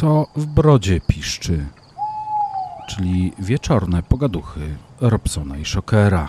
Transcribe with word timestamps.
co 0.00 0.26
w 0.36 0.46
brodzie 0.46 1.00
piszczy, 1.00 1.66
czyli 2.88 3.32
wieczorne 3.38 4.02
pogaduchy 4.02 4.76
Robsona 5.00 5.56
i 5.56 5.64
Szokera. 5.64 6.28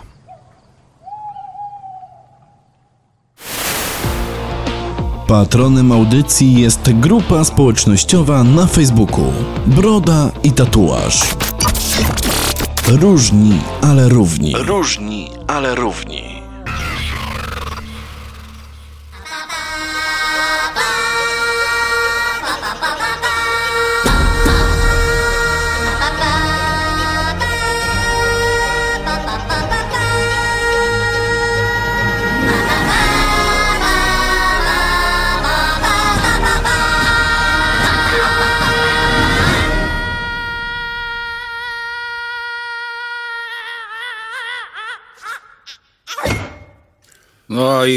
Patronem 5.28 5.92
audycji 5.92 6.62
jest 6.62 6.94
grupa 6.94 7.44
społecznościowa 7.44 8.44
na 8.44 8.65
Facebooku 8.65 9.33
Broda 9.65 10.31
i 10.44 10.51
Tatuaż. 10.51 11.36
Różni, 12.88 13.62
ale 13.81 14.10
równi. 14.10 14.54
Różni, 14.58 15.31
ale 15.47 15.76
równi. 15.76 16.19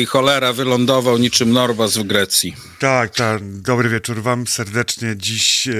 I 0.01 0.07
cholera 0.07 0.53
wylądował 0.53 1.19
niczym 1.19 1.53
Norbas 1.53 1.97
w 1.99 2.03
Grecji. 2.03 2.55
Tak, 2.79 3.15
tak. 3.15 3.61
Dobry 3.61 3.89
wieczór 3.89 4.23
wam 4.23 4.47
serdecznie. 4.47 5.15
Dziś, 5.17 5.69
e, 5.69 5.73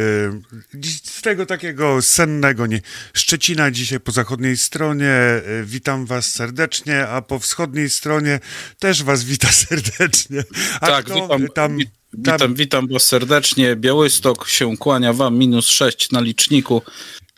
dziś 0.75 1.03
z 1.03 1.23
tego 1.23 1.47
takiego 1.47 2.03
sennego, 2.03 2.67
nie, 2.67 2.81
Szczecina 3.15 3.71
dzisiaj 3.71 4.01
po 4.01 4.13
zachodniej 4.13 4.57
stronie. 4.57 5.11
E, 5.11 5.43
witam 5.65 6.07
was 6.07 6.33
serdecznie, 6.33 7.09
a 7.09 7.23
po 7.23 7.39
wschodniej 7.39 7.91
stronie 7.91 8.41
też 8.79 9.03
was 9.03 9.25
wita 9.25 9.49
serdecznie. 9.69 10.45
A 10.81 10.87
tak, 10.87 11.05
kto 11.05 11.15
witam, 11.15 11.49
tam, 11.55 11.77
wi- 11.77 11.87
tam, 11.87 11.93
witam, 12.33 12.55
witam 12.55 12.89
was 12.89 13.03
serdecznie. 13.03 13.77
Białystok 13.77 14.49
się 14.49 14.77
kłania 14.77 15.13
wam, 15.13 15.39
minus 15.39 15.67
6 15.69 16.11
na 16.11 16.21
liczniku. 16.21 16.83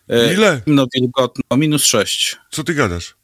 E, 0.08 0.34
Ile? 0.34 0.60
No 0.66 0.86
wilgotno, 0.94 1.56
minus 1.56 1.84
6. 1.84 2.36
Co 2.50 2.64
ty 2.64 2.74
gadasz? 2.74 3.14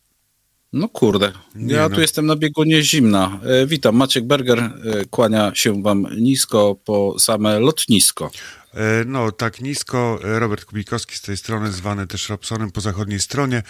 No 0.72 0.88
kurde, 0.88 1.32
ja 1.54 1.88
no. 1.88 1.94
tu 1.94 2.00
jestem 2.00 2.26
na 2.26 2.36
biegunie 2.36 2.82
zimna. 2.82 3.40
E, 3.62 3.66
witam, 3.66 3.96
Maciek 3.96 4.24
Berger 4.26 4.58
e, 4.58 4.72
kłania 5.10 5.52
się 5.54 5.82
wam 5.82 6.06
nisko 6.16 6.76
po 6.84 7.16
same 7.18 7.58
lotnisko. 7.58 8.30
E, 8.74 9.04
No, 9.06 9.32
tak 9.32 9.60
nisko. 9.60 10.18
Robert 10.22 10.64
Kubikowski 10.64 11.16
z 11.16 11.20
tej 11.20 11.36
strony, 11.36 11.72
zwany 11.72 12.06
też 12.06 12.28
Robsonem 12.28 12.70
po 12.70 12.80
zachodniej 12.80 13.20
stronie. 13.20 13.62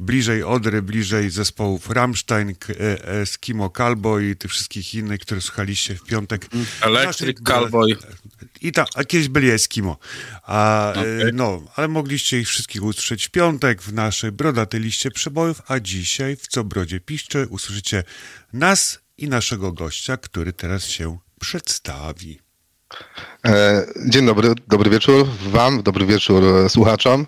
Bliżej 0.00 0.42
Odry, 0.42 0.82
bliżej 0.82 1.30
zespołów 1.30 1.90
Rammstein, 1.90 2.54
K- 2.54 2.72
e, 2.80 3.04
Eskimo 3.20 3.70
Kalbo 3.70 4.18
i 4.20 4.36
tych 4.36 4.50
wszystkich 4.50 4.94
innych, 4.94 5.20
które 5.20 5.40
słuchaliście 5.40 5.94
w 5.94 6.02
piątek. 6.04 6.46
Electric 6.80 7.40
Cowboy. 7.40 7.96
I 8.60 8.72
tam, 8.72 8.86
a 8.94 9.04
kiedyś 9.04 9.28
byli 9.28 9.50
Eskimo. 9.50 9.96
A, 10.42 10.88
e, 10.92 11.00
Okej. 11.00 11.32
no, 11.34 11.62
ale 11.76 11.88
mogliście 11.88 12.40
ich 12.40 12.48
wszystkich 12.48 12.82
usłyszeć 12.84 13.26
w 13.26 13.30
piątek 13.30 13.82
w 13.82 13.92
naszej 13.92 14.32
brodatej 14.32 14.80
liście 14.80 15.10
przebojów, 15.10 15.62
a 15.68 15.80
dzisiaj 15.80 16.36
w 16.36 16.46
Co 16.48 16.64
Brodzie 16.64 17.00
Piszczy 17.00 17.46
usłyszycie 17.50 18.04
nas 18.52 18.98
i 19.18 19.28
naszego 19.28 19.72
gościa, 19.72 20.16
który 20.16 20.52
teraz 20.52 20.84
się 20.84 21.18
przedstawi. 21.40 22.38
E, 23.46 23.86
Dzień 24.06 24.26
dobry, 24.26 24.54
dobry 24.68 24.90
wieczór 24.90 25.28
Wam, 25.50 25.82
dobry 25.82 26.06
wieczór 26.06 26.44
e, 26.44 26.68
słuchaczom. 26.68 27.26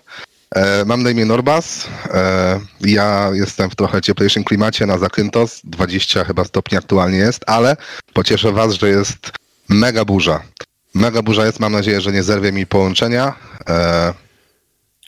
E, 0.55 0.85
Mam 0.85 1.03
na 1.03 1.09
imię 1.09 1.25
Norbas. 1.25 1.87
E, 2.05 2.59
Ja 2.81 3.29
jestem 3.33 3.69
w 3.69 3.75
trochę 3.75 4.01
cieplejszym 4.01 4.43
klimacie 4.43 4.85
na 4.85 4.97
Zakynthos. 4.97 5.61
20 5.63 6.23
chyba 6.23 6.45
stopni 6.45 6.77
aktualnie 6.77 7.17
jest, 7.17 7.43
ale 7.47 7.77
pocieszę 8.13 8.51
Was, 8.51 8.73
że 8.73 8.89
jest 8.89 9.31
mega 9.69 10.05
burza. 10.05 10.43
Mega 10.93 11.21
burza 11.21 11.45
jest, 11.45 11.59
mam 11.59 11.71
nadzieję, 11.73 12.01
że 12.01 12.11
nie 12.11 12.23
zerwie 12.23 12.51
mi 12.51 12.65
połączenia. 12.67 13.33
E, 13.69 14.13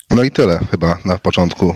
No 0.10 0.24
i 0.24 0.32
tyle 0.32 0.60
chyba 0.72 0.98
na 1.06 1.18
początku. 1.18 1.76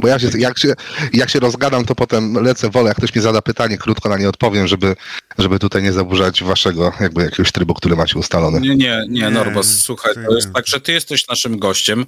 Bo 0.00 0.08
ja 0.08 0.18
się, 0.18 0.28
jak, 0.38 0.58
się, 0.58 0.74
jak 1.12 1.30
się 1.30 1.40
rozgadam, 1.40 1.84
to 1.84 1.94
potem 1.94 2.34
lecę 2.34 2.70
wolę, 2.70 2.88
jak 2.88 2.96
ktoś 2.96 3.14
mi 3.14 3.22
zada 3.22 3.42
pytanie, 3.42 3.78
krótko 3.78 4.08
na 4.08 4.16
nie 4.18 4.28
odpowiem, 4.28 4.66
żeby, 4.66 4.96
żeby 5.38 5.58
tutaj 5.58 5.82
nie 5.82 5.92
zaburzać 5.92 6.42
waszego 6.44 6.92
jakby 7.00 7.22
jakiegoś 7.22 7.52
trybu, 7.52 7.74
który 7.74 7.96
macie 7.96 8.18
ustalony. 8.18 8.60
Nie, 8.60 8.68
nie, 8.68 8.76
nie, 8.76 9.20
Nie, 9.20 9.30
Norbas, 9.30 9.78
słuchaj, 9.82 10.14
to 10.14 10.34
jest 10.34 10.46
nie. 10.48 10.54
tak, 10.54 10.66
że 10.66 10.80
ty 10.80 10.92
jesteś 10.92 11.28
naszym 11.28 11.58
gościem. 11.58 12.06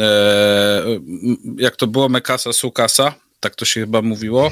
E, 0.00 0.84
m, 0.84 1.36
jak 1.58 1.76
to 1.76 1.86
było, 1.86 2.08
Mekasa 2.08 2.52
Sukasa, 2.52 3.14
tak 3.42 3.56
to 3.56 3.64
się 3.64 3.80
chyba 3.80 4.02
mówiło. 4.02 4.50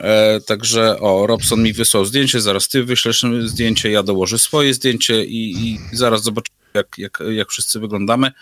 E, 0.00 0.40
także, 0.40 1.00
o, 1.00 1.26
Robson 1.26 1.62
mi 1.62 1.72
wysłał 1.72 2.04
zdjęcie, 2.04 2.40
zaraz 2.40 2.68
ty 2.68 2.84
wyślesz 2.84 3.24
zdjęcie, 3.44 3.90
ja 3.90 4.02
dołożę 4.02 4.38
swoje 4.38 4.74
zdjęcie 4.74 5.24
i, 5.24 5.66
i 5.66 5.80
zaraz 5.92 6.22
zobaczymy, 6.22 6.56
jak, 6.74 6.86
jak, 6.98 7.18
jak 7.30 7.48
wszyscy 7.48 7.80
wyglądamy. 7.80 8.32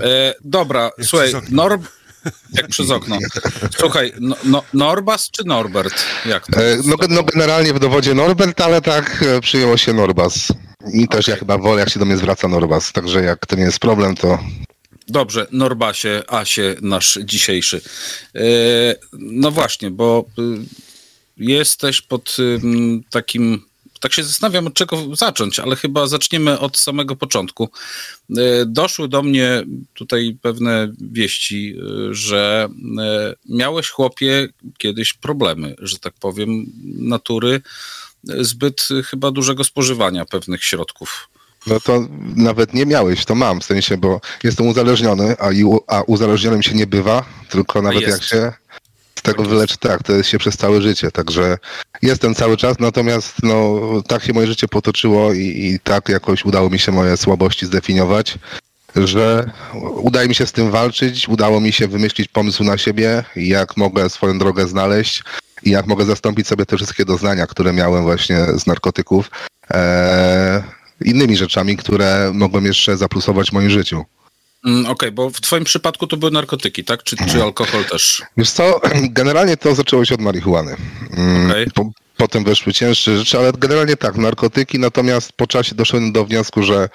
E, 0.00 0.34
dobra, 0.44 0.90
Jak 0.98 1.06
słuchaj. 1.06 1.32
Norb... 1.50 1.82
Jak 2.52 2.68
przez 2.68 2.90
okno. 2.90 3.18
Słuchaj, 3.78 4.12
no, 4.20 4.36
no, 4.44 4.62
Norbas 4.74 5.30
czy 5.30 5.44
Norbert? 5.44 6.04
Jak 6.26 6.46
to? 6.46 6.60
E, 6.60 6.76
No, 6.84 6.96
no 7.08 7.22
generalnie 7.22 7.74
w 7.74 7.78
dowodzie 7.78 8.14
Norbert, 8.14 8.60
ale 8.60 8.82
tak 8.82 9.22
e, 9.22 9.40
przyjęło 9.40 9.76
się 9.76 9.92
Norbas. 9.92 10.48
I 10.92 11.08
też 11.08 11.28
ja 11.28 11.36
chyba 11.36 11.58
wolę, 11.58 11.80
jak 11.80 11.90
się 11.90 11.98
do 12.00 12.06
mnie 12.06 12.16
zwraca 12.16 12.48
Norbas. 12.48 12.92
Także 12.92 13.22
jak 13.22 13.46
to 13.46 13.56
nie 13.56 13.62
jest 13.62 13.78
problem, 13.78 14.14
to 14.14 14.38
Dobrze, 15.10 15.46
Norbasie, 15.52 16.22
Asie, 16.28 16.76
nasz 16.82 17.18
dzisiejszy. 17.24 17.80
E, 18.34 18.40
No 19.12 19.50
właśnie, 19.50 19.90
bo 19.90 20.24
y, 20.38 20.42
jesteś 21.36 22.00
pod 22.00 22.36
takim. 23.10 23.70
Tak 24.00 24.12
się 24.12 24.24
zastanawiam, 24.24 24.66
od 24.66 24.74
czego 24.74 25.16
zacząć, 25.16 25.58
ale 25.58 25.76
chyba 25.76 26.06
zaczniemy 26.06 26.58
od 26.58 26.78
samego 26.78 27.16
początku. 27.16 27.70
E, 28.36 28.66
Doszły 28.66 29.08
do 29.08 29.22
mnie 29.22 29.62
tutaj 29.94 30.36
pewne 30.42 30.92
wieści, 31.00 31.74
y, 32.10 32.14
że 32.14 32.68
e, 32.98 33.34
miałeś 33.48 33.88
chłopie 33.88 34.48
kiedyś 34.78 35.12
problemy, 35.12 35.74
że 35.78 35.98
tak 35.98 36.14
powiem, 36.20 36.66
natury 36.98 37.60
zbyt 38.24 38.88
chyba 39.04 39.30
dużego 39.30 39.64
spożywania 39.64 40.24
pewnych 40.24 40.64
środków. 40.64 41.28
No 41.66 41.80
to 41.80 42.06
nawet 42.36 42.74
nie 42.74 42.86
miałeś, 42.86 43.24
to 43.24 43.34
mam, 43.34 43.60
w 43.60 43.64
sensie, 43.64 43.96
bo 43.96 44.20
jestem 44.42 44.66
uzależniony, 44.66 45.36
a, 45.38 45.48
a 45.86 46.02
uzależnionym 46.02 46.62
się 46.62 46.74
nie 46.74 46.86
bywa, 46.86 47.24
tylko 47.48 47.82
nawet 47.82 48.00
jest. 48.00 48.12
jak 48.12 48.22
się 48.22 48.52
z 49.20 49.22
tego 49.22 49.42
wyleczy, 49.42 49.76
tak, 49.78 50.02
to 50.02 50.12
jest 50.12 50.28
się 50.28 50.38
przez 50.38 50.56
całe 50.56 50.82
życie, 50.82 51.10
także 51.10 51.58
jestem 52.02 52.34
cały 52.34 52.56
czas, 52.56 52.78
natomiast 52.78 53.42
no, 53.42 53.80
tak 54.08 54.24
się 54.24 54.32
moje 54.32 54.46
życie 54.46 54.68
potoczyło 54.68 55.32
i, 55.32 55.38
i 55.40 55.80
tak 55.80 56.08
jakoś 56.08 56.44
udało 56.44 56.70
mi 56.70 56.78
się 56.78 56.92
moje 56.92 57.16
słabości 57.16 57.66
zdefiniować, 57.66 58.38
że 58.96 59.50
udaje 59.96 60.28
mi 60.28 60.34
się 60.34 60.46
z 60.46 60.52
tym 60.52 60.70
walczyć, 60.70 61.28
udało 61.28 61.60
mi 61.60 61.72
się 61.72 61.88
wymyślić 61.88 62.28
pomysł 62.28 62.64
na 62.64 62.78
siebie, 62.78 63.24
jak 63.36 63.76
mogę 63.76 64.10
swoją 64.10 64.38
drogę 64.38 64.68
znaleźć 64.68 65.22
i 65.62 65.70
jak 65.70 65.86
mogę 65.86 66.04
zastąpić 66.04 66.46
sobie 66.46 66.66
te 66.66 66.76
wszystkie 66.76 67.04
doznania, 67.04 67.46
które 67.46 67.72
miałem 67.72 68.02
właśnie 68.02 68.46
z 68.56 68.66
narkotyków. 68.66 69.30
Eee, 69.70 70.62
innymi 71.04 71.36
rzeczami, 71.36 71.76
które 71.76 72.30
mogą 72.34 72.64
jeszcze 72.64 72.96
zaplusować 72.96 73.50
w 73.50 73.52
moim 73.52 73.70
życiu. 73.70 74.04
Mm, 74.66 74.86
Okej, 74.86 75.12
bo 75.12 75.30
w 75.30 75.40
twoim 75.40 75.64
przypadku 75.64 76.06
to 76.06 76.16
były 76.16 76.32
narkotyki, 76.32 76.84
tak? 76.84 77.02
Czy, 77.02 77.16
czy 77.16 77.42
alkohol 77.42 77.84
też? 77.84 78.22
Wiesz 78.36 78.50
co, 78.50 78.80
generalnie 79.20 79.56
to 79.56 79.74
zaczęło 79.74 80.04
się 80.04 80.14
od 80.14 80.20
marihuany. 80.20 80.76
Mm, 81.16 81.50
Okej. 81.50 81.66
Po, 81.74 81.90
potem 82.16 82.44
weszły 82.44 82.72
cięższe 82.72 83.18
rzeczy, 83.18 83.38
ale 83.38 83.52
generalnie 83.52 83.96
tak, 83.96 84.16
narkotyki, 84.16 84.78
natomiast 84.78 85.32
po 85.32 85.46
czasie 85.46 85.74
doszedłem 85.74 86.12
do 86.12 86.24
wniosku, 86.24 86.62
że 86.62 86.88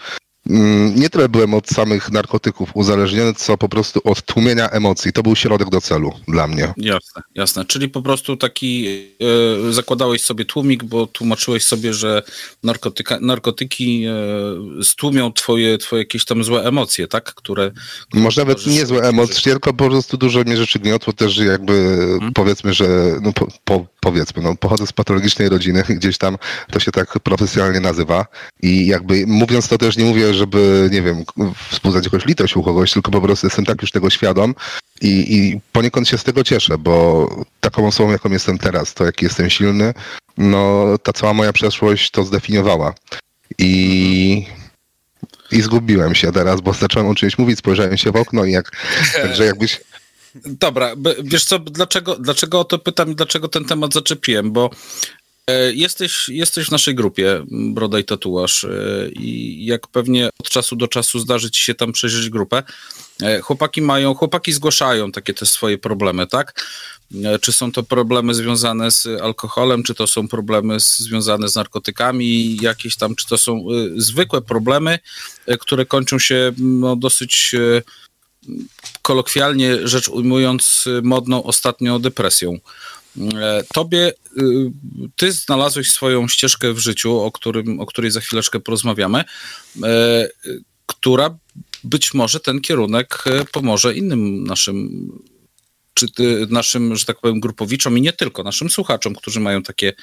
nie 0.96 1.10
tyle 1.10 1.30
byłem 1.30 1.54
od 1.54 1.68
samych 1.70 2.12
narkotyków 2.12 2.70
uzależniony, 2.74 3.34
co 3.34 3.58
po 3.58 3.70
prostu 3.70 4.02
od 4.04 4.22
tłumienia 4.26 4.70
emocji. 4.70 5.14
To 5.14 5.24
był 5.24 5.36
środek 5.36 5.70
do 5.70 5.82
celu 5.82 6.14
dla 6.28 6.48
mnie. 6.48 6.74
Jasne, 6.78 7.22
jasne. 7.36 7.66
Czyli 7.66 7.90
po 7.90 8.02
prostu 8.02 8.38
taki 8.38 8.88
e, 9.70 9.74
zakładałeś 9.74 10.22
sobie 10.22 10.46
tłumik, 10.46 10.84
bo 10.84 11.08
tłumaczyłeś 11.08 11.64
sobie, 11.64 11.94
że 11.94 12.24
narkotyka, 12.64 13.18
narkotyki 13.22 14.06
e, 14.06 14.84
stłumią 14.84 15.34
twoje, 15.34 15.78
twoje 15.78 16.02
jakieś 16.02 16.26
tam 16.26 16.44
złe 16.44 16.64
emocje, 16.64 17.08
tak? 17.08 17.34
Które. 17.34 17.72
które 18.08 18.24
Może 18.24 18.42
nawet 18.42 18.60
ci 18.60 18.86
w 18.86 18.92
emocje, 18.92 19.36
życiu. 19.36 19.50
tylko 19.50 19.74
po 19.74 19.90
prostu 19.90 20.18
dużo 20.18 20.40
mnie 20.42 20.58
rzeczy 20.58 20.80
gniotło 20.80 21.14
też 21.14 21.38
jakby 21.38 21.74
Mhm. 22.16 22.34
powiedzmy, 22.34 22.74
że 22.74 22.88
no 23.22 23.34
po, 23.34 23.48
po, 23.66 23.86
powiedzmy, 24.00 24.44
no 24.44 24.56
pochodzę 24.56 24.88
z 24.88 24.94
patologicznej 24.94 25.50
rodziny, 25.50 25.84
gdzieś 25.90 26.18
tam 26.18 26.38
to 26.72 26.80
się 26.80 26.92
tak 26.92 27.20
profesjonalnie 27.20 27.80
nazywa 27.80 28.26
i 28.62 28.88
jakby 28.88 29.24
mówiąc 29.28 29.68
to 29.68 29.78
też 29.78 29.98
nie 29.98 30.06
mówię, 30.06 30.34
żeby 30.36 30.90
nie 30.92 31.02
wiem, 31.02 31.24
wzbudzać 31.72 32.06
jakąś 32.06 32.26
litość 32.26 32.56
u 32.56 32.64
kogoś, 32.64 32.92
tylko 32.92 33.12
po 33.12 33.22
prostu 33.22 33.48
jestem 33.48 33.66
tak 33.66 33.82
już 33.82 33.92
tego 33.92 34.10
świadom 34.10 34.56
i, 35.02 35.38
i 35.38 35.62
poniekąd 35.72 36.10
się 36.10 36.18
z 36.18 36.24
tego 36.24 36.44
cieszę, 36.44 36.78
bo 36.78 37.28
taką 37.60 37.88
osobą, 37.88 38.12
jaką 38.12 38.30
jestem 38.30 38.58
teraz, 38.58 38.94
to 38.94 39.06
jaki 39.06 39.26
jestem 39.26 39.50
silny, 39.50 39.94
no 40.38 40.86
ta 41.04 41.14
cała 41.14 41.34
moja 41.34 41.54
przeszłość 41.54 42.12
to 42.12 42.24
zdefiniowała. 42.24 42.94
I 43.60 44.46
i 45.52 45.62
zgubiłem 45.62 46.16
się 46.16 46.32
teraz, 46.32 46.62
bo 46.62 46.74
zacząłem 46.74 47.08
o 47.08 47.16
czymś 47.16 47.38
mówić, 47.38 47.60
spojrzałem 47.60 47.98
się 47.98 48.12
w 48.12 48.16
okno 48.16 48.46
i 48.46 48.52
jak, 48.52 48.72
także 49.14 49.46
jakbyś... 49.46 49.82
Dobra, 50.46 50.96
wiesz 51.24 51.46
co, 51.46 51.60
dlaczego, 51.60 52.16
dlaczego 52.16 52.60
o 52.60 52.64
to 52.64 52.80
pytam 52.80 53.12
i 53.12 53.16
dlaczego 53.16 53.48
ten 53.48 53.66
temat 53.66 53.94
zaczepiłem, 53.94 54.52
bo 54.52 54.70
jesteś, 55.74 56.30
jesteś 56.30 56.68
w 56.68 56.72
naszej 56.72 56.96
grupie 56.96 57.44
Broda 57.52 58.00
i 58.00 58.04
Tatuaż 58.04 58.64
e, 58.64 58.70
i 59.10 59.66
jak 59.66 59.88
pewnie 59.88 60.30
od 60.40 60.50
czasu 60.50 60.76
do 60.76 60.88
czasu 60.88 61.20
zdarzy 61.20 61.52
ci 61.52 61.62
się 61.64 61.76
tam 61.76 61.92
przejrzeć 61.92 62.30
grupę, 62.30 62.64
e, 63.22 63.40
chłopaki 63.40 63.82
mają, 63.82 64.16
chłopaki 64.16 64.54
zgłaszają 64.54 65.12
takie 65.12 65.34
te 65.34 65.46
swoje 65.46 65.78
problemy, 65.78 66.28
tak? 66.28 66.66
E, 67.24 67.40
Czy 67.40 67.52
są 67.54 67.72
to 67.72 67.84
problemy 67.84 68.34
związane 68.34 68.92
z 68.92 69.08
alkoholem, 69.22 69.84
czy 69.84 69.96
to 69.96 70.08
są 70.08 70.28
problemy 70.28 70.80
związane 70.80 71.50
z 71.50 71.56
narkotykami, 71.56 72.58
jakieś 72.62 72.98
tam, 72.98 73.16
czy 73.16 73.28
to 73.28 73.38
są 73.38 73.66
zwykłe 73.96 74.42
problemy, 74.42 75.00
e, 75.46 75.58
które 75.58 75.86
kończą 75.86 76.20
się 76.20 76.52
no, 76.58 76.96
dosyć 76.96 77.52
e, 77.54 77.82
kolokwialnie 79.02 79.88
rzecz 79.88 80.10
ujmując, 80.10 80.86
modną 81.04 81.44
ostatnio 81.44 82.00
depresją. 82.00 82.60
E, 83.18 83.64
Tobie, 83.74 84.14
y, 84.38 84.44
ty 85.16 85.32
znalazłeś 85.32 85.92
swoją 85.92 86.28
ścieżkę 86.28 86.74
w 86.74 86.80
życiu, 86.80 87.20
o, 87.20 87.32
którym, 87.32 87.80
o 87.80 87.86
której 87.86 88.12
za 88.12 88.22
chwileczkę 88.22 88.60
porozmawiamy, 88.60 89.24
e, 89.84 90.28
która 90.86 91.38
być 91.84 92.14
może 92.14 92.40
ten 92.40 92.62
kierunek 92.62 93.24
e, 93.26 93.46
pomoże 93.46 93.96
innym 93.96 94.44
naszym, 94.44 95.12
czy 95.96 96.12
ty, 96.12 96.48
naszym, 96.50 96.96
że 96.96 97.06
tak 97.06 97.20
powiem, 97.20 97.40
grupowiczom 97.40 97.98
i 97.98 98.02
nie 98.02 98.14
tylko, 98.14 98.44
naszym 98.44 98.70
słuchaczom, 98.70 99.16
którzy 99.16 99.40
mają 99.40 99.64
takie 99.64 99.94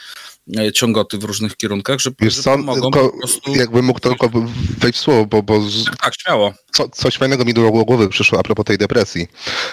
e, 0.56 0.72
ciągoty 0.72 1.18
w 1.18 1.24
różnych 1.24 1.56
kierunkach, 1.56 2.00
że, 2.00 2.10
Wiesz 2.20 2.34
że 2.34 2.42
co, 2.42 2.50
pomogą 2.50 2.90
tylko 2.90 3.10
po 3.10 3.18
prostu... 3.18 3.54
jakbym 3.54 3.84
mógł 3.84 4.00
tylko 4.00 4.30
wejść 4.78 4.98
w 4.98 5.02
słowo, 5.02 5.26
bo, 5.26 5.42
bo 5.42 5.60
z, 5.70 5.84
Tak, 5.84 6.14
śmiało. 6.22 6.54
co, 6.72 6.88
coś 6.88 7.16
fajnego 7.16 7.44
mi 7.44 7.54
do 7.54 7.70
głowy 7.70 8.08
przyszło 8.08 8.38
a 8.38 8.42
propos 8.42 8.64
tej 8.64 8.78
depresji, 8.78 9.28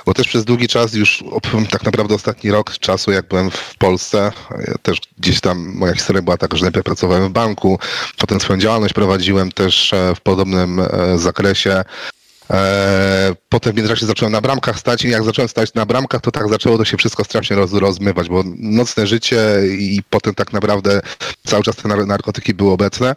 bo 0.06 0.14
też 0.14 0.28
przez 0.28 0.46
długi 0.46 0.68
czas, 0.68 0.94
już 0.94 1.24
tak 1.72 1.84
naprawdę 1.84 2.16
ostatni 2.16 2.52
rok 2.52 2.78
czasu, 2.78 3.12
jak 3.12 3.28
byłem 3.28 3.52
w 3.52 3.76
Polsce, 3.78 4.32
ja 4.68 4.74
też 4.82 4.98
gdzieś 5.18 5.42
tam 5.42 5.74
moja 5.76 5.94
historia 5.94 6.22
była 6.22 6.38
taka, 6.38 6.58
że 6.58 6.64
najpierw 6.64 6.86
pracowałem 6.86 7.30
w 7.30 7.32
banku, 7.32 7.80
potem 8.18 8.40
swoją 8.40 8.60
działalność 8.60 8.94
prowadziłem 8.94 9.52
też 9.52 9.94
e, 9.94 10.16
w 10.16 10.22
podobnym 10.22 10.80
e, 10.80 11.18
zakresie. 11.18 11.84
E, 12.52 13.36
Potem 13.50 13.74
w 13.74 13.76
międzyczasie 13.76 14.06
zacząłem 14.06 14.32
na 14.32 14.42
bramkach 14.42 14.80
stać 14.80 15.06
i 15.06 15.10
jak 15.10 15.24
zacząłem 15.24 15.50
stać 15.50 15.74
na 15.74 15.86
bramkach, 15.86 16.22
to 16.22 16.32
tak 16.32 16.50
zaczęło 16.50 16.78
to 16.78 16.86
się 16.86 16.98
wszystko 16.98 17.24
strasznie 17.24 17.56
roz, 17.56 17.74
rozmywać, 17.74 18.30
bo 18.30 18.44
nocne 18.60 19.08
życie 19.08 19.40
i 19.70 20.02
potem 20.10 20.36
tak 20.36 20.54
naprawdę 20.54 21.02
cały 21.46 21.64
czas 21.64 21.76
te 21.76 21.90
nar- 21.90 22.08
narkotyki 22.08 22.54
były 22.54 22.72
obecne. 22.72 23.16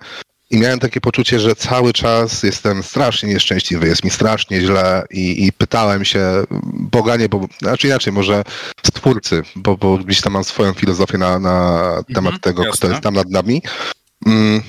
I 0.51 0.59
miałem 0.59 0.79
takie 0.79 1.01
poczucie, 1.01 1.41
że 1.41 1.57
cały 1.57 1.93
czas 1.93 2.43
jestem 2.43 2.83
strasznie 2.83 3.29
nieszczęśliwy, 3.29 3.87
jest 3.87 4.05
mi 4.05 4.11
strasznie 4.11 4.61
źle 4.61 5.05
i, 5.11 5.47
i 5.47 5.53
pytałem 5.53 6.05
się, 6.05 6.45
Boganie, 6.73 7.29
bo, 7.29 7.47
znaczy 7.63 7.87
inaczej, 7.87 8.13
może 8.13 8.43
stwórcy, 8.87 9.43
bo, 9.57 9.77
bo 9.77 9.99
gdzieś 9.99 10.21
tam 10.21 10.33
mam 10.33 10.45
swoją 10.45 10.73
filozofię 10.73 11.19
na, 11.19 11.39
na 11.39 11.79
temat 12.15 12.41
tego, 12.41 12.63
kto 12.63 12.69
jasne. 12.71 12.89
jest 12.89 13.03
tam 13.03 13.15
nad 13.15 13.31
nami. 13.31 13.63
Mm, 14.27 14.63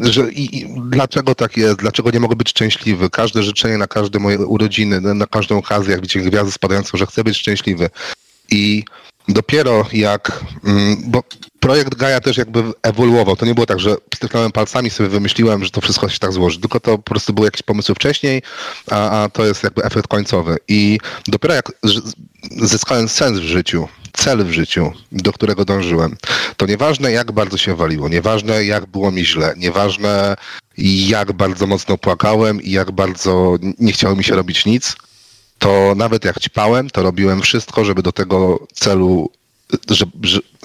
że 0.00 0.32
i, 0.32 0.58
i 0.58 0.66
dlaczego 0.90 1.34
tak 1.34 1.56
jest, 1.56 1.76
dlaczego 1.76 2.10
nie 2.10 2.20
mogę 2.20 2.36
być 2.36 2.50
szczęśliwy? 2.50 3.10
Każde 3.10 3.42
życzenie 3.42 3.78
na 3.78 3.86
każde 3.86 4.18
moje 4.18 4.38
urodziny, 4.38 5.00
na, 5.00 5.26
każdą 5.26 5.58
okazję, 5.58 5.92
jak 5.92 6.00
widzicie 6.00 6.20
gwiazdy 6.20 6.52
spadającą, 6.52 6.98
że 6.98 7.06
chcę 7.06 7.24
być 7.24 7.36
szczęśliwy. 7.36 7.90
I 8.50 8.84
dopiero 9.28 9.86
jak, 9.92 10.44
mm, 10.64 10.96
bo 11.04 11.22
projekt 11.60 11.94
Gaia 11.94 12.20
też 12.20 12.36
jakby 12.36 12.62
ewoluował. 12.82 13.36
To 13.36 13.46
nie 13.46 13.54
było 13.54 13.66
tak, 13.66 13.80
że 13.80 13.96
styknąłem 14.14 14.52
palcami, 14.52 14.90
sobie 14.90 15.08
wymyśliłem, 15.08 15.64
że 15.64 15.70
to 15.70 15.80
wszystko 15.80 16.08
się 16.08 16.18
tak 16.18 16.32
złoży, 16.32 16.60
tylko 16.60 16.80
to 16.80 16.98
po 16.98 17.02
prostu 17.02 17.32
były 17.32 17.46
jakieś 17.46 17.62
pomysły 17.62 17.94
wcześniej, 17.94 18.42
a, 18.90 19.22
a 19.22 19.28
to 19.28 19.44
jest 19.46 19.62
jakby 19.64 19.84
efekt 19.84 20.06
końcowy. 20.06 20.56
I 20.68 20.98
dopiero 21.26 21.54
jak 21.54 21.72
zyskałem 22.62 23.08
sens 23.08 23.38
w 23.38 23.42
życiu, 23.42 23.88
cel 24.20 24.44
w 24.44 24.50
życiu, 24.50 24.92
do 25.12 25.32
którego 25.32 25.64
dążyłem, 25.64 26.16
to 26.56 26.66
nieważne 26.66 27.12
jak 27.12 27.32
bardzo 27.32 27.56
się 27.56 27.76
waliło, 27.76 28.08
nieważne 28.08 28.64
jak 28.64 28.86
było 28.86 29.10
mi 29.10 29.24
źle, 29.26 29.54
nieważne 29.56 30.36
jak 31.08 31.32
bardzo 31.32 31.66
mocno 31.66 31.98
płakałem 31.98 32.62
i 32.62 32.70
jak 32.70 32.90
bardzo 32.90 33.56
nie 33.78 33.92
chciało 33.92 34.16
mi 34.16 34.24
się 34.24 34.34
robić 34.34 34.66
nic, 34.66 34.96
to 35.58 35.94
nawet 35.96 36.24
jak 36.24 36.40
ćpałem, 36.40 36.90
to 36.90 37.02
robiłem 37.02 37.40
wszystko, 37.42 37.84
żeby 37.84 38.02
do 38.02 38.12
tego 38.12 38.66
celu, 38.74 39.30
żeby, 39.90 40.12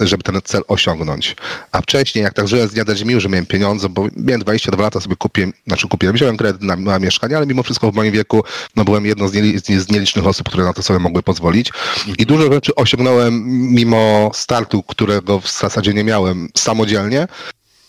żeby 0.00 0.22
ten 0.22 0.40
cel 0.44 0.62
osiągnąć. 0.68 1.36
A 1.72 1.80
wcześniej, 1.80 2.24
jak 2.24 2.34
tak 2.34 2.48
żyłem 2.48 2.68
z 2.68 2.72
dnia 2.72 2.84
do 2.84 2.94
dnia, 2.94 3.20
że 3.20 3.28
miałem 3.28 3.46
pieniądze, 3.46 3.88
bo 3.88 4.06
miałem 4.16 4.40
22 4.40 4.82
lata, 4.82 5.00
sobie 5.00 5.16
kupiłem, 5.16 5.52
znaczy 5.66 5.88
kupiłem, 5.88 6.14
wziąłem 6.14 6.36
kredyt 6.36 6.62
na, 6.62 6.76
na 6.76 6.98
mieszkanie, 6.98 7.36
ale 7.36 7.46
mimo 7.46 7.62
wszystko 7.62 7.92
w 7.92 7.94
moim 7.94 8.12
wieku, 8.12 8.44
no 8.76 8.84
byłem 8.84 9.06
jedną 9.06 9.28
z, 9.28 9.32
nieli, 9.32 9.60
z 9.60 9.68
nie- 9.68 9.80
z 9.80 9.90
nielicznych 9.90 10.26
osób, 10.26 10.48
które 10.48 10.64
na 10.64 10.72
to 10.72 10.82
sobie 10.82 10.98
mogły 10.98 11.22
pozwolić. 11.22 11.70
I 12.18 12.26
dużo 12.26 12.52
rzeczy 12.52 12.74
osiągnąłem 12.74 13.42
mimo 13.74 14.30
startu, 14.34 14.82
którego 14.82 15.40
w 15.40 15.50
zasadzie 15.52 15.94
nie 15.94 16.04
miałem 16.04 16.48
samodzielnie. 16.56 17.28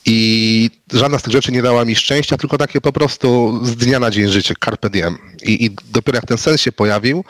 I 0.06 0.70
żadna 0.94 1.20
z 1.20 1.24
tych 1.24 1.34
rzeczy 1.34 1.52
nie 1.52 1.62
dała 1.62 1.86
mi 1.86 1.96
szczęścia, 1.96 2.38
tylko 2.38 2.58
takie 2.58 2.82
po 2.82 2.92
prostu 2.92 3.60
z 3.66 3.76
dnia 3.76 4.00
na 4.00 4.12
dzień 4.12 4.28
życie, 4.28 4.54
carpe 4.66 4.90
diem. 4.90 5.18
I, 5.44 5.66
i 5.66 5.70
dopiero 5.92 6.16
jak 6.16 6.26
ten 6.26 6.38
sens 6.38 6.62
się 6.62 6.72
pojawił, 6.72 7.24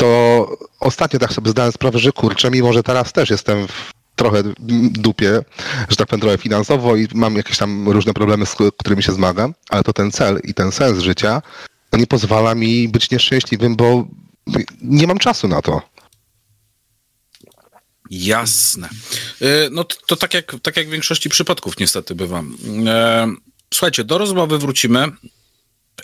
to 0.00 0.48
ostatnio 0.80 1.18
tak 1.18 1.32
sobie 1.32 1.50
zdałem 1.50 1.72
sprawę, 1.72 1.98
że 1.98 2.12
kurczę, 2.12 2.50
mimo 2.50 2.72
że 2.72 2.82
teraz 2.82 3.12
też 3.12 3.30
jestem 3.30 3.68
w 3.68 3.92
trochę 4.16 4.42
dupie, 4.90 5.40
że 5.88 5.96
tak 5.96 6.08
powiem 6.08 6.20
trochę 6.20 6.38
finansowo 6.38 6.96
i 6.96 7.08
mam 7.14 7.36
jakieś 7.36 7.58
tam 7.58 7.88
różne 7.88 8.14
problemy, 8.14 8.46
z 8.46 8.56
którymi 8.78 9.02
się 9.02 9.12
zmagam, 9.12 9.54
ale 9.68 9.82
to 9.82 9.92
ten 9.92 10.10
cel 10.10 10.40
i 10.44 10.54
ten 10.54 10.72
sens 10.72 10.98
życia 10.98 11.42
nie 11.92 12.06
pozwala 12.06 12.54
mi 12.54 12.88
być 12.88 13.10
nieszczęśliwym, 13.10 13.76
bo 13.76 14.04
nie 14.82 15.06
mam 15.06 15.18
czasu 15.18 15.48
na 15.48 15.62
to. 15.62 15.82
Jasne. 18.10 18.88
E, 19.40 19.70
No 19.70 19.84
to, 19.84 19.96
to 20.06 20.16
tak, 20.16 20.34
jak, 20.34 20.56
tak 20.62 20.76
jak 20.76 20.88
w 20.88 20.90
większości 20.90 21.28
przypadków 21.28 21.78
niestety 21.78 22.14
bywam. 22.14 22.56
E, 22.86 23.26
Słuchajcie, 23.74 24.04
do 24.04 24.18
rozmowy 24.18 24.58
wrócimy 24.58 25.06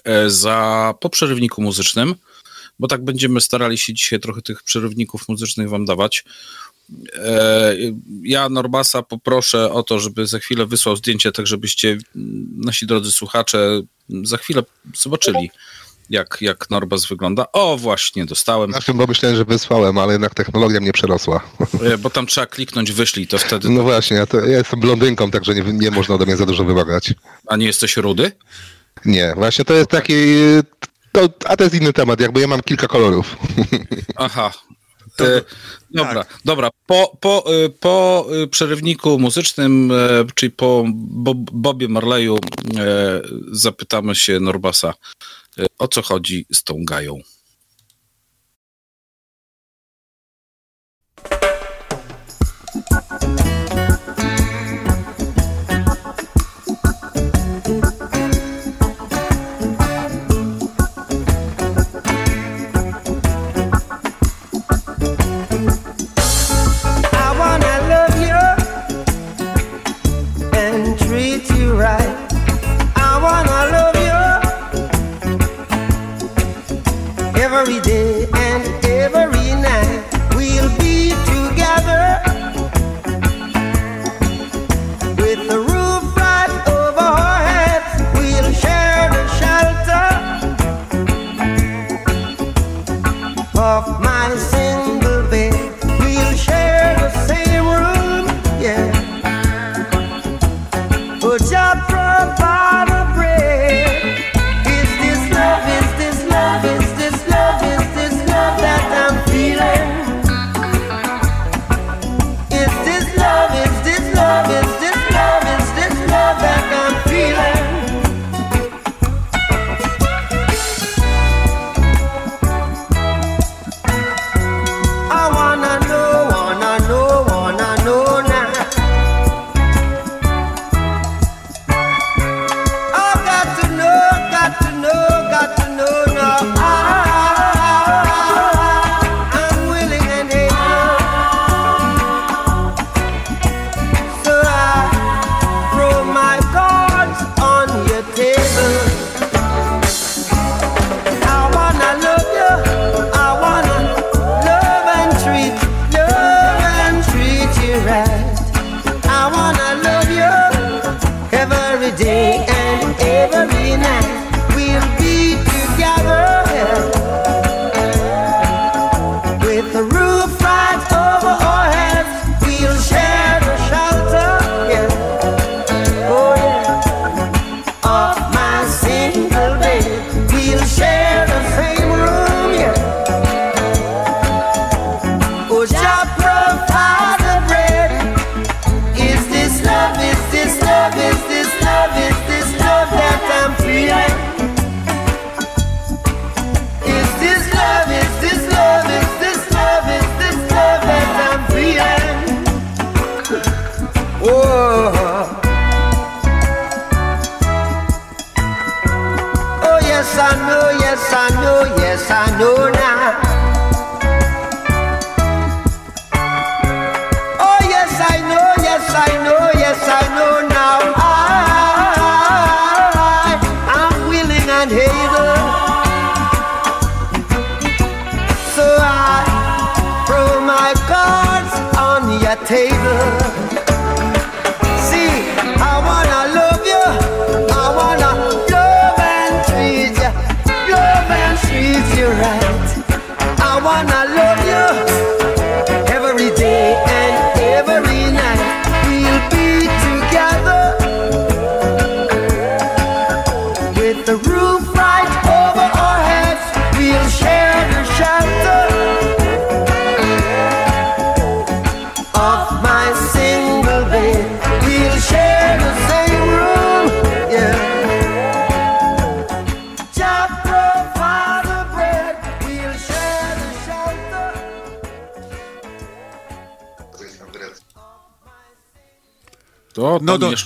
e, 0.04 0.30
za, 0.30 0.94
po 1.00 1.10
przerywniku 1.10 1.62
muzycznym, 1.62 2.14
bo 2.78 2.88
tak 2.88 3.04
będziemy 3.04 3.40
starali 3.40 3.78
się 3.78 3.94
dzisiaj 3.94 4.20
trochę 4.20 4.42
tych 4.42 4.62
przerywników 4.62 5.28
muzycznych 5.28 5.68
wam 5.68 5.84
dawać. 5.84 6.24
E, 7.14 7.74
Ja 8.22 8.48
Norbasa 8.48 9.02
poproszę 9.02 9.72
o 9.72 9.82
to, 9.82 9.98
żeby 10.00 10.26
za 10.26 10.38
chwilę 10.38 10.66
wysłał 10.66 10.96
zdjęcie, 10.96 11.32
tak 11.32 11.46
żebyście 11.46 11.98
nasi 12.56 12.86
drodzy 12.86 13.12
słuchacze 13.12 13.80
za 14.22 14.36
chwilę 14.36 14.62
zobaczyli, 14.96 15.50
jak, 16.10 16.38
jak 16.40 16.70
Norbas 16.70 17.06
wygląda. 17.06 17.46
O, 17.52 17.76
właśnie, 17.76 18.26
dostałem. 18.26 18.70
Znaczy, 18.70 18.94
bo 18.94 19.06
myślałem, 19.06 19.36
że 19.36 19.44
wysłałem, 19.44 19.98
ale 19.98 20.12
jednak 20.12 20.34
technologia 20.34 20.80
mnie 20.80 20.92
przerosła. 20.92 21.50
E, 21.82 21.98
Bo 21.98 22.10
tam 22.10 22.26
trzeba 22.26 22.46
kliknąć 22.46 22.92
wyślij, 22.92 23.26
to 23.26 23.38
wtedy. 23.38 23.70
No 23.70 23.82
właśnie, 23.82 24.16
ja, 24.16 24.26
to, 24.26 24.40
ja 24.40 24.58
jestem 24.58 24.80
blondynką, 24.80 25.30
także 25.30 25.54
nie, 25.54 25.62
nie 25.62 25.90
można 25.90 26.14
ode 26.14 26.26
mnie 26.26 26.36
za 26.36 26.46
dużo 26.46 26.64
wymagać. 26.64 27.14
A 27.46 27.56
nie 27.56 27.66
jesteś 27.66 27.96
rudy? 27.96 28.32
Nie, 29.04 29.32
właśnie 29.36 29.64
to 29.64 29.74
jest 29.74 29.90
taki... 29.90 30.14
To, 31.16 31.28
a 31.44 31.56
to 31.56 31.64
jest 31.64 31.76
inny 31.76 31.92
temat, 31.92 32.20
jakby 32.20 32.40
ja 32.40 32.46
mam 32.46 32.62
kilka 32.62 32.88
kolorów. 32.88 33.36
Aha. 34.16 34.52
E, 35.20 35.42
dobra, 35.90 36.24
dobra. 36.44 36.70
Po, 36.86 37.16
po, 37.20 37.44
e, 37.64 37.68
po 37.68 38.26
e, 38.42 38.46
przerywniku 38.46 39.18
muzycznym, 39.18 39.92
czyli 40.34 40.52
po 40.52 40.84
Bob, 40.94 41.36
Bobie 41.52 41.88
Marleyu, 41.88 42.38
zapytamy 43.52 44.14
się 44.14 44.40
Norbasa, 44.40 44.94
o 45.78 45.88
co 45.88 46.02
chodzi 46.02 46.46
z 46.52 46.64
tą 46.64 46.84
gają. 46.84 47.18
Every 77.56 77.80
day 77.80 78.05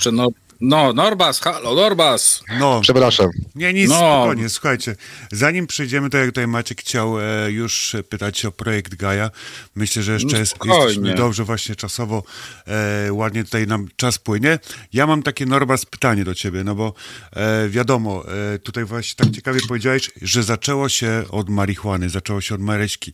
jeszcze 0.01 0.11
no, 0.11 0.29
no, 0.61 0.93
Norbas, 0.93 1.39
halo, 1.39 1.75
Norbas. 1.75 2.43
No, 2.59 2.81
Przepraszam. 2.81 3.29
nie, 3.55 3.73
nic, 3.73 3.89
No. 3.89 3.95
spokojnie, 3.95 4.49
słuchajcie. 4.49 4.95
Zanim 5.31 5.67
przejdziemy, 5.67 6.09
to 6.09 6.17
jak 6.17 6.27
tutaj 6.27 6.47
Maciek 6.47 6.81
chciał 6.81 7.19
e, 7.19 7.51
już 7.51 7.95
pytać 8.09 8.45
o 8.45 8.51
projekt 8.51 8.95
Gaja, 8.95 9.31
myślę, 9.75 10.03
że 10.03 10.13
jeszcze 10.13 10.33
No, 10.33 10.39
jest, 10.39 10.55
jesteśmy 10.65 11.15
dobrze 11.15 11.43
właśnie 11.43 11.75
czasowo, 11.75 12.23
e, 12.67 13.13
ładnie 13.13 13.43
tutaj 13.43 13.67
nam 13.67 13.87
czas 13.95 14.17
płynie. 14.17 14.59
Ja 14.93 15.07
mam 15.07 15.23
takie, 15.23 15.45
Norbas, 15.45 15.85
pytanie 15.85 16.23
do 16.23 16.35
ciebie, 16.35 16.63
no 16.63 16.75
bo 16.75 16.93
e, 17.35 17.69
wiadomo, 17.69 18.23
e, 18.53 18.59
tutaj 18.59 18.85
właśnie 18.85 19.15
tak 19.25 19.35
ciekawie 19.35 19.59
powiedziałeś, 19.67 20.11
że 20.21 20.43
zaczęło 20.43 20.89
się 20.89 21.23
od 21.29 21.49
marihuany, 21.49 22.09
zaczęło 22.09 22.41
się 22.41 22.55
od 22.55 22.61
mareśki. 22.61 23.13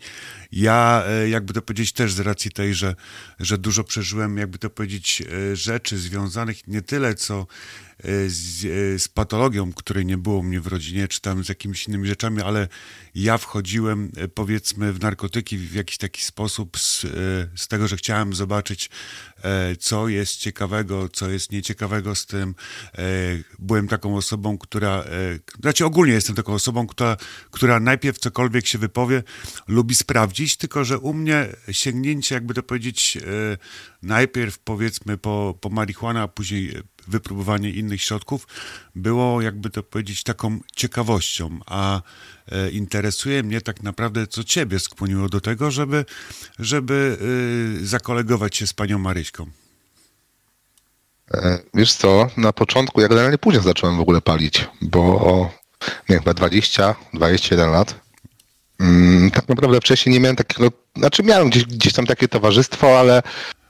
Ja, 0.51 1.03
e, 1.07 1.29
jakby 1.29 1.53
to 1.53 1.61
powiedzieć, 1.61 1.91
też 1.91 2.13
z 2.13 2.19
racji 2.19 2.51
tej, 2.51 2.73
że, 2.73 2.95
że 3.39 3.57
dużo 3.57 3.83
przeżyłem, 3.83 4.37
jakby 4.37 4.57
to 4.57 4.69
powiedzieć, 4.69 5.23
e, 5.51 5.55
rzeczy 5.55 5.97
związanych 5.97 6.67
nie 6.67 6.81
tyle 6.81 7.15
co 7.15 7.39
e, 7.39 7.45
z, 8.27 8.61
z 9.01 9.07
patologią, 9.07 9.73
której 9.73 10.05
nie 10.05 10.17
było 10.17 10.43
mnie 10.43 10.61
w 10.61 10.67
rodzinie, 10.67 11.07
czy 11.07 11.21
tam 11.21 11.43
z 11.43 11.49
jakimiś 11.49 11.87
innymi 11.87 12.07
rzeczami, 12.07 12.41
ale 12.41 12.67
ja 13.15 13.37
wchodziłem, 13.37 14.11
powiedzmy, 14.33 14.93
w 14.93 15.01
narkotyki 15.01 15.57
w 15.57 15.73
jakiś 15.73 15.97
taki 15.97 16.23
sposób 16.23 16.79
z, 16.79 17.01
z 17.55 17.67
tego, 17.67 17.87
że 17.87 17.97
chciałem 17.97 18.33
zobaczyć, 18.33 18.89
co 19.79 20.07
jest 20.07 20.37
ciekawego, 20.37 21.09
co 21.09 21.29
jest 21.29 21.51
nieciekawego 21.51 22.15
z 22.15 22.25
tym. 22.25 22.55
E, 22.97 23.03
Byłem 23.59 23.87
taką 23.87 24.15
osobą, 24.15 24.57
która, 24.57 24.89
e, 25.03 25.39
znaczy 25.61 25.85
ogólnie 25.85 26.13
jestem 26.13 26.35
taką 26.35 26.53
osobą, 26.53 26.87
która, 26.87 27.17
która 27.51 27.79
najpierw 27.79 28.17
cokolwiek 28.17 28.67
się 28.67 28.77
wypowie, 28.77 29.23
lubi 29.67 29.95
sprawdzić, 29.95 30.57
tylko 30.57 30.85
że 30.85 30.99
u 30.99 31.13
mnie 31.13 31.47
sięgnięcie, 31.71 32.35
jakby 32.35 32.53
to 32.53 32.63
powiedzieć, 32.63 33.17
e, 33.17 33.21
najpierw 34.03 34.59
powiedzmy 34.59 35.17
po, 35.17 35.57
po 35.61 35.69
marihuanę, 35.69 36.21
a 36.21 36.27
później 36.27 36.73
wypróbowanie 37.07 37.69
innych 37.69 38.01
środków 38.01 38.47
było, 38.95 39.41
jakby 39.41 39.69
to 39.69 39.83
powiedzieć, 39.83 40.23
taką 40.23 40.59
ciekawością, 40.75 41.59
a 41.65 42.01
e, 42.51 42.69
interesuje 42.69 43.43
mnie 43.43 43.61
tak 43.61 43.83
naprawdę, 43.83 44.27
co 44.27 44.43
ciebie 44.43 44.79
skłoniło 44.79 45.29
do 45.29 45.41
tego, 45.41 45.71
żeby, 45.71 46.05
żeby 46.59 47.17
y, 47.81 47.85
zakolegować 47.87 48.57
się 48.57 48.67
z 48.67 48.73
panią 48.73 48.99
Maryśką. 48.99 49.49
E, 51.33 51.59
Wiesz 51.73 51.93
co, 51.93 52.29
na 52.37 52.53
początku 52.53 53.01
ja 53.01 53.07
generalnie 53.07 53.37
późno 53.37 53.61
zacząłem 53.61 53.97
w 53.97 54.01
ogóle 54.01 54.21
palić, 54.21 54.67
bo 54.81 55.51
miałem 56.09 56.23
chyba 56.23 56.33
20, 56.33 56.95
21 57.13 57.71
lat. 57.71 57.95
Mm, 58.79 59.31
tak 59.31 59.49
naprawdę 59.49 59.79
wcześniej 59.79 60.13
nie 60.13 60.19
miałem 60.19 60.35
takiego, 60.35 60.71
znaczy 60.95 61.23
miałem 61.23 61.49
gdzieś, 61.49 61.65
gdzieś 61.65 61.93
tam 61.93 62.05
takie 62.05 62.27
towarzystwo, 62.27 62.99
ale 62.99 63.21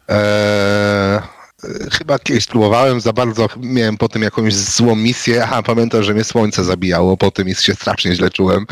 e, 0.10 1.22
chyba 1.92 2.20
kiedyś 2.20 2.44
spróbowałem 2.44 3.02
za 3.02 3.14
bardzo, 3.14 3.48
miałem 3.58 3.98
potem 3.98 4.22
jakąś 4.22 4.54
złą 4.56 4.96
misję, 4.96 5.44
aha, 5.44 5.64
pamiętam, 5.64 6.04
że 6.04 6.14
mnie 6.14 6.24
słońce 6.24 6.64
zabijało, 6.64 7.18
po 7.18 7.32
tym 7.32 7.54
się 7.56 7.76
strasznie 7.76 8.16
źle 8.16 8.30
czułem 8.30 8.66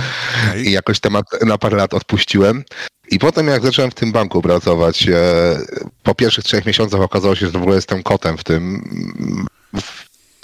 Okej. 0.50 0.68
i 0.68 0.72
jakoś 0.72 1.00
temat 1.00 1.25
na 1.46 1.58
parę 1.58 1.77
lat 1.77 1.94
odpuściłem. 1.94 2.63
I 3.12 3.20
potem 3.20 3.48
jak 3.48 3.63
zacząłem 3.63 3.92
w 3.92 3.96
tym 3.96 4.12
banku 4.12 4.42
pracować, 4.42 5.08
e, 5.08 5.60
po 6.04 6.15
pierwszych 6.15 6.44
trzech 6.44 6.65
miesiącach 6.65 7.01
okazało 7.01 7.36
się, 7.36 7.46
że 7.46 7.51
w 7.51 7.56
ogóle 7.62 7.75
jestem 7.75 8.04
kotem 8.04 8.38
w 8.38 8.44
tym. 8.44 8.84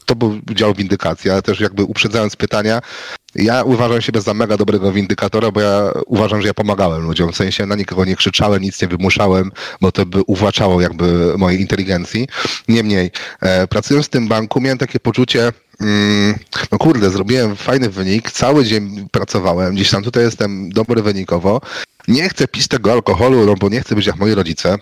To 0.06 0.16
był 0.16 0.40
dział 0.52 0.74
windykacji, 0.74 1.30
ale 1.30 1.42
też 1.42 1.60
jakby 1.60 1.84
uprzedzając 1.84 2.36
pytania, 2.36 2.82
ja 3.36 3.64
uważam 3.64 4.02
siebie 4.02 4.22
za 4.22 4.34
mega 4.34 4.58
dobrego 4.58 4.92
windykatora, 4.92 5.52
bo 5.52 5.62
ja 5.62 5.92
uważam, 6.06 6.42
że 6.42 6.48
ja 6.48 6.54
pomagałem 6.54 7.02
ludziom. 7.04 7.32
W 7.32 7.36
sensie 7.36 7.66
na 7.66 7.76
nikogo 7.76 8.06
nie 8.06 8.16
krzyczałem, 8.16 8.62
nic 8.62 8.82
nie 8.82 8.88
wymuszałem, 8.88 9.52
bo 9.82 9.92
to 9.92 10.06
by 10.06 10.22
uwłaczało 10.28 10.82
jakby 10.82 11.38
mojej 11.38 11.62
inteligencji. 11.62 12.28
Niemniej, 12.68 13.12
e, 13.42 13.68
pracując 13.68 14.06
w 14.06 14.10
tym 14.10 14.28
banku, 14.28 14.62
miałem 14.62 14.78
takie 14.78 15.00
poczucie, 15.00 15.52
mm, 15.82 16.36
no 16.72 16.78
kurde, 16.78 17.10
zrobiłem 17.10 17.56
fajny 17.56 17.90
wynik, 17.90 18.32
cały 18.32 18.66
dzień 18.66 19.08
pracowałem, 19.12 19.76
gdzieś 19.76 19.90
tam 19.90 20.04
tutaj 20.04 20.24
jestem 20.24 20.70
dobry 20.70 21.02
wynikowo. 21.02 21.62
Nie 22.08 22.30
chcę 22.30 22.48
pić 22.48 22.68
tego 22.68 22.92
alkoholu, 22.92 23.46
no 23.46 23.56
bo 23.56 23.70
nie 23.70 23.82
chcę 23.82 23.96
być 23.96 24.06
jak 24.06 24.16
moi 24.16 24.36
rodzice. 24.36 24.78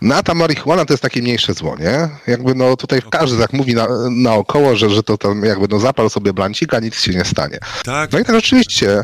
No 0.00 0.14
a 0.14 0.22
ta 0.22 0.34
marihuana 0.34 0.84
to 0.84 0.92
jest 0.92 1.02
takie 1.02 1.22
mniejsze 1.22 1.54
zło, 1.54 1.76
nie? 1.78 2.08
Jakby 2.26 2.54
no 2.54 2.76
tutaj 2.76 3.00
każdy 3.10 3.38
tak 3.38 3.52
mówi 3.52 3.74
na, 3.74 3.88
naokoło, 4.10 4.76
że, 4.76 4.90
że 4.90 5.02
to 5.02 5.18
tam 5.18 5.44
jakby 5.44 5.68
no 5.68 5.78
zapal 5.78 6.10
sobie 6.10 6.32
blancik, 6.32 6.74
a 6.74 6.80
nic 6.80 7.00
się 7.00 7.12
nie 7.12 7.24
stanie. 7.24 7.58
Tak, 7.84 8.12
No 8.12 8.18
i 8.18 8.24
tak 8.24 8.34
rzeczywiście, 8.36 9.02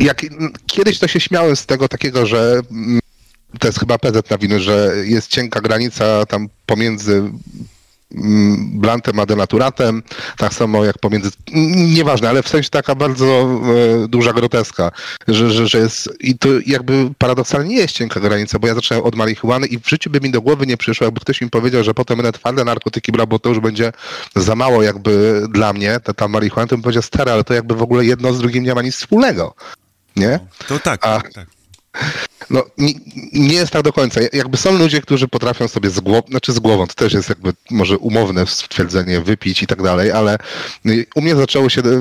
jak 0.00 0.22
kiedyś 0.66 0.98
to 0.98 1.08
się 1.08 1.20
śmiałem 1.20 1.56
z 1.56 1.66
tego 1.66 1.88
takiego, 1.88 2.26
że 2.26 2.60
mm, 2.70 3.00
to 3.58 3.68
jest 3.68 3.80
chyba 3.80 3.98
PZ 3.98 4.30
na 4.30 4.38
winy, 4.38 4.60
że 4.60 4.94
jest 5.04 5.28
cienka 5.28 5.60
granica 5.60 6.26
tam 6.26 6.48
pomiędzy 6.66 7.22
blantem 8.72 9.20
a 9.20 9.26
denaturatem, 9.26 10.02
tak 10.36 10.54
samo 10.54 10.84
jak 10.84 10.98
pomiędzy, 10.98 11.30
nieważne, 11.74 12.28
ale 12.28 12.42
w 12.42 12.48
sensie 12.48 12.70
taka 12.70 12.94
bardzo 12.94 13.60
e, 14.04 14.08
duża 14.08 14.32
groteska, 14.32 14.90
że, 15.28 15.50
że, 15.50 15.68
że 15.68 15.78
jest, 15.78 16.08
i 16.20 16.38
to 16.38 16.48
jakby 16.66 17.10
paradoksalnie 17.18 17.68
nie 17.74 17.80
jest 17.80 17.94
cienka 17.94 18.20
granica, 18.20 18.58
bo 18.58 18.66
ja 18.66 18.74
zacząłem 18.74 19.04
od 19.04 19.14
marihuany 19.14 19.66
i 19.66 19.78
w 19.78 19.88
życiu 19.88 20.10
by 20.10 20.20
mi 20.20 20.30
do 20.30 20.40
głowy 20.40 20.66
nie 20.66 20.76
przyszło, 20.76 21.04
jakby 21.04 21.20
ktoś 21.20 21.40
mi 21.40 21.50
powiedział, 21.50 21.84
że 21.84 21.94
potem 21.94 22.16
będę 22.16 22.32
twarde 22.32 22.64
narkotyki 22.64 23.12
brał, 23.12 23.26
bo 23.26 23.38
to 23.38 23.48
już 23.48 23.60
będzie 23.60 23.92
za 24.36 24.54
mało 24.54 24.82
jakby 24.82 25.42
dla 25.50 25.72
mnie, 25.72 26.00
ta, 26.04 26.14
ta 26.14 26.28
marihuana, 26.28 26.66
to 26.66 26.76
bym 26.76 26.82
powiedział 26.82 27.02
stary, 27.02 27.30
ale 27.30 27.44
to 27.44 27.54
jakby 27.54 27.74
w 27.74 27.82
ogóle 27.82 28.04
jedno 28.04 28.32
z 28.32 28.38
drugim 28.38 28.64
nie 28.64 28.74
ma 28.74 28.82
nic 28.82 28.96
wspólnego. 28.96 29.54
Nie? 30.16 30.40
To 30.68 30.78
tak, 30.78 31.06
A- 31.06 31.20
tak. 31.34 31.57
No, 32.50 32.62
nie, 32.78 32.92
nie 33.32 33.54
jest 33.54 33.72
tak 33.72 33.82
do 33.82 33.92
końca. 33.92 34.20
Jakby 34.32 34.56
są 34.56 34.78
ludzie, 34.78 35.00
którzy 35.00 35.28
potrafią 35.28 35.68
sobie 35.68 35.90
z 35.90 36.00
głową, 36.00 36.22
znaczy 36.28 36.52
z 36.52 36.58
głową, 36.58 36.86
to 36.86 36.94
też 36.94 37.12
jest 37.12 37.28
jakby 37.28 37.52
może 37.70 37.98
umowne 37.98 38.46
stwierdzenie, 38.46 39.20
wypić 39.20 39.62
i 39.62 39.66
tak 39.66 39.82
dalej, 39.82 40.12
ale 40.12 40.38
y, 40.86 41.06
u 41.14 41.20
mnie 41.20 41.36
zaczęło 41.36 41.68
się 41.68 41.80
y, 41.80 42.00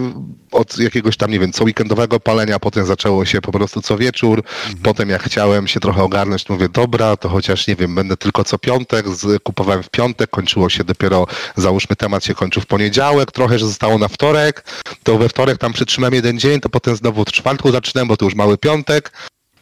od 0.51 0.79
jakiegoś 0.79 1.17
tam, 1.17 1.31
nie 1.31 1.39
wiem, 1.39 1.53
co 1.53 1.63
weekendowego 1.63 2.19
palenia, 2.19 2.59
potem 2.59 2.85
zaczęło 2.85 3.25
się 3.25 3.41
po 3.41 3.51
prostu 3.51 3.81
co 3.81 3.97
wieczór, 3.97 4.43
potem 4.83 5.09
jak 5.09 5.23
chciałem 5.23 5.67
się 5.67 5.79
trochę 5.79 6.03
ogarnąć, 6.03 6.43
to 6.43 6.53
mówię, 6.53 6.69
dobra, 6.69 7.17
to 7.17 7.29
chociaż, 7.29 7.67
nie 7.67 7.75
wiem, 7.75 7.95
będę 7.95 8.17
tylko 8.17 8.43
co 8.43 8.57
piątek, 8.57 9.05
kupowałem 9.43 9.83
w 9.83 9.89
piątek, 9.89 10.29
kończyło 10.29 10.69
się 10.69 10.83
dopiero, 10.83 11.27
załóżmy, 11.55 11.95
temat 11.95 12.25
się 12.25 12.35
kończył 12.35 12.61
w 12.61 12.65
poniedziałek, 12.65 13.31
trochę, 13.31 13.59
że 13.59 13.65
zostało 13.65 13.97
na 13.97 14.07
wtorek, 14.07 14.63
to 15.03 15.17
we 15.17 15.29
wtorek 15.29 15.57
tam 15.57 15.73
przytrzymałem 15.73 16.13
jeden 16.13 16.39
dzień, 16.39 16.59
to 16.59 16.69
potem 16.69 16.95
znowu 16.95 17.25
w 17.25 17.31
czwartku 17.31 17.71
zaczynałem, 17.71 18.07
bo 18.07 18.17
to 18.17 18.25
już 18.25 18.35
mały 18.35 18.57
piątek, 18.57 19.11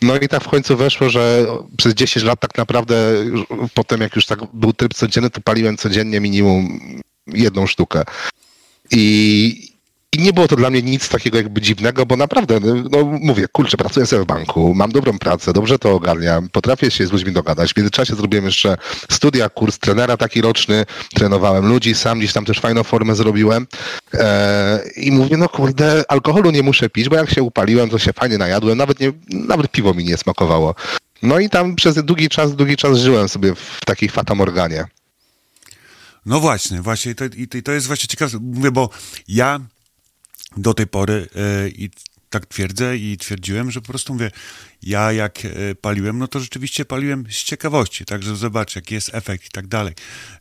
no 0.06 0.18
i 0.18 0.28
tak 0.28 0.44
w 0.44 0.48
końcu 0.48 0.78
weszło, 0.78 1.10
że 1.10 1.46
przez 1.78 1.94
10 1.94 2.26
lat 2.26 2.40
tak 2.40 2.58
naprawdę 2.58 2.96
potem 3.74 4.02
jak 4.02 4.16
już 4.16 4.26
tak 4.26 4.40
był 4.54 4.74
tryb 4.74 4.94
codzienny, 4.94 5.30
to 5.30 5.42
paliłem 5.42 5.78
codziennie 5.78 6.20
minimum 6.20 6.80
jedną 7.28 7.68
sztukę. 7.68 8.04
I, 8.92 9.65
i 10.16 10.20
nie 10.20 10.34
było 10.34 10.48
to 10.48 10.56
dla 10.56 10.70
mnie 10.70 10.82
nic 10.82 11.10
takiego 11.10 11.38
jakby 11.38 11.62
dziwnego, 11.62 12.06
bo 12.06 12.16
naprawdę, 12.16 12.60
no 12.92 13.04
mówię, 13.04 13.48
kurczę, 13.52 13.78
pracuję 13.78 14.06
sobie 14.06 14.24
w 14.24 14.26
banku, 14.26 14.74
mam 14.76 14.92
dobrą 14.92 15.20
pracę, 15.20 15.54
dobrze 15.54 15.80
to 15.80 15.92
ogarniam, 15.92 16.50
potrafię 16.50 16.92
się 16.92 17.08
z 17.08 17.12
ludźmi 17.12 17.32
dogadać. 17.32 17.74
W 17.74 17.78
międzyczasie 17.78 18.16
zrobiłem 18.16 18.46
jeszcze 18.46 18.78
studia, 19.12 19.50
kurs 19.50 19.80
trenera 19.80 20.18
taki 20.18 20.42
roczny, 20.42 20.86
trenowałem 21.14 21.66
ludzi, 21.66 21.96
sam 21.96 22.20
gdzieś 22.20 22.34
tam 22.34 22.46
też 22.46 22.60
fajną 22.60 22.84
formę 22.84 23.16
zrobiłem. 23.16 23.68
E, 24.14 24.80
I 24.96 25.12
mówię, 25.12 25.38
no 25.38 25.50
kurde, 25.50 26.04
alkoholu 26.08 26.52
nie 26.52 26.64
muszę 26.64 26.90
pić, 26.90 27.10
bo 27.10 27.16
jak 27.16 27.30
się 27.30 27.44
upaliłem, 27.44 27.90
to 27.90 28.00
się 28.00 28.14
fajnie 28.14 28.38
najadłem, 28.38 28.78
nawet, 28.78 29.00
nie, 29.00 29.12
nawet 29.30 29.72
piwo 29.72 29.94
mi 29.94 30.06
nie 30.06 30.18
smakowało. 30.18 30.76
No 31.22 31.40
i 31.40 31.50
tam 31.50 31.76
przez 31.76 31.96
długi 31.96 32.30
czas, 32.30 32.56
długi 32.56 32.78
czas 32.78 32.98
żyłem 32.98 33.30
sobie 33.30 33.56
w 33.56 33.86
takiej 33.86 34.10
fatamorganie. 34.10 34.86
No 36.26 36.40
właśnie, 36.40 36.82
właśnie 36.82 37.12
i 37.12 37.16
to, 37.16 37.26
i 37.58 37.64
to, 37.64 37.72
jest 37.72 37.88
właśnie 37.88 38.08
ciekawe. 38.08 38.38
Mówię, 38.42 38.72
bo 38.72 38.90
ja 39.28 39.60
do 40.58 40.74
tej 40.74 40.88
pory 40.88 41.28
e, 41.36 41.70
i 41.70 41.90
tak 42.30 42.46
twierdzę 42.46 42.98
i 42.98 43.18
twierdziłem, 43.18 43.72
że 43.72 43.82
po 43.82 43.88
prostu 43.88 44.14
mówię, 44.14 44.32
ja 44.84 45.12
jak 45.12 45.46
e, 45.46 45.76
paliłem, 45.76 46.20
no 46.20 46.28
to 46.28 46.40
rzeczywiście 46.40 46.86
paliłem 46.86 47.26
z 47.30 47.44
ciekawości, 47.44 48.06
tak, 48.06 48.24
że 48.24 48.36
zobacz, 48.36 48.76
jaki 48.76 48.94
jest 48.94 49.16
efekt 49.16 49.46
i 49.46 49.50
tak 49.50 49.68
dalej. 49.68 49.94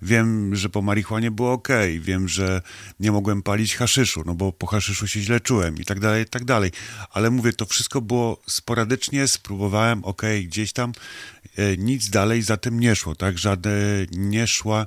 Wiem, 0.03 0.57
że 0.57 0.69
po 0.69 0.83
marihuanie 0.83 1.31
było 1.31 1.53
ok, 1.53 1.69
wiem, 2.01 2.29
że 2.29 2.63
nie 3.01 3.13
mogłem 3.13 3.43
palić 3.43 3.77
haszyszu, 3.77 4.23
no 4.27 4.35
bo 4.35 4.53
po 4.53 4.67
haszyszu 4.67 5.09
się 5.09 5.21
źle 5.21 5.41
czułem 5.41 5.79
i 5.79 5.85
tak 5.85 6.01
dalej, 6.01 6.23
i 6.23 6.27
tak 6.27 6.45
dalej. 6.45 6.71
Ale 7.11 7.31
mówię, 7.31 7.53
to 7.53 7.67
wszystko 7.67 8.01
było 8.01 8.43
sporadycznie, 8.47 9.29
spróbowałem, 9.29 10.05
ok, 10.05 10.23
gdzieś 10.45 10.73
tam, 10.73 10.93
e, 11.57 11.77
nic 11.77 12.11
dalej 12.11 12.43
za 12.43 12.57
tym 12.57 12.81
nie 12.81 12.97
szło, 12.97 13.15
tak, 13.15 13.39
żadne, 13.39 13.73
nie 14.13 14.47
szła 14.47 14.87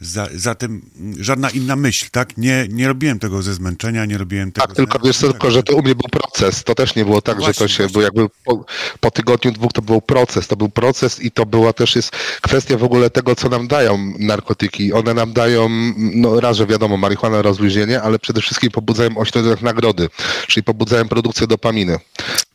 za, 0.00 0.28
za 0.34 0.54
tym 0.54 0.90
żadna 1.20 1.50
inna 1.50 1.76
myśl, 1.76 2.06
tak, 2.12 2.36
nie, 2.36 2.66
nie 2.70 2.88
robiłem 2.88 3.18
tego 3.18 3.42
ze 3.42 3.54
zmęczenia, 3.54 4.04
nie 4.04 4.18
robiłem 4.18 4.52
tego... 4.52 4.66
Tak, 4.66 4.76
tylko 4.76 4.98
wiesz 4.98 5.18
tylko, 5.18 5.50
że 5.50 5.62
to 5.62 5.76
u 5.76 5.82
mnie 5.82 5.94
był 5.94 6.08
proces. 6.08 6.64
To 6.64 6.74
też 6.74 6.94
nie 6.94 7.04
było 7.04 7.22
tak, 7.22 7.40
że 7.40 7.46
to 7.46 7.52
Właśnie, 7.52 7.68
się, 7.68 7.82
właśnie. 7.86 8.02
jakby 8.02 8.26
po, 8.44 8.64
po 9.00 9.10
tygodniu, 9.10 9.52
dwóch 9.52 9.72
to 9.72 9.82
był 9.82 10.00
proces. 10.00 10.46
To 10.48 10.56
był 10.56 10.68
proces 10.68 11.20
i 11.20 11.30
to 11.30 11.46
była 11.46 11.72
też 11.72 11.96
jest 11.96 12.10
kwestia 12.40 12.76
w 12.78 12.84
ogóle 12.84 13.10
tego, 13.10 13.36
co 13.36 13.48
nam 13.48 13.68
dają 13.68 14.14
narkotyki. 14.18 14.92
One 14.92 15.14
nam 15.14 15.32
dają, 15.32 15.68
no 15.96 16.40
raz, 16.40 16.56
że 16.56 16.66
wiadomo, 16.66 16.96
marihuana 16.96 17.42
rozluźnienie, 17.42 18.02
ale 18.02 18.18
przede 18.18 18.40
wszystkim 18.40 18.70
pobudzają 18.70 19.16
ośrodek 19.16 19.62
nagrody, 19.62 20.08
czyli 20.46 20.64
pobudzają 20.64 21.08
produkcję 21.08 21.46
dopaminy. 21.46 21.98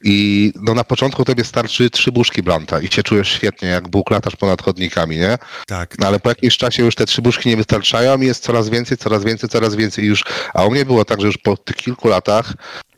I 0.04 0.54
no 0.62 0.74
na 0.74 0.84
początku 0.84 1.26
tobie 1.26 1.44
starczy 1.44 1.90
trzy 1.90 2.12
buszki 2.12 2.44
blanta 2.44 2.82
i 2.82 2.88
się 2.88 3.04
czujesz 3.04 3.30
świetnie, 3.32 3.68
jak 3.68 3.88
bułk 3.88 4.12
latasz 4.12 4.36
ponad 4.36 4.62
chodnikami, 4.62 5.18
nie? 5.18 5.38
Tak, 5.68 6.00
No 6.00 6.08
ale 6.08 6.20
po 6.20 6.30
jakimś 6.30 6.58
czasie 6.58 6.84
już 6.84 6.96
te 6.96 7.06
trzy 7.06 7.22
buszki 7.22 7.29
nie 7.46 7.58
wystarczają 7.58 8.22
i 8.22 8.26
jest 8.26 8.44
coraz 8.44 8.70
więcej, 8.70 8.98
coraz 8.98 9.24
więcej, 9.24 9.50
coraz 9.50 9.76
więcej 9.76 10.06
już. 10.06 10.24
A 10.54 10.66
u 10.66 10.72
mnie 10.72 10.86
było 10.86 11.06
tak, 11.06 11.22
że 11.22 11.28
już 11.28 11.38
po 11.38 11.58
tych 11.58 11.76
kilku 11.76 12.08
latach 12.08 12.54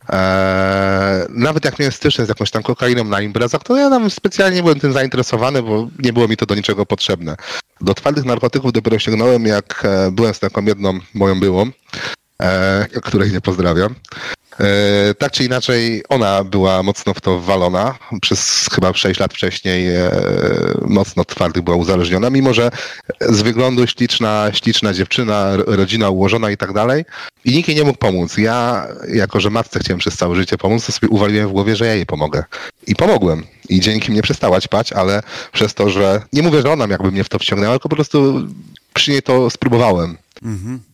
Eee, 0.09 1.25
nawet 1.29 1.65
jak 1.65 1.79
miałem 1.79 1.91
styczność 1.91 2.27
z 2.27 2.29
jakąś 2.29 2.51
tam 2.51 2.63
kokainą 2.63 3.03
na 3.03 3.21
imprezach, 3.21 3.63
to 3.63 3.77
ja 3.77 3.89
tam 3.89 4.09
specjalnie 4.09 4.55
nie 4.55 4.63
byłem 4.63 4.79
tym 4.79 4.93
zainteresowany, 4.93 5.63
bo 5.63 5.87
nie 5.99 6.13
było 6.13 6.27
mi 6.27 6.37
to 6.37 6.45
do 6.45 6.55
niczego 6.55 6.85
potrzebne. 6.85 7.35
Do 7.81 7.93
twardych 7.93 8.25
narkotyków 8.25 8.71
dopiero 8.71 8.99
sięgnąłem, 8.99 9.45
jak 9.45 9.83
e, 9.85 10.11
byłem 10.11 10.33
z 10.33 10.39
taką 10.39 10.65
jedną 10.65 10.99
moją 11.13 11.39
byłą, 11.39 11.71
e, 12.41 12.87
której 13.01 13.31
nie 13.31 13.41
pozdrawiam. 13.41 13.95
E, 14.59 15.13
tak 15.13 15.31
czy 15.31 15.43
inaczej, 15.43 16.03
ona 16.09 16.43
była 16.43 16.83
mocno 16.83 17.13
w 17.13 17.21
to 17.21 17.39
wwalona. 17.39 17.97
Przez 18.21 18.69
chyba 18.71 18.93
6 18.93 19.19
lat 19.19 19.33
wcześniej 19.33 19.95
e, 19.95 20.11
mocno 20.87 21.25
twardych 21.25 21.63
była 21.63 21.77
uzależniona, 21.77 22.29
mimo 22.29 22.53
że 22.53 22.71
z 23.21 23.41
wyglądu 23.41 23.87
śliczna, 23.87 24.49
śliczna 24.53 24.93
dziewczyna, 24.93 25.51
rodzina 25.57 26.09
ułożona 26.09 26.51
i 26.51 26.57
tak 26.57 26.73
dalej. 26.73 27.05
I 27.45 27.55
nikt 27.55 27.67
jej 27.67 27.77
nie 27.77 27.83
mógł 27.83 27.99
pomóc. 27.99 28.37
Ja, 28.37 28.87
jako 29.13 29.39
że 29.39 29.49
matce 29.49 29.79
chciałem 29.79 29.99
przez 29.99 30.17
całe 30.17 30.35
życie 30.35 30.57
pomóc, 30.57 30.85
to 30.85 30.91
sobie 30.91 31.09
uwaliłem 31.09 31.49
w 31.49 31.51
głowie, 31.51 31.75
że 31.75 31.85
ja 31.85 31.95
jej 31.95 32.05
pomogę. 32.05 32.43
I 32.87 32.95
pomogłem. 32.95 33.43
I 33.69 33.79
dzięki 33.79 34.11
mnie 34.11 34.21
przestała 34.21 34.61
ćpać, 34.61 34.93
ale 34.93 35.23
przez 35.51 35.73
to, 35.73 35.89
że 35.89 36.21
nie 36.33 36.41
mówię, 36.41 36.61
że 36.61 36.71
ona 36.71 36.87
jakby 36.87 37.11
mnie 37.11 37.23
w 37.23 37.29
to 37.29 37.39
wciągnęła, 37.39 37.73
tylko 37.73 37.89
po 37.89 37.95
prostu 37.95 38.47
przy 38.93 39.11
niej 39.11 39.21
to 39.21 39.49
spróbowałem. 39.49 40.17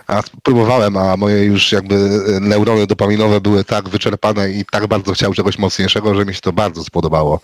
A 0.07 0.21
spróbowałem, 0.21 0.97
a 0.97 1.17
moje 1.17 1.45
już 1.45 1.71
jakby 1.71 1.95
e, 1.95 2.39
neurony 2.39 2.87
dopaminowe 2.87 3.41
były 3.41 3.63
tak 3.63 3.89
wyczerpane 3.89 4.51
i 4.51 4.65
tak 4.71 4.87
bardzo 4.87 5.13
chciał 5.13 5.33
czegoś 5.33 5.57
mocniejszego, 5.57 6.15
że 6.15 6.25
mi 6.25 6.33
się 6.33 6.41
to 6.41 6.53
bardzo 6.53 6.83
spodobało. 6.83 7.39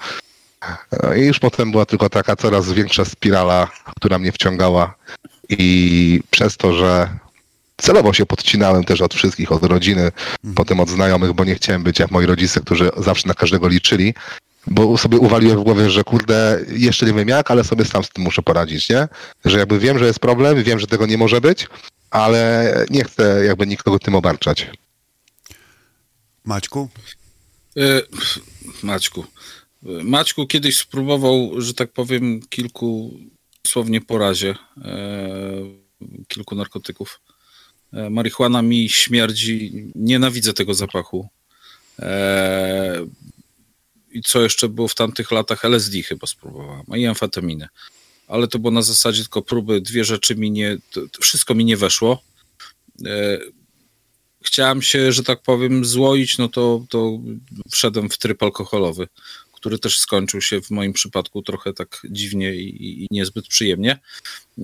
E, 0.91 1.19
I 1.19 1.25
już 1.25 1.39
potem 1.39 1.71
była 1.71 1.85
tylko 1.85 2.09
taka 2.09 2.35
coraz 2.35 2.71
większa 2.71 3.05
spirala, 3.05 3.67
która 3.95 4.19
mnie 4.19 4.31
wciągała. 4.31 4.95
I 5.49 6.21
przez 6.31 6.57
to, 6.57 6.73
że 6.73 7.09
celowo 7.77 8.13
się 8.13 8.25
podcinałem 8.25 8.83
też 8.83 9.01
od 9.01 9.13
wszystkich, 9.13 9.51
od 9.51 9.63
rodziny, 9.63 10.11
potem 10.55 10.79
od 10.79 10.89
znajomych, 10.89 11.33
bo 11.33 11.43
nie 11.43 11.55
chciałem 11.55 11.83
być 11.83 11.99
jak 11.99 12.11
moi 12.11 12.25
rodzice, 12.25 12.59
którzy 12.59 12.89
zawsze 12.97 13.27
na 13.27 13.33
każdego 13.33 13.67
liczyli, 13.67 14.13
bo 14.67 14.97
sobie 14.97 15.17
uwaliłem 15.17 15.59
w 15.59 15.63
głowie, 15.63 15.89
że 15.89 16.03
kurde, 16.03 16.65
jeszcze 16.69 17.05
nie 17.05 17.13
wiem 17.13 17.27
jak, 17.27 17.51
ale 17.51 17.63
sobie 17.63 17.85
sam 17.85 18.03
z 18.03 18.09
tym 18.09 18.23
muszę 18.23 18.41
poradzić, 18.41 18.89
nie? 18.89 19.07
Że 19.45 19.59
jakby 19.59 19.79
wiem, 19.79 19.99
że 19.99 20.05
jest 20.05 20.19
problem, 20.19 20.63
wiem, 20.63 20.79
że 20.79 20.87
tego 20.87 21.05
nie 21.05 21.17
może 21.17 21.41
być, 21.41 21.67
ale 22.09 22.73
nie 22.89 23.03
chcę 23.03 23.45
jakby 23.45 23.67
nikogo 23.67 23.99
tym 23.99 24.15
obarczać. 24.15 24.69
Maćku? 26.45 26.89
E, 27.77 28.01
Maćku. 28.83 29.25
E, 29.85 30.03
Maćku 30.03 30.47
kiedyś 30.47 30.77
spróbował, 30.77 31.61
że 31.61 31.73
tak 31.73 31.91
powiem, 31.91 32.39
kilku, 32.49 33.13
dosłownie 33.65 34.01
po 34.01 34.17
razie, 34.17 34.55
e, 34.85 35.29
kilku 36.27 36.55
narkotyków. 36.55 37.21
E, 37.93 38.09
marihuana 38.09 38.61
mi 38.61 38.89
śmierdzi, 38.89 39.83
nienawidzę 39.95 40.53
tego 40.53 40.73
zapachu. 40.73 41.29
E, 41.99 43.05
I 44.13 44.21
co 44.21 44.41
jeszcze 44.41 44.69
było 44.69 44.87
w 44.87 44.95
tamtych 44.95 45.31
latach? 45.31 45.65
LSD 45.65 46.01
chyba 46.01 46.27
spróbowałem, 46.27 46.85
i 46.95 47.05
amfetaminy. 47.05 47.67
Ale 48.27 48.47
to 48.47 48.59
było 48.59 48.71
na 48.71 48.81
zasadzie 48.81 49.21
tylko 49.21 49.41
próby, 49.41 49.81
dwie 49.81 50.05
rzeczy 50.05 50.35
mi 50.35 50.51
nie, 50.51 50.77
to, 50.91 51.01
to 51.01 51.21
wszystko 51.21 51.55
mi 51.55 51.65
nie 51.65 51.77
weszło. 51.77 52.23
E, 53.05 53.39
chciałem 54.43 54.81
się, 54.81 55.11
że 55.11 55.23
tak 55.23 55.41
powiem, 55.41 55.85
złoić, 55.85 56.37
no 56.37 56.47
to, 56.47 56.85
to 56.89 57.19
wszedłem 57.71 58.09
w 58.09 58.17
tryb 58.17 58.43
alkoholowy, 58.43 59.07
który 59.53 59.79
też 59.79 59.99
skończył 59.99 60.41
się 60.41 60.61
w 60.61 60.71
moim 60.71 60.93
przypadku 60.93 61.41
trochę 61.41 61.73
tak 61.73 62.01
dziwnie 62.09 62.55
i, 62.55 63.03
i 63.03 63.07
niezbyt 63.11 63.47
przyjemnie. 63.47 63.99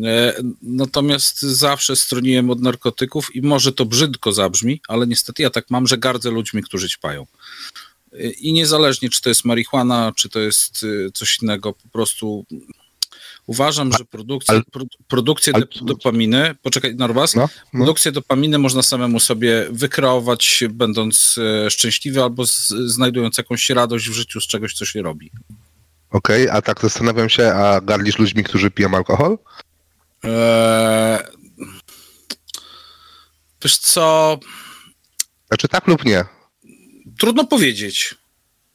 E, 0.04 0.34
Natomiast 0.62 1.42
zawsze 1.42 1.96
stroniłem 1.96 2.50
od 2.50 2.62
narkotyków 2.62 3.36
i 3.36 3.42
może 3.42 3.72
to 3.72 3.86
brzydko 3.86 4.32
zabrzmi, 4.32 4.82
ale 4.88 5.08
niestety 5.08 5.44
ja 5.44 5.50
tak 5.50 5.70
mam, 5.70 5.88
że 5.88 5.98
gardzę 5.98 6.32
ludźmi, 6.32 6.64
którzy 6.64 6.90
ćpają. 6.90 7.26
I 8.40 8.54
niezależnie, 8.54 9.10
czy 9.10 9.22
to 9.22 9.30
jest 9.30 9.46
marihuana, 9.46 10.12
czy 10.16 10.30
to 10.30 10.40
jest 10.40 10.86
e, 11.08 11.12
coś 11.12 11.38
innego, 11.42 11.74
po 11.74 11.90
prostu 11.90 12.46
uważam, 13.48 13.92
że 13.98 14.06
produkcja, 14.06 14.54
ale- 14.54 14.64
pro, 14.72 14.84
produkcję 15.08 15.54
ale- 15.56 15.66
dop- 15.66 15.86
dopaminy, 15.86 16.56
poczekaj, 16.62 16.96
Norwas, 16.96 17.36
No, 17.36 17.42
no. 17.42 17.78
Produkcję 17.80 18.12
dopaminy 18.12 18.58
można 18.58 18.82
samemu 18.84 19.20
sobie 19.20 19.68
wykreować, 19.72 20.64
będąc 20.70 21.36
e, 21.66 21.70
szczęśliwy 21.70 22.24
albo 22.24 22.46
z, 22.48 22.68
znajdując 22.68 23.38
jakąś 23.38 23.70
radość 23.70 24.10
w 24.10 24.14
życiu 24.14 24.42
z 24.42 24.48
czegoś, 24.48 24.74
co 24.74 24.86
się 24.86 25.02
robi. 25.02 25.32
Okej, 26.12 26.50
a 26.50 26.62
tak 26.62 26.82
zastanawiam 26.82 27.30
się, 27.30 27.48
a 27.54 27.82
gardzisz 27.82 28.20
ludźmi, 28.20 28.44
którzy 28.44 28.72
piją 28.72 28.94
alkohol? 28.96 29.38
Eee, 30.24 31.20
Wiesz 33.64 33.78
co, 33.78 34.40
Znaczy 35.48 35.68
tak 35.68 35.88
lub 35.88 36.06
nie? 36.06 36.26
Trudno 37.20 37.46
powiedzieć. 37.48 38.16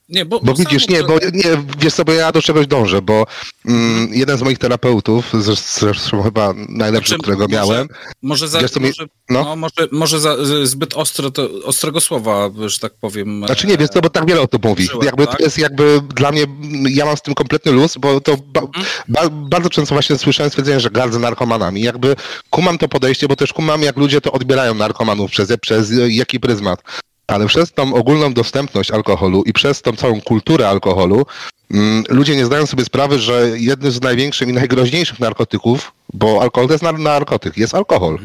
Nie, 0.09 0.25
bo, 0.25 0.41
Bo 0.41 0.55
widzisz, 0.55 0.89
nie, 0.89 1.03
bo 1.03 1.15
nie, 1.33 1.65
wiesz 1.79 1.93
sobie, 1.95 2.15
ja 2.15 2.33
do 2.33 2.43
czegoś 2.43 2.67
dążę, 2.67 3.03
bo 3.03 3.27
mm, 3.67 4.09
jeden 4.15 4.39
z 4.39 4.43
moich 4.43 4.59
terapeutów, 4.59 5.33
zresz- 5.35 5.79
zresztą 5.81 6.23
chyba 6.23 6.55
najlepszy, 6.69 7.09
Znaczy, 7.09 7.23
którego 7.23 7.43
może- 7.45 7.55
miałem, 7.57 7.89
Może, 8.23 8.49
za, 8.49 8.69
co 8.69 8.81
mi- 8.81 8.87
może, 8.87 9.05
no. 9.31 9.45
no. 9.45 9.57
może, 9.57 9.75
może 9.93 10.21
za, 10.21 10.37
zbyt 10.63 10.95
ostro, 10.95 11.31
to, 11.31 11.49
ostrego 11.65 12.01
słowa, 12.01 12.51
że 12.67 12.79
tak 12.79 12.93
powiem. 13.01 13.43
Znaczy 13.47 13.67
nie, 13.67 13.77
wiesz 13.77 13.89
co, 13.91 14.01
bo 14.01 14.11
tak 14.11 14.27
wiele 14.27 14.41
o 14.41 14.47
tym 14.47 14.61
mówi. 14.65 14.89
Jakby 15.05 15.27
tak? 15.27 15.39
to 15.39 15.45
jest 15.45 15.59
jakby 15.59 16.01
dla 16.15 16.33
mnie, 16.33 16.45
ja 16.91 17.05
mam 17.07 17.17
z 17.17 17.23
tym 17.23 17.35
kompletny 17.35 17.73
luz, 17.73 17.97
bo 17.99 18.21
to 18.21 18.37
ba, 18.37 18.61
Mhm. 18.61 18.87
ba, 19.09 19.21
bardzo 19.31 19.71
często 19.71 19.95
właśnie 19.95 20.19
słyszałem 20.19 20.51
stwierdzenie, 20.51 20.81
że 20.81 20.91
gardzę 20.91 21.19
narkomanami. 21.19 21.81
Jakby 21.83 22.17
kumam 22.51 22.79
to 22.79 22.89
podejście, 22.89 23.29
bo 23.29 23.37
też 23.37 23.53
kumam 23.53 23.83
jak 23.83 23.97
ludzie 23.97 24.21
to 24.21 24.33
odbierają 24.33 24.75
narkomanów 24.75 25.31
przez, 25.31 25.53
przez 25.61 25.93
jaki 26.09 26.41
pryzmat. 26.41 26.83
Ale 27.27 27.47
przez 27.47 27.73
tą 27.73 27.95
ogólną 27.95 28.33
dostępność 28.33 28.91
alkoholu 28.91 29.43
i 29.47 29.53
przez 29.53 29.83
tą 29.83 29.93
całą 29.93 30.21
kulturę 30.21 30.69
alkoholu, 30.69 31.27
mm, 31.71 32.05
ludzie 32.09 32.37
nie 32.37 32.47
zdają 32.47 32.67
sobie 32.67 32.85
sprawy, 32.85 33.19
że 33.19 33.51
jednym 33.59 33.93
z 33.93 34.03
największych 34.03 34.49
i 34.49 34.53
najgroźniejszych 34.53 35.21
narkotyków, 35.21 35.93
bo 36.13 36.43
alkohol 36.43 36.69
to 36.69 36.75
jest 36.75 36.85
nar- 36.85 36.99
narkotyk, 36.99 37.57
jest 37.57 37.75
alkohol 37.75 38.19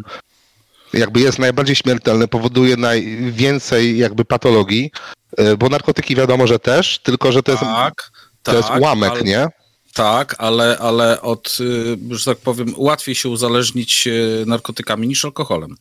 jakby 0.94 1.20
jest 1.20 1.40
najbardziej 1.40 1.76
śmiertelny, 1.76 2.28
powoduje 2.28 2.78
najwięcej 2.78 3.98
jakby 3.98 4.26
patologii, 4.26 4.92
y, 5.40 5.58
bo 5.58 5.70
narkotyki 5.70 6.16
wiadomo, 6.16 6.48
że 6.48 6.60
też, 6.60 7.00
tylko 7.00 7.32
że 7.32 7.44
to 7.44 7.52
jest, 7.52 7.64
tak, 7.64 8.12
to 8.44 8.56
jest 8.56 8.68
tak, 8.68 8.80
ułamek, 8.80 9.12
ale, 9.12 9.22
nie? 9.22 9.48
Tak, 9.94 10.36
ale, 10.38 10.78
ale 10.78 11.22
od, 11.22 11.58
y, 11.60 11.98
że 12.18 12.26
tak 12.26 12.38
powiem, 12.38 12.74
łatwiej 12.78 13.16
się 13.16 13.30
uzależnić 13.30 14.08
y, 14.08 14.44
narkotykami 14.48 15.08
niż 15.08 15.26
alkoholem. 15.26 15.76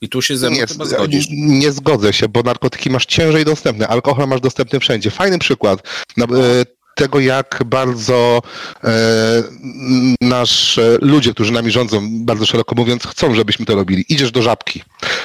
I 0.00 0.08
tu 0.08 0.22
się 0.22 0.36
ze 0.36 0.50
mną 0.50 0.58
Nie, 0.58 0.66
chyba 0.66 0.84
zgodzisz. 0.84 1.26
nie 1.30 1.72
zgodzę 1.72 2.12
się, 2.12 2.28
bo 2.28 2.42
narkotyki 2.42 2.90
masz 2.90 3.06
ciężej 3.06 3.44
dostępne, 3.44 3.88
alkohol 3.88 4.28
masz 4.28 4.40
dostępny 4.40 4.80
wszędzie. 4.80 5.10
Fajny 5.10 5.38
przykład 5.38 5.82
na, 6.16 6.24
e, 6.24 6.28
tego, 7.00 7.20
jak 7.20 7.62
bardzo 7.66 8.42
e, 8.84 8.90
nasz 10.20 10.80
ludzie, 11.00 11.34
którzy 11.34 11.52
nami 11.52 11.70
rządzą, 11.70 12.08
bardzo 12.10 12.46
szeroko 12.46 12.74
mówiąc, 12.74 13.06
chcą, 13.06 13.34
żebyśmy 13.34 13.66
to 13.66 13.74
robili. 13.74 14.04
Idziesz 14.08 14.30
do 14.32 14.42
żabki. 14.42 14.82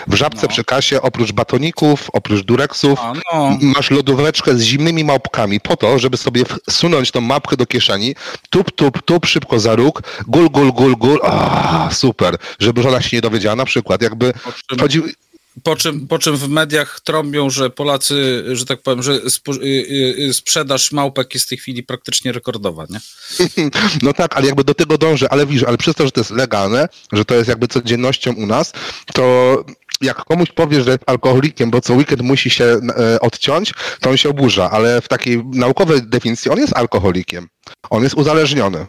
W 0.07 0.13
żabce 0.15 0.41
No. 0.43 0.47
przy 0.47 0.63
kasie 0.63 1.01
oprócz 1.01 1.31
batoników, 1.31 2.09
oprócz 2.13 2.41
dureksów, 2.45 2.99
A, 2.99 3.13
no. 3.33 3.57
masz 3.61 3.91
lodóweczkę 3.91 4.55
z 4.55 4.61
zimnymi 4.61 5.03
małpkami 5.03 5.59
po 5.59 5.77
to, 5.77 5.99
żeby 5.99 6.17
sobie 6.17 6.43
wsunąć 6.69 7.11
tą 7.11 7.21
mapkę 7.21 7.57
do 7.57 7.65
kieszeni, 7.65 8.15
tup, 8.49 8.71
tup, 8.71 9.01
tup, 9.01 9.25
szybko 9.25 9.59
za 9.59 9.75
róg, 9.75 10.01
gul, 10.27 10.49
gul, 10.49 10.71
gul, 10.73 10.95
gul, 10.97 11.19
a, 11.23 11.89
super, 11.91 12.37
żeby 12.59 12.81
żona 12.81 13.01
się 13.01 13.17
nie 13.17 13.21
dowiedziała 13.21 13.55
na 13.55 13.65
przykład, 13.65 14.01
jakby 14.01 14.33
Po 14.33 14.51
czym, 14.69 14.79
chodzi, 14.79 15.01
po, 15.63 15.75
czym, 15.75 16.07
po 16.07 16.19
czym 16.19 16.37
w 16.37 16.49
mediach 16.49 16.99
trąbią, 16.99 17.49
że 17.49 17.69
Polacy, 17.69 18.43
że 18.51 18.65
tak 18.65 18.81
powiem, 18.81 19.03
że 19.03 19.29
spo, 19.29 19.53
y, 19.53 19.57
y, 19.57 20.15
y, 20.19 20.33
sprzedaż 20.33 20.91
małpek 20.91 21.33
jest 21.33 21.45
w 21.45 21.49
tej 21.49 21.57
chwili 21.57 21.83
praktycznie 21.83 22.31
rekordowa, 22.31 22.85
nie? 22.89 22.99
no 24.01 24.13
tak, 24.13 24.37
ale 24.37 24.45
jakby 24.45 24.63
do 24.63 24.73
tego 24.73 24.97
dąży, 24.97 25.29
ale 25.29 25.45
widzisz, 25.45 25.63
ale 25.63 25.77
przez 25.77 25.95
to, 25.95 26.05
że 26.05 26.11
to 26.11 26.19
jest 26.19 26.31
legalne, 26.31 26.89
że 27.11 27.25
to 27.25 27.35
jest 27.35 27.49
jakby 27.49 27.67
codziennością 27.67 28.33
u 28.33 28.45
nas, 28.45 28.73
to 29.13 29.65
jak 30.01 30.25
komuś 30.25 30.51
powiesz, 30.51 30.85
że 30.85 30.91
jest 30.91 31.03
alkoholikiem, 31.05 31.71
bo 31.71 31.81
co 31.81 31.93
weekend 31.93 32.21
musi 32.21 32.49
się 32.49 32.65
e, 32.97 33.19
odciąć, 33.19 33.73
to 34.01 34.09
on 34.09 34.17
się 34.17 34.29
oburza, 34.29 34.71
ale 34.71 35.01
w 35.01 35.07
takiej 35.07 35.45
naukowej 35.45 36.01
definicji 36.03 36.51
on 36.51 36.57
jest 36.57 36.77
alkoholikiem. 36.77 37.47
On 37.89 38.03
jest 38.03 38.15
uzależniony. 38.15 38.85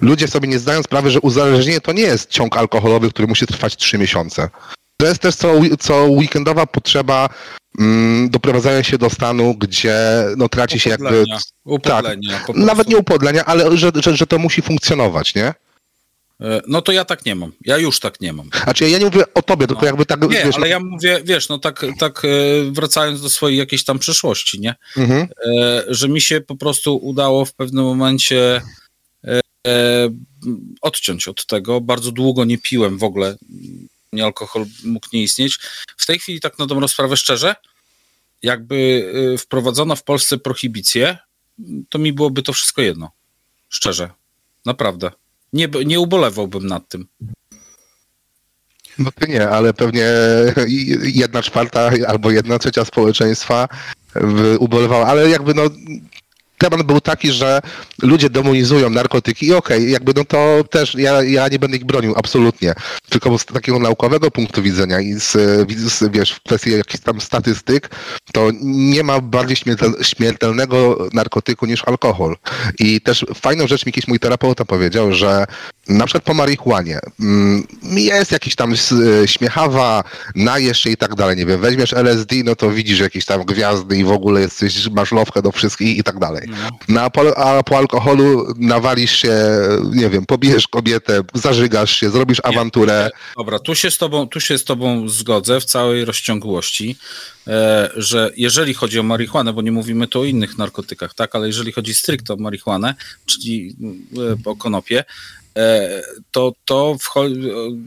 Ludzie 0.00 0.28
sobie 0.28 0.48
nie 0.48 0.58
zdają 0.58 0.82
sprawy, 0.82 1.10
że 1.10 1.20
uzależnienie 1.20 1.80
to 1.80 1.92
nie 1.92 2.02
jest 2.02 2.30
ciąg 2.30 2.56
alkoholowy, 2.56 3.10
który 3.10 3.28
musi 3.28 3.46
trwać 3.46 3.76
trzy 3.76 3.98
miesiące. 3.98 4.48
To 4.96 5.06
jest 5.06 5.20
też 5.20 5.34
co, 5.34 5.60
co 5.78 6.04
weekendowa 6.04 6.66
potrzeba 6.66 7.28
mm, 7.78 8.30
doprowadzania 8.30 8.82
się 8.82 8.98
do 8.98 9.10
stanu, 9.10 9.54
gdzie 9.54 9.98
no, 10.36 10.48
traci 10.48 10.80
się 10.80 10.90
jakby... 10.90 11.24
Upodlenia, 11.64 11.98
upodlenia, 12.24 12.38
po 12.38 12.52
prostu. 12.52 12.66
Nawet 12.66 12.88
nie 12.88 12.96
upodlenia, 12.96 13.44
ale 13.44 13.76
że, 13.76 13.90
że, 13.94 14.16
że 14.16 14.26
to 14.26 14.38
musi 14.38 14.62
funkcjonować, 14.62 15.34
nie? 15.34 15.54
E, 16.40 16.60
No 16.66 16.82
to 16.82 16.92
ja 16.92 17.04
tak 17.04 17.26
nie 17.26 17.34
mam. 17.34 17.52
Ja 17.64 17.78
już 17.78 18.00
tak 18.00 18.20
nie 18.20 18.32
mam. 18.32 18.50
Znaczy 18.64 18.90
ja 18.90 18.98
nie 18.98 19.04
mówię 19.04 19.24
o 19.34 19.42
tobie, 19.42 19.66
tylko 19.66 19.82
No. 19.82 19.86
jakby 19.86 20.06
tak... 20.06 20.22
Nie, 20.22 20.44
wiesz, 20.44 20.56
ale 20.56 20.68
ja 20.68 20.80
mówię, 20.80 21.20
wiesz, 21.24 21.48
no 21.48 21.58
tak, 21.58 21.86
tak 21.98 22.22
e, 22.24 22.28
wracając 22.72 23.22
do 23.22 23.30
swojej 23.30 23.58
jakiejś 23.58 23.84
tam 23.84 23.98
przeszłości, 23.98 24.60
nie? 24.60 24.74
Mhm. 24.96 25.28
E, 25.46 25.82
że 25.88 26.08
mi 26.08 26.20
się 26.20 26.40
po 26.40 26.56
prostu 26.56 26.96
udało 26.96 27.44
w 27.44 27.54
pewnym 27.54 27.84
momencie 27.84 28.62
odciąć 30.80 31.28
od 31.28 31.46
tego. 31.46 31.80
Bardzo 31.80 32.12
długo 32.12 32.44
nie 32.44 32.58
piłem 32.58 32.98
w 32.98 33.04
ogóle. 33.04 33.36
Nie 34.16 34.24
alkohol 34.24 34.66
mógł 34.84 35.06
nie 35.12 35.22
istnieć. 35.22 35.58
W 35.96 36.06
tej 36.06 36.18
chwili, 36.18 36.40
tak 36.40 36.58
na 36.58 36.66
dobrą 36.66 36.88
sprawę, 36.88 37.16
szczerze, 37.16 37.54
jakby 38.42 39.10
e, 39.34 39.38
wprowadzono 39.38 39.96
w 39.96 40.02
Polsce 40.04 40.38
prohibicję, 40.38 41.18
to 41.88 41.98
mi 41.98 42.12
byłoby 42.12 42.42
to 42.42 42.52
wszystko 42.52 42.82
jedno. 42.82 43.10
Szczerze. 43.68 44.10
Naprawdę. 44.64 45.10
Nie, 45.52 45.68
nie 45.86 46.00
ubolewałbym 46.00 46.66
nad 46.66 46.88
tym. 46.88 47.06
No 48.98 49.10
ty 49.12 49.28
nie, 49.28 49.48
ale 49.48 49.74
pewnie 49.74 50.06
jedna 51.02 51.42
czwarta 51.42 51.90
albo 52.06 52.30
jedna 52.30 52.58
trzecia 52.58 52.84
społeczeństwa 52.84 53.68
ubolewała, 54.58 55.06
ale 55.06 55.30
jakby 55.30 55.54
no 55.54 55.62
temat 56.58 56.82
był 56.82 57.00
taki, 57.00 57.32
że 57.32 57.60
ludzie 58.02 58.30
demonizują 58.30 58.90
narkotyki 58.90 59.46
i 59.46 59.54
okej, 59.54 59.90
jakby 59.90 60.12
no 60.16 60.24
to 60.24 60.64
też 60.70 60.94
ja, 60.94 61.22
ja 61.22 61.48
nie 61.48 61.58
będę 61.58 61.76
ich 61.76 61.84
bronił, 61.84 62.14
absolutnie. 62.16 62.74
Tylko 63.08 63.38
z 63.38 63.44
takiego 63.44 63.78
naukowego 63.78 64.30
punktu 64.30 64.62
widzenia 64.62 65.00
i 65.00 65.14
z, 65.14 65.32
z 65.90 66.12
wiesz, 66.12 66.32
w 66.32 66.40
kwestii 66.40 66.70
jakichś 66.70 67.04
tam 67.04 67.20
statystyk, 67.20 67.90
to 68.32 68.50
nie 68.62 69.02
ma 69.02 69.20
bardziej 69.20 69.56
śmiertel, 69.56 69.94
śmiertelnego 70.02 71.08
narkotyku 71.12 71.66
niż 71.66 71.84
alkohol. 71.84 72.36
I 72.78 73.00
też 73.00 73.26
fajną 73.34 73.66
rzecz 73.66 73.86
mi 73.86 73.90
jakiś 73.90 74.08
mój 74.08 74.20
terapeuta 74.20 74.64
powiedział, 74.64 75.12
że 75.12 75.46
na 75.88 76.06
przykład 76.06 76.24
po 76.24 76.34
marihuanie 76.34 77.00
mm, 77.20 77.66
jest 77.82 78.32
jakiś 78.32 78.54
tam 78.54 78.72
s- 78.72 78.94
śmiechawa, 79.26 80.04
najesz 80.34 80.78
się 80.80 80.90
i 80.90 80.96
tak 80.96 81.14
dalej, 81.14 81.36
nie 81.36 81.46
wiem, 81.46 81.60
weźmiesz 81.60 81.92
LSD, 81.92 82.36
no 82.44 82.56
to 82.56 82.70
widzisz 82.70 82.98
jakieś 83.00 83.24
tam 83.24 83.44
gwiazdy 83.44 83.96
i 83.98 84.04
w 84.04 84.10
ogóle 84.10 84.40
jesteś, 84.40 84.88
masz 84.90 85.12
lowkę 85.12 85.42
do 85.42 85.52
wszystkich 85.52 85.98
i 85.98 86.02
tak 86.04 86.18
dalej. 86.18 86.48
No, 86.88 87.00
a, 87.00 87.10
po, 87.62 87.76
alkoholu 87.78 88.54
nawalisz 88.58 89.12
się, 89.16 89.34
nie 89.92 90.10
wiem, 90.10 90.26
pobijesz 90.26 90.68
kobietę, 90.68 91.20
zażygasz 91.34 91.96
się, 91.96 92.10
zrobisz 92.10 92.38
awanturę. 92.44 93.10
Dobra, 93.36 93.58
tu 93.58 93.74
się 93.74 93.90
z 93.90 93.98
tobą, 93.98 94.26
tu 94.28 94.40
się 94.40 94.58
z 94.58 94.64
tobą 94.64 95.08
zgodzę 95.08 95.60
w 95.60 95.64
całej 95.64 96.04
rozciągłości, 96.04 96.96
e, 97.46 97.90
że 97.96 98.30
jeżeli 98.36 98.74
chodzi 98.74 98.98
o 99.00 99.02
marihuanę, 99.02 99.52
bo 99.52 99.62
nie 99.62 99.72
mówimy 99.72 100.06
tu 100.08 100.20
o 100.20 100.24
innych 100.24 100.58
narkotykach, 100.58 101.14
tak, 101.14 101.34
ale 101.34 101.46
jeżeli 101.46 101.72
chodzi 101.72 101.94
stricte 101.94 102.34
o 102.34 102.36
marihuanę, 102.36 102.94
czyli 103.26 103.76
e, 104.46 104.50
o 104.50 104.56
konopie, 104.56 104.98
e, 105.00 105.45
to, 106.30 106.52
to, 106.64 106.96
wcho- 107.00 107.86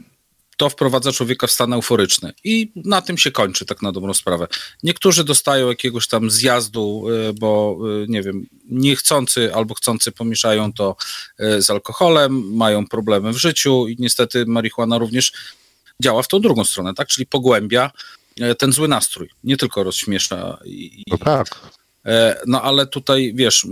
to 0.60 0.70
wprowadza 0.70 1.12
człowieka 1.12 1.46
w 1.46 1.50
stan 1.50 1.72
euforyczny 1.72 2.32
i 2.44 2.72
na 2.76 3.02
tym 3.02 3.18
się 3.18 3.30
kończy, 3.30 3.66
tak 3.66 3.82
na 3.82 3.92
dobrą 3.92 4.14
sprawę. 4.14 4.46
Niektórzy 4.82 5.24
dostają 5.24 5.68
jakiegoś 5.68 6.08
tam 6.08 6.30
zjazdu, 6.30 7.04
e, 7.28 7.32
bo 7.32 7.78
e, 8.02 8.06
nie 8.08 8.22
wiem, 8.22 8.46
niechcący 8.70 9.54
albo 9.54 9.74
chcący 9.74 10.12
pomieszają 10.12 10.72
to 10.72 10.96
e, 11.38 11.62
z 11.62 11.70
alkoholem, 11.70 12.56
mają 12.56 12.86
problemy 12.86 13.32
w 13.32 13.36
życiu 13.36 13.88
i 13.88 13.96
niestety 13.98 14.46
marihuana 14.46 14.98
również 14.98 15.32
działa 16.02 16.22
w 16.22 16.28
tą 16.28 16.40
drugą 16.40 16.64
stronę, 16.64 16.94
tak? 16.94 17.08
Czyli 17.08 17.26
pogłębia 17.26 17.90
e, 18.40 18.54
ten 18.54 18.72
zły 18.72 18.88
nastrój, 18.88 19.28
nie 19.44 19.56
tylko 19.56 19.82
rozśmiesza. 19.82 20.58
I, 20.64 21.04
No 21.06 21.18
tak. 21.18 21.60
E, 22.06 22.40
no 22.46 22.62
ale 22.62 22.86
tutaj, 22.86 23.32
wiesz, 23.34 23.66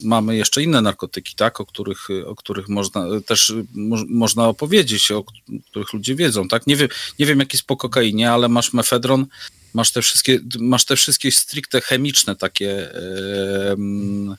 mamy 0.00 0.36
jeszcze 0.36 0.62
inne 0.62 0.80
narkotyki, 0.80 1.34
tak? 1.36 1.60
O 1.60 1.66
których, 1.66 2.08
o 2.26 2.34
których 2.34 2.68
można 2.68 3.06
też 3.26 3.52
mo, 3.74 3.96
można 4.08 4.48
opowiedzieć, 4.48 5.10
o 5.10 5.24
których 5.70 5.92
ludzie 5.92 6.14
wiedzą, 6.14 6.48
tak? 6.48 6.66
Nie 6.66 6.76
wiem, 6.76 6.88
nie 7.18 7.26
wiem 7.26 7.38
jak 7.38 7.52
jest 7.52 7.66
po 7.66 7.76
kokainie, 7.76 8.32
ale 8.32 8.48
masz 8.48 8.72
mefedron, 8.72 9.26
masz 9.74 9.90
te 9.90 10.02
wszystkie, 10.02 10.40
masz 10.58 10.84
te 10.84 10.96
wszystkie 10.96 11.32
stricte 11.32 11.80
chemiczne 11.80 12.36
takie 12.36 12.94
e, 12.94 13.72
m, 13.72 14.36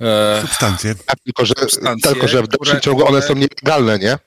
e, 0.00 0.40
Substancje. 0.42 0.94
Tak, 0.94 1.20
tylko 1.24 1.46
że, 1.46 1.54
substancje, 1.60 2.12
tylko, 2.12 2.28
że 2.28 2.42
w 2.42 2.48
dalszym 2.48 2.80
ciągu 2.80 3.06
one 3.06 3.20
które- 3.20 3.28
są 3.28 3.34
nielegalne, 3.34 3.98
nie? 3.98 4.18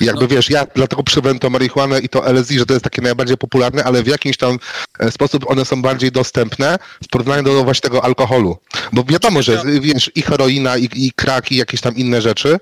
Jakby 0.00 0.22
No. 0.22 0.28
wiesz, 0.28 0.50
ja 0.50 0.66
dlatego 0.74 1.02
przybrałem 1.02 1.38
to 1.38 1.50
marihuanę 1.50 2.00
i 2.00 2.08
to 2.08 2.26
LSD, 2.26 2.54
że 2.54 2.66
to 2.66 2.72
jest 2.72 2.84
takie 2.84 3.02
najbardziej 3.02 3.36
popularne, 3.36 3.84
ale 3.84 4.02
w 4.02 4.06
jakiś 4.06 4.36
tam 4.36 4.58
e, 4.98 5.10
sposób 5.10 5.50
one 5.50 5.64
są 5.64 5.82
bardziej 5.82 6.12
dostępne 6.12 6.78
w 7.04 7.08
porównaniu 7.08 7.42
do 7.42 7.64
właśnie 7.64 7.80
tego 7.80 8.04
alkoholu. 8.04 8.58
Bo 8.92 9.04
wiadomo, 9.04 9.42
że 9.42 9.62
wiesz, 9.80 10.10
i 10.14 10.22
heroina, 10.22 10.76
i, 10.76 10.88
i 10.92 11.12
krak, 11.12 11.52
i 11.52 11.56
jakieś 11.56 11.80
tam 11.80 11.96
inne 11.96 12.22
rzeczy, 12.22 12.58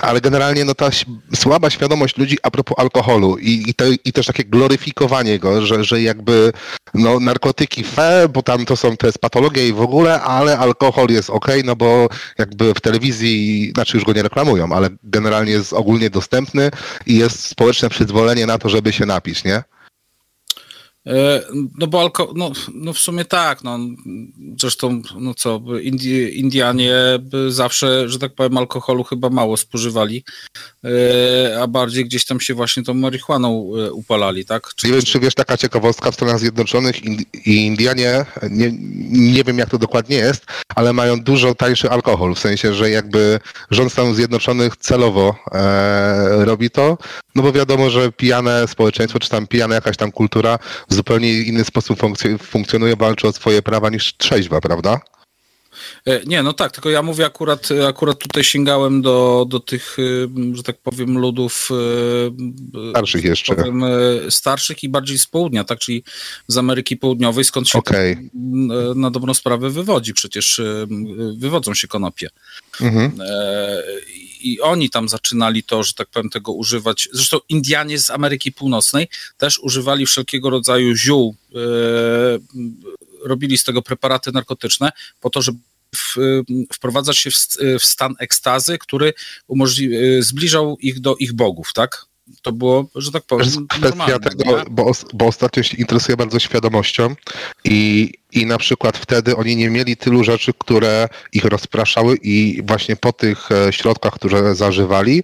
ale 0.00 0.20
generalnie 0.20 0.64
no 0.64 0.74
ta 0.74 0.90
słaba 1.34 1.70
świadomość 1.70 2.16
ludzi 2.16 2.38
a 2.42 2.50
propos 2.50 2.78
alkoholu 2.78 3.36
i, 3.38 3.64
i, 3.70 3.74
te, 3.74 3.84
i 4.04 4.12
też 4.12 4.26
takie 4.26 4.44
gloryfikowanie 4.44 5.38
go, 5.38 5.66
że, 5.66 5.84
że 5.84 6.02
jakby 6.02 6.52
no, 6.94 7.20
narkotyki 7.20 7.84
fe, 7.84 8.28
bo 8.32 8.42
tam 8.42 8.66
to 8.66 8.76
są, 8.76 8.96
to 8.96 9.06
jest 9.06 9.18
patologia 9.18 9.64
i 9.64 9.72
w 9.72 9.80
ogóle, 9.80 10.22
ale 10.22 10.58
alkohol 10.58 11.08
jest 11.10 11.30
okej, 11.30 11.64
no 11.64 11.76
bo 11.76 12.08
jakby 12.38 12.74
w 12.74 12.80
telewizji, 12.80 13.70
znaczy 13.74 13.96
już 13.96 14.04
go 14.04 14.12
nie 14.12 14.22
reklamują, 14.22 14.72
ale 14.72 14.88
generalnie 15.02 15.52
jest 15.52 15.72
ogólnie 15.72 16.10
dostępny 16.10 16.70
i 17.06 17.16
jest 17.16 17.44
społeczne 17.44 17.88
przyzwolenie 17.88 18.46
na 18.46 18.58
to, 18.58 18.68
żeby 18.68 18.92
się 18.92 19.06
napić, 19.06 19.44
nie? 19.44 19.62
E, 21.08 21.42
No 21.78 21.86
bo 21.86 22.00
alko, 22.00 22.32
no, 22.36 22.52
no 22.74 22.92
w 22.92 22.98
sumie 22.98 23.24
tak, 23.24 23.64
no 23.64 23.78
zresztą, 24.60 25.02
no 25.20 25.34
co, 25.34 25.60
Indi, 25.82 26.40
Indianie 26.40 26.94
zawsze, 27.48 28.08
że 28.08 28.18
tak 28.18 28.34
powiem, 28.34 28.58
alkoholu 28.58 29.04
chyba 29.04 29.30
mało 29.30 29.56
spożywali, 29.56 30.24
e, 30.84 31.62
a 31.62 31.66
bardziej 31.66 32.04
gdzieś 32.04 32.24
tam 32.24 32.40
się 32.40 32.54
właśnie 32.54 32.82
tą 32.82 32.94
marihuaną 32.94 33.70
e, 33.76 33.92
upalali, 33.92 34.44
tak? 34.44 34.68
Nie 34.84 34.92
wiem, 34.92 35.02
czy 35.02 35.20
wiesz, 35.20 35.34
taka 35.34 35.56
ciekawostka 35.56 36.10
w 36.10 36.14
Stanach 36.14 36.38
Zjednoczonych 36.38 37.04
i 37.04 37.26
i 37.44 37.66
Indianie, 37.66 38.24
nie, 38.50 38.72
nie 39.10 39.44
wiem 39.44 39.58
jak 39.58 39.70
to 39.70 39.78
dokładnie 39.78 40.16
jest, 40.16 40.46
ale 40.74 40.92
mają 40.92 41.20
dużo 41.20 41.54
tańszy 41.54 41.90
alkohol, 41.90 42.34
w 42.34 42.38
sensie, 42.38 42.74
że 42.74 42.90
jakby 42.90 43.40
rząd 43.70 43.92
Stanów 43.92 44.16
Zjednoczonych 44.16 44.76
celowo 44.76 45.34
e, 45.52 46.44
robi 46.44 46.70
to, 46.70 46.98
no 47.38 47.42
bo 47.44 47.52
wiadomo, 47.52 47.90
że 47.90 48.12
pijane 48.12 48.68
społeczeństwo, 48.68 49.18
czy 49.18 49.28
tam 49.28 49.46
pijana 49.46 49.74
jakaś 49.74 49.96
tam 49.96 50.12
kultura 50.12 50.58
w 50.90 50.94
zupełnie 50.94 51.32
inny 51.42 51.64
sposób 51.64 51.98
funkcjo- 51.98 52.38
funkcjonuje, 52.38 52.96
walczy 52.96 53.28
o 53.28 53.32
swoje 53.32 53.62
prawa 53.62 53.90
niż 53.90 54.16
trzeźwa, 54.16 54.60
prawda? 54.60 55.00
E, 56.06 56.20
Nie, 56.26 56.42
no 56.42 56.52
tak, 56.52 56.72
tylko 56.72 56.90
ja 56.90 57.02
mówię 57.02 57.26
akurat, 57.26 57.68
akurat 57.88 58.18
tutaj 58.18 58.44
sięgałem 58.44 59.02
do, 59.02 59.46
do 59.48 59.60
tych, 59.60 59.96
e, 59.98 60.56
że 60.56 60.62
tak 60.62 60.78
powiem, 60.78 61.18
ludów 61.18 61.68
e, 61.70 62.90
Starszych 62.90 63.24
jeszcze. 63.24 63.54
powiem, 63.54 63.84
e, 63.84 63.88
starszych 64.30 64.82
i 64.82 64.88
bardziej 64.88 65.18
z 65.18 65.26
południa, 65.26 65.64
tak, 65.64 65.78
czyli 65.78 66.04
z 66.48 66.58
Ameryki 66.58 66.96
Południowej, 66.96 67.44
skąd 67.44 67.68
się 67.68 67.78
e, 68.10 68.94
na 68.94 69.10
dobrą 69.10 69.34
sprawę 69.34 69.70
wywodzi, 69.70 70.14
przecież 70.14 70.58
e, 70.58 70.86
wywodzą 71.36 71.74
się 71.74 71.88
konopie. 71.88 72.28
Mhm. 72.80 73.12
E, 74.38 74.42
I 74.42 74.60
oni 74.60 74.90
tam 74.90 75.08
zaczynali 75.08 75.62
to, 75.62 75.82
że 75.82 75.94
tak 75.94 76.08
powiem, 76.08 76.30
tego 76.30 76.52
używać. 76.52 77.08
Zresztą 77.12 77.38
Indianie 77.48 77.98
z 77.98 78.10
Ameryki 78.10 78.52
Północnej 78.52 79.08
też 79.36 79.58
używali 79.58 80.06
wszelkiego 80.06 80.50
rodzaju 80.50 80.94
ziół, 80.96 81.36
e, 81.54 81.58
robili 83.24 83.58
z 83.58 83.64
tego 83.64 83.82
preparaty 83.82 84.32
narkotyczne 84.32 84.90
po 85.20 85.30
to, 85.30 85.42
żeby 85.42 85.58
w, 85.96 86.16
wprowadzać 86.72 87.18
się 87.18 87.30
w, 87.30 87.36
st- 87.36 87.58
w 87.80 87.84
stan 87.84 88.14
ekstazy, 88.18 88.78
który 88.78 89.12
umożli- 89.48 90.18
e, 90.18 90.22
zbliżał 90.22 90.76
ich 90.80 91.00
do 91.00 91.16
ich 91.16 91.32
bogów, 91.32 91.72
tak? 91.74 92.07
To 92.42 92.52
było, 92.52 92.86
że 92.94 93.12
tak 93.12 93.22
powiem, 93.22 93.48
normalne. 93.82 94.20
tego, 94.20 94.62
bo, 94.70 94.92
bo 95.14 95.26
ostatnio 95.26 95.62
się 95.62 95.76
interesuję 95.76 96.16
bardzo 96.16 96.38
świadomością 96.38 97.14
i, 97.64 98.12
i 98.32 98.46
na 98.46 98.58
przykład 98.58 98.98
wtedy 98.98 99.36
oni 99.36 99.56
nie 99.56 99.70
mieli 99.70 99.96
tylu 99.96 100.24
rzeczy, 100.24 100.52
które 100.58 101.08
ich 101.32 101.44
rozpraszały 101.44 102.16
i 102.22 102.62
właśnie 102.66 102.96
po 102.96 103.12
tych 103.12 103.52
e, 103.52 103.72
środkach, 103.72 104.12
które 104.12 104.54
zażywali, 104.54 105.22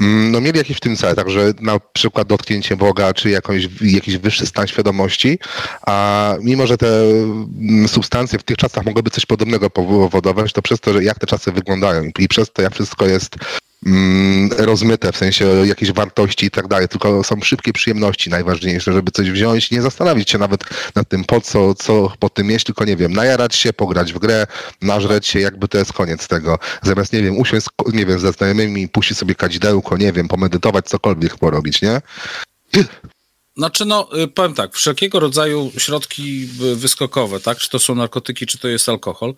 mm, 0.00 0.32
no 0.32 0.40
mieli 0.40 0.58
jakiś 0.58 0.76
w 0.76 0.80
tym 0.80 0.96
cel, 0.96 1.14
także 1.14 1.52
na 1.60 1.80
przykład 1.92 2.28
dotknięcie 2.28 2.76
Boga, 2.76 3.14
czy 3.14 3.30
jakąś, 3.30 3.68
jakiś 3.80 4.18
wyższy 4.18 4.46
stan 4.46 4.66
świadomości, 4.66 5.38
a 5.86 6.34
mimo, 6.40 6.66
że 6.66 6.78
te 6.78 7.02
mm, 7.02 7.88
substancje 7.88 8.38
w 8.38 8.42
tych 8.42 8.56
czasach 8.56 8.84
mogłyby 8.84 9.10
coś 9.10 9.26
podobnego 9.26 9.70
powodować, 9.70 10.52
to 10.52 10.62
przez 10.62 10.80
to, 10.80 10.92
że 10.92 11.04
jak 11.04 11.18
te 11.18 11.26
czasy 11.26 11.52
wyglądają 11.52 12.10
i 12.18 12.28
przez 12.28 12.52
to, 12.52 12.62
jak 12.62 12.74
wszystko 12.74 13.06
jest 13.06 13.36
mm, 13.86 14.50
rozmyte, 14.58 15.12
w 15.12 15.16
sensie 15.16 15.46
jakiejś 15.66 15.92
wartości 15.92 16.46
i 16.46 16.50
tak 16.50 16.68
dalej, 16.68 16.88
tylko 16.88 17.24
są 17.24 17.40
szybkie 17.40 17.72
przyjemności 17.72 18.30
najważniejsze, 18.30 18.92
żeby 18.92 19.10
coś 19.10 19.30
wziąć, 19.30 19.70
nie 19.70 19.82
zastanowić 19.82 20.30
się 20.30 20.38
nawet 20.38 20.64
nad 20.94 21.08
tym, 21.08 21.24
po 21.24 21.40
co, 21.40 21.74
co 21.74 22.12
po 22.18 22.30
tym 22.30 22.46
mieć, 22.46 22.64
tylko 22.64 22.84
nie 22.84 22.96
wiem, 22.96 23.12
najarać 23.12 23.54
się, 23.54 23.72
pograć 23.72 24.12
w 24.12 24.18
grę, 24.18 24.46
nażreć 24.82 25.26
się, 25.26 25.40
jakby 25.40 25.68
to 25.68 25.78
jest 25.78 25.92
koniec 25.92 26.28
tego. 26.28 26.58
Zamiast, 26.82 27.12
nie 27.12 27.22
wiem, 27.22 27.38
usiąść, 27.38 27.66
nie 27.92 28.06
wiem, 28.06 28.18
ze 28.18 28.32
znajomymi, 28.32 28.88
puścić 28.88 29.18
sobie 29.18 29.34
kadzidełko, 29.34 29.96
nie 29.96 30.12
wiem, 30.12 30.28
pomedytować, 30.28 30.86
cokolwiek 30.86 31.36
porobić, 31.36 31.82
nie? 31.82 32.00
Znaczy, 33.56 33.84
no, 33.84 34.08
y, 34.22 34.28
powiem 34.28 34.54
tak, 34.54 34.74
wszelkiego 34.74 35.20
rodzaju 35.20 35.72
środki 35.78 36.48
y, 36.62 36.76
wyskokowe, 36.76 37.40
tak, 37.40 37.58
czy 37.58 37.70
to 37.70 37.78
są 37.78 37.94
narkotyki, 37.94 38.46
czy 38.46 38.58
to 38.58 38.68
jest 38.68 38.88
alkohol, 38.88 39.34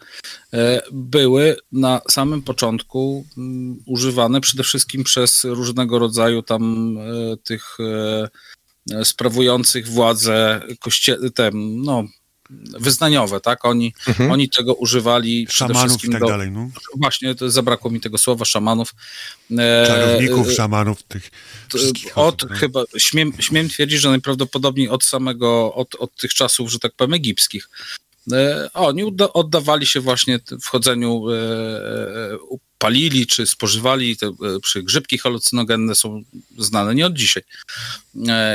e, 0.53 0.83
były 0.93 1.57
na 1.73 2.01
samym 2.11 2.43
początku 2.43 3.27
mm, 3.39 3.79
używane 3.87 4.41
przede 4.41 4.63
wszystkim 4.63 5.05
przez 5.05 5.45
różnego 5.45 5.99
rodzaju 5.99 6.43
tam 6.43 6.95
e, 6.99 7.37
tych 7.37 7.77
e, 7.81 9.05
sprawujących 9.05 9.89
władzę 9.89 10.61
koście, 10.81 11.17
te, 11.35 11.51
no, 11.55 12.05
wyznaniowe, 12.81 13.41
tak, 13.41 13.65
oni, 13.65 13.95
Mhm. 14.09 14.31
oni 14.31 14.49
tego 14.49 14.75
używali 14.75 15.47
przede 15.47 15.75
Szamanów 15.75 15.87
i 15.87 15.89
wszystkim 15.89 16.13
tak 16.13 16.21
do, 16.21 16.27
dalej, 16.27 16.51
no. 16.51 16.69
właśnie, 16.97 17.35
to 17.35 17.51
zabrakło 17.51 17.91
mi 17.91 18.01
tego 18.01 18.19
słowa, 18.19 18.45
szamanów. 18.45 18.95
E, 19.59 19.87
Czarowników, 19.87 20.49
e, 20.49 20.55
szamanów, 20.55 21.03
tych 21.03 21.31
wszystkich 21.75 22.19
od 22.19 22.43
osób, 22.43 22.51
no. 22.51 22.57
chyba, 22.57 22.85
śmiem, 22.99 23.33
śmiem 23.39 23.69
twierdzić, 23.69 24.01
że 24.01 24.09
najprawdopodobniej 24.09 24.89
od 24.89 25.05
samego, 25.05 25.75
od, 25.75 25.95
od 25.95 26.17
tych 26.17 26.35
czasów, 26.35 26.71
że 26.71 26.79
tak 26.79 26.93
powiem, 26.93 27.15
egipskich. 27.15 27.69
E, 28.33 28.71
oni 28.75 29.03
odda, 29.05 29.33
oddawali 29.33 29.87
się 29.87 30.01
właśnie 30.01 30.41
wchodzeniu, 30.63 31.31
e, 31.31 31.35
e, 31.35 32.39
palili 32.79 33.27
czy 33.27 33.47
spożywali, 33.47 34.17
te, 34.17 34.27
e, 34.27 34.33
przy 34.63 34.83
grzybki 34.83 35.19
halucynogenne 35.19 35.95
są 35.95 36.23
znane 36.59 36.95
nie 36.95 37.07
od 37.07 37.15
dzisiaj 37.15 37.43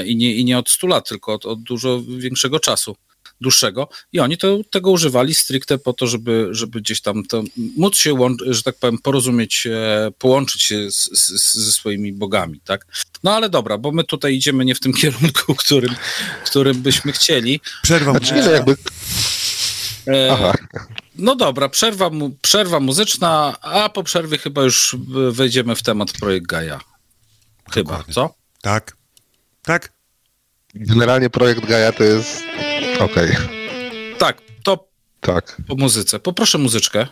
i, 0.06 0.16
nie, 0.16 0.36
i 0.36 0.46
nie 0.46 0.58
od 0.58 0.70
100 0.70 0.88
lat, 0.88 1.10
tylko 1.10 1.34
od, 1.34 1.46
od 1.46 1.64
dużo 1.64 2.02
większego 2.18 2.60
czasu 2.60 2.96
dłuższego 3.42 3.90
i 4.14 4.20
oni 4.20 4.38
to, 4.38 4.58
tego 4.70 4.92
używali 4.92 5.36
stricte 5.36 5.78
po 5.78 5.94
to, 5.94 6.08
żeby, 6.08 6.48
żeby 6.52 6.82
gdzieś 6.82 7.02
tam 7.02 7.24
to, 7.24 7.44
móc 7.78 7.98
się, 7.98 8.36
że 8.48 8.64
tak 8.64 8.76
powiem, 8.76 8.98
porozumieć, 8.98 9.68
e, 9.68 10.12
połączyć 10.18 10.64
się 10.64 10.92
z, 10.92 11.10
z, 11.20 11.54
ze 11.54 11.72
swoimi 11.72 12.14
bogami, 12.14 12.62
tak? 12.66 12.86
No 13.24 13.36
ale 13.36 13.50
dobra, 13.50 13.78
bo 13.78 13.92
my 13.92 14.04
tutaj 14.04 14.36
idziemy 14.36 14.66
nie 14.66 14.76
w 14.76 14.80
tym 14.80 14.94
kierunku, 15.02 15.56
którym, 15.56 15.96
którym 16.46 16.82
byśmy 16.82 17.12
chcieli. 17.12 17.62
Przerwa 17.84 18.12
Znaczy, 18.12 18.34
nie, 18.34 18.42
no 18.42 18.52
jakby, 18.52 18.76
E, 20.08 20.32
aha, 20.32 20.54
No 21.16 21.36
dobra, 21.36 21.70
przerwa, 21.70 22.10
mu, 22.10 22.30
przerwa 22.42 22.80
muzyczna, 22.80 23.58
a 23.62 23.90
po 23.90 24.04
przerwie 24.04 24.38
chyba 24.38 24.64
już 24.64 24.96
wejdziemy 25.32 25.76
w 25.76 25.84
temat 25.84 26.12
projekt 26.12 26.48
Gaja. 26.48 26.80
Chyba, 27.72 27.92
Dokładnie. 27.92 28.14
co? 28.14 28.36
Tak. 28.62 28.98
Tak? 29.62 29.92
generalnie 30.76 31.30
projekt 31.30 31.66
Gaia 31.66 31.92
to 31.92 32.04
jest, 32.04 32.44
okej, 33.04 33.38
Tak, 34.18 34.38
to 34.64 34.88
tak. 35.22 35.58
po 35.68 35.76
muzyce. 35.76 36.20
Poproszę 36.20 36.58
muzyczkę. 36.58 37.08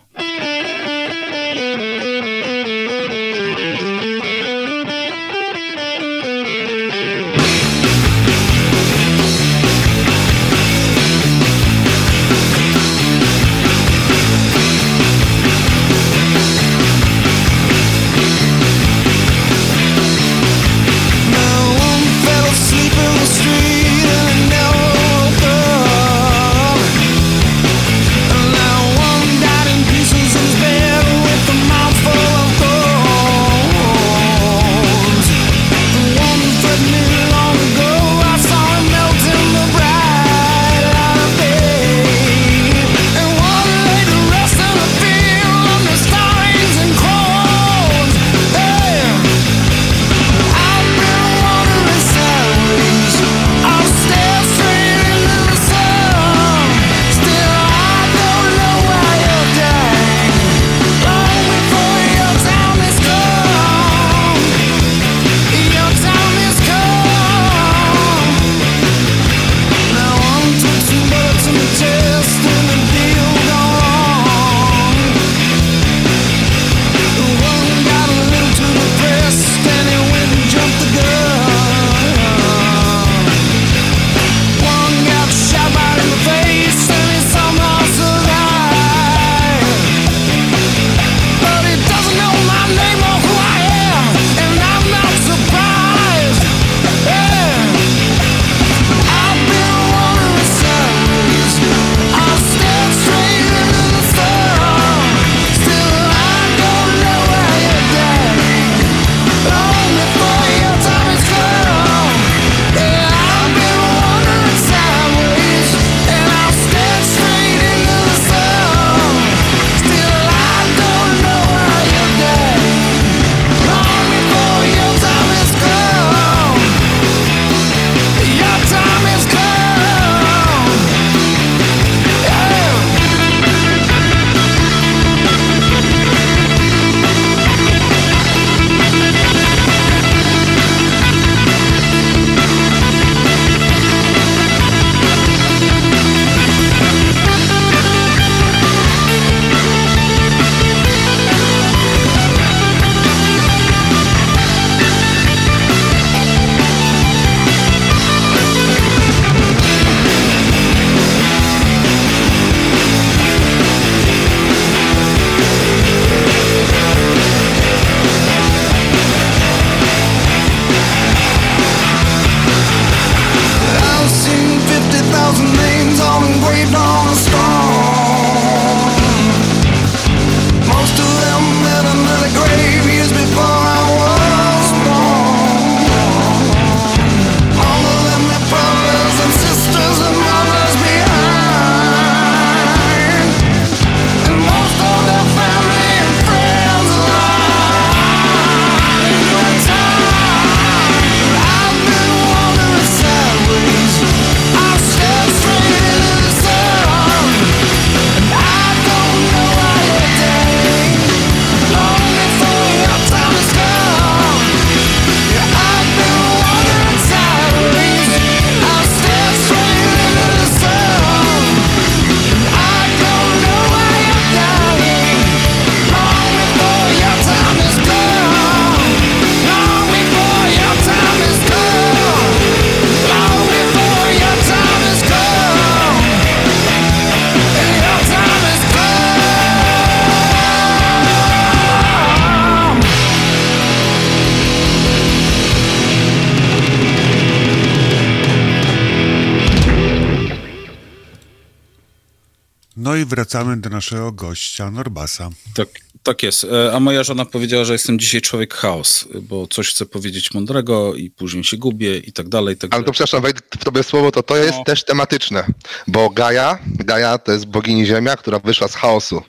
Wracamy 253.30 253.58
do 253.58 253.70
naszego 253.70 254.12
gościa 254.12 254.72
Norbasa. 254.72 255.30
Tak, 255.56 255.68
tak 256.04 256.24
jest. 256.24 256.44
E, 256.44 256.74
A 256.74 256.80
moja 256.80 257.04
żona 257.04 257.26
powiedziała, 257.26 257.64
że 257.66 257.74
jestem 257.74 258.00
dzisiaj 258.00 258.22
człowiek 258.22 258.54
chaos, 258.54 259.06
bo 259.22 259.48
coś 259.48 259.70
chcę 259.70 259.86
powiedzieć 259.86 260.34
mądrego 260.34 260.96
i 260.96 261.10
później 261.10 261.44
się 261.44 261.58
gubię 261.58 261.98
i 261.98 262.14
tak 262.14 262.30
dalej. 262.30 262.58
Tak 262.58 262.74
Ale 262.74 262.84
to 262.84 262.92
przepraszam, 262.92 263.22
wejdę 263.22 263.40
w 263.60 263.64
tobie 263.64 263.84
słowo, 263.84 264.12
to 264.12 264.24
to 264.24 264.38
jest 264.38 264.58
No. 264.58 264.64
też 264.64 264.84
tematyczne, 264.86 265.44
bo 265.88 266.10
Gaja, 266.10 266.60
Gaja 266.68 267.18
to 267.18 267.32
jest 267.32 267.46
bogini 267.46 267.86
Ziemia, 267.86 268.16
która 268.16 268.40
wyszła 268.40 268.68
z 268.68 268.76
chaosu, 268.76 269.22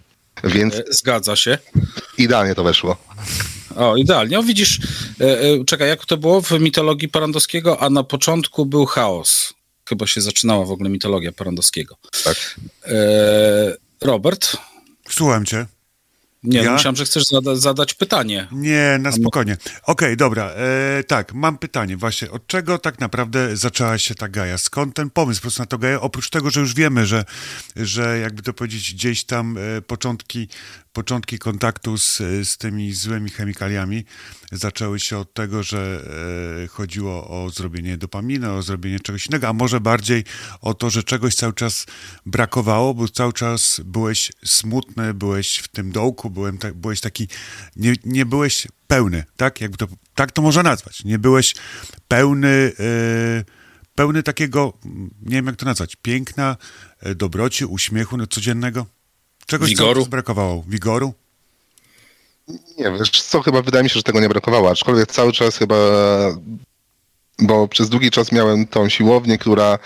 więc 0.44 0.74
E, 0.74 0.82
Zgadza 0.90 1.36
się. 1.36 1.58
idealnie 2.18 2.54
to 2.54 2.64
weszło. 2.64 2.96
O, 3.76 3.96
idealnie. 3.96 4.38
O, 4.38 4.42
widzisz, 4.42 4.80
e, 5.20 5.40
e, 5.40 5.64
czekaj, 5.64 5.88
jak 5.88 6.06
to 6.06 6.16
było 6.16 6.40
w 6.42 6.50
mitologii 6.50 7.08
Parandowskiego, 7.08 7.80
a 7.82 7.90
na 7.90 8.04
początku 8.04 8.66
był 8.66 8.86
chaos. 8.86 9.54
Chyba 9.88 10.06
się 10.06 10.20
zaczynała 10.20 10.64
w 10.64 10.70
ogóle 10.70 10.90
mitologia 10.90 11.32
Parandowskiego. 11.32 11.96
Tak. 12.24 12.36
E, 12.86 13.89
Robert? 14.02 14.56
Słucham 15.08 15.44
cię. 15.46 15.66
Nie, 16.42 16.62
Ja? 16.62 16.72
myślałem, 16.72 16.96
że 16.96 17.04
chcesz 17.04 17.24
zada- 17.24 17.56
zadać 17.56 17.94
pytanie. 17.94 18.48
Nie, 18.52 18.98
na 19.00 19.12
spokojnie. 19.12 19.56
Okej, 19.86 20.16
dobra. 20.16 20.44
E, 20.50 21.04
tak, 21.04 21.34
mam 21.34 21.58
pytanie 21.58 21.96
właśnie. 21.96 22.30
Od 22.30 22.46
czego 22.46 22.78
tak 22.78 23.00
naprawdę 23.00 23.56
zaczęła 23.56 23.98
się 23.98 24.14
ta 24.14 24.28
Gaja? 24.28 24.58
Skąd 24.58 24.94
ten 24.94 25.10
pomysł 25.10 25.40
po 25.40 25.42
prostu 25.42 25.62
na 25.62 25.66
to 25.66 25.78
Gaję? 25.78 26.00
Oprócz 26.00 26.30
tego, 26.30 26.50
że 26.50 26.60
już 26.60 26.74
wiemy, 26.74 27.06
że, 27.06 27.24
że 27.76 28.18
jakby 28.18 28.42
to 28.42 28.52
powiedzieć, 28.52 28.94
gdzieś 28.94 29.24
tam 29.24 29.58
e, 29.58 29.82
początki, 29.82 30.48
początki 30.92 31.38
kontaktu 31.38 31.98
z, 31.98 32.18
z 32.48 32.58
tymi 32.58 32.92
złymi 32.92 33.30
chemikaliami 33.30 34.04
zaczęły 34.52 35.00
się 35.00 35.18
od 35.18 35.34
tego, 35.34 35.62
że 35.62 36.04
e, 36.64 36.66
chodziło 36.66 37.28
o 37.28 37.50
zrobienie 37.50 37.96
dopaminy, 37.96 38.52
o 38.52 38.62
zrobienie 38.62 39.00
czegoś 39.00 39.26
innego, 39.26 39.48
a 39.48 39.52
może 39.52 39.80
bardziej 39.80 40.24
o 40.60 40.74
to, 40.74 40.90
że 40.90 41.02
czegoś 41.02 41.34
cały 41.34 41.52
czas 41.52 41.86
brakowało, 42.26 42.94
bo 42.94 43.08
cały 43.08 43.32
czas 43.32 43.80
byłeś 43.84 44.32
smutny, 44.44 45.14
byłeś 45.14 45.58
w 45.58 45.68
tym 45.68 45.92
dołku, 45.92 46.30
byłem 46.30 46.58
tak, 46.58 46.74
byłeś 46.74 47.00
taki, 47.00 47.28
nie, 47.76 47.94
nie 48.04 48.26
byłeś 48.26 48.66
pełny, 48.86 49.24
tak? 49.36 49.60
Jakby 49.60 49.76
to, 49.76 49.86
tak 50.14 50.32
to 50.32 50.42
można 50.42 50.62
nazwać. 50.62 51.04
Nie 51.04 51.18
byłeś 51.18 51.54
pełny, 52.08 52.72
e, 52.80 53.44
pełny 53.94 54.22
takiego, 54.22 54.78
nie 55.22 55.36
wiem 55.36 55.46
jak 55.46 55.56
to 55.56 55.66
nazwać, 55.66 55.96
piękna, 55.96 56.56
e, 57.00 57.14
dobroci, 57.14 57.64
uśmiechu 57.64 58.26
codziennego. 58.26 58.99
Czegoś 59.46 59.68
Wigoru? 59.68 60.00
czas 60.00 60.08
brakowało. 60.08 60.64
Wigoru? 60.68 61.12
Nie, 62.78 62.92
wiesz 62.98 63.10
co, 63.10 63.42
chyba 63.42 63.62
wydaje 63.62 63.84
mi 63.84 63.90
się, 63.90 63.94
że 63.94 64.02
tego 64.02 64.20
nie 64.20 64.28
brakowało, 64.28 64.70
aczkolwiek 64.70 65.12
cały 65.12 65.32
czas 65.32 65.56
chyba, 65.56 65.76
bo 67.38 67.68
przez 67.68 67.88
długi 67.88 68.10
czas 68.10 68.32
miałem 68.32 68.66
tą 68.66 68.88
siłownię, 68.88 69.38
która 69.38 69.78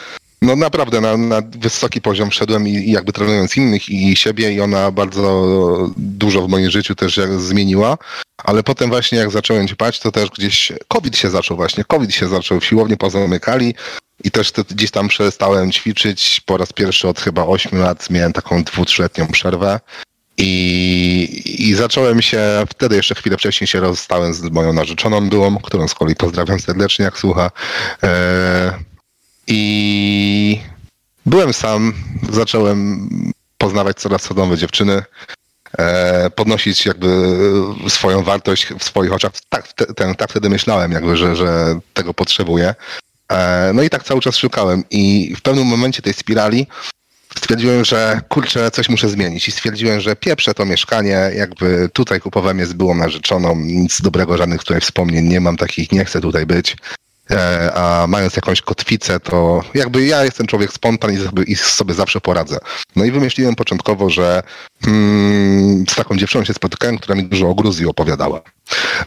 no 0.42 0.56
naprawdę 0.56 1.00
na, 1.00 1.16
na 1.16 1.42
wysoki 1.58 2.00
poziom 2.00 2.30
wszedłem 2.30 2.68
i, 2.68 2.72
i 2.72 2.90
jakby 2.90 3.12
trenując 3.12 3.56
innych 3.56 3.88
i 3.88 4.16
siebie 4.16 4.52
i 4.52 4.60
ona 4.60 4.90
bardzo 4.90 5.48
dużo 5.96 6.42
w 6.42 6.48
moim 6.48 6.70
życiu 6.70 6.94
też 6.94 7.16
jak 7.16 7.32
zmieniła, 7.40 7.98
ale 8.36 8.62
potem 8.62 8.90
właśnie 8.90 9.18
jak 9.18 9.30
zacząłem 9.30 9.68
ćpać, 9.68 10.00
to 10.00 10.12
też 10.12 10.30
gdzieś 10.30 10.72
COVID 10.88 11.16
się 11.16 11.30
zaczął 11.30 11.56
właśnie, 11.56 11.84
COVID 11.84 12.14
się 12.14 12.28
zaczął, 12.28 12.60
siłownie 12.60 12.96
pozamykali 12.96 13.74
i 14.24 14.30
też 14.30 14.52
te, 14.52 14.64
gdzieś 14.64 14.90
tam 14.90 15.08
przestałem 15.08 15.72
ćwiczyć 15.72 16.40
po 16.46 16.56
raz 16.56 16.72
pierwszy 16.72 17.08
od 17.08 17.20
chyba 17.20 17.46
8 17.46 17.78
lat, 17.78 18.10
miałem 18.10 18.32
taką 18.32 18.64
dwu, 18.64 18.84
trzyletnią 18.84 19.26
przerwę. 19.28 19.80
I, 20.36 21.42
I 21.58 21.74
zacząłem 21.74 22.22
się, 22.22 22.40
wtedy 22.70 22.96
jeszcze 22.96 23.14
chwilę 23.14 23.36
wcześniej 23.36 23.68
się 23.68 23.80
rozstałem 23.80 24.34
z 24.34 24.42
moją 24.42 24.72
narzeczoną 24.72 25.28
byłą, 25.28 25.58
którą 25.58 25.88
z 25.88 25.94
kolei 25.94 26.16
pozdrawiam 26.16 26.60
serdecznie, 26.60 27.04
jak 27.04 27.18
słucha. 27.18 27.50
E, 28.02 28.78
I 29.46 30.60
byłem 31.26 31.52
sam, 31.52 31.94
zacząłem 32.30 33.08
poznawać 33.58 33.96
coraz 33.96 34.22
co 34.22 34.34
nowe 34.34 34.56
dziewczyny, 34.56 35.02
podnosić 36.34 36.86
jakby 36.86 37.08
swoją 37.88 38.22
wartość 38.22 38.66
w 38.78 38.84
swoich 38.84 39.12
oczach. 39.12 39.32
Tak, 39.48 39.72
ten, 39.72 40.14
tak 40.14 40.30
wtedy 40.30 40.50
myślałem, 40.50 40.92
jakby, 40.92 41.16
że, 41.16 41.36
że 41.36 41.80
tego 41.94 42.14
potrzebuję. 42.14 42.74
E, 43.32 43.70
no 43.74 43.82
i 43.82 43.90
tak 43.90 44.04
cały 44.04 44.20
czas 44.20 44.36
szukałem 44.36 44.84
i 44.90 45.34
w 45.36 45.42
pewnym 45.42 45.66
momencie 45.66 46.02
tej 46.02 46.14
spirali 46.14 46.66
stwierdziłem, 47.38 47.84
że 47.84 48.20
kurczę, 48.28 48.70
coś 48.70 48.88
muszę 48.88 49.08
zmienić 49.08 49.48
i 49.48 49.52
stwierdziłem, 49.52 50.00
że 50.00 50.16
pieprzę 50.16 50.54
to 50.54 50.64
mieszkanie, 50.64 51.30
jakby 51.36 51.88
tutaj 51.92 52.20
kupowałem 52.20 52.58
je 52.58 52.66
z 52.66 52.72
byłą 52.72 52.94
narzeczoną, 52.94 53.56
nic 53.56 54.00
dobrego, 54.00 54.36
żadnych 54.36 54.64
tutaj 54.64 54.80
wspomnień 54.80 55.28
nie 55.28 55.40
mam, 55.40 55.56
takich 55.56 55.92
nie 55.92 56.04
chcę 56.04 56.20
tutaj 56.20 56.46
być. 56.46 56.76
E, 57.30 57.72
a 57.74 58.06
mając 58.06 58.36
jakąś 58.36 58.62
kotwicę, 58.62 59.20
to 59.20 59.62
jakby 59.74 60.06
ja 60.06 60.24
jestem 60.24 60.46
człowiek 60.46 60.72
spontan 60.72 61.12
i 61.12 61.16
sobie, 61.16 61.42
i 61.42 61.56
sobie 61.56 61.94
zawsze 61.94 62.20
poradzę. 62.20 62.58
No 62.96 63.04
i 63.04 63.10
wymyśliłem 63.10 63.54
początkowo, 63.54 64.10
że 64.10 64.42
hmm, 64.84 65.84
z 65.88 65.94
taką 65.94 66.16
dziewczyną 66.16 66.44
się 66.44 66.54
spotykałem, 66.54 66.98
która 66.98 67.14
mi 67.14 67.24
dużo 67.24 67.48
o 67.48 67.54
Gruzji 67.54 67.86
opowiadała. 67.86 68.40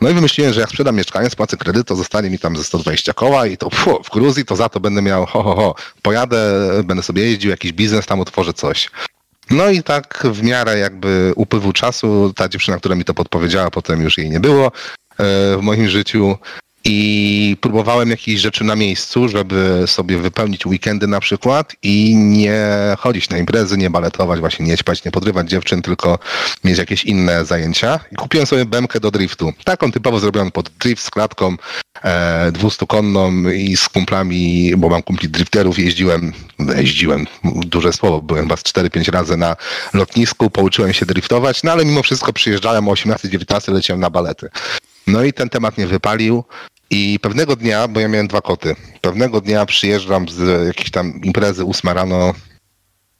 No 0.02 0.10
i 0.10 0.14
wymyśliłem, 0.14 0.54
że 0.54 0.62
jak 0.62 0.70
sprzedam 0.70 0.96
mieszkanie, 0.96 1.30
spłacę 1.30 1.58
kredyt, 1.58 1.88
to 1.88 1.96
zostanie 1.96 2.30
mi 2.30 2.40
tam 2.40 2.58
ze 2.58 2.64
120 2.64 3.14
koła 3.14 3.48
i 3.48 3.58
to 3.58 3.70
w 4.04 4.10
Gruzji 4.14 4.46
to 4.46 4.56
za 4.56 4.70
to 4.70 4.80
będę 4.80 5.02
miał 5.02 5.26
ho, 5.26 5.44
ho, 5.44 5.56
ho. 5.56 5.76
Pojadę, 6.02 6.38
będę 6.84 7.04
sobie 7.04 7.24
jeździł, 7.24 7.52
jakiś 7.52 7.74
biznes 7.74 8.06
tam 8.06 8.20
otworzę 8.20 8.54
coś. 8.54 8.90
No 9.50 9.70
i 9.70 9.84
tak 9.84 10.28
w 10.32 10.44
miarę 10.44 10.78
jakby 10.78 11.34
upływu 11.36 11.74
czasu 11.74 12.34
ta 12.36 12.50
dziewczyna, 12.50 12.78
która 12.78 12.96
mi 12.96 13.06
to 13.06 13.14
podpowiedziała, 13.14 13.72
potem 13.72 14.02
już 14.02 14.18
jej 14.18 14.30
nie 14.30 14.40
było 14.40 14.68
e, 14.68 14.72
w 15.58 15.60
moim 15.62 15.90
życiu 15.90 16.38
i 16.90 17.58
próbowałem 17.62 18.10
jakichś 18.10 18.42
rzeczy 18.42 18.64
na 18.64 18.76
miejscu, 18.76 19.30
żeby 19.30 19.84
sobie 19.88 20.18
wypełnić 20.18 20.66
weekendy 20.66 21.08
na 21.08 21.20
przykład 21.20 21.76
i 21.84 22.16
nie 22.16 22.68
chodzić 23.00 23.30
na 23.30 23.38
imprezy, 23.38 23.78
nie 23.78 23.90
baletować, 23.90 24.40
właśnie 24.40 24.66
nie 24.66 24.78
ćpać, 24.78 25.06
nie 25.06 25.12
podrywać 25.12 25.50
dziewczyn, 25.50 25.82
tylko 25.82 26.20
mieć 26.64 26.78
jakieś 26.78 27.04
inne 27.04 27.46
zajęcia. 27.46 28.00
I 28.12 28.16
kupiłem 28.16 28.48
sobie 28.48 28.66
bemkę 28.66 29.00
do 29.00 29.12
driftu. 29.12 29.54
Taką 29.64 29.92
typowo 29.92 30.20
zrobioną 30.20 30.52
pod 30.52 30.70
drift 30.70 31.04
z 31.04 31.10
klatką 31.10 31.56
e, 32.04 32.52
200-konną 32.52 33.54
i 33.54 33.78
z 33.78 33.90
kumplami, 33.90 34.74
bo 34.78 34.90
mam 34.90 35.04
kumpli 35.04 35.30
drifterów, 35.30 35.80
jeździłem, 35.80 36.34
jeździłem, 36.76 37.28
duże 37.44 37.94
słowo, 37.94 38.22
byłem 38.22 38.50
z 38.50 38.64
4-5 38.64 39.12
razy 39.12 39.38
na 39.38 39.56
lotnisku, 39.94 40.50
pouczyłem 40.50 40.94
się 40.94 41.06
driftować, 41.06 41.64
no 41.64 41.72
ale 41.72 41.86
mimo 41.86 42.04
wszystko 42.04 42.34
przyjeżdżałem 42.34 42.88
o 42.88 42.92
18-19, 42.92 43.74
leciałem 43.74 44.02
na 44.02 44.10
balety. 44.10 44.50
No 45.08 45.24
i 45.24 45.34
ten 45.34 45.50
temat 45.50 45.78
mnie 45.78 45.88
wypalił 45.88 46.44
i 46.90 47.20
pewnego 47.22 47.56
dnia, 47.56 47.88
bo 47.88 48.00
ja 48.00 48.08
miałem 48.08 48.28
dwa 48.28 48.42
koty, 48.42 48.76
pewnego 49.02 49.42
dnia 49.42 49.66
przyjeżdżam 49.66 50.30
z 50.30 50.68
jakiejś 50.68 50.92
tam 50.92 51.22
imprezy 51.24 51.64
ósma 51.64 51.94
rano 51.94 52.34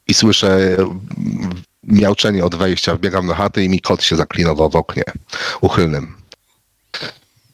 i 0.08 0.14
słyszę 0.14 0.78
miauczenie 1.84 2.46
od 2.46 2.56
wejścia, 2.56 2.96
wbiegam 2.96 3.28
do 3.28 3.34
chaty 3.34 3.64
i 3.64 3.70
mi 3.70 3.80
kot 3.80 4.04
się 4.04 4.16
zaklinował 4.16 4.70
w 4.70 4.76
oknie 4.76 5.04
uchylnym. 5.62 6.16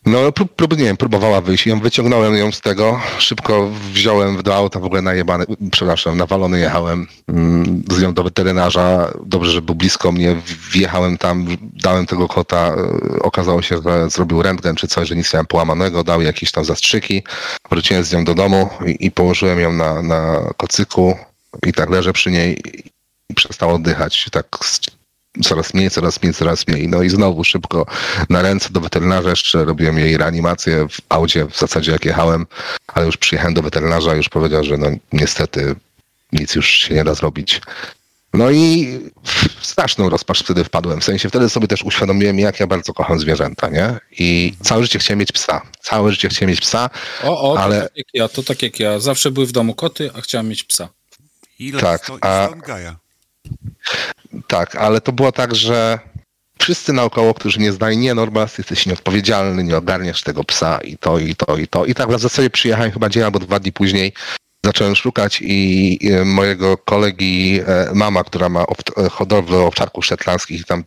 No, 0.06 0.32
prób, 0.32 0.56
prób, 0.56 0.78
nie 0.78 0.84
wiem, 0.84 0.98
próbowała 0.98 1.42
wyjść. 1.42 1.68
Ją 1.68 1.80
wyciągnąłem 1.80 2.36
ją 2.36 2.52
z 2.52 2.62
tego, 2.62 3.02
szybko 3.18 3.70
wziąłem 3.94 4.44
do 4.44 4.56
auta, 4.56 4.80
w 4.80 4.84
ogóle 4.84 5.02
najebany, 5.02 5.46
przepraszam, 5.72 6.18
nawalony 6.18 6.60
jechałem 6.60 7.08
mm, 7.28 7.84
z 7.92 8.02
nią 8.02 8.14
do 8.14 8.24
weterynarza. 8.24 9.14
Dobrze, 9.26 9.52
że 9.52 9.62
był 9.62 9.76
blisko 9.76 10.12
mnie, 10.12 10.36
wjechałem 10.72 11.18
tam, 11.18 11.48
dałem 11.62 12.06
tego 12.06 12.28
kota, 12.28 12.76
e, 12.76 13.20
okazało 13.20 13.62
się, 13.62 13.82
że 13.84 14.10
zrobił 14.10 14.42
rentgen 14.42 14.76
czy 14.76 14.88
coś, 14.88 15.08
że 15.08 15.16
nic 15.16 15.34
miałem 15.34 15.46
połamanego, 15.46 16.04
dał 16.04 16.22
jakieś 16.22 16.52
tam 16.52 16.66
zastrzyki. 16.66 17.24
Wróciłem 17.70 18.04
z 18.04 18.14
nią 18.14 18.26
do 18.26 18.34
domu 18.36 18.70
i, 18.86 19.06
i 19.06 19.12
położyłem 19.12 19.60
ją 19.60 19.74
na, 19.74 20.02
na 20.02 20.50
kocyku 20.58 21.18
i 21.66 21.74
tak 21.74 21.90
leżę 21.90 22.14
przy 22.14 22.32
niej 22.32 22.62
i 23.30 23.34
przestało 23.34 23.74
oddychać. 23.74 24.30
Tak 24.32 24.46
coraz 25.44 25.74
mniej, 25.74 25.90
coraz 25.90 26.22
mniej, 26.22 26.34
coraz 26.34 26.68
mniej. 26.68 26.88
No 26.88 27.02
i 27.04 27.10
znowu 27.10 27.44
szybko 27.44 27.86
na 28.30 28.42
ręce 28.42 28.70
do 28.72 28.80
weterynarza, 28.80 29.30
jeszcze 29.30 29.66
robiłem 29.66 30.00
jej 30.00 30.18
reanimację 30.18 30.88
w 30.90 30.98
aucie, 31.10 31.46
w 31.46 31.58
zasadzie 31.60 31.92
jak 31.92 32.06
jechałem, 32.06 32.46
ale 32.88 33.06
już 33.06 33.18
przyjechałem 33.18 33.54
do 33.54 33.62
weterynarza, 33.62 34.16
już 34.16 34.30
powiedział, 34.30 34.64
że 34.64 34.78
no 34.78 34.88
niestety 35.14 35.76
nic 36.32 36.56
już 36.56 36.68
się 36.70 36.94
nie 36.94 37.04
da 37.04 37.14
zrobić. 37.14 37.62
No 38.34 38.52
i 38.52 38.88
w 39.24 39.66
straszną 39.66 40.10
rozpacz 40.10 40.44
wtedy 40.44 40.64
wpadłem. 40.64 41.02
W 41.02 41.04
sensie 41.04 41.30
wtedy 41.30 41.50
sobie 41.50 41.68
też 41.68 41.84
uświadomiłem, 41.84 42.40
jak 42.40 42.60
ja 42.60 42.68
bardzo 42.68 42.94
kocham 42.94 43.20
zwierzęta, 43.20 43.70
nie? 43.70 44.00
I 44.12 44.54
całe 44.64 44.84
życie 44.84 45.00
chciałem 45.00 45.20
mieć 45.20 45.32
psa. 45.32 45.62
Całe 45.82 46.12
życie 46.12 46.30
chciałem 46.30 46.50
mieć 46.50 46.62
psa. 46.62 46.90
O, 47.24 47.54
o, 47.54 47.60
Ale- 47.60 47.82
to 47.82 47.88
tak 47.88 47.98
jak 47.98 48.08
ja, 48.14 48.28
to 48.28 48.44
tak 48.44 48.62
jak 48.62 48.80
ja. 48.80 49.00
Zawsze 49.00 49.32
były 49.32 49.46
w 49.46 49.52
domu 49.52 49.74
koty, 49.76 50.10
a 50.18 50.22
chciałem 50.22 50.48
mieć 50.48 50.64
psa. 50.64 50.90
Ile 51.60 51.80
Tak, 51.82 52.04
sto, 52.04 52.18
a- 52.22 52.50
Gaja? 52.68 52.96
Tak, 54.54 54.76
ale 54.76 55.02
to 55.02 55.12
było 55.12 55.32
tak, 55.32 55.56
że 55.56 56.00
wszyscy 56.60 56.94
naokoło, 56.94 57.34
którzy 57.34 57.60
mnie 57.60 57.72
znali, 57.72 57.98
nie 57.98 58.14
Norbas, 58.14 58.58
jesteś 58.58 58.86
nieodpowiedzialny, 58.86 59.64
nie 59.64 59.78
ogarniasz 59.78 60.22
tego 60.22 60.44
psa 60.44 60.80
i 60.84 60.98
to, 60.98 61.20
i 61.20 61.36
to, 61.36 61.58
i 61.58 61.68
to. 61.68 61.86
I 61.86 61.94
tak 61.94 62.10
w 62.10 62.22
zasadzie 62.22 62.50
przyjechałem 62.50 62.92
chyba 62.92 63.10
dzień 63.10 63.24
albo 63.24 63.40
dwa 63.40 63.60
dni 63.60 63.72
później, 63.72 64.14
zacząłem 64.66 64.96
szukać 64.96 65.40
i 65.42 66.00
mojego 66.26 66.78
kolegi 66.78 67.60
e, 67.68 67.92
mama, 67.94 68.24
która 68.24 68.50
ma 68.50 68.66
e, 68.98 69.10
hodowlę 69.10 69.58
owczarków 69.58 70.06
szetlandzkich 70.06 70.62
i 70.62 70.64
tam 70.64 70.84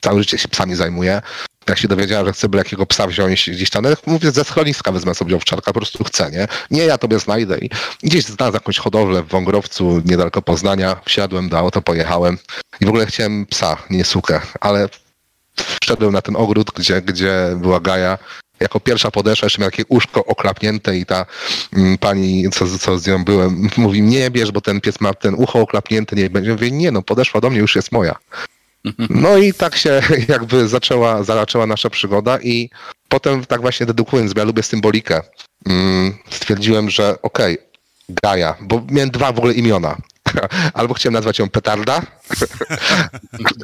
całe 0.00 0.22
życie 0.22 0.38
się 0.38 0.48
psami 0.48 0.74
zajmuje, 0.74 1.22
jak 1.68 1.78
się 1.78 1.88
dowiedziała, 1.88 2.24
że 2.24 2.32
chce 2.32 2.48
byle 2.48 2.60
jakiego 2.60 2.86
psa 2.86 3.06
wziąć 3.06 3.50
gdzieś 3.50 3.70
tam, 3.70 3.84
no, 3.84 3.90
mówię, 4.06 4.30
ze 4.30 4.44
schroniska 4.44 4.92
wezmę 4.92 5.14
sobie 5.14 5.36
owczarka, 5.36 5.72
po 5.72 5.80
prostu 5.80 6.04
chcę, 6.04 6.30
nie? 6.30 6.48
Nie, 6.70 6.84
ja 6.84 6.98
tobie 6.98 7.18
znajdę 7.18 7.58
i 7.58 7.70
gdzieś 8.02 8.24
znalazłem 8.24 8.54
jakąś 8.54 8.78
hodowlę 8.78 9.22
w 9.22 9.28
Wągrowcu, 9.28 10.02
niedaleko 10.04 10.42
Poznania, 10.42 10.96
wsiadłem 11.04 11.48
do 11.48 11.58
auta, 11.58 11.80
pojechałem 11.80 12.38
i 12.80 12.84
w 12.84 12.88
ogóle 12.88 13.06
chciałem 13.06 13.46
psa, 13.46 13.76
nie 13.90 14.04
sukę, 14.04 14.40
ale 14.60 14.88
wszedłem 15.82 16.12
na 16.12 16.22
ten 16.22 16.36
ogród, 16.36 16.70
gdzie, 16.74 17.02
gdzie 17.02 17.56
była 17.56 17.80
Gaja. 17.80 18.18
Jako 18.60 18.80
pierwsza 18.80 19.10
podeszła, 19.10 19.46
jeszcze 19.46 19.60
miała 19.60 19.70
takie 19.70 19.84
uszko 19.88 20.24
oklapnięte 20.24 20.96
i 20.96 21.06
ta 21.06 21.26
mm, 21.72 21.98
pani, 21.98 22.50
co, 22.50 22.78
co 22.78 22.98
z 22.98 23.06
nią 23.06 23.24
byłem, 23.24 23.68
mówi, 23.76 24.02
nie 24.02 24.30
bierz, 24.30 24.52
bo 24.52 24.60
ten 24.60 24.80
pies 24.80 25.00
ma 25.00 25.14
ten 25.14 25.34
ucho 25.34 25.60
oklapnięte, 25.60 26.16
nie 26.16 26.30
będzie. 26.30 26.52
Mówię, 26.52 26.70
nie 26.70 26.90
no, 26.90 27.02
podeszła 27.02 27.40
do 27.40 27.50
mnie, 27.50 27.58
już 27.58 27.76
jest 27.76 27.92
moja. 27.92 28.14
No 29.10 29.36
i 29.36 29.54
tak 29.54 29.76
się 29.76 30.02
jakby 30.28 30.68
zaczęła, 30.68 31.24
zaczęła 31.24 31.66
nasza 31.66 31.90
przygoda 31.90 32.38
i 32.40 32.70
potem 33.08 33.46
tak 33.46 33.60
właśnie 33.60 33.86
dedukując, 33.86 34.32
bo 34.32 34.40
ja 34.40 34.44
lubię 34.44 34.62
symbolikę, 34.62 35.20
mm, 35.66 36.14
stwierdziłem, 36.30 36.90
że 36.90 37.22
okej, 37.22 37.58
Gaja, 38.08 38.54
bo 38.60 38.82
miałem 38.90 39.10
dwa 39.10 39.32
w 39.32 39.38
ogóle 39.38 39.54
imiona. 39.54 39.96
Albo 40.74 40.94
chciałem 40.94 41.14
nazwać 41.14 41.38
ją 41.38 41.48
Petarda, 41.48 42.02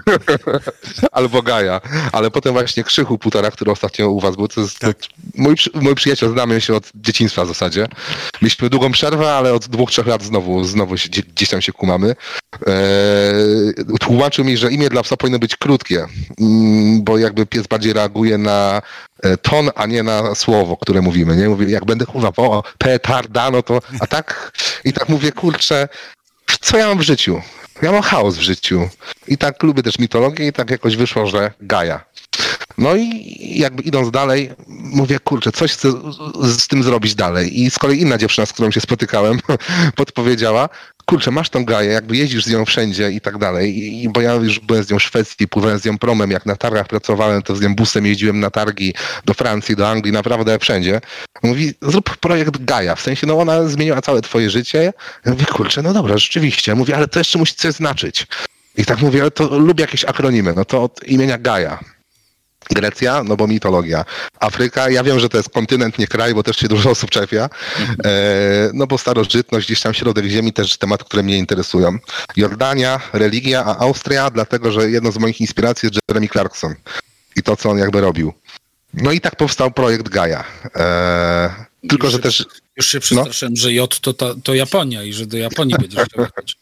albo 1.12 1.42
Gaja, 1.42 1.80
ale 2.12 2.30
potem 2.30 2.52
właśnie 2.52 2.84
Krzychu 2.84 3.18
Putara, 3.18 3.50
który 3.50 3.70
ostatnio 3.70 4.08
u 4.10 4.20
was 4.20 4.36
był, 4.36 4.48
to 4.48 4.60
jest 4.60 4.78
Tak. 4.78 4.96
mój, 5.34 5.54
mój 5.74 5.94
przyjaciel, 5.94 6.32
znamy 6.32 6.60
się 6.60 6.74
od 6.74 6.84
dzieciństwa 6.94 7.44
w 7.44 7.48
zasadzie. 7.48 7.86
Mieliśmy 8.42 8.70
długą 8.70 8.92
przerwę, 8.92 9.32
ale 9.34 9.54
od 9.54 9.66
dwóch, 9.68 9.90
trzech 9.90 10.06
lat 10.06 10.22
znowu, 10.22 10.64
znowu 10.64 10.96
się, 10.96 11.08
gdzie- 11.08 11.22
gdzieś 11.22 11.48
tam 11.48 11.62
się 11.62 11.72
kumamy. 11.72 12.14
Eee, 12.66 13.74
tłumaczył 14.00 14.44
mi, 14.44 14.56
że 14.56 14.72
imię 14.72 14.88
dla 14.88 15.02
psa 15.02 15.16
powinno 15.16 15.38
być 15.38 15.56
krótkie, 15.56 16.06
mm, 16.40 17.02
bo 17.04 17.18
jakby 17.18 17.46
pies 17.46 17.66
bardziej 17.66 17.92
reaguje 17.92 18.38
na 18.38 18.82
e, 19.22 19.36
ton, 19.36 19.70
a 19.74 19.86
nie 19.86 20.02
na 20.02 20.34
słowo, 20.34 20.76
które 20.76 21.00
mówimy, 21.02 21.36
nie? 21.36 21.48
Mówię, 21.48 21.66
jak 21.70 21.84
będę 21.84 22.06
kurwa, 22.06 22.28
o, 22.36 22.62
petarda, 22.78 23.50
no 23.50 23.62
to, 23.62 23.80
a 24.00 24.06
tak, 24.06 24.52
i 24.84 24.92
tak 24.92 25.08
mówię, 25.08 25.32
kurczę, 25.32 25.88
co 26.60 26.78
ja 26.78 26.86
mam 26.88 26.98
w 26.98 27.02
życiu? 27.02 27.40
Ja 27.82 27.92
mam 27.92 28.02
chaos 28.02 28.36
w 28.36 28.40
życiu. 28.40 28.88
I 29.28 29.38
tak 29.38 29.62
lubię 29.62 29.82
też 29.82 29.98
mitologię 29.98 30.46
i 30.46 30.52
tak 30.52 30.70
jakoś 30.70 30.96
wyszło, 30.96 31.26
że 31.26 31.52
Gaja. 31.60 32.04
No 32.78 32.96
i 32.96 33.58
jakby 33.58 33.82
idąc 33.82 34.10
dalej, 34.10 34.50
mówię, 34.66 35.18
kurczę, 35.18 35.52
coś 35.52 35.72
chcę 35.72 35.92
z, 36.42 36.68
tym 36.68 36.82
zrobić 36.82 37.14
dalej. 37.14 37.60
I 37.60 37.70
z 37.70 37.78
kolei 37.78 38.00
inna 38.00 38.18
dziewczyna, 38.18 38.46
z 38.46 38.52
którą 38.52 38.70
się 38.70 38.80
spotykałem, 38.80 39.38
podpowiedziała, 39.96 40.68
kurczę, 41.06 41.30
masz 41.30 41.50
tą 41.50 41.64
Gaję, 41.64 41.92
jakby 41.92 42.16
jeździsz 42.16 42.44
z 42.44 42.50
nią 42.50 42.64
wszędzie 42.64 43.10
i 43.10 43.20
tak 43.20 43.38
dalej. 43.38 43.78
I, 44.02 44.08
bo 44.08 44.20
ja 44.20 44.32
już 44.34 44.60
byłem 44.60 44.84
z 44.84 44.90
nią 44.90 44.98
w 44.98 45.02
Szwecji, 45.02 45.48
pływałem 45.48 45.78
z 45.78 45.84
nią 45.84 45.98
promem, 45.98 46.30
jak 46.30 46.46
na 46.46 46.56
targach 46.56 46.86
pracowałem, 46.86 47.42
to 47.42 47.56
z 47.56 47.60
nią 47.60 47.74
busem 47.74 48.06
jeździłem 48.06 48.40
na 48.40 48.50
targi 48.50 48.94
do 49.24 49.34
Francji, 49.34 49.76
do 49.76 49.88
Anglii, 49.88 50.12
naprawdę 50.12 50.58
wszędzie. 50.58 51.00
Mówi, 51.42 51.74
zrób 51.82 52.16
projekt 52.16 52.64
Gaja, 52.64 52.94
w 52.94 53.00
sensie, 53.00 53.26
no 53.26 53.38
ona 53.38 53.68
zmieniła 53.68 54.02
całe 54.02 54.22
twoje 54.22 54.50
życie. 54.50 54.92
Ja 55.24 55.32
mówię, 55.32 55.46
kurczę, 55.46 55.82
no 55.82 55.92
dobra, 55.92 56.18
rzeczywiście. 56.18 56.74
Mówię, 56.74 56.96
ale 56.96 57.08
to 57.08 57.20
jeszcze 57.20 57.38
musi 57.38 57.54
coś 57.54 57.74
znaczyć. 57.74 58.26
I 58.76 58.84
tak 58.84 59.00
mówię, 59.00 59.20
ale 59.20 59.30
to 59.30 59.58
lubię 59.58 59.82
jakieś 59.82 60.04
akronimy, 60.04 60.52
no 60.56 60.64
to 60.64 60.82
od 60.82 61.08
imienia 61.08 61.38
Gaja. 61.38 61.93
Grecja, 62.70 63.22
no 63.24 63.36
bo 63.36 63.46
mitologia. 63.46 64.04
Afryka, 64.40 64.90
ja 64.90 65.02
wiem, 65.04 65.20
że 65.20 65.28
to 65.28 65.36
jest 65.36 65.50
kontynent, 65.50 65.98
nie 65.98 66.06
kraj, 66.06 66.34
bo 66.34 66.42
też 66.42 66.56
się 66.56 66.68
dużo 66.68 66.90
osób 66.90 67.10
czepia. 67.10 67.48
E, 68.04 68.70
no 68.74 68.86
bo 68.86 68.98
starożytność, 68.98 69.66
gdzieś 69.66 69.80
tam 69.80 69.94
środek 69.94 70.26
ziemi, 70.26 70.52
też 70.52 70.76
tematy, 70.76 71.04
które 71.04 71.22
mnie 71.22 71.38
interesują. 71.38 71.98
Jordania, 72.36 73.00
religia, 73.12 73.64
a 73.64 73.78
Austria, 73.78 74.30
dlatego, 74.30 74.72
że 74.72 74.90
jedną 74.90 75.12
z 75.12 75.18
moich 75.18 75.40
inspiracji 75.40 75.86
jest 75.86 75.98
Jeremy 76.08 76.28
Clarkson 76.28 76.74
i 77.36 77.42
to, 77.42 77.56
co 77.56 77.70
on 77.70 77.78
jakby 77.78 78.00
robił. 78.00 78.32
No 78.94 79.12
i 79.12 79.20
tak 79.20 79.36
powstał 79.36 79.70
projekt 79.70 80.08
Gaia. 80.08 80.44
E, 80.76 81.64
tylko, 81.88 82.06
Już 82.06 82.12
że 82.12 82.18
też 82.18 82.46
Już 82.76 82.86
się 82.86 83.00
przestraszyłem, 83.00 83.56
że 83.56 83.72
J 83.72 84.00
to, 84.00 84.12
ta, 84.12 84.26
to 84.44 84.54
Japonia 84.54 85.02
i 85.02 85.12
że 85.12 85.26
do 85.26 85.38
Japonii 85.38 85.76
będziesz 85.80 86.04
chciał 86.04 86.24
jechać. 86.26 86.56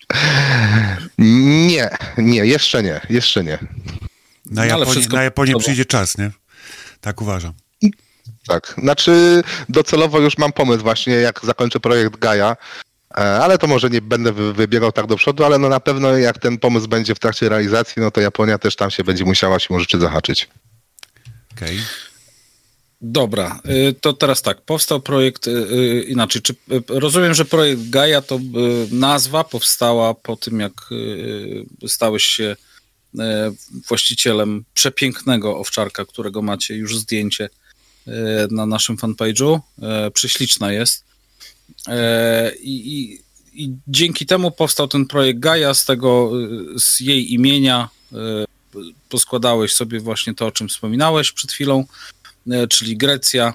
nie, 1.18 1.90
nie, 2.18 2.46
jeszcze 2.46 2.82
nie, 2.82 3.00
jeszcze 3.10 3.44
nie. 3.44 3.58
Na 4.46 4.66
Japonię, 4.66 4.90
wszystko 4.90 5.16
na 5.16 5.22
Japonię 5.22 5.56
przyjdzie 5.58 5.84
czas, 5.84 6.18
nie? 6.18 6.30
Tak 7.00 7.22
uważam. 7.22 7.52
Tak, 8.46 8.74
znaczy 8.82 9.42
docelowo 9.68 10.20
już 10.20 10.38
mam 10.38 10.52
pomysł 10.52 10.82
właśnie, 10.82 11.14
jak 11.14 11.40
zakończę 11.44 11.80
projekt 11.80 12.16
Gaia, 12.18 12.56
e, 13.10 13.14
ale 13.16 13.58
to 13.58 13.66
może 13.66 13.90
nie 13.90 14.00
będę 14.00 14.32
wy- 14.32 14.52
wybiegał 14.52 14.92
tak 14.92 15.06
do 15.06 15.16
przodu, 15.16 15.44
ale 15.44 15.58
no 15.58 15.68
na 15.68 15.80
pewno 15.80 16.18
jak 16.18 16.38
ten 16.38 16.58
pomysł 16.58 16.88
będzie 16.88 17.14
w 17.14 17.18
trakcie 17.18 17.48
realizacji, 17.48 18.02
no 18.02 18.10
to 18.10 18.20
Japonia 18.20 18.58
też 18.58 18.76
tam 18.76 18.90
się 18.90 19.04
będzie 19.04 19.24
musiała 19.24 19.58
się 19.58 19.80
rzeczy 19.80 19.98
zahaczyć. 20.00 20.48
Okej. 21.56 21.78
Dobra, 23.00 23.60
y, 23.90 23.94
to 24.00 24.12
teraz 24.12 24.42
tak, 24.42 24.60
powstał 24.60 25.00
projekt, 25.00 25.46
y, 25.46 25.50
y, 25.50 26.02
inaczej, 26.08 26.42
czy 26.42 26.54
rozumiem, 26.88 27.34
że 27.34 27.44
projekt 27.44 27.90
Gaia 27.90 28.22
to 28.22 28.40
nazwa 28.90 29.44
powstała 29.44 30.14
po 30.14 30.36
tym, 30.36 30.60
jak 30.60 30.72
stałeś 31.86 32.24
się 32.24 32.56
właścicielem 33.88 34.64
przepięknego 34.74 35.58
owczarka, 35.58 36.04
którego 36.04 36.42
macie 36.42 36.74
już 36.74 36.98
zdjęcie 36.98 37.48
y, 38.08 38.10
na 38.50 38.66
naszym 38.66 38.96
fanpage'u. 38.96 39.60
Y, 40.06 40.10
Prześliczna 40.10 40.72
jest. 40.72 41.04
I, 42.62 42.72
i, 42.72 43.22
I 43.64 43.74
dzięki 43.88 44.26
temu 44.26 44.50
powstał 44.50 44.88
ten 44.88 45.06
projekt 45.06 45.40
Gaia, 45.40 45.74
z 45.74 45.84
tego, 45.84 46.30
z 46.76 47.00
jej 47.00 47.32
imienia 47.32 47.88
poskładałeś 49.08 49.74
sobie 49.74 50.00
właśnie 50.00 50.34
to, 50.34 50.46
o 50.46 50.52
czym 50.52 50.68
wspominałeś 50.68 51.32
przed 51.32 51.52
chwilą 51.52 51.84
e, 52.50 52.66
czyli 52.66 52.96
Grecja, 52.96 53.54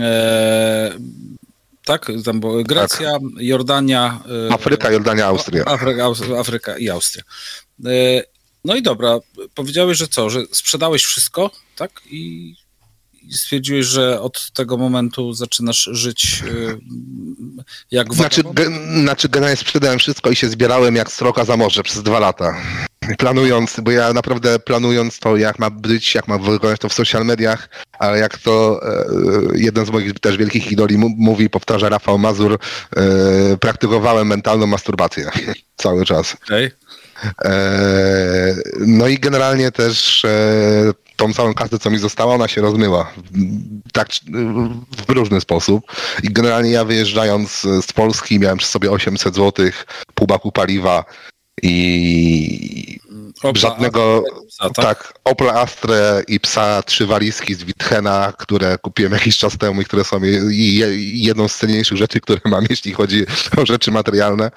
e, 0.00 0.98
tak? 1.84 2.12
Tam 2.24 2.40
było 2.40 2.64
Grecja, 2.64 3.18
Jordania, 3.36 4.20
e, 4.48 4.52
Afryka, 4.52 4.90
Jordania, 4.90 5.26
Austria. 5.26 5.64
Afryka, 5.64 6.06
Afryka 6.38 6.78
i 6.78 6.88
Austria. 6.88 7.24
No 8.64 8.76
i 8.76 8.82
dobra, 8.82 9.18
powiedziałeś, 9.54 9.98
że 9.98 10.08
co, 10.08 10.30
że 10.30 10.42
sprzedałeś 10.52 11.04
wszystko, 11.04 11.50
tak? 11.76 11.90
I, 12.10 12.54
stwierdziłeś, 13.32 13.86
że 13.86 14.20
od 14.20 14.50
tego 14.50 14.76
momentu 14.76 15.32
zaczynasz 15.32 15.88
żyć 15.92 16.42
e, 16.42 16.78
jak 17.90 18.14
Znaczy, 18.14 18.42
znaczy 19.02 19.28
generalnie 19.28 19.56
sprzedałem 19.56 19.98
wszystko 19.98 20.30
i 20.30 20.36
się 20.36 20.48
zbierałem 20.48 20.96
jak 20.96 21.12
sroka 21.12 21.44
za 21.44 21.56
morze 21.56 21.82
przez 21.82 22.02
dwa 22.02 22.18
lata. 22.18 22.56
Planując, 23.18 23.80
bo 23.80 23.90
ja 23.90 24.12
naprawdę 24.12 24.58
planując 24.58 25.18
to, 25.18 25.36
jak 25.36 25.58
ma 25.58 25.70
być, 25.70 26.14
jak 26.14 26.28
ma 26.28 26.38
wyglądać 26.38 26.80
to 26.80 26.88
w 26.88 26.92
social 26.92 27.24
mediach, 27.24 27.68
ale 27.98 28.18
jak 28.18 28.38
to 28.38 28.80
e, 28.82 29.04
jeden 29.54 29.86
z 29.86 29.90
moich 29.90 30.20
też 30.20 30.36
wielkich 30.36 30.72
idoli 30.72 30.98
mu- 30.98 31.14
mówi, 31.18 31.50
powtarza 31.50 31.88
Rafał 31.88 32.18
Mazur, 32.18 32.58
e, 32.96 33.56
praktykowałem 33.56 34.26
mentalną 34.28 34.66
masturbację 34.66 35.30
cały 35.76 36.04
czas. 36.04 36.36
Okej. 36.44 36.70
E, 37.44 38.54
no 38.78 39.08
i 39.08 39.18
generalnie 39.18 39.72
też 39.72 40.24
e, 40.24 40.92
tą 41.16 41.32
całą 41.32 41.54
kasę, 41.54 41.78
co 41.78 41.90
mi 41.90 41.98
została, 41.98 42.34
ona 42.34 42.48
się 42.48 42.60
rozmyła. 42.60 43.12
Tak 43.92 44.08
w 45.06 45.10
różny 45.10 45.40
sposób. 45.40 45.84
I 46.22 46.32
generalnie 46.32 46.70
ja 46.70 46.84
wyjeżdżając 46.84 47.50
z 47.60 47.92
Polski 47.92 48.38
miałem 48.38 48.58
przy 48.58 48.68
sobie 48.68 48.90
800 48.90 49.34
zł, 49.34 49.66
pół 50.14 50.26
baku 50.26 50.52
paliwa 50.52 51.04
i 51.62 52.98
Opla, 53.42 53.60
żadnego... 53.60 54.24
a, 54.58 54.70
tak? 54.70 54.84
Tak, 54.84 55.14
Opla 55.24 55.52
Astra 55.54 56.20
i 56.28 56.40
psa 56.40 56.82
trzy 56.82 57.06
walizki 57.06 57.54
z 57.54 57.64
Witchena, 57.64 58.32
które 58.38 58.78
kupiłem 58.78 59.12
jakiś 59.12 59.38
czas 59.38 59.58
temu 59.58 59.80
i 59.80 59.84
które 59.84 60.04
są 60.04 60.22
je, 60.22 60.40
je, 60.50 60.86
jedną 61.24 61.48
z 61.48 61.56
cenniejszych 61.56 61.98
rzeczy, 61.98 62.20
które 62.20 62.40
mam, 62.44 62.64
jeśli 62.70 62.92
chodzi 62.92 63.26
o 63.56 63.66
rzeczy 63.66 63.90
materialne. 63.90 64.50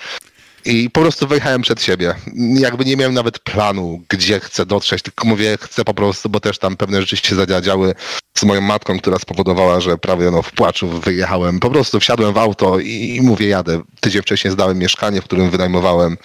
I 0.65 0.89
po 0.89 1.01
prostu 1.01 1.27
wyjechałem 1.27 1.61
przed 1.61 1.81
siebie. 1.81 2.15
Jakby 2.59 2.85
nie 2.85 2.97
miałem 2.97 3.13
nawet 3.13 3.39
planu, 3.39 4.01
gdzie 4.09 4.39
chcę 4.39 4.65
dotrzeć, 4.65 5.01
tylko 5.01 5.27
mówię, 5.27 5.57
chcę 5.61 5.85
po 5.85 5.93
prostu, 5.93 6.29
bo 6.29 6.39
też 6.39 6.57
tam 6.57 6.77
pewne 6.77 7.01
rzeczy 7.01 7.17
się 7.17 7.35
zadziały 7.35 7.95
z 8.37 8.43
moją 8.43 8.61
matką, 8.61 8.99
która 8.99 9.19
spowodowała, 9.19 9.79
że 9.79 9.97
prawie 9.97 10.31
no, 10.31 10.41
w 10.41 10.51
płaczu 10.51 10.87
wyjechałem. 10.87 11.59
Po 11.59 11.69
prostu 11.69 11.99
wsiadłem 11.99 12.33
w 12.33 12.37
auto 12.37 12.79
i, 12.79 13.15
i 13.15 13.21
mówię, 13.21 13.47
jadę. 13.47 13.81
Tydzień 13.99 14.21
wcześniej 14.21 14.53
zdałem 14.53 14.77
mieszkanie, 14.77 15.21
w 15.21 15.23
którym 15.23 15.49
wynajmowałem. 15.49 16.17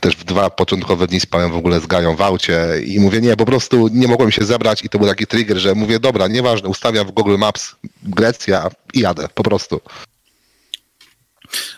Też 0.00 0.16
w 0.16 0.24
dwa 0.24 0.50
początkowe 0.50 1.06
dni 1.06 1.20
spałem 1.20 1.52
w 1.52 1.56
ogóle 1.56 1.80
z 1.80 1.86
Gają 1.86 2.16
w 2.16 2.22
aucie 2.22 2.58
i 2.86 3.00
mówię, 3.00 3.20
nie, 3.20 3.36
po 3.36 3.44
prostu 3.44 3.88
nie 3.88 4.08
mogłem 4.08 4.30
się 4.30 4.44
zebrać 4.44 4.84
i 4.84 4.88
to 4.88 4.98
był 4.98 5.08
taki 5.08 5.26
trigger, 5.26 5.58
że 5.58 5.74
mówię, 5.74 6.00
dobra, 6.00 6.28
nieważne, 6.28 6.68
ustawiam 6.68 7.06
w 7.06 7.10
Google 7.10 7.38
Maps 7.38 7.76
Grecja 8.02 8.70
i 8.94 9.00
jadę, 9.00 9.28
po 9.34 9.42
prostu. 9.42 9.80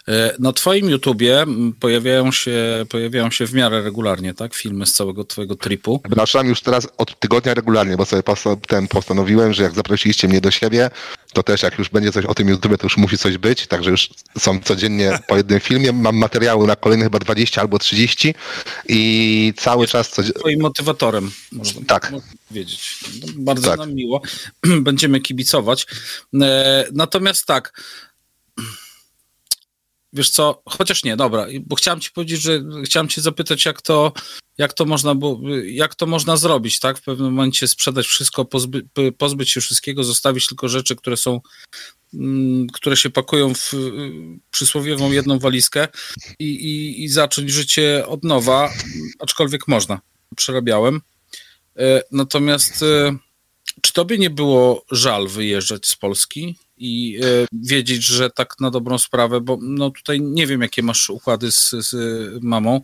E, 0.09 0.35
Na 0.39 0.53
twoim 0.53 0.91
YouTubie 0.91 1.45
pojawiają 1.81 2.33
się, 2.33 2.87
pojawiają 2.89 3.31
się 3.31 3.47
w 3.47 3.53
miarę 3.55 3.83
regularnie, 3.83 4.35
tak? 4.35 4.55
Filmy 4.55 4.87
z 4.87 4.93
całego 4.93 5.25
twojego 5.25 5.57
tripu. 5.57 5.99
Przepraszam 6.05 6.47
już 6.49 6.61
teraz 6.61 6.89
od 6.99 7.21
tygodnia 7.21 7.55
regularnie, 7.55 7.97
bo 7.97 8.07
sobie 8.07 8.23
ten 8.69 8.89
postanowiłem, 8.89 9.53
że 9.53 9.63
jak 9.63 9.75
zaprosiliście 9.75 10.29
mnie 10.29 10.41
do 10.41 10.51
siebie, 10.51 10.91
to 11.33 11.43
też 11.43 11.63
jak 11.63 11.79
już 11.79 11.89
będzie 11.89 12.13
coś 12.13 12.25
o 12.25 12.35
tym 12.35 12.49
YouTube, 12.49 12.79
to 12.79 12.87
już 12.87 12.97
musi 12.97 13.19
coś 13.19 13.39
być, 13.39 13.67
także 13.67 13.91
już 13.91 14.11
są 14.39 14.61
codziennie 14.61 15.19
po 15.29 15.37
jednym 15.37 15.61
filmie. 15.61 15.93
Mam 15.93 16.17
materiały 16.17 16.67
na 16.67 16.77
kolejne 16.77 17.05
chyba 17.05 17.19
20 17.19 17.61
albo 17.61 17.79
30 17.79 18.35
i 18.89 19.53
cały 19.57 19.87
czas 19.87 20.09
codziennie. 20.11 20.41
Twoim 20.41 20.61
motywatorem, 20.61 21.31
można 21.53 21.81
Tak. 21.87 22.13
powiedzieć. 22.49 22.99
No, 23.21 23.33
Bardzo 23.37 23.69
Tak. 23.71 23.79
nam 23.79 23.95
miło. 23.95 24.23
Będziemy 24.81 25.21
kibicować. 25.21 25.87
E, 26.43 26.85
Natomiast 26.93 27.47
tak, 27.47 27.81
wiesz 30.17 30.31
co, 30.31 30.63
chociaż 30.69 31.05
nie, 31.05 31.17
dobra, 31.17 31.47
bo 31.67 31.77
chciałem 31.77 32.01
ci 32.01 32.11
powiedzieć, 32.11 32.43
że 32.43 32.61
chciałem 32.85 33.09
cię 33.09 33.21
zapytać, 33.21 33.65
jak 33.65 33.83
to, 33.83 34.13
jak 34.59 34.73
to 34.73 34.85
można 34.85 35.15
było, 35.15 35.41
jak 35.67 35.95
to 35.95 36.07
można 36.07 36.37
zrobić, 36.37 36.81
tak? 36.81 36.99
W 36.99 37.03
pewnym 37.03 37.33
momencie 37.33 37.69
sprzedać 37.69 38.07
wszystko, 38.07 38.45
pozby, 38.45 38.89
pozbyć 39.19 39.51
się 39.51 39.61
wszystkiego, 39.61 40.05
zostawić 40.05 40.47
tylko 40.47 40.69
rzeczy, 40.69 40.97
które 40.97 41.17
są, 41.17 41.41
mm, 42.15 42.67
które 42.73 42.97
się 42.97 43.11
pakują 43.11 43.55
w 43.55 43.75
y, 43.75 44.13
przysłowiową 44.51 45.13
jedną 45.13 45.39
walizkę 45.39 45.89
i, 46.39 46.45
i, 46.45 47.05
i 47.05 47.09
zacząć 47.09 47.51
życie 47.51 48.05
od 48.07 48.25
nowa, 48.25 48.73
aczkolwiek 49.19 49.69
można. 49.69 50.01
Przerabiałem. 50.37 51.01
E, 51.79 52.03
Natomiast 52.11 52.83
e, 52.83 53.17
czy 53.83 53.93
tobie 53.93 54.19
nie 54.19 54.31
było 54.31 54.85
żal 54.91 55.29
wyjeżdżać 55.29 55.87
z 55.87 55.97
Polski 55.97 56.57
i 56.79 57.21
e, 57.23 57.47
wiedzieć, 57.53 58.05
że 58.05 58.31
tak 58.31 58.55
na 58.61 58.71
dobrą 58.71 58.99
sprawę, 58.99 59.41
bo 59.41 59.59
no 59.63 59.91
tutaj 59.91 60.21
nie 60.21 60.47
wiem, 60.47 60.63
jakie 60.63 60.83
masz 60.83 61.11
układy 61.11 61.53
z, 61.53 61.71
z 61.71 61.95
mamą. 62.45 62.81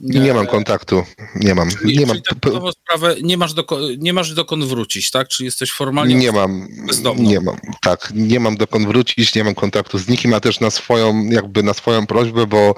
Nie 0.00 0.34
mam 0.34 0.46
kontaktu, 0.46 1.04
nie 1.34 1.54
mam. 1.54 1.70
Czyli, 1.70 1.98
Nie 1.98 2.06
mam, 2.06 2.16
tak 2.22 2.52
sprawę 2.72 3.16
nie 3.22 3.36
masz, 3.36 3.54
doko, 3.54 3.78
nie 3.98 4.12
masz 4.12 4.34
dokąd 4.34 4.64
wrócić, 4.64 5.10
tak? 5.10 5.28
Czyli 5.28 5.44
jesteś 5.44 5.72
formalnie 5.72 6.14
nie 6.14 6.32
mam, 6.32 6.68
bezdomną. 6.86 7.22
nie 7.22 7.40
mam, 7.40 7.56
tak, 7.82 8.12
nie 8.14 8.40
mam 8.40 8.56
dokąd 8.56 8.86
wrócić, 8.86 9.34
nie 9.34 9.44
mam 9.44 9.54
kontaktu 9.54 9.98
z 9.98 10.08
nikim, 10.08 10.34
a 10.34 10.40
też 10.40 10.60
na 10.60 10.70
swoją, 10.70 11.24
jakby 11.24 11.62
na 11.62 11.74
swoją 11.74 12.06
prośbę, 12.06 12.46
bo 12.46 12.74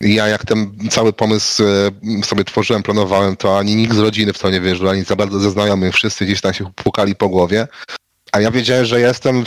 ja 0.00 0.28
jak 0.28 0.46
ten 0.46 0.88
cały 0.90 1.12
pomysł 1.12 1.62
e, 1.62 2.24
sobie 2.24 2.44
tworzyłem, 2.44 2.82
planowałem, 2.82 3.36
to 3.36 3.58
ani 3.58 3.76
nikt 3.76 3.94
z 3.94 3.98
rodziny 3.98 4.32
w 4.32 4.38
to 4.38 4.50
nie 4.50 4.60
wierzył, 4.60 4.88
ani 4.88 5.04
za 5.04 5.16
bardzo 5.16 5.38
ze 5.40 5.50
znajomych, 5.50 5.94
wszyscy 5.94 6.24
gdzieś 6.24 6.40
tam 6.40 6.54
się 6.54 6.72
pukali 6.74 7.14
po 7.16 7.28
głowie. 7.28 7.68
A 8.32 8.40
ja 8.40 8.50
wiedziałem, 8.50 8.84
że 8.84 9.00
jestem, 9.00 9.44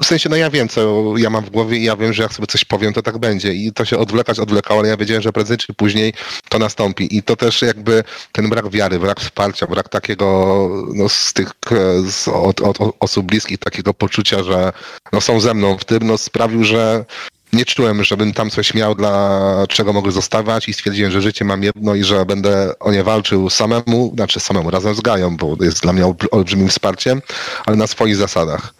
w- 0.00 0.06
sensie, 0.06 0.28
no 0.28 0.36
ja 0.36 0.50
wiem, 0.50 0.68
co 0.68 1.14
ja 1.16 1.30
mam 1.30 1.44
w 1.44 1.50
głowie 1.50 1.78
i 1.78 1.84
ja 1.84 1.96
wiem, 1.96 2.12
że 2.12 2.22
jak 2.22 2.32
sobie 2.34 2.46
coś 2.46 2.64
powiem, 2.64 2.92
to 2.92 3.02
tak 3.02 3.18
będzie. 3.18 3.52
I 3.54 3.72
to 3.72 3.84
się 3.84 3.98
odwlekać 3.98 4.38
odwlekało, 4.38 4.80
ale 4.80 4.88
ja 4.88 4.96
wiedziałem, 4.96 5.22
że 5.22 5.32
prędzej 5.32 5.56
czy 5.58 5.74
później 5.74 6.12
to 6.48 6.58
nastąpi. 6.58 7.16
I 7.16 7.22
to 7.22 7.36
też 7.36 7.62
jakby 7.62 8.04
ten 8.32 8.48
brak 8.48 8.70
wiary, 8.70 8.98
brak 8.98 9.20
wsparcia, 9.20 9.66
brak 9.66 9.88
takiego 9.88 10.68
no, 10.94 11.08
z 11.08 11.32
tych 11.32 11.48
e, 11.70 12.10
z, 12.10 12.28
od, 12.28 12.60
od 12.60 12.78
osób 13.00 13.26
bliskich, 13.26 13.58
takiego 13.58 13.94
poczucia, 13.94 14.42
że 14.42 14.72
no, 15.12 15.20
są 15.20 15.40
ze 15.40 15.54
mną 15.54 15.78
w 15.78 15.84
tym, 15.84 16.06
no 16.06 16.18
sprawił, 16.18 16.64
że 16.64 17.04
nie 17.52 17.64
czułem, 17.64 18.04
żebym 18.04 18.32
tam 18.32 18.50
coś 18.50 18.74
miał, 18.74 18.94
dla 18.94 19.66
czego 19.68 19.92
mogę 19.92 20.12
zostawać 20.12 20.68
i 20.68 20.72
stwierdziłem, 20.72 21.12
że 21.12 21.22
życie 21.22 21.44
mam 21.44 21.62
jedno 21.62 21.94
i 21.94 22.04
że 22.04 22.26
będę 22.26 22.78
o 22.78 22.92
nie 22.92 23.04
walczył 23.04 23.50
samemu, 23.50 24.12
znaczy 24.14 24.40
samemu, 24.40 24.70
razem 24.70 24.94
z 24.94 25.00
Gają, 25.00 25.36
bo 25.36 25.56
jest 25.60 25.82
dla 25.82 25.92
mnie 25.92 26.04
olbr- 26.04 26.28
olbrzymim 26.30 26.68
wsparciem, 26.68 27.22
ale 27.66 27.76
na 27.76 27.86
swoich 27.86 28.16
zasadach. 28.16 28.74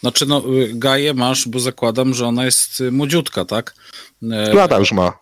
Znaczy, 0.00 0.26
no, 0.26 0.42
Gaję 0.72 1.14
masz, 1.14 1.48
bo 1.48 1.60
zakładam, 1.60 2.14
że 2.14 2.26
ona 2.26 2.44
jest 2.44 2.80
y, 2.80 2.92
młodziutka, 2.92 3.44
tak? 3.44 3.74
E, 4.32 4.46
Trzy 4.46 4.56
lata 4.56 4.78
już 4.78 4.92
ma. 4.92 5.18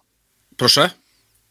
Proszę? 0.57 0.91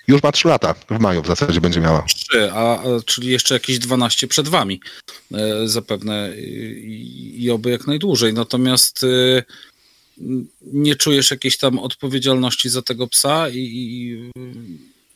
Już 0.07 0.23
ma 0.23 0.32
trzy 0.32 0.47
lata. 0.47 0.73
W 0.73 0.99
maju 0.99 1.21
w 1.21 1.28
zasadzie 1.28 1.61
będzie 1.61 1.82
miała. 1.82 2.01
Trzy, 2.01 2.51
a, 2.51 2.80
a 2.80 2.84
czyli 3.05 3.28
jeszcze 3.28 3.53
jakieś 3.53 3.80
12 3.80 4.28
przed 4.28 4.47
wami 4.47 4.82
e, 5.34 5.67
zapewne 5.67 6.32
i, 6.38 7.43
i 7.43 7.51
oby 7.51 7.69
jak 7.69 7.88
najdłużej. 7.88 8.34
Natomiast 8.34 9.03
y, 9.03 9.43
nie 10.61 10.95
czujesz 10.95 11.32
jakiejś 11.32 11.57
tam 11.57 11.80
odpowiedzialności 11.80 12.70
za 12.70 12.82
tego 12.82 13.07
psa 13.07 13.49
i, 13.49 13.57
i 13.57 14.18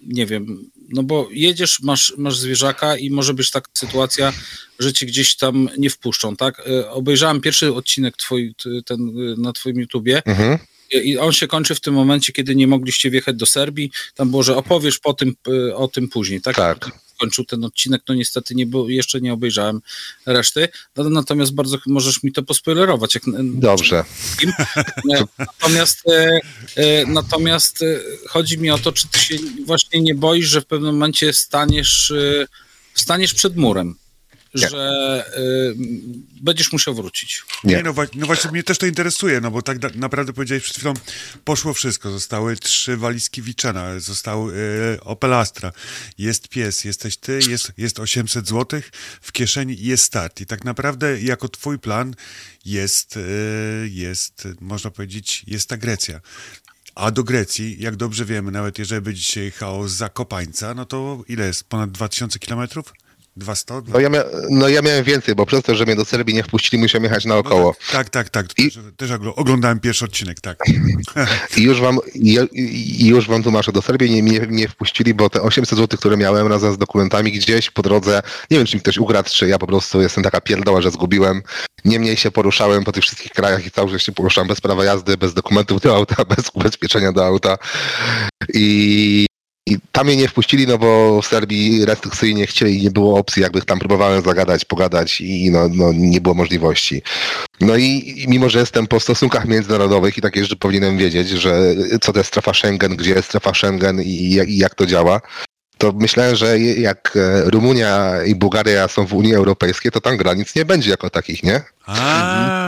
nie 0.03 0.25
wiem, 0.25 0.69
no 0.89 1.03
bo 1.03 1.27
jedziesz, 1.31 1.79
masz, 1.79 2.13
masz 2.17 2.37
zwierzaka 2.37 2.97
i 2.97 3.09
może 3.09 3.33
być 3.33 3.51
taka 3.51 3.71
sytuacja, 3.73 4.33
że 4.79 4.93
cię 4.93 5.05
gdzieś 5.05 5.35
tam 5.35 5.69
nie 5.77 5.89
wpuszczą, 5.89 6.35
tak? 6.35 6.67
E, 6.67 6.89
Obejrzałem 6.91 7.41
pierwszy 7.41 7.73
odcinek 7.73 8.17
twój, 8.17 8.55
ten 8.85 9.09
y, 9.19 9.35
na 9.37 9.53
twoim 9.53 9.79
YouTubie 9.79 10.21
Mhm. 10.25 10.57
i 11.03 11.17
on 11.17 11.31
się 11.33 11.47
kończy 11.47 11.75
w 11.75 11.81
tym 11.81 11.93
momencie, 11.93 12.33
kiedy 12.33 12.55
nie 12.55 12.67
mogliście 12.67 13.09
wjechać 13.09 13.35
do 13.35 13.45
Serbii. 13.45 13.91
Tam 14.15 14.29
było, 14.29 14.43
że 14.43 14.55
opowiesz 14.55 14.99
po 14.99 15.13
tym, 15.13 15.35
y, 15.47 15.75
o 15.75 15.87
tym 15.87 16.07
później, 16.09 16.41
tak? 16.41 16.55
Tak. 16.55 16.91
Skończył 17.19 17.45
ten 17.45 17.63
odcinek, 17.63 18.01
no 18.09 18.15
niestety 18.15 18.55
nie 18.55 18.65
było, 18.65 18.89
jeszcze 18.89 19.21
nie 19.21 19.33
obejrzałem 19.33 19.81
reszty. 20.25 20.69
No, 20.95 21.09
natomiast 21.09 21.53
bardzo 21.53 21.77
możesz 21.87 22.23
mi 22.23 22.31
to 22.31 22.43
pospoilerować. 22.43 23.15
Jak, 23.15 23.23
Dobrze. 23.43 24.03
E, 25.11 25.25
Natomiast, 25.39 26.03
e, 26.09 26.39
e, 26.75 27.05
natomiast 27.05 27.85
chodzi 28.27 28.57
mi 28.57 28.71
o 28.71 28.77
to, 28.77 28.91
czy 28.91 29.07
ty 29.07 29.19
się 29.19 29.35
właśnie 29.65 30.01
nie 30.01 30.15
boisz, 30.15 30.47
że 30.47 30.61
w 30.61 30.65
pewnym 30.65 30.93
momencie 30.93 31.33
staniesz, 31.33 32.13
staniesz 32.93 33.33
przed 33.33 33.55
murem, 33.55 33.95
Nie. 34.55 34.69
że 34.69 34.77
e, 34.77 35.41
będziesz 36.41 36.71
musiał 36.71 36.95
wrócić. 36.95 37.43
Nie. 37.63 37.75
Nie, 37.75 37.83
no, 37.83 37.93
no 38.15 38.25
właśnie 38.25 38.51
mnie 38.51 38.63
też 38.63 38.77
to 38.77 38.85
interesuje, 38.85 39.41
no 39.41 39.51
bo 39.51 39.61
tak 39.61 39.79
da- 39.79 39.89
naprawdę 39.95 40.33
powiedziałeś 40.33 40.63
przed 40.63 40.75
chwilą, 40.77 40.93
poszło 41.45 41.73
wszystko. 41.73 42.11
Zostały 42.11 42.55
trzy 42.55 42.97
walizki 42.97 43.41
Wiczena, 43.41 43.99
został 43.99 44.49
e, 44.49 44.53
Opel 45.01 45.33
Astra, 45.33 45.71
jest 46.17 46.47
pies, 46.47 46.83
jesteś 46.83 47.17
ty, 47.17 47.39
jest, 47.49 47.71
jest 47.77 47.99
800 47.99 48.47
zł 48.47 48.81
w 49.21 49.31
kieszeni 49.31 49.73
i 49.73 49.85
jest 49.85 50.03
start. 50.03 50.41
I 50.41 50.45
tak 50.45 50.63
naprawdę 50.65 51.21
jako 51.21 51.49
twój 51.49 51.79
plan 51.79 52.15
jest, 52.65 53.17
e, 53.17 53.21
jest, 53.87 54.47
można 54.61 54.91
powiedzieć, 54.91 55.43
jest 55.47 55.69
ta 55.69 55.77
Grecja. 55.77 56.21
A 56.95 57.11
do 57.11 57.23
Grecji, 57.23 57.77
jak 57.79 57.95
dobrze 57.95 58.25
wiemy, 58.25 58.51
nawet 58.51 58.79
jeżeli 58.79 59.01
będzie 59.01 59.21
dzisiaj 59.21 59.43
jechało 59.43 59.87
z 59.89 59.93
Zakopańca, 59.93 60.73
no 60.73 60.85
to 60.85 61.23
ile 61.27 61.45
jest? 61.47 61.63
Ponad 61.63 61.91
2000 61.91 62.39
kilometrów? 62.39 62.93
200? 63.39 63.73
No 63.87 63.99
ja, 63.99 64.09
mia- 64.09 64.23
no 64.49 64.67
ja 64.69 64.81
miałem 64.81 65.03
więcej, 65.03 65.35
bo 65.35 65.45
przez 65.45 65.63
to, 65.63 65.75
że 65.75 65.85
mnie 65.85 65.95
do 65.95 66.05
Serbii 66.05 66.35
nie 66.35 66.43
wpuścili, 66.43 66.81
musiałem 66.81 67.03
jechać 67.03 67.25
naokoło. 67.25 67.75
Tak, 67.91 68.09
tak, 68.09 68.29
tak. 68.29 68.45
I- 68.57 68.63
Też, 68.71 68.79
też 68.97 69.11
ogl- 69.11 69.33
oglądałem 69.35 69.79
pierwszy 69.79 70.05
odcinek, 70.05 70.41
tak. 70.41 70.57
I 71.57 71.61
już 71.61 71.81
wam, 71.81 71.99
i 72.15 73.05
już 73.07 73.27
wam 73.27 73.43
tłumaczę, 73.43 73.71
do 73.71 73.81
Serbii 73.81 74.11
nie, 74.11 74.21
nie, 74.21 74.39
nie 74.49 74.67
wpuścili, 74.67 75.13
bo 75.13 75.29
te 75.29 75.41
800 75.41 75.79
zł, 75.79 75.99
które 75.99 76.17
miałem 76.17 76.47
razem 76.47 76.73
z 76.73 76.77
dokumentami 76.77 77.31
gdzieś 77.31 77.69
po 77.69 77.81
drodze, 77.81 78.21
nie 78.51 78.57
wiem, 78.57 78.67
czy 78.67 78.77
mi 78.77 78.81
ktoś 78.81 78.97
ukradł, 78.97 79.29
czy 79.29 79.47
ja 79.47 79.57
po 79.59 79.67
prostu 79.67 80.01
jestem 80.01 80.23
taka 80.23 80.41
pierdoła, 80.41 80.81
że 80.81 80.91
zgubiłem. 80.91 81.41
Niemniej 81.85 82.17
się 82.17 82.31
poruszałem 82.31 82.83
po 82.83 82.91
tych 82.91 83.03
wszystkich 83.03 83.31
krajach 83.31 83.65
i 83.65 83.71
cały 83.71 83.91
czas 83.91 84.01
się 84.01 84.11
poruszałem 84.11 84.47
bez 84.47 84.61
prawa 84.61 84.85
jazdy, 84.85 85.17
bez 85.17 85.33
dokumentów 85.33 85.81
do 85.81 85.95
auta, 85.95 86.25
bez 86.35 86.49
ubezpieczenia 86.53 87.11
do 87.11 87.25
auta. 87.25 87.57
I, 88.53 89.25
i 89.69 89.77
tam 89.91 90.05
mnie 90.05 90.15
nie 90.15 90.27
wpuścili, 90.27 90.67
no 90.67 90.77
bo 90.77 91.21
w 91.21 91.27
Serbii 91.27 91.85
restrykcyjnie 91.85 92.47
chcieli, 92.47 92.81
nie 92.81 92.91
było 92.91 93.19
opcji, 93.19 93.41
jakby 93.41 93.61
tam 93.61 93.79
próbowałem 93.79 94.23
zagadać, 94.23 94.65
pogadać 94.65 95.21
i 95.21 95.51
no, 95.51 95.69
no 95.73 95.93
nie 95.93 96.21
było 96.21 96.35
możliwości. 96.35 97.01
No 97.61 97.75
i, 97.77 98.13
i 98.17 98.27
mimo, 98.27 98.49
że 98.49 98.59
jestem 98.59 98.87
po 98.87 98.99
stosunkach 98.99 99.45
międzynarodowych 99.45 100.17
i 100.17 100.21
takie 100.21 100.43
rzeczy 100.43 100.55
powinienem 100.55 100.97
wiedzieć, 100.97 101.29
że 101.29 101.75
co 102.01 102.13
to 102.13 102.19
jest 102.19 102.27
strefa 102.27 102.53
Schengen, 102.53 102.95
gdzie 102.95 103.11
jest 103.11 103.27
strefa 103.27 103.53
Schengen 103.53 104.01
i, 104.01 104.39
i 104.47 104.57
jak 104.57 104.75
to 104.75 104.85
działa, 104.85 105.21
to 105.79 105.91
myślałem, 105.91 106.35
że 106.35 106.59
jak 106.59 107.13
e, 107.15 107.49
Rumunia 107.49 108.11
i 108.25 108.35
Bułgaria 108.35 108.87
są 108.87 109.05
w 109.05 109.13
Unii 109.13 109.35
Europejskiej, 109.35 109.91
to 109.91 110.01
tam 110.01 110.17
granic 110.17 110.55
nie 110.55 110.65
będzie 110.65 110.91
jako 110.91 111.09
takich, 111.09 111.43
nie? 111.43 111.61
A, 111.85 112.58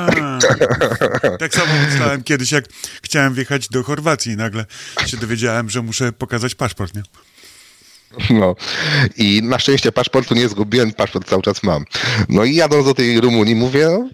tak 1.40 1.54
samo 1.54 1.74
myślałem 1.90 2.24
kiedyś, 2.24 2.52
jak 2.52 2.66
chciałem 3.04 3.34
wjechać 3.34 3.70
do 3.70 3.84
Chorwacji 3.84 4.32
i 4.32 4.38
nagle 4.38 4.66
się 5.06 5.18
dowiedziałem, 5.18 5.70
że 5.70 5.82
muszę 5.82 6.12
pokazać 6.12 6.56
paszport, 6.56 6.96
nie? 6.96 7.04
No. 8.30 8.56
I 9.18 9.42
na 9.44 9.60
szczęście 9.60 9.92
paszportu 9.92 10.36
nie 10.36 10.50
zgubiłem, 10.50 10.94
paszport 10.94 11.30
cały 11.30 11.42
czas 11.42 11.64
mam. 11.64 11.86
No 12.30 12.44
i 12.44 12.56
jadąc 12.56 12.86
do 12.86 12.94
tej 12.94 13.22
Rumunii 13.22 13.56
mówię, 13.56 13.88
no, 13.90 14.10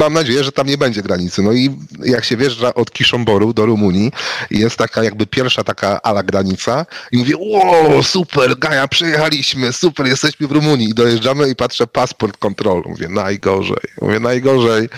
mam 0.00 0.12
nadzieję, 0.12 0.44
że 0.44 0.52
tam 0.52 0.66
nie 0.66 0.78
będzie 0.78 1.02
granicy. 1.02 1.42
No 1.42 1.52
i 1.52 1.76
jak 2.04 2.24
się 2.24 2.36
wjeżdża 2.36 2.74
od 2.74 2.90
Kiszomboru 2.90 3.52
do 3.52 3.66
Rumunii, 3.66 4.12
jest 4.50 4.76
taka 4.76 5.04
jakby 5.04 5.26
pierwsza 5.26 5.64
taka 5.64 6.02
ala 6.02 6.22
granica 6.22 6.86
i 7.12 7.18
mówię, 7.18 7.34
wow, 7.38 8.02
super, 8.02 8.58
Gaja, 8.58 8.88
przyjechaliśmy, 8.88 9.72
super, 9.72 10.06
jesteśmy 10.06 10.46
w 10.46 10.52
Rumunii. 10.52 10.90
I 10.90 10.94
dojeżdżamy 10.94 11.48
i 11.48 11.56
patrzę, 11.56 11.86
paszport 11.86 12.36
kontrol. 12.36 12.82
Mówię, 12.86 13.08
najgorzej, 13.08 13.84
mówię, 14.02 14.20
najgorzej. 14.20 14.88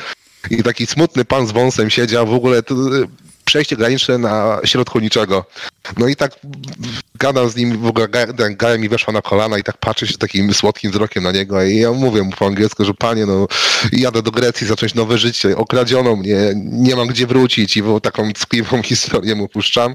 I 0.51 0.63
taki 0.63 0.87
smutny 0.87 1.25
pan 1.25 1.47
z 1.47 1.53
wąsem 1.53 1.91
siedział, 1.91 2.27
w 2.27 2.35
ogóle 2.35 2.63
przejście 3.45 3.77
graniczne 3.77 4.19
na 4.19 4.61
środku 4.65 5.01
niczego. 5.01 5.45
No 5.99 6.09
i 6.09 6.17
tak 6.17 6.33
gadam 7.15 7.49
z 7.51 7.57
nim, 7.57 7.79
w 7.79 7.87
ogóle 7.87 8.09
Ga- 8.09 8.37
ten 8.37 8.57
Gaja 8.57 8.79
mi 8.79 8.89
weszła 8.89 9.13
na 9.13 9.23
kolana 9.23 9.59
i 9.59 9.63
tak 9.63 9.77
patrzę 9.77 10.07
się 10.07 10.19
takim 10.19 10.55
słodkim 10.55 10.91
wzrokiem 10.91 11.23
na 11.23 11.33
niego 11.33 11.63
i 11.63 11.77
ja 11.77 11.93
mówię 11.93 12.23
mu 12.23 12.33
po 12.33 12.47
angielsku, 12.47 12.85
że 12.85 12.95
panie, 12.95 13.27
no 13.27 13.47
jadę 13.93 14.23
do 14.23 14.31
Grecji 14.31 14.67
zacząć 14.67 14.95
nowe 14.95 15.19
życie, 15.19 15.57
okradziono 15.57 16.17
mnie, 16.17 16.53
nie 16.55 16.97
mam 16.97 17.09
gdzie 17.09 17.27
wrócić 17.27 17.77
i 17.77 17.83
taką 18.03 18.33
tkliwą 18.33 18.83
historię 18.93 19.35
mu 19.35 19.49
puszczam 19.49 19.95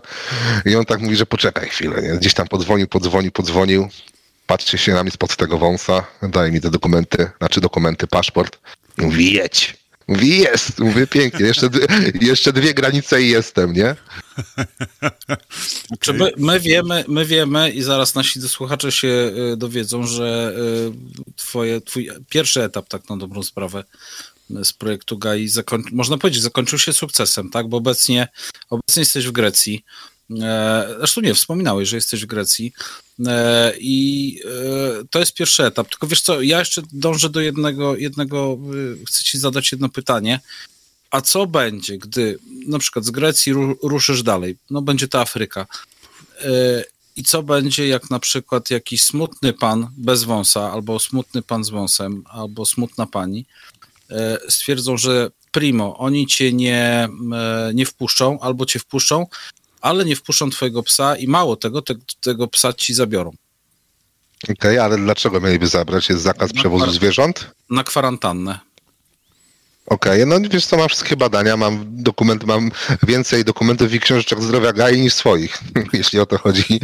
i 0.65 0.75
on 0.75 0.85
tak 0.85 1.01
mówi, 1.01 1.15
że 1.15 1.25
poczekaj 1.25 1.69
chwilę, 1.69 2.01
nie? 2.01 2.09
gdzieś 2.09 2.33
tam 2.33 2.47
podzwonił, 2.47 2.87
podzwonił, 2.87 3.31
podzwonił, 3.31 3.89
patrzy 4.47 4.77
się 4.77 4.93
na 4.93 5.03
mnie 5.03 5.11
spod 5.11 5.35
tego 5.35 5.57
wąsa, 5.57 6.03
daje 6.21 6.51
mi 6.51 6.61
te 6.61 6.69
dokumenty, 6.69 7.29
znaczy 7.37 7.61
dokumenty, 7.61 8.07
paszport 8.07 8.57
i 8.97 9.01
mówi 9.01 9.33
jedź. 9.33 9.86
Mówi 10.07 10.37
jest, 10.37 10.79
mówię 10.79 11.07
pięknie, 11.07 11.45
jeszcze, 11.45 11.69
jeszcze 12.21 12.53
dwie 12.53 12.73
granice 12.73 13.21
i 13.21 13.29
jestem, 13.29 13.73
nie? 13.73 13.95
Czy 15.99 16.13
my, 16.13 16.31
my 16.37 16.59
wiemy, 16.59 17.05
my 17.07 17.25
wiemy 17.25 17.71
i 17.71 17.81
zaraz 17.83 18.15
nasi 18.15 18.41
słuchacze 18.41 18.91
się 18.91 19.31
y, 19.53 19.57
dowiedzą, 19.57 20.07
że 20.07 20.53
y, 21.27 21.33
twoje, 21.35 21.81
twój 21.81 22.09
pierwszy 22.29 22.63
etap, 22.63 22.87
tak 22.89 23.09
na 23.09 23.17
dobrą 23.17 23.43
sprawę, 23.43 23.83
y, 24.51 24.65
z 24.65 24.73
projektu 24.73 25.17
GAI, 25.17 25.47
zakoń, 25.47 25.83
można 25.91 26.17
powiedzieć, 26.17 26.41
zakończył 26.41 26.79
się 26.79 26.93
sukcesem, 26.93 27.49
tak? 27.49 27.67
Bo 27.67 27.77
obecnie, 27.77 28.27
obecnie 28.69 29.01
jesteś 29.01 29.27
w 29.27 29.31
Grecji. 29.31 29.83
E, 30.31 30.95
Zresztą 30.97 31.21
nie, 31.21 31.33
wspominałeś, 31.33 31.89
że 31.89 31.97
jesteś 31.97 32.23
w 32.23 32.25
Grecji 32.25 32.73
e, 33.27 33.73
i 33.79 34.39
e, 34.45 35.05
to 35.09 35.19
jest 35.19 35.33
pierwszy 35.33 35.63
etap. 35.63 35.89
Tylko 35.89 36.07
wiesz 36.07 36.21
co, 36.21 36.41
ja 36.41 36.59
jeszcze 36.59 36.81
dążę 36.93 37.29
do 37.29 37.41
jednego, 37.41 37.95
jednego 37.95 38.57
y, 39.01 39.05
chcę 39.05 39.23
ci 39.23 39.39
zadać 39.39 39.71
jedno 39.71 39.89
pytanie. 39.89 40.39
A 41.11 41.21
co 41.21 41.47
będzie, 41.47 41.97
gdy 41.97 42.39
na 42.67 42.79
przykład 42.79 43.05
z 43.05 43.11
Grecji 43.11 43.53
ru, 43.53 43.77
ruszysz 43.83 44.23
dalej? 44.23 44.57
No 44.69 44.81
będzie 44.81 45.07
to 45.07 45.21
Afryka. 45.21 45.67
I 47.15 47.23
co 47.23 47.43
będzie, 47.43 47.87
jak 47.87 48.09
na 48.09 48.19
przykład 48.19 48.69
jakiś 48.69 49.03
smutny 49.03 49.53
pan 49.53 49.89
bez 49.97 50.23
wąsa, 50.23 50.71
albo 50.71 50.99
smutny 50.99 51.41
pan 51.41 51.63
z 51.63 51.69
wąsem, 51.69 52.23
albo 52.29 52.65
smutna 52.65 53.05
pani 53.05 53.45
stwierdzą, 54.49 54.97
że 54.97 55.31
primo, 55.51 55.97
oni 55.97 56.27
cię 56.27 56.53
nie, 56.53 57.09
nie 57.73 57.85
wpuszczą, 57.85 58.39
albo 58.39 58.65
cię 58.65 58.79
wpuszczą, 58.79 59.25
ale 59.81 60.05
nie 60.05 60.15
wpuszczą 60.15 60.49
twojego 60.49 60.83
psa 60.83 61.15
i 61.15 61.27
mało 61.27 61.55
tego, 61.55 61.81
te, 61.81 61.95
tego 62.21 62.47
psa 62.47 62.73
ci 62.73 62.93
zabiorą 62.93 63.31
Okej, 64.51 64.79
ale 64.79 64.97
dlaczego 64.97 65.39
mieliby 65.41 65.67
zabrać? 65.67 66.09
Jest 66.09 66.21
zakaz 66.21 66.53
No, 66.53 66.59
przewozu 66.59 66.91
zwierząt? 66.91 67.51
na 67.69 67.83
kwarantannę. 67.83 68.59
Okej, 69.87 70.25
no 70.25 70.35
wiesz 70.51 70.65
co, 70.65 70.77
mam 70.77 70.87
wszystkie 70.87 71.17
badania, 71.17 71.57
mam 71.57 71.85
dokumenty, 71.89 72.45
mam 72.45 72.71
więcej 73.03 73.45
dokumentów 73.45 73.93
i 73.93 73.99
książeczek 73.99 74.41
zdrowia 74.41 74.73
Gai 74.73 75.01
niż 75.01 75.13
swoich, 75.13 75.57
jeśli 75.93 76.19
o 76.19 76.25
to 76.25 76.37
chodzi. 76.37 76.79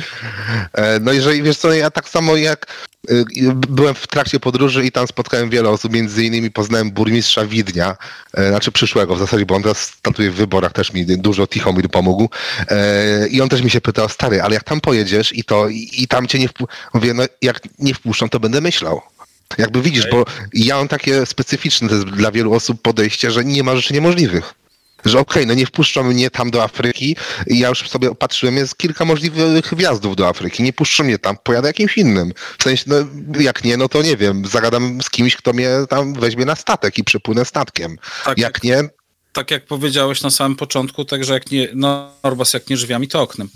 E, 0.74 1.00
No 1.00 1.14
jeżeli, 1.14 1.44
wiesz 1.44 1.58
co, 1.58 1.74
ja 1.74 1.92
tak 1.92 2.10
samo 2.10 2.36
jak 2.36 2.68
y, 3.12 3.26
byłem 3.54 3.96
w 3.96 4.08
trakcie 4.08 4.40
podróży 4.40 4.86
i 4.86 4.92
tam 4.92 5.08
spotkałem 5.08 5.50
wiele 5.50 5.70
osób, 5.70 5.94
między 5.94 6.24
innymi 6.24 6.52
poznałem 6.52 6.92
burmistrza 6.92 7.46
Widnia, 7.46 7.98
e, 8.34 8.50
znaczy 8.50 8.72
przyszłego 8.72 9.16
w 9.16 9.20
zasadzie, 9.20 9.46
bo 9.46 9.56
on 9.56 9.62
teraz 9.62 9.80
statuje 9.80 10.32
w 10.32 10.36
wyborach, 10.36 10.74
też 10.74 10.94
mi 10.94 11.06
dużo 11.06 11.48
Tichomir 11.48 11.90
pomógł 11.90 12.30
E, 12.70 13.28
i 13.28 13.42
on 13.42 13.50
też 13.50 13.62
mi 13.62 13.70
się 13.70 13.82
pytał, 13.82 14.10
stary, 14.10 14.42
ale 14.42 14.54
jak 14.54 14.64
tam 14.64 14.82
pojedziesz 14.82 15.38
i 15.38 15.44
to, 15.44 15.70
i 15.70 16.08
tam 16.08 16.28
cię 16.28 16.40
nie 16.40 16.48
wpuszczą, 16.48 16.76
mówię, 16.94 17.14
no 17.14 17.24
jak 17.42 17.60
nie 17.80 17.94
wpuszczą, 17.94 18.30
to 18.30 18.40
będę 18.40 18.62
myślał. 18.62 19.02
Jakby 19.58 19.82
widzisz, 19.82 20.06
bo 20.12 20.26
ja 20.54 20.76
mam 20.78 20.88
takie 20.88 21.26
specyficzne 21.26 21.90
to 21.90 21.96
jest 21.96 22.08
dla 22.08 22.32
wielu 22.32 22.54
osób 22.54 22.82
podejście, 22.82 23.32
że 23.32 23.46
nie 23.46 23.64
ma 23.64 23.76
rzeczy 23.76 23.94
niemożliwych. 23.94 24.54
Że 25.06 25.20
okej, 25.20 25.48
no 25.48 25.54
nie 25.54 25.66
wpuszczą 25.66 26.04
mnie 26.04 26.30
tam 26.30 26.52
do 26.52 26.64
Afryki 26.64 27.16
i 27.48 27.60
ja 27.60 27.70
już 27.70 27.90
sobie 27.90 28.16
patrzyłem, 28.16 28.56
jest 28.58 28.78
kilka 28.78 29.06
możliwych 29.06 29.74
wjazdów 29.74 30.16
do 30.16 30.28
Afryki. 30.28 30.64
Nie 30.64 30.74
puszczą 30.74 31.04
mnie 31.04 31.20
tam, 31.20 31.38
pojadę 31.44 31.68
jakimś 31.68 31.98
innym. 31.98 32.34
W 32.60 32.64
sensie, 32.64 32.84
no 32.88 32.96
jak 33.40 33.64
nie, 33.64 33.78
no 33.78 33.90
to 33.90 34.02
nie 34.02 34.18
wiem, 34.18 34.46
zagadam 34.46 35.02
z 35.02 35.10
kimś, 35.10 35.36
kto 35.36 35.54
mnie 35.54 35.70
tam 35.90 36.14
weźmie 36.14 36.46
na 36.46 36.56
statek 36.56 36.98
i 36.98 37.04
przepłynę 37.04 37.46
statkiem. 37.46 37.98
Tak, 38.26 38.38
Jak 38.38 38.64
nie, 38.64 38.84
tak 39.34 39.52
jak 39.52 39.66
powiedziałeś 39.66 40.22
na 40.22 40.30
samym 40.30 40.58
początku, 40.58 41.06
także 41.06 41.34
jak 41.34 41.52
nie, 41.52 41.68
no, 41.76 42.12
Norbas 42.24 42.54
jak 42.54 42.70
nie 42.70 42.76
drzwiami, 42.76 43.08
to 43.08 43.22
oknem. 43.22 43.50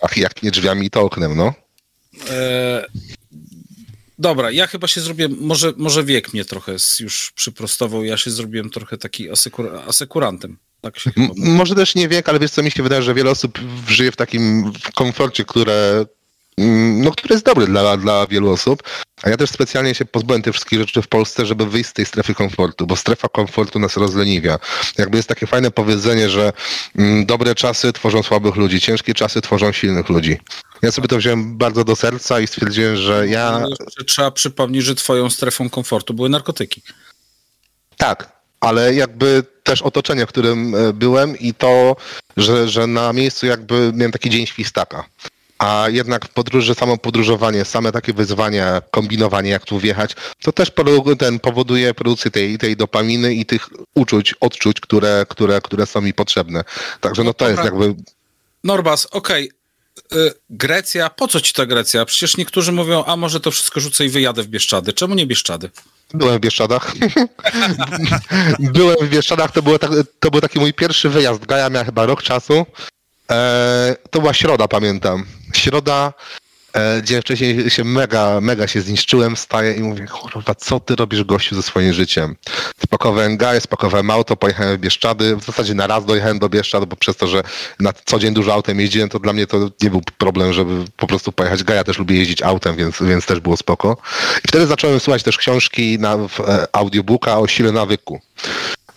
ach, 0.00 0.16
jak 0.16 0.42
nie 0.42 0.50
drzwiami, 0.50 0.90
to 0.90 1.00
oknem, 1.00 1.36
no. 1.36 1.54
E, 2.30 2.84
dobra, 4.18 4.50
ja 4.50 4.66
chyba 4.66 4.86
się 4.86 5.00
zrobię, 5.00 5.28
może, 5.28 5.72
może 5.76 6.04
wiek 6.04 6.32
mnie 6.32 6.44
trochę 6.44 6.76
już 7.00 7.32
przyprostował, 7.34 8.04
ja 8.04 8.16
się 8.16 8.30
zrobiłem 8.30 8.70
trochę 8.70 8.98
taki 8.98 9.30
asekur, 9.30 9.76
asekurantem. 9.86 10.58
Tak 10.80 10.94
może 11.36 11.74
też 11.74 11.94
nie 11.94 12.08
wiek, 12.08 12.28
ale 12.28 12.38
wiesz 12.38 12.50
co, 12.50 12.62
mi 12.62 12.70
się 12.70 12.82
wydaje, 12.82 13.02
że 13.02 13.14
wiele 13.14 13.30
osób 13.30 13.58
żyje 13.88 14.12
w 14.12 14.16
takim 14.16 14.72
komforcie, 14.94 15.44
które, 15.44 16.06
no, 17.02 17.10
który 17.10 17.34
jest 17.34 17.44
dobry 17.44 17.66
dla, 17.66 17.96
dla 17.96 18.26
wielu 18.26 18.50
osób. 18.50 18.82
A 19.22 19.30
ja 19.30 19.36
też 19.36 19.50
specjalnie 19.50 19.94
się 19.94 20.04
pozbyłem 20.04 20.42
tych 20.42 20.54
wszystkich 20.54 20.78
rzeczy 20.78 21.02
w 21.02 21.08
Polsce, 21.08 21.46
żeby 21.46 21.66
wyjść 21.66 21.90
z 21.90 21.92
tej 21.92 22.06
strefy 22.06 22.34
komfortu, 22.34 22.86
bo 22.86 22.96
strefa 22.96 23.28
komfortu 23.28 23.78
nas 23.78 23.96
rozleniwia. 23.96 24.58
Jakby 24.98 25.16
jest 25.16 25.28
takie 25.28 25.46
fajne 25.46 25.70
powiedzenie, 25.70 26.30
że 26.30 26.52
mm, 26.96 27.26
dobre 27.26 27.54
czasy 27.54 27.92
tworzą 27.92 28.22
słabych 28.22 28.56
ludzi, 28.56 28.80
ciężkie 28.80 29.14
czasy 29.14 29.40
tworzą 29.40 29.72
silnych 29.72 30.08
ludzi. 30.08 30.38
Ja 30.82 30.92
sobie 30.92 31.08
to 31.08 31.16
wziąłem 31.16 31.58
bardzo 31.58 31.84
do 31.84 31.96
serca 31.96 32.40
i 32.40 32.46
stwierdziłem, 32.46 32.96
że 32.96 33.28
ja 33.28 33.64
Trzeba 34.06 34.30
przypomnieć, 34.30 34.84
że 34.84 34.94
twoją 34.94 35.30
strefą 35.30 35.70
komfortu 35.70 36.14
były 36.14 36.28
narkotyki. 36.28 36.82
Tak, 37.96 38.32
ale 38.60 38.94
jakby 38.94 39.44
też 39.62 39.82
otoczenie, 39.82 40.26
w 40.26 40.28
którym 40.28 40.74
e, 40.74 40.92
byłem 40.92 41.38
i 41.38 41.54
to, 41.54 41.96
że, 42.36 42.68
że 42.68 42.86
na 42.86 43.12
miejscu 43.12 43.46
jakby 43.46 43.92
miałem 43.94 44.12
taki 44.12 44.30
dzień 44.30 44.46
świstaka. 44.46 45.04
A 45.58 45.86
jednak 45.88 46.24
w 46.24 46.28
podróży, 46.28 46.74
samo 46.74 46.98
podróżowanie, 46.98 47.64
same 47.64 47.92
takie 47.92 48.12
wyzwania, 48.12 48.82
kombinowanie, 48.90 49.50
jak 49.50 49.64
tu 49.64 49.78
wjechać, 49.78 50.16
to 50.42 50.52
też 50.52 50.72
ten 51.18 51.40
powoduje 51.40 51.94
produkcję 51.94 52.30
tej, 52.30 52.58
tej 52.58 52.76
dopaminy 52.76 53.34
i 53.34 53.46
tych 53.46 53.68
uczuć, 53.94 54.34
odczuć, 54.40 54.80
które, 54.80 55.26
które, 55.28 55.60
które 55.60 55.86
są 55.86 56.00
mi 56.00 56.14
potrzebne. 56.14 56.64
Także 57.00 57.24
no 57.24 57.34
to 57.34 57.48
jest 57.48 57.62
dobra. 57.62 57.86
jakby 57.86 58.02
Norbas, 58.64 59.06
okej. 59.06 59.50
y, 60.12 60.32
Grecja, 60.50 61.10
po 61.10 61.28
co 61.28 61.40
ci 61.40 61.52
ta 61.52 61.66
Grecja? 61.66 62.04
Przecież 62.04 62.36
niektórzy 62.36 62.72
mówią, 62.72 63.04
a 63.04 63.16
może 63.16 63.40
to 63.40 63.50
wszystko 63.50 63.80
rzucę 63.80 64.04
i 64.04 64.08
wyjadę 64.08 64.42
w 64.42 64.48
Bieszczady. 64.48 64.92
Czemu 64.92 65.14
nie 65.14 65.26
Bieszczady? 65.26 65.70
Byłem 66.14 66.38
w 66.38 66.40
Bieszczadach. 66.40 66.92
Byłem 68.74 68.96
w 69.00 69.08
Bieszczadach, 69.08 69.52
to, 69.52 69.62
było 69.62 69.78
tak, 69.78 69.90
to 70.20 70.30
był 70.30 70.40
taki 70.40 70.60
mój 70.60 70.74
pierwszy 70.74 71.08
wyjazd. 71.08 71.46
Gaja 71.46 71.70
miała 71.70 71.84
chyba 71.84 72.06
rok 72.06 72.22
czasu. 72.22 72.66
E, 73.32 73.96
to 74.10 74.20
była 74.20 74.34
środa, 74.34 74.68
pamiętam. 74.68 75.24
Środa, 75.54 76.12
e, 76.72 77.02
gdzie 77.02 77.22
wcześniej 77.22 77.70
się 77.70 77.84
mega, 77.84 78.40
mega 78.40 78.66
się 78.66 78.80
zniszczyłem, 78.80 79.36
staję 79.36 79.72
i 79.72 79.80
mówię, 79.80 80.06
kurwa, 80.06 80.54
co 80.54 80.80
ty 80.80 80.96
robisz 80.96 81.24
gościu 81.24 81.54
ze 81.54 81.62
swoim 81.62 81.92
życiem? 81.92 82.36
Spakowałem 82.84 83.36
gaję, 83.36 83.60
spakowałem 83.60 84.10
auto, 84.10 84.36
pojechałem 84.36 84.76
w 84.76 84.80
Bieszczady. 84.80 85.36
W 85.36 85.44
zasadzie 85.44 85.74
na 85.74 85.86
raz 85.86 86.04
dojechałem 86.04 86.38
do 86.38 86.48
Bieszczad, 86.48 86.84
bo 86.84 86.96
przez 86.96 87.16
to, 87.16 87.26
że 87.26 87.42
na 87.80 87.92
co 88.04 88.18
dzień 88.18 88.34
dużo 88.34 88.54
autem 88.54 88.80
jeździłem, 88.80 89.08
to 89.08 89.18
dla 89.18 89.32
mnie 89.32 89.46
to 89.46 89.70
nie 89.82 89.90
był 89.90 90.02
problem, 90.18 90.52
żeby 90.52 90.84
po 90.96 91.06
prostu 91.06 91.32
pojechać. 91.32 91.64
Gaja 91.64 91.84
też 91.84 91.98
lubi 91.98 92.18
jeździć 92.18 92.42
autem, 92.42 92.76
więc, 92.76 93.02
więc 93.02 93.26
też 93.26 93.40
było 93.40 93.56
spoko. 93.56 93.96
I 94.44 94.48
wtedy 94.48 94.66
zacząłem 94.66 95.00
słuchać 95.00 95.22
też 95.22 95.36
książki 95.36 95.98
na 95.98 96.16
w, 96.16 96.40
e, 96.40 96.66
audiobooka 96.72 97.38
o 97.38 97.46
sile 97.46 97.72
nawyku. 97.72 98.20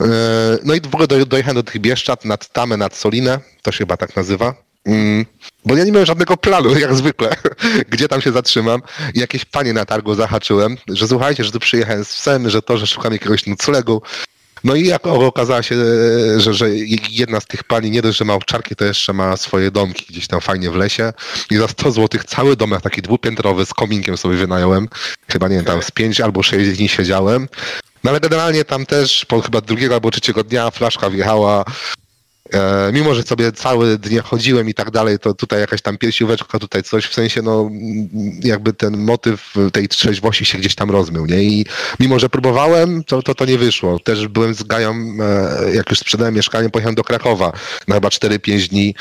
E, 0.02 0.58
No 0.64 0.74
i 0.74 0.82
w 0.82 0.86
ogóle 0.88 1.08
do, 1.08 1.26
dojechałem 1.26 1.56
do 1.56 1.64
tych 1.64 1.82
Bieszczad 1.82 2.26
nad 2.26 2.54
Tamę, 2.54 2.78
nad 2.78 2.96
Solinę, 2.96 3.40
to 3.62 3.72
się 3.72 3.78
chyba 3.78 3.98
tak 3.98 4.16
nazywa. 4.16 4.54
Mm, 4.86 5.26
Bo 5.66 5.76
ja 5.76 5.84
nie 5.84 5.92
miałem 5.92 6.06
żadnego 6.06 6.38
planu, 6.38 6.78
jak 6.80 6.96
zwykle, 6.96 7.36
gdzie 7.92 8.08
tam 8.08 8.22
się 8.22 8.32
zatrzymam. 8.32 8.82
I 9.14 9.20
jakieś 9.20 9.46
panie 9.46 9.74
na 9.74 9.86
targu 9.86 10.16
zahaczyłem, 10.16 10.78
że 10.90 11.08
słuchajcie, 11.08 11.44
że 11.44 11.52
tu 11.52 11.60
przyjechałem 11.60 12.06
z 12.06 12.14
psem, 12.14 12.50
że 12.50 12.62
to, 12.62 12.78
że 12.78 12.88
szukam 12.88 13.14
jakiegoś 13.14 13.48
noclegu. 13.48 14.02
No 14.64 14.76
i 14.76 14.88
jak 14.88 15.08
okazało 15.08 15.62
się, 15.62 15.76
e, 15.76 16.40
że, 16.40 16.54
że 16.54 16.70
jedna 17.10 17.40
z 17.40 17.46
tych 17.46 17.64
pani 17.64 17.92
nie 17.92 18.02
dość, 18.02 18.18
że 18.18 18.26
ma 18.26 18.34
owczarki, 18.34 18.76
to 18.76 18.86
jeszcze 18.86 19.14
ma 19.14 19.38
swoje 19.38 19.72
domki 19.72 20.06
gdzieś 20.10 20.28
tam 20.28 20.42
fajnie 20.42 20.72
w 20.72 20.76
lesie. 20.76 21.14
I 21.52 21.56
za 21.58 21.68
100 21.68 21.92
zł 21.92 22.22
cały 22.28 22.56
domek 22.56 22.82
taki 22.82 23.02
dwupiętrowy 23.02 23.66
z 23.66 23.74
kominkiem 23.74 24.18
sobie 24.18 24.36
wynająłem. 24.36 24.88
Chyba 25.28 25.48
nie 25.48 25.56
wiem, 25.56 25.66
tam 25.66 25.84
z 25.84 25.92
5 25.92 26.22
albo 26.22 26.44
6 26.44 26.78
dni 26.78 26.90
siedziałem. 26.90 27.48
No 28.04 28.12
ale 28.12 28.20
generalnie 28.20 28.66
tam 28.66 28.86
też 28.86 29.26
po 29.26 29.42
chyba 29.42 29.62
drugiego 29.62 29.94
albo 29.94 30.12
trzeciego 30.12 30.44
dnia 30.44 30.72
flaszka 30.72 31.10
wjechała. 31.10 31.66
E, 32.54 32.92
mimo, 32.94 33.16
że 33.16 33.24
sobie 33.24 33.52
całe 33.52 33.98
dnie 33.98 34.22
chodziłem 34.22 34.70
i 34.70 34.74
tak 34.74 34.92
dalej, 34.92 35.20
to 35.20 35.34
tutaj 35.34 35.60
jakaś 35.60 35.82
tam 35.82 35.98
piersióweczka, 35.98 36.60
tutaj 36.60 36.84
coś, 36.84 37.06
w 37.06 37.14
sensie 37.14 37.42
no 37.42 37.70
jakby 38.44 38.74
ten 38.74 38.98
motyw 38.98 39.54
tej 39.74 39.88
trzeźwości 39.88 40.46
się 40.46 40.58
gdzieś 40.58 40.76
tam 40.76 40.92
rozmył, 40.92 41.26
nie? 41.26 41.44
I 41.44 41.66
mimo, 42.00 42.20
że 42.20 42.30
próbowałem, 42.30 43.04
to 43.04 43.22
to, 43.22 43.36
to 43.36 43.46
nie 43.46 43.58
wyszło. 43.58 44.00
Też 44.00 44.28
byłem 44.28 44.54
z 44.54 44.64
Gają, 44.64 44.94
e, 44.94 45.76
jak 45.76 45.90
już 45.90 46.00
sprzedałem 46.00 46.34
mieszkanie, 46.34 46.70
pojechałem 46.70 46.96
do 46.96 47.04
Krakowa 47.04 47.52
na 47.88 47.96
chyba 47.96 48.08
4-5 48.08 48.68
dni 48.68 48.96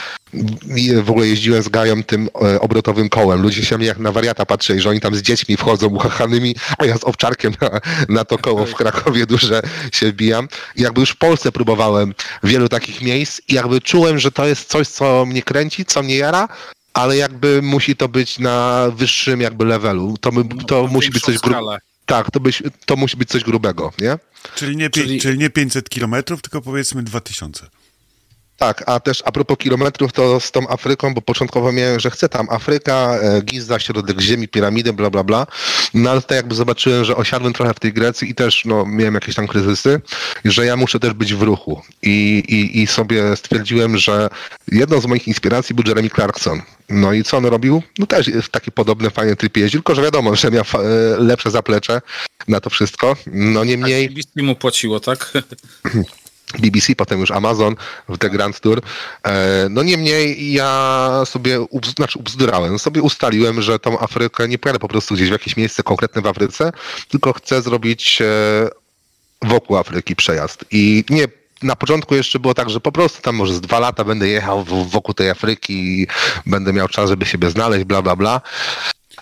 i 0.76 0.94
w 0.94 1.10
ogóle 1.10 1.26
jeździłem 1.26 1.62
z 1.62 1.68
Gają 1.68 2.04
tym 2.04 2.28
e, 2.42 2.60
obrotowym 2.60 3.08
kołem. 3.08 3.42
Ludzie 3.42 3.64
się 3.64 3.78
mnie 3.78 3.86
jak 3.86 3.98
na 3.98 4.12
wariata 4.12 4.46
patrzyli, 4.46 4.80
że 4.80 4.90
oni 4.90 5.00
tam 5.00 5.14
z 5.14 5.22
dziećmi 5.22 5.56
wchodzą 5.56 5.86
uchachanymi, 5.86 6.54
a 6.78 6.84
ja 6.84 6.98
z 6.98 7.04
owczarkiem 7.04 7.52
na, 7.60 7.80
na 8.08 8.24
to 8.24 8.38
koło 8.38 8.66
w 8.66 8.74
Krakowie 8.74 9.26
duże 9.26 9.62
się 9.92 10.12
wbijam. 10.12 10.48
I 10.76 10.82
jakby 10.82 11.00
już 11.00 11.10
w 11.10 11.16
Polsce 11.16 11.52
próbowałem 11.52 12.14
wielu 12.42 12.68
takich 12.68 13.02
miejsc 13.02 13.39
więc 13.48 13.48
jakby 13.48 13.80
czułem, 13.80 14.18
że 14.18 14.32
to 14.32 14.46
jest 14.46 14.68
coś, 14.68 14.88
co 14.88 15.26
mnie 15.26 15.42
kręci, 15.42 15.84
co 15.84 16.02
mnie 16.02 16.16
jara, 16.16 16.48
ale 16.94 17.16
jakby 17.16 17.62
musi 17.62 17.96
to 17.96 18.08
być 18.08 18.38
na 18.38 18.86
wyższym 18.94 19.40
jakby 19.40 19.64
levelu. 19.64 20.16
To, 20.20 20.32
my, 20.32 20.44
to 20.66 20.82
Na 20.82 20.88
musi 20.88 21.10
być 21.10 21.22
coś 21.22 21.38
grubego. 21.38 21.76
Tak, 22.06 22.30
to, 22.30 22.40
byś, 22.40 22.62
to 22.86 22.96
musi 22.96 23.16
być 23.16 23.28
coś 23.28 23.44
grubego, 23.44 23.92
nie? 24.00 24.18
Czyli 24.54 24.76
nie, 24.76 24.90
Czyli- 24.90 25.20
czyli 25.20 25.38
nie 25.38 25.50
500 25.50 25.88
kilometrów, 25.88 26.42
tylko 26.42 26.60
powiedzmy 26.60 27.02
2000. 27.02 27.66
Tak, 28.60 28.84
a 28.86 29.00
też 29.00 29.22
a 29.24 29.32
propos 29.32 29.58
kilometrów, 29.58 30.12
to 30.12 30.40
z 30.40 30.50
tą 30.50 30.68
Afryką, 30.68 31.14
bo 31.14 31.22
początkowo 31.22 31.72
miałem, 31.72 32.00
że 32.00 32.10
chcę 32.10 32.28
tam 32.28 32.46
Afryka, 32.50 33.18
e, 33.22 33.42
Giza, 33.42 33.78
środek 33.78 34.20
ziemi, 34.20 34.48
piramidy, 34.48 34.92
bla, 34.92 35.10
bla, 35.10 35.24
bla. 35.24 35.46
No 35.94 36.10
ale 36.10 36.22
to 36.22 36.34
jakby 36.34 36.54
zobaczyłem, 36.54 37.04
że 37.04 37.16
osiadłem 37.16 37.52
trochę 37.52 37.74
w 37.74 37.80
tej 37.80 37.92
Grecji 37.92 38.30
i 38.30 38.34
też 38.34 38.64
no, 38.64 38.86
miałem 38.86 39.14
jakieś 39.14 39.34
tam 39.34 39.46
kryzysy, 39.46 40.00
że 40.44 40.66
ja 40.66 40.76
muszę 40.76 41.00
też 41.00 41.12
być 41.12 41.34
w 41.34 41.42
ruchu. 41.42 41.82
I, 42.02 42.42
i, 42.48 42.82
I 42.82 42.86
sobie 42.86 43.36
stwierdziłem, 43.36 43.96
że 43.96 44.28
jedną 44.72 45.00
z 45.00 45.06
moich 45.06 45.28
inspiracji 45.28 45.74
był 45.74 45.84
Jeremy 45.88 46.10
Clarkson. 46.10 46.62
No 46.88 47.12
i 47.12 47.24
co 47.24 47.36
on 47.36 47.46
robił? 47.46 47.82
No 47.98 48.06
też 48.06 48.30
w 48.42 48.48
taki 48.48 48.72
podobny, 48.72 49.10
fajny 49.10 49.36
tryb 49.36 49.56
jeździł, 49.56 49.80
tylko 49.80 49.94
że 49.94 50.02
wiadomo, 50.02 50.36
że 50.36 50.50
miał 50.50 50.64
e, 50.74 50.78
lepsze 51.18 51.50
zaplecze 51.50 52.00
na 52.48 52.60
to 52.60 52.70
wszystko. 52.70 53.16
No 53.26 53.64
niemniej... 53.64 54.08
BBC 54.08 54.42
mu 54.42 54.56
płaciło, 54.56 55.00
tak? 55.00 55.32
BBC, 56.58 56.94
potem 56.94 57.20
już 57.20 57.30
Amazon 57.30 57.76
w 58.08 58.18
The 58.18 58.30
Grand 58.30 58.60
Tour. 58.60 58.80
E, 59.26 59.66
No 59.70 59.82
niemniej 59.82 60.52
ja 60.52 61.10
sobie, 61.24 61.66
znaczy 61.96 62.18
ubzdurałem, 62.18 62.78
sobie 62.78 63.02
ustaliłem, 63.02 63.62
że 63.62 63.78
tą 63.78 64.00
Afrykę 64.00 64.48
nie 64.48 64.58
pojadę 64.58 64.78
po 64.78 64.88
prostu 64.88 65.14
gdzieś 65.14 65.28
w 65.28 65.32
jakieś 65.32 65.56
miejsce 65.56 65.82
konkretne 65.82 66.22
w 66.22 66.26
Afryce, 66.26 66.72
tylko 67.08 67.32
chcę 67.32 67.62
zrobić 67.62 68.22
e, 68.22 68.68
wokół 69.42 69.76
Afryki 69.76 70.16
przejazd. 70.16 70.64
I 70.70 71.04
nie 71.10 71.28
na 71.62 71.76
początku 71.76 72.14
jeszcze 72.14 72.38
było 72.38 72.54
tak, 72.54 72.70
że 72.70 72.80
po 72.80 72.92
prostu 72.92 73.22
tam 73.22 73.36
może 73.36 73.54
z 73.54 73.60
dwa 73.60 73.78
lata 73.78 74.04
będę 74.04 74.28
jechał 74.28 74.64
wokół 74.64 75.14
tej 75.14 75.30
Afryki 75.30 75.72
i 75.72 76.06
będę 76.46 76.72
miał 76.72 76.88
czas, 76.88 77.10
żeby 77.10 77.26
siebie 77.26 77.50
znaleźć, 77.50 77.84
bla, 77.84 78.02
bla, 78.02 78.16
bla. 78.16 78.40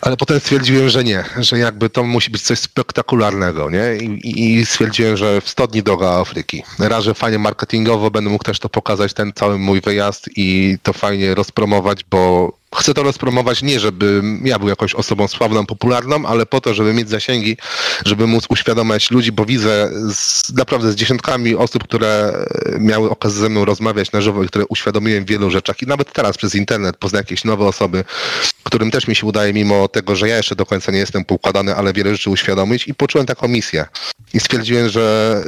Ale 0.00 0.16
potem 0.16 0.40
stwierdziłem, 0.40 0.88
że 0.88 1.04
nie, 1.04 1.24
że 1.38 1.58
jakby 1.58 1.90
to 1.90 2.04
musi 2.04 2.30
być 2.30 2.42
coś 2.42 2.58
spektakularnego, 2.58 3.70
nie? 3.70 3.96
I, 3.96 4.58
i, 4.58 4.66
stwierdziłem, 4.66 5.16
że 5.16 5.40
w 5.40 5.48
100 5.48 5.66
dni 5.66 5.82
droga 5.82 6.08
Afryki. 6.08 6.62
Raz, 6.78 7.04
że 7.04 7.14
fajnie 7.14 7.38
marketingowo 7.38 8.10
będę 8.10 8.30
mógł 8.30 8.44
też 8.44 8.58
to 8.58 8.68
pokazać, 8.68 9.12
ten 9.12 9.32
cały 9.32 9.58
mój 9.58 9.80
wyjazd 9.80 10.30
i 10.36 10.78
to 10.82 10.92
fajnie 10.92 11.34
rozpromować, 11.34 12.04
bo 12.10 12.52
chcę 12.76 12.94
to 12.94 13.02
rozpromować 13.02 13.62
nie, 13.62 13.80
żeby 13.80 14.22
ja 14.44 14.58
był 14.58 14.68
jakąś 14.68 14.94
osobą 14.94 15.28
sławną, 15.28 15.66
popularną, 15.66 16.26
ale 16.26 16.46
po 16.46 16.60
to, 16.60 16.74
żeby 16.74 16.94
mieć 16.94 17.08
zasięgi, 17.08 17.56
żeby 18.04 18.26
móc 18.26 18.46
uświadamiać 18.48 19.10
ludzi, 19.10 19.32
bo 19.32 19.44
widzę 19.44 19.90
z, 20.14 20.52
naprawdę 20.52 20.92
z 20.92 20.94
dziesiątkami 20.94 21.54
osób, 21.54 21.84
które 21.84 22.44
miały 22.78 23.10
okazję 23.10 23.40
ze 23.40 23.48
mną 23.48 23.64
rozmawiać 23.64 24.12
na 24.12 24.20
żywo 24.20 24.44
i 24.44 24.48
które 24.48 24.66
uświadomiłem 24.66 25.24
w 25.24 25.28
wielu 25.28 25.50
rzeczach 25.50 25.82
i 25.82 25.86
nawet 25.86 26.12
teraz 26.12 26.36
przez 26.36 26.54
internet 26.54 26.96
poznać 26.96 27.20
jakieś 27.20 27.44
nowe 27.44 27.64
osoby, 27.64 28.04
którym 28.68 28.90
też 28.90 29.08
mi 29.08 29.14
się 29.14 29.26
udaje, 29.26 29.52
mimo 29.52 29.88
tego, 29.88 30.16
że 30.16 30.28
ja 30.28 30.36
jeszcze 30.36 30.56
do 30.56 30.66
końca 30.66 30.92
nie 30.92 30.98
jestem 30.98 31.24
poukładany, 31.24 31.74
ale 31.74 31.92
wiele 31.92 32.12
rzeczy 32.12 32.30
uświadomić 32.30 32.88
i 32.88 32.94
poczułem 32.94 33.26
taką 33.26 33.48
misję. 33.48 33.86
I 34.34 34.40
stwierdziłem, 34.40 34.88
że 34.88 35.44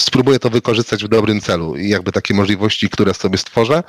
spróbuję 0.00 0.38
to 0.38 0.50
wykorzystać 0.50 1.04
w 1.04 1.08
dobrym 1.08 1.40
celu 1.40 1.76
i 1.76 1.88
jakby 1.88 2.12
takie 2.12 2.34
możliwości, 2.34 2.90
które 2.90 3.14
sobie 3.14 3.38
stworzę. 3.38 3.82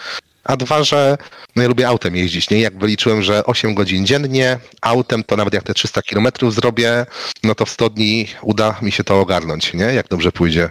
A 0.43 0.57
dwa, 0.57 0.83
że 0.83 1.17
no 1.55 1.61
ja 1.61 1.67
lubię 1.69 1.87
autem 1.87 2.15
jeździć, 2.15 2.49
nie? 2.49 2.59
Jak 2.59 2.79
wyliczyłem, 2.79 3.23
że 3.23 3.45
8 3.45 3.75
godzin 3.75 4.05
dziennie 4.05 4.59
autem, 4.81 5.23
to 5.23 5.35
nawet 5.35 5.53
jak 5.53 5.63
te 5.63 5.73
300 5.73 6.01
kilometrów 6.01 6.53
zrobię, 6.53 7.05
no 7.43 7.55
to 7.55 7.65
w 7.65 7.69
100 7.69 7.89
dni 7.89 8.27
uda 8.41 8.79
mi 8.81 8.91
się 8.91 9.03
to 9.03 9.19
ogarnąć, 9.19 9.73
nie? 9.73 9.83
Jak 9.83 10.07
dobrze 10.07 10.31
pójdzie. 10.31 10.69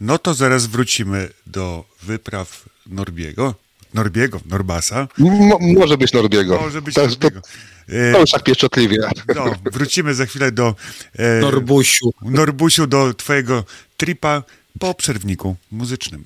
No 0.00 0.18
to 0.18 0.34
zaraz 0.34 0.66
wrócimy 0.66 1.28
do 1.46 1.84
wypraw 2.02 2.64
Norbiego. 2.86 3.54
Norbiego, 3.94 4.40
Norbasa. 4.46 5.08
Mo- 5.18 5.58
może 5.60 5.98
być 5.98 6.12
Norbiego. 6.12 6.60
Może 6.60 6.82
być 6.82 6.94
to, 6.94 7.00
to, 7.00 7.08
Norbiego. 7.08 7.40
E, 7.88 8.12
to 8.12 8.20
już 8.20 8.30
tak 8.30 8.42
pieszczotliwie. 8.42 8.98
no, 9.36 9.54
wrócimy 9.72 10.14
za 10.14 10.26
chwilę 10.26 10.52
do 10.52 10.74
e, 11.16 11.40
Norbusiu. 11.40 12.10
Norbusiu, 12.22 12.86
do 12.86 13.14
twojego 13.14 13.64
tripa 13.96 14.42
po 14.78 14.94
przerwniku 14.94 15.56
muzycznym. 15.70 16.24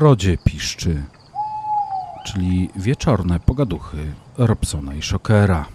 Brodzie 0.00 0.38
piszczy, 0.44 1.02
czyli 2.26 2.70
wieczorne 2.76 3.40
pogaduchy 3.40 3.96
Robsona 4.38 4.94
i 4.94 5.02
Szokera. 5.02 5.66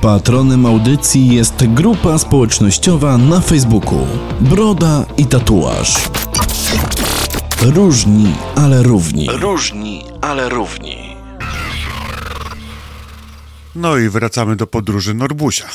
Patronem 0.00 0.66
audycji 0.66 1.34
jest 1.34 1.66
grupa 1.66 2.18
społecznościowa 2.18 3.18
na 3.18 3.40
Facebooku 3.40 4.06
Broda 4.40 5.04
i 5.16 5.26
Tatuaż. 5.26 6.08
Różni, 7.62 8.34
ale 8.56 8.82
równi. 8.82 9.28
Różni, 9.32 10.04
ale 10.20 10.48
równi. 10.48 11.16
No 13.74 13.96
i 13.96 14.08
wracamy 14.08 14.56
do 14.56 14.66
podróży 14.66 15.14
Norbusia. 15.14 15.66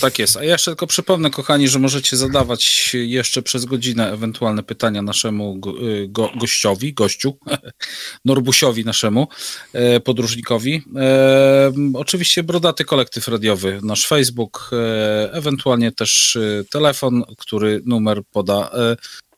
Tak 0.00 0.18
jest. 0.18 0.36
A 0.36 0.44
ja 0.44 0.52
jeszcze 0.52 0.70
tylko 0.70 0.86
przypomnę, 0.86 1.30
kochani, 1.30 1.68
że 1.68 1.78
możecie 1.78 2.16
zadawać 2.16 2.90
jeszcze 2.94 3.42
przez 3.42 3.64
godzinę 3.64 4.12
ewentualne 4.12 4.62
pytania 4.62 5.02
naszemu 5.02 5.58
go, 5.58 5.74
y, 5.82 6.08
go, 6.08 6.30
gościowi, 6.36 6.94
gościu, 6.94 7.38
Norbusiowi 8.24 8.84
naszemu, 8.84 9.28
e, 9.72 10.00
podróżnikowi. 10.00 10.82
E, 10.96 11.72
oczywiście 11.94 12.42
Brodaty 12.42 12.84
Kolektyw 12.84 13.28
Radiowy, 13.28 13.80
nasz 13.82 14.06
Facebook, 14.06 14.70
e, 14.72 15.32
ewentualnie 15.32 15.92
też 15.92 16.38
telefon, 16.70 17.22
który 17.38 17.82
numer 17.86 18.22
poda 18.32 18.70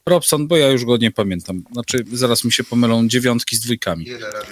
Robson, 0.07 0.49
bo 0.49 0.57
ja 0.57 0.69
już 0.69 0.85
go 0.85 0.97
nie 0.97 1.11
pamiętam. 1.11 1.65
Znaczy, 1.73 2.05
zaraz 2.13 2.45
mi 2.45 2.53
się 2.53 2.65
pomylą 2.65 3.09
dziewiątki 3.09 3.57
z 3.57 3.61
dwójkami. 3.61 4.07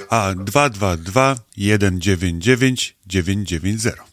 A 0.09 0.35
222 0.35 1.37
199 1.53 2.97
990. 3.07 4.08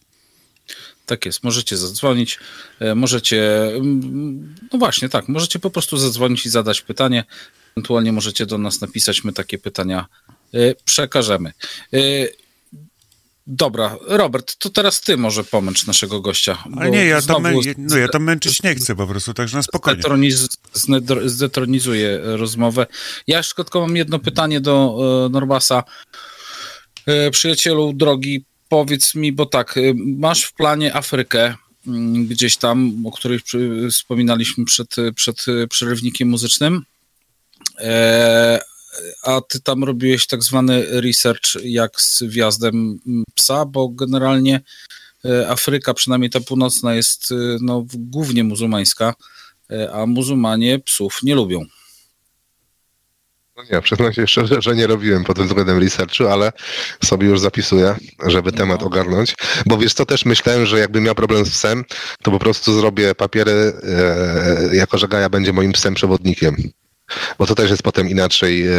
Tak 1.06 1.26
jest, 1.26 1.44
możecie 1.44 1.78
zadzwonić, 1.78 2.40
e, 2.80 2.96
możecie, 2.96 3.66
mm, 3.76 4.56
no 4.74 4.80
właśnie, 4.80 5.10
tak, 5.10 5.28
możecie 5.28 5.60
po 5.60 5.70
prostu 5.70 5.98
zadzwonić 5.98 6.46
i 6.46 6.50
zadać 6.50 6.82
pytanie, 6.82 7.24
ewentualnie 7.78 8.12
możecie 8.12 8.46
do 8.46 8.58
nas 8.58 8.82
napisać, 8.82 9.24
my 9.24 9.34
takie 9.34 9.58
pytania 9.58 10.06
e, 10.54 10.58
przekażemy. 10.86 11.52
E, 11.94 11.98
Dobra, 13.48 13.98
Robert, 14.08 14.56
to 14.58 14.70
teraz 14.70 15.02
ty 15.02 15.18
może 15.18 15.44
pomęcz 15.44 15.88
naszego 15.88 16.22
gościa. 16.22 16.64
Ale 16.78 16.92
nie, 16.92 17.06
ja 17.06 17.22
tam, 17.22 17.44
mę- 17.44 17.76
no, 17.78 17.98
ja 17.98 18.08
tam 18.08 18.24
męczyć 18.24 18.64
nie 18.64 18.76
chcę 18.76 18.96
po 18.96 19.08
prostu, 19.08 19.34
także 19.34 19.58
na 19.58 19.64
spokojnie. 19.64 20.00
Zdetroniz, 20.02 20.48
zdetronizuję 21.26 22.20
rozmowę. 22.24 22.88
Ja 23.28 23.42
tylko 23.44 23.82
mam 23.82 23.96
jedno 23.96 24.20
pytanie 24.20 24.62
do 24.62 24.98
Norbasa. 25.32 25.84
Przyjacielu 27.32 27.94
drogi, 27.94 28.46
powiedz 28.76 29.16
mi, 29.16 29.32
bo 29.32 29.46
tak, 29.46 29.78
e, 29.78 29.82
masz 29.96 30.44
w 30.44 30.54
planie 30.54 30.96
Afrykę 30.96 31.56
mm, 31.88 32.28
gdzieś 32.28 32.58
tam, 32.58 33.06
o 33.06 33.12
której 33.12 33.40
wspominaliśmy 33.92 34.66
przed, 34.66 34.96
przed 35.16 35.46
przerywnikiem 35.70 36.30
muzycznym. 36.30 36.82
E, 37.80 38.60
a 39.24 39.42
ty 39.42 39.60
tam 39.60 39.84
robiłeś 39.84 40.28
tak 40.28 40.44
zwany 40.44 41.02
research 41.02 41.56
jak 41.64 42.02
z 42.02 42.24
wjazdem 42.24 43.00
mm, 43.08 43.24
psa, 43.36 43.66
bo 43.66 43.90
generalnie 43.90 44.62
e, 45.26 45.50
Afryka, 45.50 45.94
przynajmniej 45.94 46.30
ta 46.30 46.40
północna, 46.40 46.96
jest 46.96 47.32
e, 47.32 47.36
no, 47.62 47.86
głównie 47.94 48.44
muzułmańska, 48.44 49.14
e, 49.72 49.94
a 49.94 50.06
muzułmanie 50.06 50.80
psów 50.80 51.20
nie 51.24 51.36
lubią. 51.36 51.66
No 53.58 53.64
nie, 53.72 53.82
przyznam 53.82 54.14
się 54.14 54.28
szczerze, 54.28 54.62
że 54.62 54.76
nie 54.76 54.88
robiłem 54.88 55.24
pod 55.24 55.38
tym 55.38 55.48
względem 55.48 55.80
researchu, 55.80 56.28
ale 56.28 56.52
sobie 57.04 57.28
już 57.28 57.40
zapisuję, 57.40 57.96
żeby 58.28 58.52
temat 58.52 58.84
ogarnąć. 58.84 59.36
Bo 59.66 59.78
wiesz 59.78 59.94
co, 59.94 60.06
też 60.06 60.26
myślałem, 60.26 60.66
że 60.66 60.80
jakbym 60.80 61.04
miał 61.04 61.16
problem 61.16 61.46
z 61.46 61.50
psem, 61.50 61.86
to 62.24 62.32
po 62.32 62.40
prostu 62.40 62.74
zrobię 62.74 63.16
papiery, 63.16 63.74
e, 64.72 64.76
jako 64.76 64.98
że 64.98 65.08
Gaja 65.08 65.30
będzie 65.30 65.54
moim 65.54 65.72
psem 65.72 65.94
przewodnikiem. 65.94 66.56
Bo 67.38 67.46
to 67.46 67.56
też 67.56 67.70
jest 67.70 67.84
potem 67.84 68.10
inaczej, 68.10 68.68
e, 68.68 68.72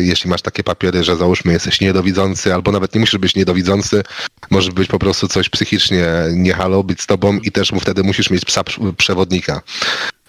jeśli 0.00 0.30
masz 0.30 0.42
takie 0.42 0.64
papiery, 0.64 1.04
że 1.04 1.16
załóżmy 1.16 1.52
jesteś 1.52 1.80
niedowidzący, 1.80 2.54
albo 2.54 2.72
nawet 2.72 2.94
nie 2.94 3.00
musisz 3.00 3.18
być 3.18 3.34
niedowidzący, 3.34 4.02
może 4.50 4.72
być 4.72 4.88
po 4.88 4.98
prostu 4.98 5.28
coś 5.28 5.48
psychicznie 5.48 6.06
nie 6.32 6.54
halo 6.54 6.84
być 6.84 7.00
z 7.00 7.06
tobą 7.06 7.38
i 7.38 7.52
też 7.52 7.72
mu 7.72 7.80
wtedy 7.80 8.02
musisz 8.02 8.30
mieć 8.30 8.44
psa 8.44 8.62
pr- 8.62 8.94
przewodnika. 8.96 9.62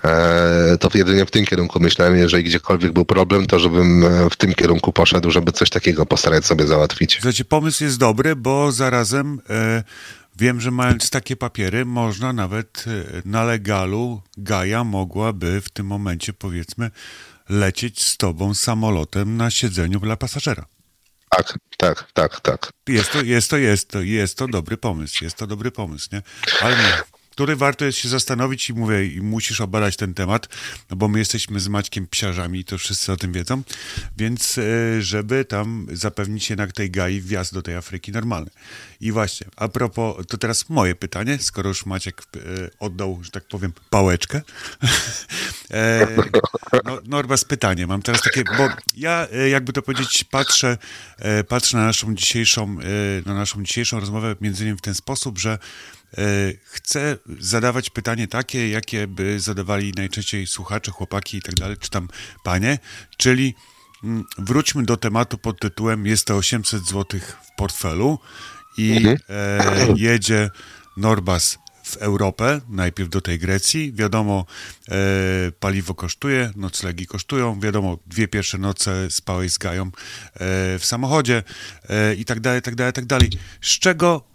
E, 0.05 0.77
to 0.77 0.89
jedynie 0.93 1.25
w 1.25 1.31
tym 1.31 1.45
kierunku 1.45 1.79
myślałem, 1.79 2.15
jeżeli 2.15 2.43
gdziekolwiek 2.43 2.93
był 2.93 3.05
problem, 3.05 3.47
to 3.47 3.59
żebym 3.59 4.03
e, 4.03 4.29
w 4.29 4.35
tym 4.35 4.53
kierunku 4.53 4.93
poszedł, 4.93 5.31
żeby 5.31 5.51
coś 5.51 5.69
takiego 5.69 6.05
postarać 6.05 6.45
sobie 6.45 6.67
załatwić. 6.67 7.13
Słuchajcie, 7.13 7.45
pomysł 7.45 7.83
jest 7.83 7.97
dobry, 7.97 8.35
bo 8.35 8.71
zarazem 8.71 9.41
e, 9.49 9.83
wiem, 10.37 10.61
że 10.61 10.71
mając 10.71 11.09
takie 11.09 11.35
papiery, 11.35 11.85
można 11.85 12.33
nawet 12.33 12.85
e, 12.87 13.21
na 13.25 13.43
legalu 13.43 14.21
Gaja 14.37 14.83
mogłaby 14.83 15.61
w 15.61 15.69
tym 15.69 15.85
momencie, 15.85 16.33
powiedzmy, 16.33 16.91
lecieć 17.49 18.03
z 18.03 18.17
tobą 18.17 18.53
samolotem 18.53 19.37
na 19.37 19.51
siedzeniu 19.51 19.99
dla 19.99 20.17
pasażera. 20.17 20.65
Tak, 21.29 21.59
tak, 21.77 22.11
tak, 22.13 22.39
tak. 22.39 22.71
Jest 22.87 23.11
to, 23.11 23.21
jest 23.21 23.49
to, 23.49 23.57
jest 23.57 23.89
to, 23.89 24.01
jest 24.01 24.37
to 24.37 24.47
dobry 24.47 24.77
pomysł, 24.77 25.23
jest 25.23 25.37
to 25.37 25.47
dobry 25.47 25.71
pomysł, 25.71 26.09
nie? 26.13 26.21
Ale 26.61 26.75
nie, 26.77 27.03
który 27.35 27.55
warto 27.55 27.85
jest 27.85 27.97
się 27.97 28.09
zastanowić 28.09 28.69
i 28.69 28.73
mówię, 28.73 29.05
i 29.05 29.21
musisz 29.21 29.61
obadać 29.61 29.97
ten 29.97 30.13
temat, 30.13 30.47
no 30.89 30.95
bo 30.95 31.07
my 31.07 31.19
jesteśmy 31.19 31.59
z 31.59 31.67
Maćkiem 31.67 32.07
psiarzami 32.07 32.59
i 32.59 32.65
to 32.65 32.77
wszyscy 32.77 33.11
o 33.11 33.17
tym 33.17 33.33
wiedzą, 33.33 33.63
więc 34.17 34.57
e, 34.57 35.01
żeby 35.01 35.45
tam 35.45 35.87
zapewnić 35.91 36.49
jednak 36.49 36.71
tej 36.71 36.91
gai 36.91 37.21
wjazd 37.21 37.53
do 37.53 37.61
tej 37.61 37.75
Afryki 37.75 38.11
normalny. 38.11 38.49
I 39.01 39.11
właśnie, 39.11 39.47
a 39.55 39.67
propos, 39.67 40.27
to 40.27 40.37
teraz 40.37 40.69
moje 40.69 40.95
pytanie, 40.95 41.37
skoro 41.41 41.67
już 41.67 41.85
Maciek 41.85 42.21
e, 42.21 42.39
oddał, 42.79 43.19
że 43.23 43.31
tak 43.31 43.47
powiem, 43.47 43.73
pałeczkę. 43.89 44.41
e, 45.71 46.07
no, 46.85 46.99
Norbas, 47.05 47.45
pytanie, 47.45 47.87
mam 47.87 48.01
teraz 48.01 48.21
takie, 48.21 48.43
bo 48.57 48.69
ja, 48.97 49.27
jakby 49.51 49.73
to 49.73 49.81
powiedzieć, 49.81 50.23
patrzę, 50.23 50.77
patrzę 51.47 51.77
na 51.77 51.85
naszą 51.85 52.15
dzisiejszą, 52.15 52.77
na 53.25 53.33
naszą 53.33 53.63
dzisiejszą 53.63 53.99
rozmowę 53.99 54.35
między 54.41 54.63
innymi 54.63 54.77
w 54.77 54.81
ten 54.81 54.95
sposób, 54.95 55.39
że 55.39 55.59
chcę 56.65 57.17
zadawać 57.39 57.89
pytanie 57.89 58.27
takie, 58.27 58.69
jakie 58.69 59.07
by 59.07 59.39
zadawali 59.39 59.93
najczęściej 59.97 60.47
słuchacze, 60.47 60.91
chłopaki 60.91 61.37
i 61.37 61.41
tak 61.41 61.55
dalej, 61.55 61.77
czy 61.79 61.89
tam 61.89 62.07
panie, 62.43 62.79
czyli 63.17 63.55
mm, 64.03 64.23
wróćmy 64.37 64.83
do 64.83 64.97
tematu 64.97 65.37
pod 65.37 65.59
tytułem 65.59 66.05
jest 66.05 66.25
to 66.27 66.35
800 66.35 66.87
zł 66.87 67.19
w 67.19 67.55
portfelu 67.57 68.19
i 68.77 69.05
e, 69.29 69.87
jedzie 69.95 70.49
Norbas 70.97 71.57
w 71.85 71.97
Europę, 71.97 72.61
najpierw 72.69 73.09
do 73.09 73.21
tej 73.21 73.39
Grecji. 73.39 73.93
Wiadomo, 73.93 74.45
e, 74.89 74.95
paliwo 75.59 75.95
kosztuje, 75.95 76.51
noclegi 76.55 77.07
kosztują, 77.07 77.59
wiadomo, 77.59 77.97
dwie 78.05 78.27
pierwsze 78.27 78.57
noce 78.57 79.11
spałeś 79.11 79.51
z 79.51 79.57
Gają 79.57 79.85
e, 79.85 79.89
w 80.79 80.85
samochodzie 80.85 81.43
e, 81.89 82.15
i 82.15 82.25
tak 82.25 82.39
dalej, 82.39 82.61
tak 82.61 82.75
dalej, 82.75 82.93
tak 82.93 83.05
dalej. 83.05 83.29
Z 83.61 83.79
czego 83.79 84.34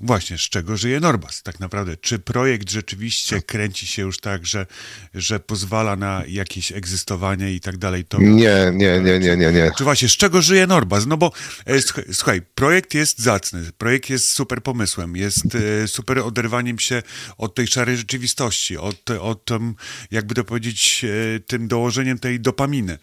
Właśnie, 0.00 0.38
z 0.38 0.40
czego 0.40 0.76
żyje 0.76 1.00
Norbas 1.00 1.42
tak 1.42 1.60
naprawdę? 1.60 1.96
Czy 1.96 2.18
projekt 2.18 2.70
rzeczywiście 2.70 3.42
kręci 3.42 3.86
się 3.86 4.02
już 4.02 4.18
tak, 4.18 4.46
że, 4.46 4.66
że 5.14 5.40
pozwala 5.40 5.96
na 5.96 6.22
jakieś 6.28 6.72
egzystowanie 6.72 7.52
i 7.52 7.60
tak 7.60 7.76
dalej? 7.76 8.04
To... 8.04 8.18
Nie, 8.18 8.72
nie, 8.74 9.00
nie, 9.00 9.18
nie, 9.18 9.36
nie, 9.36 9.52
nie. 9.52 9.70
Czy 9.78 9.84
właśnie, 9.84 10.08
z 10.08 10.16
czego 10.16 10.42
żyje 10.42 10.66
Norbas? 10.66 11.06
No 11.06 11.16
bo 11.16 11.32
e, 11.66 11.80
słuchaj, 12.12 12.42
projekt 12.54 12.94
jest 12.94 13.18
zacny, 13.18 13.62
projekt 13.78 14.10
jest 14.10 14.28
super 14.30 14.62
pomysłem, 14.62 15.16
jest 15.16 15.54
e, 15.54 15.88
super 15.88 16.18
oderwaniem 16.18 16.78
się 16.78 17.02
od 17.38 17.54
tej 17.54 17.66
szarej 17.66 17.96
rzeczywistości, 17.96 18.76
od, 18.76 19.10
od 19.10 19.44
tym, 19.44 19.74
jakby 20.10 20.34
to 20.34 20.44
powiedzieć, 20.44 21.04
e, 21.04 21.40
tym 21.40 21.68
dołożeniem 21.68 22.18
tej 22.18 22.40
dopaminy, 22.40 22.98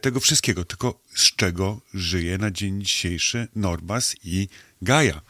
tego 0.00 0.20
wszystkiego. 0.20 0.64
Tylko 0.64 1.00
z 1.14 1.36
czego 1.36 1.80
żyje 1.94 2.38
na 2.38 2.50
dzień 2.50 2.82
dzisiejszy 2.82 3.48
Norbas 3.54 4.16
i 4.24 4.48
Gaja? 4.82 5.20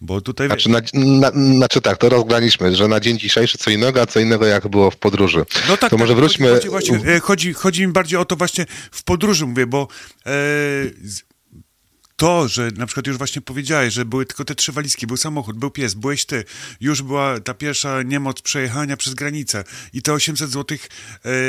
Bo 0.00 0.20
tutaj... 0.20 0.48
Znaczy, 0.48 0.68
na, 0.68 0.80
na, 0.94 1.30
znaczy 1.30 1.80
tak, 1.80 1.98
to 1.98 2.08
rozgraniczmy, 2.08 2.76
że 2.76 2.88
na 2.88 3.00
dzień 3.00 3.18
dzisiejszy 3.18 3.58
co 3.58 3.70
innego, 3.70 4.02
a 4.02 4.06
co 4.06 4.20
innego 4.20 4.46
jak 4.46 4.68
było 4.68 4.90
w 4.90 4.96
podróży. 4.96 5.44
No 5.68 5.76
tak, 5.76 5.90
to 5.90 5.98
może 5.98 6.12
tak, 6.12 6.18
wróćmy... 6.18 6.60
Chodzi, 6.70 6.92
e, 7.06 7.20
chodzi, 7.20 7.52
chodzi 7.52 7.86
mi 7.86 7.92
bardziej 7.92 8.18
o 8.18 8.24
to 8.24 8.36
właśnie 8.36 8.66
w 8.90 9.04
podróży, 9.04 9.46
mówię, 9.46 9.66
bo 9.66 9.88
e, 10.26 10.30
to, 12.20 12.48
że 12.48 12.70
na 12.76 12.86
przykład 12.86 13.06
już 13.06 13.18
właśnie 13.18 13.42
powiedziałeś, 13.42 13.94
że 13.94 14.04
były 14.04 14.26
tylko 14.26 14.44
te 14.44 14.54
trzy 14.54 14.72
walizki, 14.72 15.06
był 15.06 15.16
samochód, 15.16 15.58
był 15.58 15.70
pies, 15.70 15.94
byłeś 15.94 16.24
ty, 16.24 16.44
już 16.80 17.02
była 17.02 17.40
ta 17.40 17.54
pierwsza 17.54 18.02
niemoc 18.02 18.42
przejechania 18.42 18.96
przez 18.96 19.14
granicę 19.14 19.64
i 19.92 20.02
te 20.02 20.12
800 20.12 20.50
zł 20.50 20.78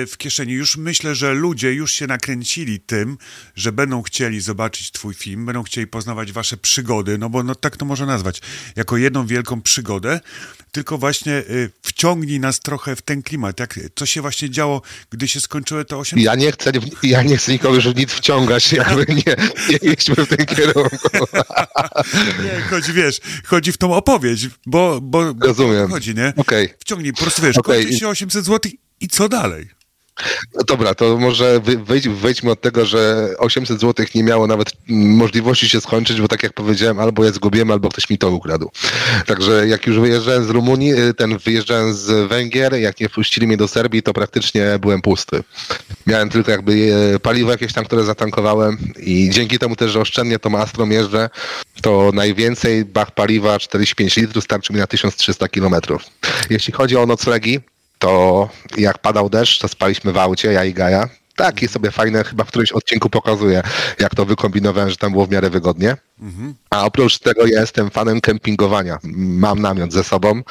w 0.07 0.13
kieszeni. 0.17 0.53
Już 0.53 0.77
myślę, 0.77 1.15
że 1.15 1.33
ludzie 1.33 1.73
już 1.73 1.91
się 1.91 2.07
nakręcili 2.07 2.79
tym, 2.79 3.17
że 3.55 3.71
będą 3.71 4.01
chcieli 4.01 4.41
zobaczyć 4.41 4.91
twój 4.91 5.13
film, 5.13 5.45
będą 5.45 5.63
chcieli 5.63 5.87
poznawać 5.87 6.31
wasze 6.31 6.57
przygody, 6.57 7.17
no 7.17 7.29
bo 7.29 7.43
no, 7.43 7.55
tak 7.55 7.77
to 7.77 7.85
można 7.85 8.05
nazwać, 8.05 8.41
jako 8.75 8.97
jedną 8.97 9.27
wielką 9.27 9.61
przygodę, 9.61 10.19
tylko 10.71 10.97
właśnie 10.97 11.33
y, 11.33 11.71
wciągnij 11.81 12.39
nas 12.39 12.59
trochę 12.59 12.95
w 12.95 13.01
ten 13.01 13.23
klimat, 13.23 13.59
jak, 13.59 13.79
co 13.95 14.05
się 14.05 14.21
właśnie 14.21 14.49
działo, 14.49 14.81
gdy 15.09 15.27
się 15.27 15.39
skończyły 15.39 15.85
te 15.85 15.97
800 15.97 16.25
Ja 16.25 16.35
nie 16.35 16.51
chcę, 16.51 16.71
ja 17.03 17.23
nie 17.23 17.37
chcę 17.37 17.51
nikogo 17.51 17.75
już 17.75 17.95
nic 17.95 18.11
wciągać, 18.11 18.73
jakby 18.73 19.05
nie, 19.15 19.35
nie 19.81 19.95
w 20.25 20.27
ten 20.27 20.45
kierunku. 20.61 20.97
Nie, 22.43 22.61
chodzi, 22.69 22.93
wiesz, 22.93 23.19
chodzi 23.45 23.71
w 23.71 23.77
tą 23.77 23.93
opowieść, 23.93 24.47
bo, 24.65 25.01
bo, 25.01 25.33
Rozumiem. 25.39 25.89
chodzi, 25.89 26.15
nie? 26.15 26.33
Okej. 26.37 26.69
Wciągnij, 26.79 27.13
po 27.13 27.21
prostu 27.21 27.41
wiesz, 27.41 27.57
Okej. 27.57 27.83
kończy 27.83 27.99
się 27.99 28.07
800 28.07 28.45
zł 28.45 28.71
I 28.99 29.07
co 29.07 29.29
dalej? 29.29 29.69
No 30.55 30.63
dobra, 30.67 30.95
to 30.95 31.17
może 31.17 31.59
wyjdź, 31.85 32.09
wyjdźmy 32.09 32.51
od 32.51 32.61
tego, 32.61 32.85
że 32.85 33.29
800 33.37 33.81
zł 33.81 34.05
nie 34.15 34.23
miało 34.23 34.47
nawet 34.47 34.73
możliwości 34.89 35.69
się 35.69 35.81
skończyć, 35.81 36.21
bo 36.21 36.27
tak 36.27 36.43
jak 36.43 36.53
powiedziałem, 36.53 36.99
albo 36.99 37.23
ja 37.23 37.31
zgubiłem, 37.31 37.71
albo 37.71 37.89
ktoś 37.89 38.09
mi 38.09 38.17
to 38.17 38.31
ukradł. 38.31 38.71
Także 39.25 39.67
jak 39.67 39.87
już 39.87 39.99
wyjeżdżałem 39.99 40.45
z 40.45 40.49
Rumunii, 40.49 40.93
y, 40.93 41.13
ten 41.13 41.37
wyjeżdżałem 41.37 41.93
z 41.93 42.29
Węgier, 42.29 42.73
jak 42.73 42.99
nie 42.99 43.09
wpuścili 43.09 43.47
mnie 43.47 43.57
do 43.57 43.67
Serbii, 43.67 44.03
to 44.03 44.13
praktycznie 44.13 44.79
byłem 44.81 45.01
pusty. 45.01 45.43
Miałem 46.07 46.29
tylko 46.29 46.51
jakby 46.51 46.93
e, 47.15 47.19
paliwo 47.19 47.51
jakieś 47.51 47.73
tam, 47.73 47.85
które 47.85 48.03
zatankowałem 48.03 48.77
i 48.97 49.29
dzięki 49.29 49.59
temu 49.59 49.75
też, 49.75 49.91
że 49.91 49.99
oszczędnie 49.99 50.39
tą 50.39 50.57
Astrą 50.57 50.89
jeżdżę, 50.89 51.29
to 51.81 52.11
najwięcej 52.13 52.85
bach 52.85 53.11
paliwa 53.11 53.59
45 53.59 54.17
litrów 54.17 54.43
starczy 54.43 54.73
mi 54.73 54.79
na 54.79 54.87
1300 54.87 55.47
kilometrów. 55.47 56.01
Jeśli 56.49 56.73
chodzi 56.73 56.97
o 56.97 57.05
noclegi, 57.05 57.59
to 58.01 58.49
jak 58.77 58.97
padał 58.97 59.29
deszcz, 59.29 59.59
to 59.59 59.67
spaliśmy 59.67 60.11
w 60.11 60.17
aucie, 60.17 60.51
ja 60.51 60.65
i 60.65 60.73
Gaja. 60.73 61.09
Takie 61.35 61.67
sobie 61.67 61.91
fajne, 61.91 62.23
chyba 62.23 62.43
w 62.43 62.47
którymś 62.47 62.71
odcinku 62.71 63.09
pokazuję, 63.09 63.63
jak 63.99 64.15
to 64.15 64.25
wykombinowałem, 64.25 64.89
że 64.89 64.97
tam 64.97 65.11
było 65.11 65.25
w 65.25 65.31
miarę 65.31 65.49
wygodnie. 65.49 65.97
A 66.69 66.85
oprócz 66.85 67.19
tego 67.19 67.47
ja 67.47 67.61
jestem 67.61 67.89
fanem 67.89 68.21
kempingowania. 68.21 68.99
Mam 69.43 69.59
namiot 69.59 69.93
ze 69.93 70.03
sobą 70.03 70.41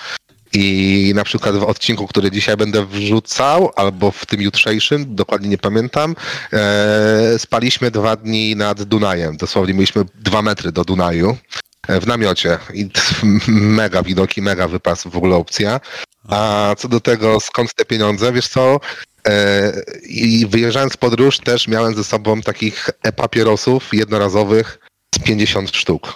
i 0.53 1.13
na 1.15 1.25
przykład 1.25 1.57
w 1.57 1.63
odcinku, 1.63 2.07
który 2.07 2.31
dzisiaj 2.31 2.57
będę 2.57 2.87
wrzucał, 2.87 3.71
albo 3.77 4.11
w 4.11 4.27
tym 4.27 4.41
jutrzejszym, 4.41 5.15
dokładnie 5.15 5.49
nie 5.49 5.59
pamiętam, 5.59 6.17
e, 6.53 7.39
spaliśmy 7.39 7.91
dwa 7.91 8.17
dni 8.17 8.57
nad 8.57 8.83
Dunajem. 8.83 9.37
Dosłownie 9.37 9.75
mieliśmy 9.75 10.05
dwa 10.15 10.43
metry 10.43 10.73
do 10.73 10.85
Dunaju 10.85 11.37
w 11.89 12.07
namiocie 12.07 12.59
i 12.75 12.89
mega 13.81 14.03
widoki, 14.03 14.43
mega 14.43 14.69
wypas, 14.69 15.03
w 15.05 15.17
ogóle 15.17 15.37
opcja. 15.37 15.81
A 16.29 16.75
co 16.79 16.89
do 16.89 17.01
tego, 17.01 17.41
skąd 17.41 17.75
te 17.75 17.85
pieniądze, 17.85 18.33
wiesz 18.33 18.49
co, 18.49 18.81
e, 19.29 19.73
i 20.03 20.47
wyjeżdżając 20.47 20.93
w 20.93 20.97
podróż 20.97 21.39
też 21.39 21.69
miałem 21.69 21.95
ze 21.95 22.05
sobą 22.05 22.41
takich 22.41 22.91
e-papierosów 23.03 23.89
jednorazowych 23.93 24.79
z 25.15 25.19
50 25.19 25.77
sztuk. 25.77 26.15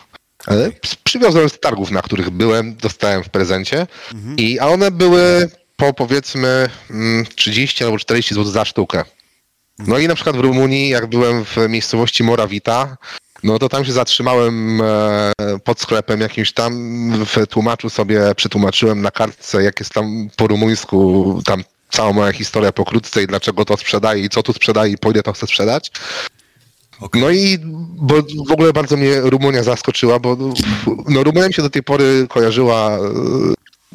E, 0.49 0.71
Przywiozłem 1.05 1.49
z 1.49 1.61
targów, 1.61 1.91
na 1.91 2.03
których 2.03 2.31
byłem, 2.31 2.77
dostałem 2.77 3.25
w 3.25 3.29
prezencie, 3.29 3.87
i, 4.37 4.59
a 4.59 4.67
one 4.67 4.91
były 4.91 5.51
po 5.77 5.95
powiedzmy 5.95 6.69
mm, 6.91 7.27
30 7.35 7.85
albo 7.85 7.99
40 7.99 8.35
zł 8.35 8.53
za 8.53 8.65
sztukę. 8.65 9.05
No 9.79 9.99
i 9.99 10.09
na 10.09 10.15
przykład 10.15 10.37
w 10.37 10.41
Rumunii, 10.41 10.89
jak 10.89 11.07
byłem 11.07 11.45
w 11.45 11.57
miejscowości 11.69 12.25
Morawita, 12.25 12.97
no 13.45 13.59
to 13.59 13.68
tam 13.68 13.84
się 13.84 13.92
zatrzymałem 13.92 14.80
e, 14.80 15.32
pod 15.64 15.80
sklepem 15.80 16.20
jakimś 16.20 16.53
tam, 16.53 16.72
w 17.26 17.47
tłumaczu 17.47 17.90
sobie 17.90 18.34
przetłumaczyłem 18.34 19.03
na 19.03 19.11
kartce, 19.11 19.62
jak 19.62 19.80
jest 19.80 19.92
tam 19.92 20.28
po 20.36 20.47
rumuńsku, 20.47 21.42
tam 21.45 21.64
cała 21.90 22.12
moja 22.12 22.32
historia 22.32 22.72
pokrótce 22.72 23.22
i 23.22 23.26
dlaczego 23.26 23.64
to 23.64 23.76
sprzedaję 23.76 24.24
i 24.24 24.28
co 24.28 24.42
tu 24.42 24.53
sprzedaję 24.53 24.92
i 24.92 24.99
po 24.99 25.11
ile 25.11 25.22
to 25.22 25.32
chcę 25.32 25.47
sprzedać. 25.47 25.90
No 27.14 27.30
i 27.30 27.59
bo 27.97 28.14
w 28.49 28.53
ogóle 28.53 28.72
bardzo 28.72 28.97
mnie 28.97 29.20
Rumunia 29.20 29.62
zaskoczyła, 29.62 30.18
bo 30.18 30.36
no 31.09 31.24
Rumunia 31.24 31.49
mi 31.49 31.55
się 31.55 31.62
do 31.62 31.70
tej 31.70 31.82
pory 31.82 32.26
kojarzyła 32.28 32.99
e, 32.99 33.01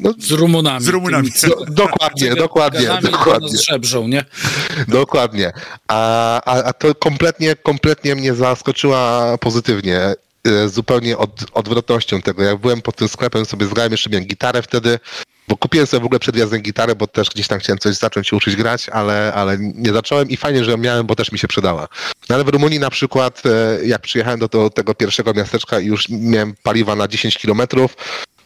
no, 0.00 0.14
Z 0.18 0.30
Rumunami. 0.30 0.84
Z 0.84 0.88
Rumunami. 0.88 1.32
tymi, 1.32 1.52
do, 1.54 1.64
dokładnie, 1.84 2.34
dokładnie, 2.34 2.88
dokładnie. 3.02 3.48
żebrzą, 3.70 4.08
nie? 4.08 4.24
Dokładnie. 4.88 5.52
A, 5.88 6.40
a, 6.44 6.62
a 6.64 6.72
to 6.72 6.94
kompletnie, 6.94 7.56
kompletnie 7.56 8.14
mnie 8.14 8.34
zaskoczyła 8.34 9.38
pozytywnie. 9.38 9.98
e, 10.46 10.68
Zupełnie 10.68 11.18
od, 11.18 11.30
odwrotnością 11.54 12.22
tego. 12.22 12.42
Jak 12.42 12.56
byłem 12.58 12.82
pod 12.82 12.96
tym 12.96 13.08
sklepem, 13.08 13.44
sobie 13.46 13.66
zgrałem 13.66 13.92
jeszcze 13.92 14.10
miałem 14.10 14.26
gitarę 14.26 14.62
wtedy, 14.62 14.98
bo 15.48 15.56
kupiłem 15.56 15.86
sobie 15.86 16.00
w 16.00 16.04
ogóle 16.04 16.20
przed 16.20 16.34
wjazdem 16.34 16.60
gitarę, 16.62 16.94
bo 16.94 17.06
też 17.06 17.30
gdzieś 17.30 17.48
tam 17.48 17.58
chciałem 17.58 17.78
coś 17.78 17.96
zacząć 17.96 18.28
się 18.28 18.36
uczyć 18.36 18.56
grać, 18.56 18.88
ale, 18.88 19.32
ale 19.34 19.56
nie 19.58 19.92
zacząłem 19.92 20.30
i 20.30 20.36
fajnie, 20.36 20.64
że 20.64 20.70
ją 20.70 20.76
miałem, 20.76 21.06
bo 21.06 21.16
też 21.16 21.32
mi 21.32 21.38
się 21.38 21.48
przydała. 21.48 21.88
No 22.28 22.34
ale 22.34 22.44
w 22.44 22.48
Rumunii 22.48 22.78
na 22.78 22.90
przykład, 22.90 23.42
e, 23.46 23.86
jak 23.86 24.02
przyjechałem 24.02 24.40
do, 24.40 24.48
do 24.48 24.70
tego 24.70 24.94
pierwszego 24.94 25.34
miasteczka 25.34 25.80
i 25.80 25.86
już 25.86 26.08
miałem 26.08 26.54
paliwa 26.62 26.96
na 26.96 27.08
10 27.08 27.38
kilometrów, 27.38 27.96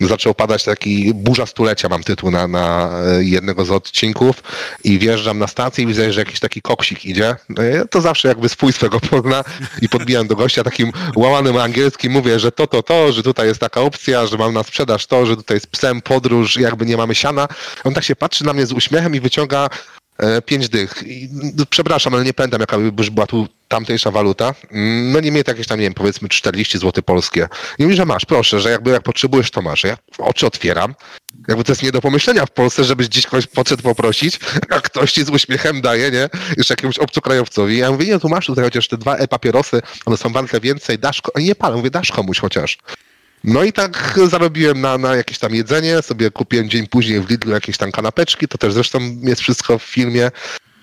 zaczął 0.01 0.35
padać 0.35 0.65
taki 0.65 1.15
burza 1.15 1.47
stulecia, 1.47 1.89
mam 1.89 2.03
tytuł 2.03 2.31
na, 2.31 2.49
na 2.49 2.91
e, 3.07 3.25
jednego 3.25 3.65
z 3.65 3.71
odcinków 3.71 4.43
i 4.85 4.99
wjeżdżam 4.99 5.39
na 5.39 5.47
stację 5.47 5.85
i 5.85 5.87
widzę, 5.87 6.13
że 6.13 6.21
jakiś 6.21 6.41
taki 6.41 6.63
koksik 6.63 7.05
idzie. 7.05 7.37
No 7.49 7.63
to 7.91 8.01
zawsze 8.01 8.29
jakby 8.29 8.49
swój 8.49 8.73
swego 8.73 9.01
pozna 9.01 9.45
i 9.83 9.89
podbijam 9.89 10.27
do 10.27 10.37
gościa 10.37 10.65
takim 10.65 10.93
łamanym 11.17 11.57
angielskim, 11.57 12.13
mówię, 12.13 12.39
że 12.39 12.53
to, 12.53 12.67
to, 12.67 12.83
to, 12.83 13.13
że 13.13 13.23
tutaj 13.23 13.47
jest 13.47 13.61
taka 13.61 13.81
opcja, 13.81 14.27
że 14.27 14.37
mam 14.37 14.55
na 14.55 14.63
sprzedaż 14.63 15.07
to, 15.07 15.27
że 15.27 15.37
tutaj 15.37 15.57
jest 15.57 15.67
psem 15.67 16.01
podróż, 16.03 16.57
jakby 16.57 16.87
nie 16.87 16.97
mamy 16.97 17.15
siana. 17.15 17.49
On 17.85 17.95
tak 17.95 18.05
się 18.05 18.17
patrzy 18.17 18.45
na 18.45 18.53
mnie 18.53 18.67
z 18.67 18.73
uśmiechem 18.73 19.15
i 19.15 19.21
wyciąga 19.21 19.69
pięć 20.47 20.69
dych. 20.69 21.05
No, 21.57 21.65
przepraszam, 21.71 22.15
ale 22.15 22.25
nie 22.25 22.35
pamiętam, 22.35 22.61
jaka 22.61 22.79
by 22.79 22.93
już 22.99 23.11
była 23.11 23.27
tu 23.27 23.49
tamtejsza 23.69 24.11
waluta. 24.11 24.55
Mm, 24.71 25.13
No 25.13 25.21
niemniej 25.21 25.45
jakieś 25.47 25.67
tam, 25.67 25.79
nie 25.79 25.85
wiem, 25.87 25.95
powiedzmy 25.95 26.29
40 26.29 26.79
zł 26.79 27.03
polskie. 27.03 27.49
I 27.79 27.83
mówi, 27.83 27.97
że 27.97 28.05
masz, 28.05 28.25
proszę, 28.25 28.61
że 28.61 28.71
jakby 28.71 28.91
jak 28.91 29.03
potrzebujesz, 29.03 29.51
to 29.51 29.63
masz. 29.63 29.85
Ja 29.85 29.97
oczy 30.19 30.47
otwieram. 30.47 30.95
Jakby 31.49 31.65
to 31.65 31.73
jest 31.73 31.83
nie 31.83 31.93
do 31.93 32.01
pomyślenia 32.01 32.47
w 32.47 32.51
Polsce, 32.51 32.85
żebyś 32.85 33.09
gdzieś 33.09 33.27
kogoś 33.27 33.47
podszedł 33.47 33.83
poprosić, 33.83 34.41
a 34.75 34.81
ktoś 34.81 35.13
ci 35.13 35.25
z 35.25 35.29
uśmiechem 35.29 35.81
daje, 35.81 36.11
nie? 36.11 36.29
Jeszcze 36.57 36.73
jakiemuś 36.75 36.99
obcokrajowcowi. 36.99 37.79
Ja 37.79 37.91
mówię, 37.93 38.07
nie, 38.07 38.19
tu 38.19 38.29
masz 38.29 38.47
tutaj 38.47 38.65
chociaż 38.65 38.89
te 38.89 38.99
dwa 38.99 39.17
e-papierosy, 39.17 39.83
one 40.07 40.17
są 40.17 40.33
warte 40.33 40.61
więcej, 40.61 40.99
dasz, 40.99 41.23
nie 41.37 41.55
palę, 41.55 41.77
mówię, 41.77 41.91
dasz 41.91 42.13
komuś 42.13 42.39
chociaż. 42.39 42.79
No 43.45 43.63
i 43.63 43.73
tak 43.73 44.19
zarobiłem 44.31 44.81
na, 44.81 44.99
na 44.99 45.17
jakieś 45.17 45.39
tam 45.39 45.55
jedzenie, 45.55 46.03
sobie 46.03 46.31
kupiłem 46.31 46.71
dzień 46.71 46.87
później 46.87 47.21
w 47.21 47.31
Lidlu 47.31 47.53
jakieś 47.53 47.77
tam 47.77 47.93
kanapeczki, 47.93 48.49
to 48.49 48.59
też 48.59 48.73
zresztą 48.73 48.99
jest 49.23 49.41
wszystko 49.41 49.79
w 49.79 49.83
filmie. 49.83 50.31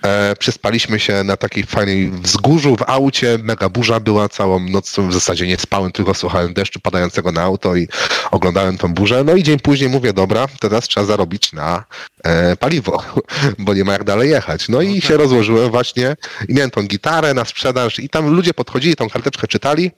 E, 0.06 0.36
przespaliśmy 0.36 1.00
się 1.00 1.24
na 1.24 1.38
takiej 1.38 1.64
fajnej 1.64 2.10
wzgórzu 2.10 2.76
w 2.76 2.84
aucie, 2.88 3.38
mega 3.44 3.70
burza 3.70 4.00
była 4.00 4.30
całą 4.30 4.60
noc, 4.60 5.00
w 5.00 5.14
zasadzie 5.14 5.48
nie 5.48 5.58
spałem, 5.58 5.92
tylko 5.92 6.14
słuchałem 6.14 6.54
deszczu 6.54 6.80
padającego 6.80 7.32
na 7.32 7.42
auto 7.42 7.76
i 7.76 7.88
oglądałem 8.32 8.78
tą 8.78 8.94
burzę. 8.94 9.24
No 9.24 9.36
i 9.36 9.44
dzień 9.44 9.60
później 9.60 9.90
mówię, 9.90 10.14
dobra, 10.14 10.48
teraz 10.60 10.88
trzeba 10.88 11.06
zarobić 11.06 11.54
na 11.54 11.84
e, 12.24 12.56
paliwo, 12.56 13.04
bo 13.60 13.74
nie 13.74 13.84
ma 13.84 13.92
jak 13.92 14.04
dalej 14.04 14.30
jechać. 14.30 14.70
No 14.70 14.82
i 14.82 15.02
się 15.02 15.18
rozłożyłem 15.18 15.72
właśnie 15.72 16.16
i 16.50 16.54
miałem 16.54 16.72
tą 16.72 16.84
gitarę 16.84 17.34
na 17.34 17.46
sprzedaż 17.46 18.00
i 18.00 18.10
tam 18.10 18.28
ludzie 18.36 18.54
podchodzili, 18.54 18.96
tą 18.96 19.10
karteczkę 19.10 19.48
czytali 19.48 19.92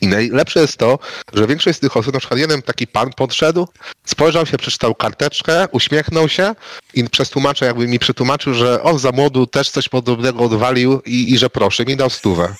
i 0.00 0.06
najlepsze 0.06 0.60
jest 0.60 0.76
to, 0.76 0.98
że 1.32 1.46
większość 1.46 1.76
z 1.76 1.80
tych 1.80 1.96
osób, 1.96 2.14
na 2.14 2.18
przykład 2.20 2.40
jeden 2.40 2.62
taki 2.62 2.86
pan 2.86 3.10
podszedł, 3.10 3.68
spojrzał 4.04 4.46
się, 4.46 4.58
przeczytał 4.58 4.94
karteczkę, 4.94 5.68
uśmiechnął 5.72 6.28
się 6.28 6.54
i 6.94 7.04
przez 7.04 7.30
tłumacza 7.30 7.66
jakby 7.66 7.88
mi 7.88 7.98
przetłumaczył, 7.98 8.54
że 8.54 8.82
on 8.82 8.98
za 8.98 9.12
młodu 9.12 9.46
też 9.46 9.70
coś 9.70 9.88
podobnego 9.88 10.44
odwalił 10.44 11.00
i, 11.06 11.32
i 11.32 11.38
że 11.38 11.50
proszę, 11.50 11.84
mi 11.84 11.96
dał 11.96 12.10
stówę. 12.10 12.54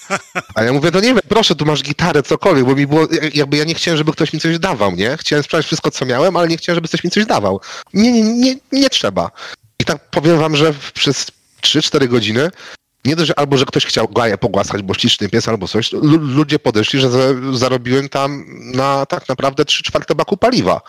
A 0.54 0.62
ja 0.62 0.72
mówię, 0.72 0.90
to 0.90 1.00
nie 1.00 1.08
wiem, 1.08 1.18
proszę, 1.28 1.54
tu 1.54 1.64
masz 1.64 1.82
gitarę, 1.82 2.22
cokolwiek, 2.22 2.64
bo 2.64 2.74
mi 2.74 2.86
było, 2.86 3.08
jakby 3.34 3.56
ja 3.56 3.64
nie 3.64 3.74
chciałem, 3.74 3.98
żeby 3.98 4.12
ktoś 4.12 4.32
mi 4.32 4.40
coś 4.40 4.58
dawał, 4.58 4.96
nie? 4.96 5.16
Chciałem 5.16 5.42
sprzedać 5.42 5.66
wszystko, 5.66 5.90
co 5.90 6.06
miałem, 6.06 6.36
ale 6.36 6.48
nie 6.48 6.56
chciałem, 6.56 6.76
żeby 6.76 6.88
ktoś 6.88 7.04
mi 7.04 7.10
coś 7.10 7.26
dawał. 7.26 7.60
Nie, 7.94 8.12
nie, 8.12 8.22
nie, 8.22 8.56
nie 8.72 8.90
trzeba. 8.90 9.30
I 9.78 9.84
tak 9.84 10.10
powiem 10.10 10.38
wam, 10.38 10.56
że 10.56 10.74
przez 10.94 11.26
3-4 11.62 12.08
godziny 12.08 12.50
nie 13.04 13.16
dość, 13.16 13.28
że 13.28 13.38
albo 13.38 13.56
że 13.58 13.64
ktoś 13.66 13.86
chciał 13.86 14.08
gaję 14.08 14.38
pogłaskać, 14.38 14.82
bo 14.82 14.94
śliczny 14.94 15.28
pies 15.28 15.48
albo 15.48 15.68
coś, 15.68 15.92
lu- 15.92 16.18
ludzie 16.18 16.58
podeszli, 16.58 17.00
że 17.00 17.10
za, 17.10 17.18
zarobiłem 17.52 18.08
tam 18.08 18.44
na 18.74 19.06
tak 19.06 19.28
naprawdę 19.28 19.64
3 19.64 19.82
czwarte 19.82 20.14
baku 20.14 20.36
paliwa. 20.36 20.80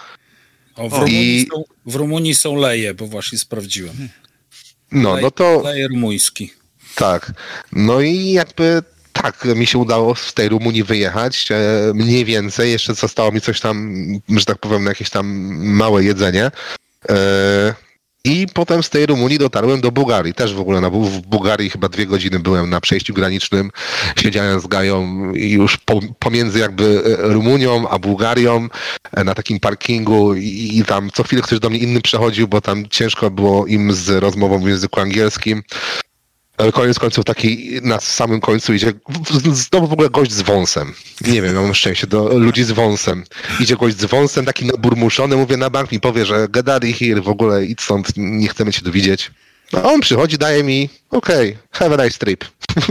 O, 0.76 0.90
w, 0.90 0.94
Rumunii 0.94 1.42
I- 1.42 1.48
są, 1.54 1.64
w 1.86 1.96
Rumunii 1.96 2.36
są 2.36 2.56
leje, 2.56 2.94
bo 2.94 3.08
właśnie 3.08 3.38
sprawdziłem. 3.38 4.10
No, 4.92 5.14
Lej- 5.16 5.22
no 5.22 5.32
to 5.32 5.62
Leje 5.64 5.88
rumuński. 5.88 6.54
tak. 6.96 7.32
No 7.72 8.02
i 8.02 8.32
jakby 8.32 8.82
tak, 9.14 9.46
mi 9.46 9.68
się 9.68 9.78
udało 9.78 10.16
z 10.16 10.34
tej 10.34 10.50
Rumunii 10.50 10.84
wyjechać, 10.84 11.48
e, 11.52 11.58
mniej 11.94 12.26
więcej, 12.26 12.72
jeszcze 12.72 12.96
zostało 12.96 13.32
mi 13.32 13.42
coś 13.42 13.60
tam, 13.60 13.94
że 14.30 14.46
tak 14.46 14.58
powiem, 14.58 14.84
na 14.84 14.90
jakieś 14.92 15.10
tam 15.10 15.28
małe 15.66 16.04
jedzenie. 16.04 16.52
E, 17.10 17.74
I 18.24 18.48
potem 18.54 18.84
z 18.84 18.90
tej 18.90 19.06
Rumunii 19.06 19.38
dotarłem 19.38 19.82
do 19.82 19.92
Bułgarii. 19.92 20.34
Też 20.34 20.54
w 20.54 20.60
ogóle 20.60 20.82
na, 20.82 20.90
w 20.90 21.22
Bułgarii 21.22 21.70
chyba 21.70 21.90
dwie 21.90 22.06
godziny 22.06 22.40
byłem 22.40 22.70
na 22.70 22.82
przejściu 22.82 23.14
granicznym. 23.14 23.72
Siedziałem 24.18 24.60
z 24.60 24.68
Gają 24.68 25.32
już 25.34 25.78
po, 25.78 26.00
pomiędzy 26.20 26.60
jakby 26.60 27.04
e, 27.20 27.34
Rumunią 27.34 27.90
a 27.90 28.00
Bułgarią 28.00 28.68
e, 29.12 29.24
na 29.24 29.36
takim 29.36 29.60
parkingu 29.60 30.36
i, 30.36 30.78
i 30.78 30.86
tam 30.86 31.10
co 31.14 31.24
chwilę 31.24 31.42
ktoś 31.42 31.60
do 31.60 31.70
mnie 31.70 31.80
inny 31.80 32.02
przechodził, 32.02 32.48
bo 32.48 32.62
tam 32.62 32.90
ciężko 32.90 33.32
było 33.32 33.68
im 33.68 33.94
z 33.94 34.10
rozmową 34.10 34.60
w 34.60 34.68
języku 34.68 35.00
angielskim. 35.00 35.64
Koniec 36.74 37.00
końców 37.00 37.26
taki 37.26 37.80
na 37.82 38.00
samym 38.00 38.42
końcu 38.42 38.74
idzie 38.74 38.94
znowu 39.54 39.88
w 39.88 39.94
ogóle 39.94 40.10
gość 40.10 40.32
z 40.32 40.42
wąsem. 40.42 40.94
Nie 41.28 41.42
wiem, 41.42 41.56
mam 41.56 41.76
szczęście 41.76 42.08
do 42.08 42.38
ludzi 42.38 42.64
z 42.64 42.72
wąsem. 42.72 43.24
Idzie 43.60 43.76
gość 43.76 43.98
z 43.98 44.06
wąsem, 44.06 44.46
taki 44.46 44.66
naburmuszony, 44.66 45.36
mówię 45.36 45.58
na 45.58 45.70
bank 45.70 45.92
mi 45.92 46.00
powie, 46.00 46.26
że 46.26 46.44
of 46.44 46.98
here, 47.00 47.22
w 47.22 47.30
ogóle 47.30 47.66
idź 47.66 47.82
stąd, 47.82 48.08
nie 48.18 48.48
chcemy 48.48 48.74
cię 48.74 48.82
tu 48.82 48.92
widzieć. 48.92 49.32
No, 49.74 49.80
a 49.80 49.84
on 49.84 50.02
przychodzi, 50.02 50.38
daje 50.38 50.64
mi, 50.64 50.90
okej, 51.10 51.58
have 51.72 51.96
a 52.00 52.04
nice 52.04 52.18
trip. 52.18 52.46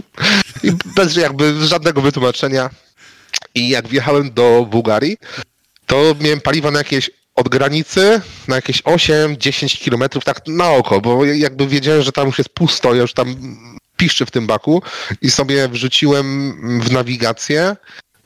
I 0.65 0.73
bez 0.97 1.17
jakby 1.17 1.67
żadnego 1.67 2.01
wytłumaczenia. 2.01 2.71
I 3.55 3.69
jak 3.69 3.89
wjechałem 3.89 4.31
do 4.31 4.67
Bułgarii, 4.71 5.17
to 5.87 6.15
miałem 6.21 6.41
paliwa 6.41 6.71
na 6.71 6.79
jakieś 6.79 7.11
od 7.39 7.49
granicy 7.49 8.21
na 8.49 8.57
jakieś 8.57 8.83
8-10 8.83 9.79
kilometrów 9.79 10.25
tak 10.25 10.41
na 10.47 10.71
oko, 10.71 11.01
bo 11.01 11.25
jakby 11.25 11.67
wiedziałem, 11.67 12.03
że 12.03 12.13
tam 12.13 12.27
już 12.27 12.39
jest 12.39 12.51
pusto, 12.51 12.95
ja 12.95 13.03
już 13.03 13.15
tam 13.15 13.37
piszczy 13.97 14.27
w 14.27 14.31
tym 14.31 14.47
baku 14.47 14.83
i 15.23 15.31
sobie 15.31 15.69
wrzuciłem 15.69 16.57
w 16.81 16.93
nawigację, 16.93 17.77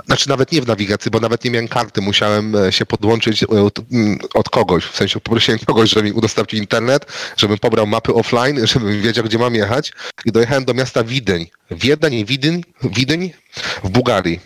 znaczy 0.06 0.28
nawet 0.28 0.52
nie 0.52 0.62
w 0.62 0.66
nawigacji, 0.66 1.10
bo 1.10 1.20
nawet 1.20 1.44
nie 1.44 1.50
miałem 1.50 1.68
karty, 1.68 2.00
musiałem 2.00 2.56
e, 2.56 2.72
się 2.72 2.86
podłączyć 2.86 3.42
e, 3.42 3.46
od, 3.46 3.78
mm, 3.92 4.18
od 4.34 4.48
kogoś, 4.48 4.84
w 4.84 4.96
sensie 4.96 5.20
poprosiłem 5.20 5.58
kogoś, 5.66 5.90
żeby 5.90 6.02
mi 6.02 6.12
udostępnił 6.12 6.60
internet, 6.60 7.06
żebym 7.36 7.58
pobrał 7.58 7.86
mapy 7.86 8.14
offline, 8.14 8.66
żebym 8.72 9.02
wiedział, 9.02 9.24
gdzie 9.24 9.38
mam 9.38 9.54
jechać 9.54 9.92
i 10.24 10.32
dojechałem 10.32 10.64
do 10.64 10.74
miasta 10.74 11.04
Widyń. 11.04 11.46
Wiedeń, 11.70 12.24
Widyń, 12.24 12.64
Widyń 12.82 13.30
w 13.84 13.88
Bułgarii. 13.88 14.40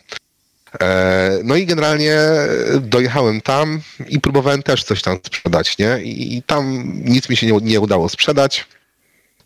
E, 0.83 1.39
No 1.45 1.57
i 1.57 1.67
generalnie 1.67 2.19
dojechałem 2.81 3.41
tam 3.41 3.81
i 4.09 4.21
próbowałem 4.21 4.63
też 4.63 4.85
coś 4.85 5.03
tam 5.03 5.19
sprzedać, 5.23 5.79
nie? 5.79 5.99
I 6.03 6.43
tam 6.47 6.93
nic 7.05 7.29
mi 7.29 7.37
się 7.37 7.47
nie, 7.47 7.59
nie 7.63 7.81
udało 7.81 8.09
sprzedać. 8.09 8.67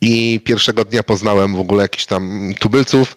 I 0.01 0.41
pierwszego 0.45 0.85
dnia 0.85 1.03
poznałem 1.03 1.57
w 1.57 1.61
ogóle 1.61 1.83
jakichś 1.83 2.07
tam 2.07 2.55
tubylców, 2.59 3.17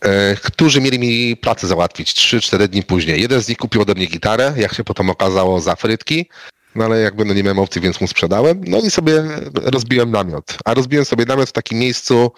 e, 0.00 0.36
którzy 0.36 0.80
mieli 0.80 0.98
mi 0.98 1.36
pracę 1.36 1.66
załatwić 1.66 2.12
3-4 2.14 2.68
dni 2.68 2.82
później. 2.82 3.20
Jeden 3.20 3.42
z 3.42 3.48
nich 3.48 3.58
kupił 3.58 3.82
ode 3.82 3.94
mnie 3.94 4.06
gitarę, 4.06 4.54
jak 4.56 4.74
się 4.74 4.84
potem 4.84 5.10
okazało, 5.10 5.60
za 5.60 5.76
frytki. 5.76 6.28
No 6.74 6.84
ale 6.84 7.00
jakby 7.00 7.24
no 7.24 7.34
nie 7.34 7.42
miałem 7.42 7.58
opcji, 7.58 7.80
więc 7.80 8.00
mu 8.00 8.08
sprzedałem. 8.08 8.60
No 8.66 8.78
i 8.78 8.90
sobie 8.90 9.22
rozbiłem 9.54 10.10
namiot. 10.10 10.56
A 10.64 10.74
rozbiłem 10.74 11.04
sobie 11.04 11.24
namiot 11.24 11.48
w 11.48 11.52
takim 11.52 11.78
miejscu 11.78 12.32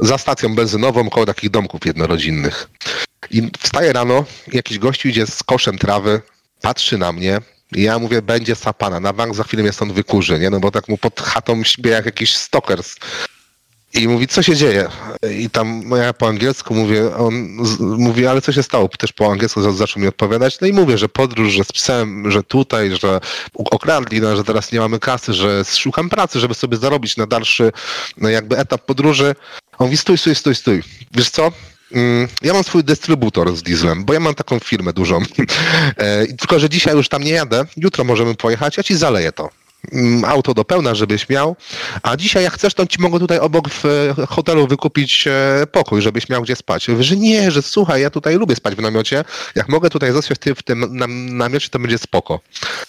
za 0.00 0.18
stacją 0.18 0.54
benzynową, 0.54 1.10
koło 1.10 1.26
takich 1.26 1.50
domków 1.50 1.86
jednorodzinnych. 1.86 2.68
I 3.30 3.50
wstaję 3.58 3.92
rano, 3.92 4.24
jakiś 4.52 4.78
gościu 4.78 5.08
idzie 5.08 5.26
z 5.26 5.42
koszem 5.42 5.78
trawy, 5.78 6.20
patrzy 6.60 6.98
na 6.98 7.12
mnie. 7.12 7.40
I 7.76 7.82
ja 7.82 7.98
mówię, 7.98 8.22
będzie 8.22 8.54
sapana, 8.54 9.00
na 9.00 9.12
bank 9.12 9.34
za 9.34 9.44
chwilę 9.44 9.62
mnie 9.62 9.72
stąd 9.72 9.92
wykurzy, 9.92 10.38
nie? 10.38 10.50
No 10.50 10.60
bo 10.60 10.70
tak 10.70 10.88
mu 10.88 10.98
pod 10.98 11.20
chatą 11.20 11.64
śpię 11.64 11.90
jak 11.90 12.06
jakiś 12.06 12.36
stalkers. 12.36 12.96
I 13.94 14.08
mówi, 14.08 14.26
co 14.26 14.42
się 14.42 14.56
dzieje? 14.56 14.88
I 15.38 15.50
tam 15.50 15.82
no 15.88 15.96
ja 15.96 16.12
po 16.12 16.28
angielsku 16.28 16.74
mówię, 16.74 17.16
on 17.16 17.58
z, 17.66 17.80
mówi, 17.80 18.26
ale 18.26 18.40
co 18.40 18.52
się 18.52 18.62
stało? 18.62 18.88
Też 18.88 19.12
po 19.12 19.32
angielsku 19.32 19.62
za- 19.62 19.72
zaczął 19.72 20.02
mi 20.02 20.08
odpowiadać. 20.08 20.60
No 20.60 20.66
i 20.66 20.72
mówię, 20.72 20.98
że 20.98 21.08
podróż, 21.08 21.52
że 21.52 21.64
z 21.64 21.72
psem, 21.72 22.30
że 22.30 22.42
tutaj, 22.42 22.90
że 23.02 23.20
okradli, 23.54 24.20
no, 24.20 24.36
że 24.36 24.44
teraz 24.44 24.72
nie 24.72 24.80
mamy 24.80 24.98
kasy, 24.98 25.32
że 25.34 25.64
szukam 25.64 26.08
pracy, 26.08 26.40
żeby 26.40 26.54
sobie 26.54 26.76
zarobić 26.76 27.16
na 27.16 27.26
dalszy 27.26 27.72
no, 28.16 28.28
jakby 28.28 28.58
etap 28.58 28.84
podróży. 28.86 29.34
On 29.78 29.86
mówi, 29.86 29.96
stój, 29.96 30.18
stój, 30.18 30.34
stój, 30.34 30.54
stój. 30.54 30.82
Wiesz 31.12 31.30
co? 31.30 31.52
Mm, 31.92 32.28
Ja 32.42 32.52
mam 32.52 32.64
swój 32.64 32.84
dystrybutor 32.84 33.56
z 33.56 33.62
dieslem, 33.62 34.04
bo 34.04 34.12
ja 34.14 34.20
mam 34.20 34.34
taką 34.34 34.58
firmę 34.58 34.92
dużą. 34.92 35.18
E, 35.96 36.26
Tylko, 36.26 36.58
że 36.58 36.68
dzisiaj 36.68 36.94
już 36.96 37.08
tam 37.08 37.22
nie 37.22 37.30
jadę, 37.30 37.64
jutro 37.76 38.04
możemy 38.04 38.34
pojechać, 38.34 38.76
ja 38.76 38.82
ci 38.82 38.96
zaleję 38.96 39.32
to. 39.32 39.50
Mm, 39.92 40.24
Auto 40.24 40.54
do 40.54 40.64
pełna, 40.64 40.94
żebyś 40.94 41.28
miał. 41.28 41.56
A 42.02 42.16
dzisiaj, 42.16 42.44
jak 42.44 42.52
chcesz, 42.52 42.74
to 42.74 42.86
ci 42.86 43.00
mogę 43.00 43.18
tutaj 43.18 43.38
obok 43.38 43.68
w 43.68 43.84
e, 43.84 44.26
hotelu 44.26 44.66
wykupić 44.66 45.24
e, 45.26 45.66
pokój, 45.72 46.02
żebyś 46.02 46.28
miał 46.28 46.42
gdzie 46.42 46.56
spać. 46.56 46.86
Że 47.00 47.16
nie, 47.16 47.50
że 47.50 47.62
słuchaj, 47.62 48.02
ja 48.02 48.10
tutaj 48.10 48.36
lubię 48.36 48.56
spać 48.56 48.74
w 48.74 48.80
namiocie. 48.80 49.24
Jak 49.54 49.68
mogę 49.68 49.90
tutaj 49.90 50.12
zostać 50.12 50.38
w 50.56 50.62
tym 50.62 50.96
nam, 50.96 51.36
namiocie, 51.36 51.68
to 51.68 51.78
będzie 51.78 51.98
spoko. 51.98 52.40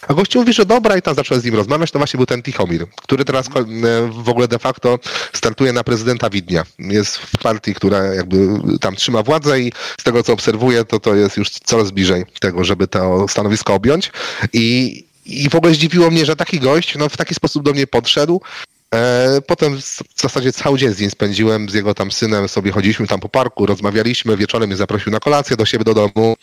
A 0.07 0.13
gościu 0.13 0.39
mówi, 0.39 0.53
że 0.53 0.65
dobra, 0.65 0.97
i 0.97 1.01
tam 1.01 1.15
zacząłem 1.15 1.41
z 1.41 1.45
nim 1.45 1.55
rozmawiać. 1.55 1.91
To 1.91 1.99
właśnie 1.99 2.17
był 2.17 2.25
ten 2.25 2.43
Tichomir, 2.43 2.85
który 2.89 3.25
teraz 3.25 3.47
e, 3.47 3.51
w 4.11 4.29
ogóle 4.29 4.47
de 4.47 4.59
facto 4.59 4.99
startuje 5.33 5.73
na 5.73 5.83
prezydenta 5.83 6.29
Widnia. 6.29 6.63
Jest 6.79 7.17
w 7.17 7.37
partii, 7.37 7.73
która 7.73 8.03
jakby 8.03 8.47
tam 8.81 8.95
trzyma 8.95 9.23
władzę 9.23 9.59
i 9.59 9.71
z 9.99 10.03
tego, 10.03 10.23
co 10.23 10.33
obserwuję, 10.33 10.85
to 10.85 10.99
to 10.99 11.15
jest 11.15 11.37
już 11.37 11.49
coraz 11.49 11.91
bliżej 11.91 12.25
tego, 12.39 12.63
żeby 12.63 12.87
to 12.87 13.27
stanowisko 13.27 13.73
objąć. 13.73 14.11
I, 14.53 15.08
i 15.25 15.49
w 15.49 15.55
ogóle 15.55 15.73
zdziwiło 15.73 16.11
mnie, 16.11 16.25
że 16.25 16.35
taki 16.35 16.59
gość 16.59 16.95
no, 16.97 17.09
w 17.09 17.17
taki 17.17 17.35
sposób 17.35 17.63
do 17.63 17.71
mnie 17.71 17.87
podszedł. 17.87 18.41
E, 18.95 19.41
Potem 19.47 19.77
w 20.15 20.21
zasadzie 20.21 20.53
cały 20.53 20.77
dzień 20.77 20.93
z 20.93 20.99
nim 20.99 21.11
spędziłem, 21.11 21.69
z 21.69 21.73
jego 21.73 21.93
tam 21.93 22.11
synem 22.11 22.49
sobie 22.49 22.71
chodziliśmy 22.71 23.07
tam 23.07 23.19
po 23.19 23.29
parku, 23.29 23.65
rozmawialiśmy, 23.65 24.37
wieczorem 24.37 24.69
mnie 24.69 24.77
zaprosił 24.77 25.11
na 25.11 25.19
kolację 25.19 25.57
do 25.57 25.65
siebie 25.65 25.83
do 25.83 25.93
domu. 25.93 26.35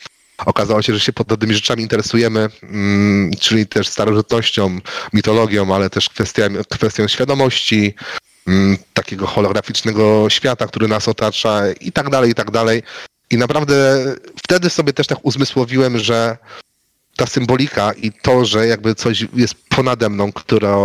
Okazało 0.46 0.82
się, 0.82 0.94
że 0.94 1.00
się 1.00 1.12
podobnymi 1.12 1.54
rzeczami 1.54 1.82
interesujemy, 1.82 2.48
mm, 2.62 3.30
czyli 3.40 3.66
też 3.66 3.88
starożytnością, 3.88 4.78
mitologią, 5.12 5.74
ale 5.74 5.90
też 5.90 6.08
kwestiami, 6.08 6.56
kwestią 6.70 7.08
świadomości, 7.08 7.94
mm, 8.46 8.78
takiego 8.94 9.26
holograficznego 9.26 10.30
świata, 10.30 10.66
który 10.66 10.88
nas 10.88 11.08
otacza 11.08 11.62
i 11.80 11.92
tak 11.92 12.10
dalej, 12.10 12.30
i 12.30 12.34
tak 12.34 12.50
dalej. 12.50 12.82
I 13.30 13.36
naprawdę 13.36 14.04
wtedy 14.44 14.70
sobie 14.70 14.92
też 14.92 15.06
tak 15.06 15.18
uzmysłowiłem, 15.22 15.98
że 15.98 16.36
ta 17.16 17.26
symbolika 17.26 17.92
i 17.92 18.12
to, 18.12 18.44
że 18.44 18.66
jakby 18.66 18.94
coś 18.94 19.26
jest 19.34 19.54
ponade 19.68 20.08
mną, 20.08 20.32
która, 20.32 20.76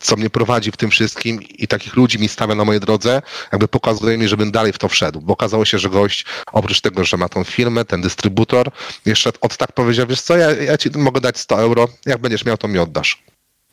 co 0.00 0.16
mnie 0.16 0.30
prowadzi 0.30 0.72
w 0.72 0.76
tym 0.76 0.90
wszystkim 0.90 1.42
i 1.42 1.68
takich 1.68 1.96
ludzi 1.96 2.18
mi 2.18 2.28
stawia 2.28 2.54
na 2.54 2.64
mojej 2.64 2.80
drodze, 2.80 3.22
jakby 3.52 3.68
pokazuje 3.68 4.18
mi, 4.18 4.28
żebym 4.28 4.50
dalej 4.50 4.72
w 4.72 4.78
to 4.78 4.88
wszedł. 4.88 5.20
Bo 5.20 5.32
okazało 5.32 5.64
się, 5.64 5.78
że 5.78 5.88
gość, 5.88 6.24
oprócz 6.52 6.80
tego, 6.80 7.04
że 7.04 7.16
ma 7.16 7.28
tą 7.28 7.44
firmę, 7.44 7.84
ten 7.84 8.00
dystrybutor, 8.00 8.70
jeszcze 9.06 9.30
od 9.40 9.56
tak 9.56 9.72
powiedział, 9.72 10.06
wiesz 10.06 10.22
co, 10.22 10.36
ja, 10.36 10.50
ja 10.50 10.78
ci 10.78 10.90
mogę 10.90 11.20
dać 11.20 11.38
100 11.38 11.60
euro, 11.60 11.88
jak 12.06 12.20
będziesz 12.20 12.44
miał, 12.44 12.56
to 12.56 12.68
mi 12.68 12.78
oddasz. 12.78 13.22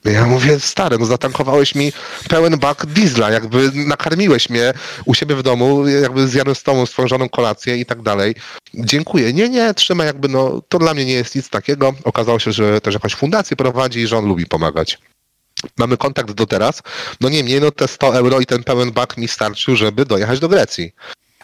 Ja 0.05 0.25
mówię, 0.25 0.59
stary, 0.59 0.97
no 0.99 1.05
zatankowałeś 1.05 1.75
mi 1.75 1.93
pełen 2.29 2.57
bak 2.57 2.85
diesla, 2.85 3.31
jakby 3.31 3.71
nakarmiłeś 3.73 4.49
mnie 4.49 4.73
u 5.05 5.13
siebie 5.13 5.35
w 5.35 5.43
domu, 5.43 5.87
jakby 5.87 6.27
zjadłem 6.27 6.55
z 6.55 6.63
tobą 6.63 6.85
swoją 6.85 7.29
kolację 7.29 7.77
i 7.77 7.85
tak 7.85 8.01
dalej. 8.01 8.35
Dziękuję. 8.73 9.33
Nie, 9.33 9.49
nie, 9.49 9.73
trzymaj 9.73 10.07
jakby, 10.07 10.27
no 10.27 10.61
to 10.69 10.79
dla 10.79 10.93
mnie 10.93 11.05
nie 11.05 11.13
jest 11.13 11.35
nic 11.35 11.49
takiego. 11.49 11.93
Okazało 12.03 12.39
się, 12.39 12.51
że 12.51 12.81
też 12.81 12.93
jakąś 12.93 13.15
fundację 13.15 13.57
prowadzi 13.57 13.99
i 13.99 14.07
że 14.07 14.17
on 14.17 14.25
lubi 14.25 14.45
pomagać. 14.45 14.99
Mamy 15.77 15.97
kontakt 15.97 16.31
do 16.31 16.45
teraz. 16.45 16.81
No 17.21 17.29
niemniej, 17.29 17.61
no 17.61 17.71
te 17.71 17.87
100 17.87 18.15
euro 18.15 18.39
i 18.39 18.45
ten 18.45 18.63
pełen 18.63 18.91
bak 18.91 19.17
mi 19.17 19.27
starczył, 19.27 19.75
żeby 19.75 20.05
dojechać 20.05 20.39
do 20.39 20.49
Grecji. 20.49 20.93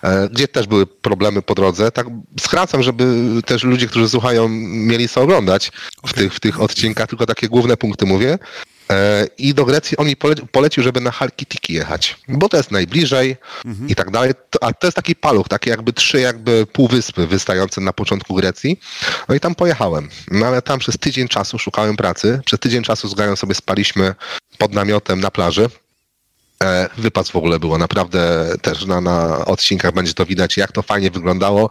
E, 0.03 0.29
Gdzie 0.29 0.47
też 0.47 0.67
były 0.67 0.87
problemy 0.87 1.41
po 1.41 1.55
drodze. 1.55 1.91
Tak 1.91 2.07
skracam, 2.39 2.83
żeby 2.83 3.05
też 3.45 3.63
ludzie, 3.63 3.87
którzy 3.87 4.09
słuchają, 4.09 4.49
mieli 4.49 5.09
co 5.09 5.21
oglądać 5.21 5.71
w 6.07 6.13
tych, 6.13 6.33
w 6.33 6.39
tych 6.39 6.61
odcinkach, 6.61 7.07
tylko 7.09 7.25
takie 7.25 7.47
główne 7.49 7.77
punkty 7.77 8.05
mówię. 8.05 8.39
E, 8.91 9.27
I 9.37 9.53
do 9.53 9.65
Grecji 9.65 9.97
on 9.97 10.07
mi 10.07 10.15
pole- 10.15 10.47
polecił, 10.51 10.83
żeby 10.83 11.01
na 11.01 11.11
Halkitiki 11.11 11.73
jechać, 11.73 12.17
bo 12.27 12.49
to 12.49 12.57
jest 12.57 12.71
najbliżej 12.71 13.37
i 13.87 13.95
tak 13.95 14.11
dalej. 14.11 14.31
A 14.61 14.73
to 14.73 14.87
jest 14.87 14.95
taki 14.95 15.15
paluch, 15.15 15.47
takie 15.47 15.69
jakby 15.69 15.93
trzy 15.93 16.19
jakby 16.21 16.65
półwyspy 16.73 17.27
wystające 17.27 17.81
na 17.81 17.93
początku 17.93 18.35
Grecji. 18.35 18.79
No 19.29 19.35
i 19.35 19.39
tam 19.39 19.55
pojechałem. 19.55 20.09
No 20.31 20.45
ale 20.45 20.61
tam 20.61 20.79
przez 20.79 20.97
tydzień 20.97 21.27
czasu 21.27 21.59
szukałem 21.59 21.95
pracy. 21.97 22.41
Przez 22.45 22.59
tydzień 22.59 22.83
czasu 22.83 23.07
z 23.07 23.13
Gają 23.13 23.35
sobie 23.35 23.55
spaliśmy 23.55 24.15
pod 24.57 24.73
namiotem 24.73 25.19
na 25.19 25.31
plaży. 25.31 25.69
E, 26.63 26.89
Wypad 26.97 27.29
w 27.29 27.35
ogóle 27.35 27.59
było 27.59 27.77
naprawdę 27.77 28.47
też 28.61 28.85
na, 28.85 29.01
na 29.01 29.45
odcinkach 29.45 29.93
będzie 29.93 30.13
to 30.13 30.25
widać, 30.25 30.57
jak 30.57 30.71
to 30.71 30.81
fajnie 30.81 31.11
wyglądało. 31.11 31.69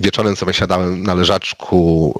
Wieczorem 0.00 0.36
sobie 0.36 0.54
siadałem 0.54 1.02
na 1.02 1.14
leżaczku, 1.14 2.14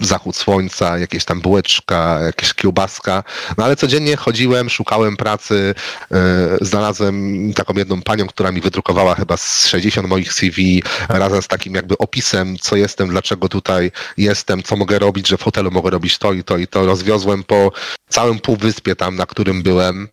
zachód 0.00 0.36
słońca, 0.36 0.98
jakieś 0.98 1.24
tam 1.24 1.40
bułeczka, 1.40 2.20
jakieś 2.20 2.54
kiełbaska. 2.54 3.24
No 3.58 3.64
ale 3.64 3.76
codziennie 3.76 4.16
chodziłem, 4.16 4.70
szukałem 4.70 5.16
pracy. 5.16 5.74
E, 6.10 6.58
znalazłem 6.60 7.54
taką 7.54 7.74
jedną 7.74 8.02
panią, 8.02 8.26
która 8.26 8.52
mi 8.52 8.60
wydrukowała 8.60 9.14
chyba 9.14 9.36
z 9.36 9.66
60 9.66 10.08
moich 10.08 10.32
CV 10.32 10.82
razem 11.08 11.42
z 11.42 11.48
takim 11.48 11.74
jakby 11.74 11.98
opisem, 11.98 12.56
co 12.60 12.76
jestem, 12.76 13.08
dlaczego 13.08 13.48
tutaj 13.48 13.90
jestem, 14.16 14.62
co 14.62 14.76
mogę 14.76 14.98
robić, 14.98 15.28
że 15.28 15.36
w 15.36 15.42
hotelu 15.42 15.70
mogę 15.70 15.90
robić 15.90 16.18
to 16.18 16.32
i 16.32 16.44
to 16.44 16.56
i 16.56 16.66
to. 16.66 16.86
Rozwiozłem 16.86 17.44
po 17.44 17.72
całym 18.08 18.38
półwyspie 18.38 18.96
tam, 18.96 19.16
na 19.16 19.26
którym 19.26 19.62
byłem 19.62 20.08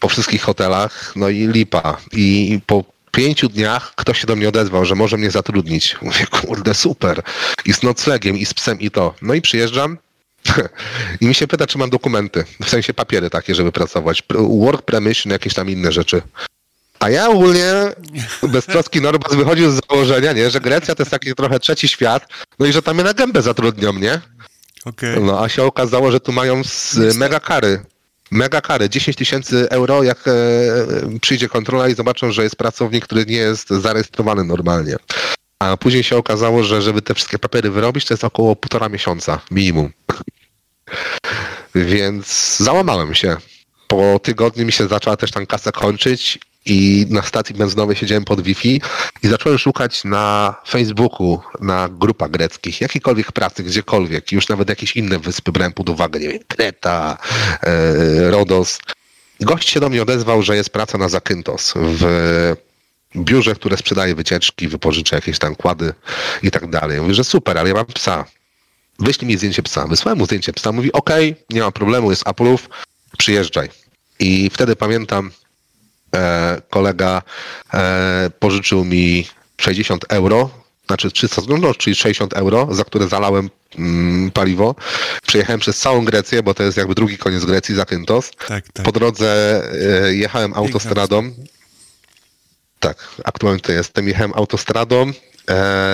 po 0.00 0.08
wszystkich 0.08 0.42
hotelach, 0.42 1.12
no 1.16 1.28
i 1.28 1.46
lipa. 1.46 1.96
I 2.12 2.60
po 2.66 2.84
pięciu 3.12 3.48
dniach 3.48 3.92
ktoś 3.96 4.20
się 4.20 4.26
do 4.26 4.36
mnie 4.36 4.48
odezwał, 4.48 4.84
że 4.84 4.94
może 4.94 5.16
mnie 5.16 5.30
zatrudnić. 5.30 5.96
Mówię, 6.02 6.26
kurde, 6.26 6.74
super. 6.74 7.22
I 7.64 7.74
z 7.74 7.82
noclegiem, 7.82 8.36
i 8.36 8.46
z 8.46 8.54
psem, 8.54 8.80
i 8.80 8.90
to. 8.90 9.14
No 9.22 9.34
i 9.34 9.40
przyjeżdżam 9.40 9.98
i 11.20 11.26
mi 11.26 11.34
się 11.34 11.46
pyta, 11.46 11.66
czy 11.66 11.78
mam 11.78 11.90
dokumenty. 11.90 12.44
W 12.62 12.68
sensie 12.70 12.94
papiery 12.94 13.30
takie, 13.30 13.54
żeby 13.54 13.72
pracować. 13.72 14.22
Work 14.60 14.82
permission, 14.82 15.32
jakieś 15.32 15.54
tam 15.54 15.70
inne 15.70 15.92
rzeczy. 15.92 16.22
A 17.00 17.10
ja 17.10 17.28
ogólnie 17.28 17.72
beztroski 18.42 19.00
Norbas 19.00 19.34
wychodził 19.34 19.70
z 19.70 19.80
założenia, 19.88 20.32
nie, 20.32 20.50
że 20.50 20.60
Grecja 20.60 20.94
to 20.94 21.02
jest 21.02 21.10
taki 21.10 21.34
trochę 21.34 21.60
trzeci 21.60 21.88
świat, 21.88 22.26
no 22.58 22.66
i 22.66 22.72
że 22.72 22.82
tam 22.82 22.94
mnie 22.94 23.04
na 23.04 23.14
gębę 23.14 23.42
zatrudnią, 23.42 23.92
nie? 23.92 24.20
Okej. 24.84 25.20
No 25.20 25.44
a 25.44 25.48
się 25.48 25.62
okazało, 25.62 26.10
że 26.10 26.20
tu 26.20 26.32
mają 26.32 26.64
z, 26.64 27.16
mega 27.16 27.40
kary. 27.40 27.80
Mega 28.30 28.60
kary. 28.60 28.88
10 28.88 29.16
tysięcy 29.16 29.70
euro, 29.70 30.02
jak 30.02 30.28
e, 30.28 30.32
przyjdzie 31.20 31.48
kontrola 31.48 31.88
i 31.88 31.94
zobaczą, 31.94 32.32
że 32.32 32.42
jest 32.42 32.56
pracownik, 32.56 33.04
który 33.04 33.26
nie 33.26 33.36
jest 33.36 33.68
zarejestrowany 33.68 34.44
normalnie. 34.44 34.96
A 35.58 35.76
później 35.76 36.02
się 36.02 36.16
okazało, 36.16 36.62
że 36.62 36.82
żeby 36.82 37.02
te 37.02 37.14
wszystkie 37.14 37.38
papiery 37.38 37.70
wyrobić, 37.70 38.04
to 38.04 38.14
jest 38.14 38.24
około 38.24 38.56
półtora 38.56 38.88
miesiąca 38.88 39.40
minimum. 39.50 39.92
Więc 41.74 42.56
załamałem 42.56 43.14
się. 43.14 43.36
Po 43.86 44.18
tygodniu 44.22 44.66
mi 44.66 44.72
się 44.72 44.88
zaczęła 44.88 45.16
też 45.16 45.30
tam 45.30 45.46
kasa 45.46 45.72
kończyć 45.72 46.38
i 46.66 47.06
na 47.10 47.22
stacji 47.22 47.54
benzynowej 47.54 47.96
siedziałem 47.96 48.24
pod 48.24 48.40
Wi-Fi 48.40 48.80
i 49.22 49.28
zacząłem 49.28 49.58
szukać 49.58 50.04
na 50.04 50.54
Facebooku, 50.68 51.40
na 51.60 51.88
grupach 51.88 52.30
greckich, 52.30 52.80
jakiejkolwiek 52.80 53.32
pracy, 53.32 53.62
gdziekolwiek, 53.62 54.32
już 54.32 54.48
nawet 54.48 54.68
jakieś 54.68 54.96
inne 54.96 55.18
wyspy 55.18 55.52
brałem 55.52 55.72
pod 55.72 55.88
uwagę, 55.88 56.20
nie 56.20 56.28
wiem, 56.28 56.42
Kreta, 56.48 57.18
e, 57.62 58.30
Rodos. 58.30 58.78
Gość 59.40 59.68
się 59.68 59.80
do 59.80 59.88
mnie 59.88 60.02
odezwał, 60.02 60.42
że 60.42 60.56
jest 60.56 60.70
praca 60.70 60.98
na 60.98 61.08
Zakynthos 61.08 61.74
w 61.76 62.04
biurze, 63.16 63.54
które 63.54 63.76
sprzedaje 63.76 64.14
wycieczki, 64.14 64.68
wypożycza 64.68 65.16
jakieś 65.16 65.38
tam 65.38 65.56
kłady 65.56 65.94
i 66.42 66.50
tak 66.50 66.70
dalej. 66.70 67.00
Mówię, 67.00 67.14
że 67.14 67.24
super, 67.24 67.58
ale 67.58 67.68
ja 67.68 67.74
mam 67.74 67.86
psa. 67.86 68.24
Wyślij 68.98 69.28
mi 69.28 69.36
zdjęcie 69.36 69.62
psa. 69.62 69.86
Wysłałem 69.86 70.18
mu 70.18 70.26
zdjęcie 70.26 70.52
psa. 70.52 70.72
Mówi, 70.72 70.92
okej, 70.92 71.36
nie 71.50 71.60
ma 71.60 71.70
problemu, 71.70 72.10
jest 72.10 72.24
Apple'ów, 72.24 72.58
przyjeżdżaj. 73.18 73.68
I 74.18 74.50
wtedy 74.50 74.76
pamiętam, 74.76 75.30
kolega 76.70 77.22
e, 77.74 78.30
pożyczył 78.38 78.84
mi 78.84 79.26
60 79.56 80.04
euro, 80.08 80.50
znaczy 80.86 81.10
300 81.10 81.42
no, 81.60 81.74
czyli 81.74 81.96
60 81.96 82.32
euro, 82.32 82.68
za 82.70 82.84
które 82.84 83.08
zalałem 83.08 83.50
mm, 83.78 84.30
paliwo. 84.30 84.74
Przejechałem 85.26 85.60
przez 85.60 85.78
całą 85.78 86.04
Grecję, 86.04 86.42
bo 86.42 86.54
to 86.54 86.62
jest 86.62 86.76
jakby 86.76 86.94
drugi 86.94 87.18
koniec 87.18 87.44
Grecji, 87.44 87.74
Zakynthos. 87.74 88.30
Tak, 88.48 88.64
tak. 88.72 88.84
Po 88.84 88.92
drodze 88.92 89.62
e, 90.06 90.14
jechałem 90.14 90.54
autostradą. 90.54 91.30
Tak, 92.80 93.08
aktualnie 93.24 93.60
to 93.60 93.72
jestem. 93.72 94.08
Jechałem 94.08 94.32
autostradą, 94.34 95.06
e, 95.08 95.12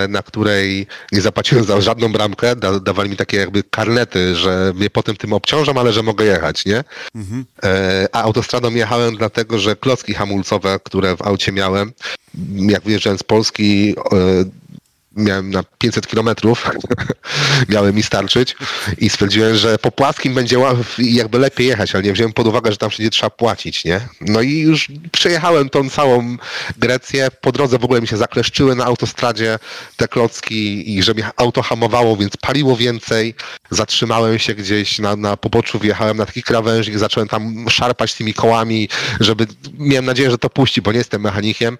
na 0.09 0.21
której 0.23 0.87
nie 1.11 1.21
zapłaciłem 1.21 1.65
za 1.65 1.81
żadną 1.81 2.11
bramkę. 2.11 2.55
Da, 2.55 2.79
dawali 2.79 3.09
mi 3.09 3.15
takie 3.15 3.37
jakby 3.37 3.63
karnety, 3.63 4.35
że 4.35 4.73
mnie 4.75 4.89
potem 4.89 5.15
tym 5.15 5.33
obciążam, 5.33 5.77
ale 5.77 5.93
że 5.93 6.03
mogę 6.03 6.25
jechać, 6.25 6.65
nie? 6.65 6.83
E, 7.63 8.07
a 8.11 8.21
autostradą 8.21 8.71
jechałem 8.71 9.15
dlatego, 9.15 9.59
że 9.59 9.75
klocki 9.75 10.13
hamulcowe, 10.13 10.79
które 10.83 11.17
w 11.17 11.21
aucie 11.21 11.51
miałem, 11.51 11.93
jak 12.51 12.83
wyjeżdżałem 12.83 13.19
z 13.19 13.23
Polski, 13.23 13.95
e, 14.11 14.13
miałem 15.17 15.49
na 15.49 15.63
500 15.77 16.07
kilometrów, 16.07 16.71
miały 17.69 17.93
mi 17.93 18.03
starczyć 18.03 18.55
i 18.97 19.09
stwierdziłem, 19.09 19.55
że 19.55 19.77
po 19.77 19.91
płaskim 19.91 20.33
będzie 20.33 20.57
jakby 20.97 21.39
lepiej 21.39 21.67
jechać, 21.67 21.95
ale 21.95 22.03
nie 22.03 22.13
wziąłem 22.13 22.33
pod 22.33 22.47
uwagę, 22.47 22.71
że 22.71 22.77
tam 22.77 22.89
wszędzie 22.89 23.09
trzeba 23.09 23.29
płacić, 23.29 23.85
nie? 23.85 24.01
No 24.21 24.41
i 24.41 24.59
już 24.59 24.87
przejechałem 25.11 25.69
tą 25.69 25.89
całą 25.89 26.37
Grecję, 26.77 27.27
po 27.41 27.51
drodze 27.51 27.77
w 27.77 27.83
ogóle 27.83 28.01
mi 28.01 28.07
się 28.07 28.17
zakleszczyły 28.17 28.75
na 28.75 28.85
autostradzie 28.85 29.59
te 29.97 30.07
klocki 30.07 30.95
i 30.95 31.03
że 31.03 31.13
mnie 31.13 31.29
auto 31.37 31.61
hamowało, 31.61 32.17
więc 32.17 32.37
paliło 32.37 32.77
więcej, 32.77 33.35
zatrzymałem 33.71 34.39
się 34.39 34.55
gdzieś 34.55 34.99
na, 34.99 35.15
na 35.15 35.37
poboczu, 35.37 35.79
wjechałem 35.79 36.17
na 36.17 36.25
taki 36.25 36.43
krawężnik, 36.43 36.97
zacząłem 36.97 37.29
tam 37.29 37.69
szarpać 37.69 38.13
tymi 38.13 38.33
kołami, 38.33 38.89
żeby, 39.19 39.47
miałem 39.73 40.05
nadzieję, 40.05 40.31
że 40.31 40.37
to 40.37 40.49
puści, 40.49 40.81
bo 40.81 40.91
nie 40.91 40.97
jestem 40.97 41.21
mechanikiem, 41.21 41.77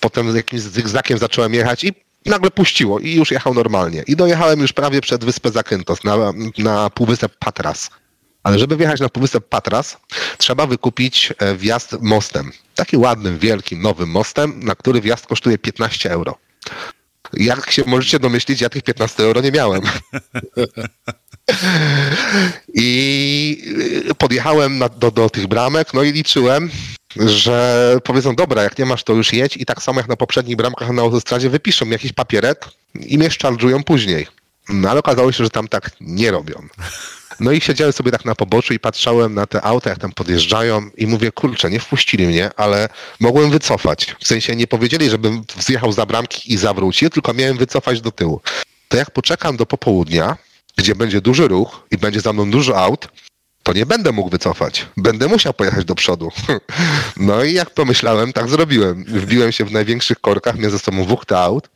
potem 0.00 0.32
z 0.32 0.34
jakimś 0.34 0.62
zygzakiem 0.62 1.18
zacząłem 1.18 1.54
jechać 1.54 1.84
i 1.84 2.07
nagle 2.28 2.50
puściło 2.50 2.98
i 2.98 3.14
już 3.14 3.30
jechał 3.30 3.54
normalnie. 3.54 4.02
I 4.06 4.16
dojechałem 4.16 4.60
już 4.60 4.72
prawie 4.72 5.00
przed 5.00 5.24
wyspę 5.24 5.50
Zakynthos, 5.50 6.04
na, 6.04 6.16
na 6.58 6.90
półwysep 6.90 7.36
Patras. 7.38 7.90
Ale 8.42 8.58
żeby 8.58 8.76
wjechać 8.76 9.00
na 9.00 9.08
półwysep 9.08 9.48
Patras, 9.48 9.96
trzeba 10.38 10.66
wykupić 10.66 11.32
e, 11.38 11.54
wjazd 11.54 11.96
mostem. 12.00 12.52
Takim 12.74 13.00
ładnym, 13.00 13.38
wielkim, 13.38 13.82
nowym 13.82 14.10
mostem, 14.10 14.60
na 14.64 14.74
który 14.74 15.00
wjazd 15.00 15.26
kosztuje 15.26 15.58
15 15.58 16.10
euro. 16.10 16.38
Jak 17.32 17.70
się 17.70 17.82
możecie 17.86 18.18
domyślić, 18.18 18.60
ja 18.60 18.68
tych 18.68 18.82
15 18.82 19.22
euro 19.22 19.40
nie 19.40 19.52
miałem. 19.52 19.82
I 22.74 23.62
y, 24.10 24.14
podjechałem 24.14 24.78
na, 24.78 24.88
do, 24.88 25.10
do 25.10 25.30
tych 25.30 25.46
bramek, 25.46 25.94
no 25.94 26.02
i 26.02 26.12
liczyłem, 26.12 26.70
że 27.26 27.96
powiedzą, 28.04 28.34
dobra, 28.34 28.62
jak 28.62 28.78
nie 28.78 28.84
masz, 28.84 29.04
to 29.04 29.12
już 29.12 29.32
jedź 29.32 29.56
i 29.56 29.66
tak 29.66 29.82
samo 29.82 30.00
jak 30.00 30.08
na 30.08 30.16
poprzednich 30.16 30.56
bramkach 30.56 30.90
na 30.90 31.02
autostradzie 31.02 31.50
wypiszą 31.50 31.86
jakiś 31.86 32.12
papierek 32.12 32.68
i 32.94 33.18
mnie 33.18 33.30
szarżują 33.30 33.84
później. 33.84 34.26
No 34.68 34.90
ale 34.90 35.00
okazało 35.00 35.32
się, 35.32 35.44
że 35.44 35.50
tam 35.50 35.68
tak 35.68 35.90
nie 36.00 36.30
robią. 36.30 36.68
No 37.40 37.52
i 37.52 37.60
siedziałem 37.60 37.92
sobie 37.92 38.10
tak 38.10 38.24
na 38.24 38.34
poboczu 38.34 38.74
i 38.74 38.78
patrzałem 38.78 39.34
na 39.34 39.46
te 39.46 39.62
auta, 39.62 39.90
jak 39.90 39.98
tam 39.98 40.12
podjeżdżają 40.12 40.90
i 40.96 41.06
mówię, 41.06 41.32
kurczę, 41.32 41.70
nie 41.70 41.80
wpuścili 41.80 42.26
mnie, 42.26 42.50
ale 42.56 42.88
mogłem 43.20 43.50
wycofać. 43.50 44.16
W 44.20 44.26
sensie 44.26 44.56
nie 44.56 44.66
powiedzieli, 44.66 45.10
żebym 45.10 45.42
zjechał 45.60 45.92
za 45.92 46.06
bramki 46.06 46.52
i 46.52 46.56
zawrócił, 46.56 47.10
tylko 47.10 47.34
miałem 47.34 47.56
wycofać 47.56 48.00
do 48.00 48.10
tyłu. 48.10 48.40
To 48.88 48.96
jak 48.96 49.10
poczekam 49.10 49.56
do 49.56 49.66
popołudnia, 49.66 50.36
gdzie 50.76 50.94
będzie 50.94 51.20
duży 51.20 51.48
ruch 51.48 51.86
i 51.90 51.98
będzie 51.98 52.20
za 52.20 52.32
mną 52.32 52.50
dużo 52.50 52.78
aut, 52.78 53.08
to 53.68 53.72
nie 53.72 53.86
będę 53.86 54.12
mógł 54.12 54.30
wycofać. 54.30 54.86
Będę 54.96 55.28
musiał 55.28 55.54
pojechać 55.54 55.84
do 55.84 55.94
przodu. 55.94 56.28
No 57.16 57.44
i 57.44 57.52
jak 57.52 57.70
pomyślałem, 57.70 58.32
tak 58.32 58.48
zrobiłem. 58.48 59.04
Wbiłem 59.04 59.52
się 59.52 59.64
w 59.64 59.72
największych 59.72 60.20
korkach, 60.20 60.56
miałem 60.56 60.70
ze 60.70 60.78
sobą 60.78 61.04
dwóch 61.04 61.26
te 61.26 61.38
aut. 61.38 61.68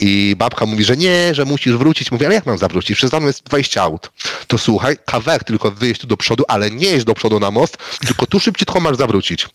I 0.00 0.34
babka 0.38 0.66
mówi, 0.66 0.84
że 0.84 0.96
nie, 0.96 1.34
że 1.34 1.44
musisz 1.44 1.76
wrócić. 1.76 2.12
Mówię, 2.12 2.26
ale 2.26 2.34
jak 2.34 2.46
mam 2.46 2.58
zawrócić? 2.58 3.00
Za 3.02 3.20
mną 3.20 3.26
jest 3.26 3.42
20 3.42 3.82
aut. 3.82 4.10
To 4.46 4.58
słuchaj, 4.58 4.96
kawałek 5.04 5.44
tylko 5.44 5.70
wyjeźdź 5.70 6.00
tu 6.00 6.06
do 6.06 6.16
przodu, 6.16 6.44
ale 6.48 6.70
nie 6.70 6.86
jeźdź 6.86 7.04
do 7.04 7.14
przodu 7.14 7.40
na 7.40 7.50
most, 7.50 7.76
tylko 8.06 8.26
tu 8.26 8.40
szybciutko 8.40 8.80
masz 8.80 8.96
zawrócić. 8.96 9.48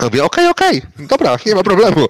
Ja 0.00 0.06
mówię, 0.06 0.24
okej, 0.24 0.48
okej, 0.48 0.82
dobra, 0.98 1.36
nie 1.46 1.54
ma 1.54 1.62
problemu. 1.62 2.06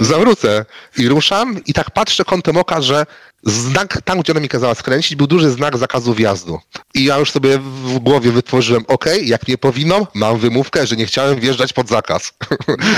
Zawrócę. 0.00 0.64
I 0.98 1.08
ruszam 1.08 1.64
i 1.66 1.72
tak 1.72 1.90
patrzę 1.90 2.24
kątem 2.24 2.56
oka, 2.56 2.82
że 2.82 3.06
znak, 3.46 4.02
tam 4.04 4.20
gdzie 4.20 4.32
ona 4.32 4.40
mi 4.40 4.48
kazała 4.48 4.74
skręcić, 4.74 5.16
był 5.16 5.26
duży 5.26 5.50
znak 5.50 5.78
zakazu 5.78 6.14
wjazdu. 6.14 6.60
I 6.94 7.04
ja 7.04 7.18
już 7.18 7.30
sobie 7.30 7.58
w 7.58 7.98
głowie 7.98 8.32
wytworzyłem, 8.32 8.84
okej, 8.88 9.28
jak 9.28 9.48
mnie 9.48 9.58
powiną, 9.58 10.06
mam 10.14 10.38
wymówkę, 10.38 10.86
że 10.86 10.96
nie 10.96 11.06
chciałem 11.06 11.40
wjeżdżać 11.40 11.72
pod 11.72 11.88
zakaz. 11.88 12.32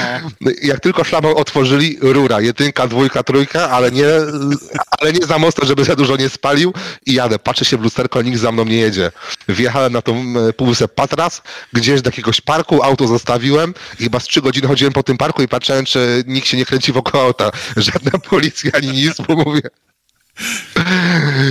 jak 0.62 0.80
tylko 0.80 1.04
szlamę 1.04 1.28
otworzyli, 1.28 1.98
rura, 2.00 2.40
jedynka, 2.40 2.86
dwójka, 2.86 3.22
trójka, 3.22 3.70
ale 3.70 3.90
nie, 3.90 4.06
ale 5.00 5.12
nie 5.12 5.26
za 5.26 5.38
mocno, 5.38 5.66
żeby 5.66 5.84
za 5.84 5.96
dużo 5.96 6.16
nie 6.16 6.28
spalił 6.28 6.74
i 7.06 7.14
jadę. 7.14 7.38
Patrzę 7.38 7.64
się 7.64 7.76
w 7.76 7.82
lusterko, 7.82 8.22
nikt 8.22 8.38
za 8.38 8.52
mną 8.52 8.64
nie 8.64 8.76
jedzie. 8.76 9.12
Wjechałem 9.48 9.92
na 9.92 10.02
tą 10.02 10.14
e, 10.48 10.52
półwysep 10.52 10.94
Patras, 10.94 11.42
gdzieś 11.72 12.02
do 12.02 12.08
jakiegoś 12.08 12.40
parku, 12.40 12.82
auto 12.82 13.06
zostawiłem 13.06 13.74
i 14.00 14.04
chyba 14.04 14.20
z 14.20 14.24
trzy 14.24 14.42
godziny 14.42 14.68
chodziłem 14.68 14.92
po 14.92 15.02
tym 15.02 15.16
parku 15.16 15.42
i 15.42 15.48
patrzyłem, 15.48 15.84
czy 15.84 16.24
nikt 16.26 16.48
się 16.48 16.56
nie 16.56 16.64
kręci 16.64 16.92
wokół 16.92 17.20
auta. 17.20 17.50
Żadna 17.76 18.18
policja 18.18 18.70
ani 18.74 18.88
nic, 18.88 19.14
bo 19.28 19.36
mówię, 19.36 19.60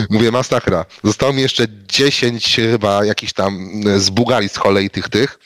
Mówię, 0.10 0.32
masakra. 0.32 0.86
Zostało 1.04 1.34
mi 1.34 1.42
jeszcze 1.42 1.66
10 1.88 2.56
chyba 2.56 3.06
jakichś 3.06 3.34
tam 3.34 3.70
e, 3.88 4.00
z 4.00 4.10
Bułgarii 4.10 4.50
z 4.50 4.60
kolei 4.60 4.90
tych 4.90 5.10
tych 5.10 5.40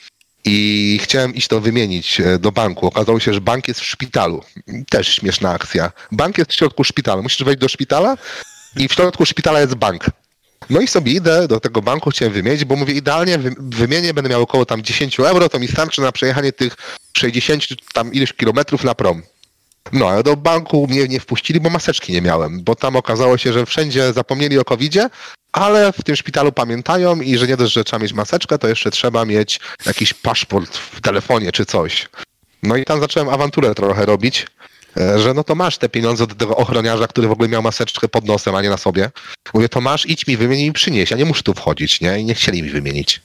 i 0.45 0.99
chciałem 1.03 1.35
iść 1.35 1.47
to 1.47 1.59
wymienić 1.61 2.19
e, 2.21 2.39
do 2.39 2.51
banku. 2.51 2.87
Okazało 2.87 3.19
się, 3.19 3.33
że 3.33 3.41
bank 3.41 3.67
jest 3.67 3.79
w 3.79 3.85
szpitalu. 3.85 4.43
Też 4.89 5.07
śmieszna 5.15 5.51
akcja. 5.51 5.91
Bank 6.11 6.37
jest 6.37 6.51
w 6.51 6.55
środku 6.55 6.83
szpitala. 6.83 7.21
Musisz 7.21 7.43
wejść 7.43 7.59
do 7.59 7.69
szpitala 7.69 8.17
i 8.75 8.87
w 8.87 8.93
środku 8.93 9.25
szpitala 9.25 9.59
jest 9.61 9.75
bank. 9.75 10.05
No 10.69 10.81
i 10.81 10.87
sobie 10.87 11.11
idę 11.11 11.47
do 11.47 11.59
tego 11.59 11.81
banku, 11.81 12.09
chciałem 12.09 12.33
wymienić, 12.33 12.65
bo 12.65 12.75
mówię, 12.75 12.93
idealnie 12.93 13.37
wy- 13.37 13.55
wymienię, 13.59 14.13
będę 14.13 14.29
miał 14.29 14.41
około 14.41 14.65
tam 14.65 14.81
10 14.81 15.19
euro, 15.19 15.49
to 15.49 15.59
mi 15.59 15.67
starczy 15.67 16.01
na 16.01 16.11
przejechanie 16.11 16.51
tych 16.51 16.75
60 17.17 17.63
czy 17.67 17.75
tam 17.93 18.13
ileś 18.13 18.33
kilometrów 18.33 18.83
na 18.83 18.95
prom. 18.95 19.21
No, 19.93 20.09
ale 20.09 20.23
do 20.23 20.37
banku 20.37 20.87
mnie 20.87 21.07
nie 21.07 21.19
wpuścili, 21.19 21.59
bo 21.59 21.69
maseczki 21.69 22.13
nie 22.13 22.21
miałem, 22.21 22.63
bo 22.63 22.75
tam 22.75 22.95
okazało 22.95 23.37
się, 23.37 23.53
że 23.53 23.65
wszędzie 23.65 24.13
zapomnieli 24.13 24.59
o 24.59 24.63
covidzie, 24.63 25.09
ale 25.51 25.93
w 25.93 26.03
tym 26.03 26.15
szpitalu 26.15 26.51
pamiętają 26.51 27.21
i 27.21 27.37
że 27.37 27.47
nie 27.47 27.57
dość, 27.57 27.73
że 27.73 27.83
trzeba 27.83 28.03
mieć 28.03 28.13
maseczkę, 28.13 28.57
to 28.57 28.67
jeszcze 28.67 28.91
trzeba 28.91 29.25
mieć 29.25 29.59
jakiś 29.85 30.13
paszport 30.13 30.77
w 30.77 31.01
telefonie 31.01 31.51
czy 31.51 31.65
coś. 31.65 32.09
No 32.63 32.75
i 32.75 32.85
tam 32.85 32.99
zacząłem 32.99 33.29
awanturę 33.29 33.75
trochę 33.75 34.05
robić, 34.05 34.47
e, 34.97 35.19
że 35.19 35.33
no 35.33 35.43
to 35.43 35.55
masz 35.55 35.77
te 35.77 35.89
pieniądze 35.89 36.23
od 36.23 36.37
tego 36.37 36.55
ochroniarza, 36.55 37.07
który 37.07 37.27
w 37.27 37.31
ogóle 37.31 37.49
miał 37.49 37.61
maseczkę 37.61 38.07
pod 38.07 38.25
nosem, 38.25 38.55
a 38.55 38.61
nie 38.61 38.69
na 38.69 38.77
sobie. 38.77 39.11
Mówię, 39.53 39.69
to 39.69 39.81
masz, 39.81 40.05
idź 40.05 40.27
mi 40.27 40.37
wymień 40.37 40.59
i 40.59 40.73
przynieś, 40.73 41.11
ja 41.11 41.17
nie 41.17 41.25
muszę 41.25 41.43
tu 41.43 41.53
wchodzić, 41.53 42.01
nie? 42.01 42.19
I 42.19 42.25
nie 42.25 42.33
chcieli 42.35 42.63
mi 42.63 42.69
wymienić. 42.69 43.21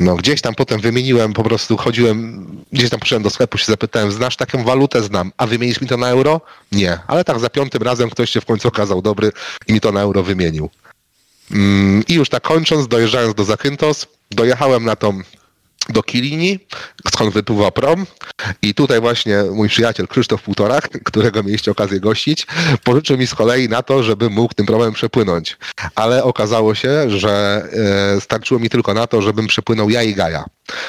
No 0.00 0.16
gdzieś 0.16 0.40
tam 0.40 0.54
potem 0.54 0.80
wymieniłem, 0.80 1.32
po 1.32 1.42
prostu 1.42 1.76
chodziłem, 1.76 2.46
gdzieś 2.72 2.90
tam 2.90 3.00
poszedłem 3.00 3.22
do 3.22 3.30
sklepu, 3.30 3.58
się 3.58 3.64
zapytałem, 3.64 4.12
znasz 4.12 4.36
taką 4.36 4.64
walutę? 4.64 5.02
Znam. 5.02 5.32
A 5.36 5.46
wymienisz 5.46 5.80
mi 5.80 5.88
to 5.88 5.96
na 5.96 6.08
euro? 6.08 6.40
Nie. 6.72 6.98
Ale 7.06 7.24
tak 7.24 7.40
za 7.40 7.50
piątym 7.50 7.82
razem 7.82 8.10
ktoś 8.10 8.30
się 8.30 8.40
w 8.40 8.44
końcu 8.44 8.68
okazał 8.68 9.02
dobry 9.02 9.32
i 9.66 9.72
mi 9.72 9.80
to 9.80 9.92
na 9.92 10.00
euro 10.00 10.22
wymienił. 10.22 10.70
Mm, 11.50 12.04
I 12.08 12.14
już 12.14 12.28
tak 12.28 12.42
kończąc, 12.42 12.88
dojeżdżając 12.88 13.34
do 13.34 13.44
Zakynthos, 13.44 14.06
dojechałem 14.30 14.84
na 14.84 14.96
tą 14.96 15.20
do 15.92 16.02
Kilini, 16.02 16.58
skąd 17.12 17.34
wypływa 17.34 17.70
prom 17.70 18.06
i 18.62 18.74
tutaj 18.74 19.00
właśnie 19.00 19.42
mój 19.52 19.68
przyjaciel 19.68 20.08
Krzysztof 20.08 20.42
Półtorak, 20.42 20.88
którego 21.04 21.42
mieliście 21.42 21.70
okazję 21.70 22.00
gościć, 22.00 22.46
pożyczył 22.84 23.18
mi 23.18 23.26
z 23.26 23.34
kolei 23.34 23.68
na 23.68 23.82
to, 23.82 24.02
żebym 24.02 24.32
mógł 24.32 24.54
tym 24.54 24.66
promem 24.66 24.92
przepłynąć. 24.92 25.56
Ale 25.94 26.24
okazało 26.24 26.74
się, 26.74 27.10
że 27.10 27.64
e, 28.16 28.20
starczyło 28.20 28.60
mi 28.60 28.70
tylko 28.70 28.94
na 28.94 29.06
to, 29.06 29.22
żebym 29.22 29.46
przepłynął 29.46 29.90
ja 29.90 30.02
i 30.02 30.14
Gaja. 30.14 30.44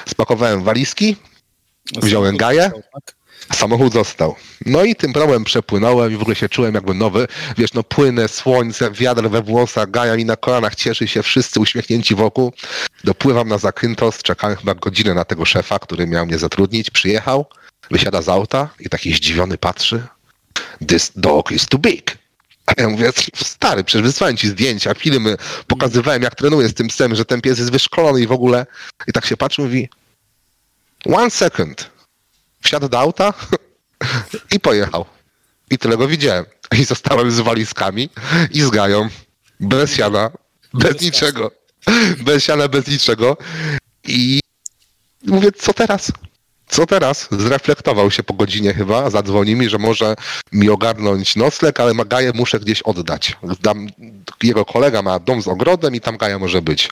Spakowałem 0.06 0.64
walizki, 0.64 1.16
wziąłem 2.02 2.38
Gaję, 2.38 2.72
a 2.94 3.21
samochód 3.54 3.94
został. 3.94 4.36
No 4.66 4.84
i 4.84 4.96
tym 4.96 5.14
promem 5.14 5.44
przepłynąłem 5.44 6.14
i 6.14 6.16
w 6.16 6.22
ogóle 6.22 6.36
się 6.36 6.50
czułem 6.50 6.76
jakby 6.76 6.94
nowy. 6.94 7.28
Wiesz, 7.58 7.74
no 7.74 7.84
płynę, 7.84 8.28
słońce, 8.28 8.92
wiatr 8.92 9.30
we 9.30 9.42
włosach, 9.42 9.92
Gaja 9.92 10.16
mi 10.16 10.26
na 10.26 10.36
kolanach, 10.36 10.76
cieszy 10.76 11.08
się, 11.08 11.24
wszyscy 11.24 11.60
uśmiechnięci 11.60 12.16
wokół. 12.16 12.54
Dopływam 13.04 13.48
na 13.48 13.58
Zakynthos, 13.58 14.18
czekałem 14.18 14.58
chyba 14.58 14.76
godzinę 14.76 15.14
na 15.14 15.26
tego 15.26 15.46
szefa, 15.46 15.80
który 15.80 16.08
miał 16.08 16.26
mnie 16.26 16.38
zatrudnić. 16.38 16.90
Przyjechał, 16.90 17.46
wysiada 17.92 18.22
z 18.22 18.30
auta 18.30 18.70
i 18.80 18.90
taki 18.90 19.14
zdziwiony 19.14 19.58
patrzy. 19.58 20.04
This 20.88 21.12
dog 21.16 21.52
is 21.52 21.66
too 21.66 21.80
big. 21.80 22.18
A 22.66 22.82
ja 22.82 22.90
mówię, 22.90 23.12
stary, 23.36 23.84
przecież 23.84 24.08
wysłałem 24.08 24.38
ci 24.38 24.48
zdjęcia, 24.48 24.94
filmy, 24.94 25.38
pokazywałem 25.68 26.22
jak 26.22 26.36
trenuję 26.36 26.70
z 26.70 26.74
tym 26.74 26.88
psem, 26.88 27.16
że 27.16 27.26
ten 27.26 27.42
pies 27.42 27.60
jest 27.60 27.72
wyszkolony 27.72 28.22
i 28.22 28.28
w 28.28 28.32
ogóle. 28.32 28.66
I 29.08 29.12
tak 29.12 29.26
się 29.26 29.38
patrzy, 29.38 29.62
mówi, 29.62 29.90
one 31.06 31.32
second. 31.32 31.90
Wsiadł 32.62 32.90
do 32.90 33.00
auta 33.00 33.34
i 34.56 34.60
pojechał. 34.60 35.06
I 35.70 35.78
tyle 35.78 35.98
go 35.98 36.08
widziałem. 36.08 36.46
I 36.80 36.84
zostałem 36.86 37.32
z 37.32 37.40
walizkami 37.40 38.10
i 38.52 38.62
z 38.62 38.70
gają. 38.70 39.10
Bez 39.60 39.96
siana, 39.96 40.32
bez 40.74 41.02
niczego. 41.02 41.52
Bez 42.18 42.44
siana, 42.44 42.68
bez 42.68 42.88
niczego. 42.88 43.38
I 44.04 44.40
mówię, 45.26 45.52
co 45.52 45.74
teraz? 45.74 46.12
Co 46.68 46.86
teraz? 46.86 47.28
Zreflektował 47.32 48.12
się 48.12 48.24
po 48.24 48.34
godzinie 48.34 48.74
chyba, 48.74 49.10
zadzwoni 49.10 49.56
mi, 49.56 49.70
że 49.70 49.78
może 49.78 50.16
mi 50.52 50.70
ogarnąć 50.70 51.36
nocleg, 51.36 51.80
ale 51.80 51.94
ma 51.94 52.06
Gaję 52.06 52.32
muszę 52.36 52.60
gdzieś 52.60 52.82
oddać. 52.82 53.38
Dam, 53.62 53.88
jego 54.44 54.66
kolega 54.66 55.02
ma 55.02 55.20
dom 55.20 55.42
z 55.42 55.48
ogrodem 55.48 55.96
i 55.96 56.02
tam 56.02 56.18
Gaja 56.18 56.40
może 56.40 56.62
być. 56.62 56.90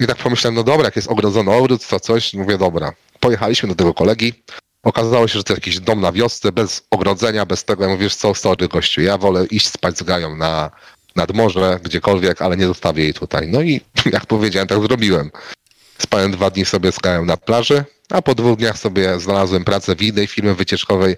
I 0.00 0.06
tak 0.06 0.16
pomyślałem, 0.16 0.54
no 0.54 0.62
dobra, 0.62 0.84
jak 0.84 0.96
jest 0.96 1.08
ogrodzony 1.08 1.50
ogród, 1.50 1.86
to 1.86 2.00
coś, 2.00 2.34
mówię, 2.34 2.58
dobra. 2.58 2.92
Pojechaliśmy 3.20 3.68
do 3.68 3.74
tego 3.74 3.94
kolegi. 3.94 4.32
Okazało 4.86 5.28
się, 5.28 5.38
że 5.38 5.44
to 5.44 5.54
jakiś 5.54 5.80
dom 5.80 6.00
na 6.00 6.12
wiosce, 6.12 6.52
bez 6.52 6.82
ogrodzenia, 6.90 7.46
bez 7.46 7.64
tego. 7.64 7.84
Ja 7.84 7.90
mówię, 7.90 8.10
co, 8.10 8.34
sorry 8.34 8.68
gościu, 8.68 9.00
ja 9.00 9.18
wolę 9.18 9.46
iść 9.46 9.68
spać 9.68 9.98
z 9.98 10.02
Gają 10.02 10.36
na, 10.36 10.70
nad 11.16 11.34
morze, 11.34 11.80
gdziekolwiek, 11.82 12.42
ale 12.42 12.56
nie 12.56 12.66
zostawię 12.66 13.02
jej 13.02 13.14
tutaj. 13.14 13.48
No 13.48 13.62
i 13.62 13.80
jak 14.12 14.26
powiedziałem, 14.26 14.68
tak 14.68 14.82
zrobiłem. 14.82 15.30
Spałem 15.98 16.30
dwa 16.30 16.50
dni 16.50 16.64
sobie 16.64 16.92
z 16.92 16.98
Gają 16.98 17.24
na 17.24 17.36
plaży, 17.36 17.84
a 18.10 18.22
po 18.22 18.34
dwóch 18.34 18.58
dniach 18.58 18.78
sobie 18.78 19.20
znalazłem 19.20 19.64
pracę 19.64 19.96
w 19.96 20.02
innej 20.02 20.26
firmie 20.26 20.54
wycieczkowej. 20.54 21.16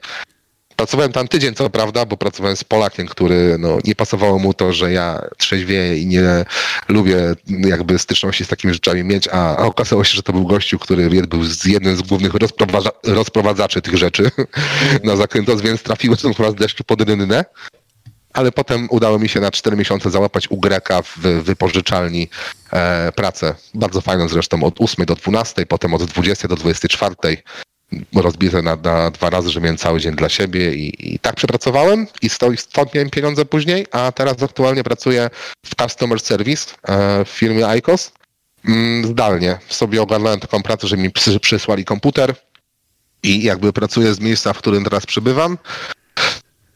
Pracowałem 0.78 1.12
tam 1.12 1.28
tydzień, 1.28 1.54
co 1.54 1.70
prawda, 1.70 2.06
bo 2.06 2.16
pracowałem 2.16 2.56
z 2.56 2.64
Polakiem, 2.64 3.06
który 3.06 3.56
no, 3.58 3.78
nie 3.84 3.94
pasowało 3.94 4.38
mu 4.38 4.54
to, 4.54 4.72
że 4.72 4.92
ja 4.92 5.22
trzeźwieję 5.36 5.98
i 5.98 6.06
nie 6.06 6.44
lubię 6.88 7.16
jakby 7.46 7.98
styczności 7.98 8.44
z 8.44 8.48
takimi 8.48 8.74
rzeczami 8.74 9.04
mieć, 9.04 9.28
a, 9.28 9.56
a 9.56 9.66
okazało 9.66 10.04
się, 10.04 10.16
że 10.16 10.22
to 10.22 10.32
był 10.32 10.46
gościu, 10.46 10.78
który 10.78 11.10
był 11.10 11.44
z 11.44 11.64
jednym 11.64 11.96
z 11.96 12.02
głównych 12.02 12.34
rozprowadza, 12.34 12.90
rozprowadzaczy 13.04 13.82
tych 13.82 13.96
rzeczy 13.96 14.30
na 15.04 15.16
Zakynthos, 15.16 15.60
więc 15.60 15.82
trafiłem 15.82 16.16
z 16.18 16.54
deszczu 16.54 16.84
pod 16.84 17.00
rynnę. 17.00 17.44
Ale 18.32 18.52
potem 18.52 18.88
udało 18.90 19.18
mi 19.18 19.28
się 19.28 19.40
na 19.40 19.50
4 19.50 19.76
miesiące 19.76 20.10
załapać 20.10 20.50
u 20.50 20.56
Greka 20.56 21.02
w 21.02 21.18
wypożyczalni 21.42 22.28
e, 22.72 23.12
pracę. 23.12 23.54
Bardzo 23.74 24.00
fajną 24.00 24.28
zresztą 24.28 24.64
od 24.64 24.80
8 24.80 25.06
do 25.06 25.14
12, 25.14 25.66
potem 25.66 25.94
od 25.94 26.04
20 26.04 26.48
do 26.48 26.56
24 26.56 27.14
rozbite 28.14 28.62
na, 28.62 28.76
na 28.76 29.10
dwa 29.10 29.30
razy, 29.30 29.50
że 29.50 29.60
miałem 29.60 29.76
cały 29.76 30.00
dzień 30.00 30.14
dla 30.14 30.28
siebie 30.28 30.74
i, 30.74 31.14
i 31.14 31.18
tak 31.18 31.34
przepracowałem 31.34 32.06
i 32.22 32.28
stąd, 32.28 32.60
stąd 32.60 32.94
miałem 32.94 33.10
pieniądze 33.10 33.44
później, 33.44 33.86
a 33.90 34.12
teraz 34.12 34.42
aktualnie 34.42 34.84
pracuję 34.84 35.30
w 35.66 35.82
Customer 35.82 36.20
Service 36.20 36.74
e, 36.82 37.24
w 37.24 37.28
firmie 37.28 37.66
ICOS. 37.66 38.12
Mm, 38.64 39.06
zdalnie 39.06 39.58
sobie 39.68 40.02
ogarnąłem 40.02 40.40
taką 40.40 40.62
pracę, 40.62 40.86
że 40.86 40.96
mi 40.96 41.10
przy, 41.10 41.40
przysłali 41.40 41.84
komputer 41.84 42.34
i 43.22 43.42
jakby 43.42 43.72
pracuję 43.72 44.14
z 44.14 44.20
miejsca, 44.20 44.52
w 44.52 44.58
którym 44.58 44.84
teraz 44.84 45.06
przybywam. 45.06 45.58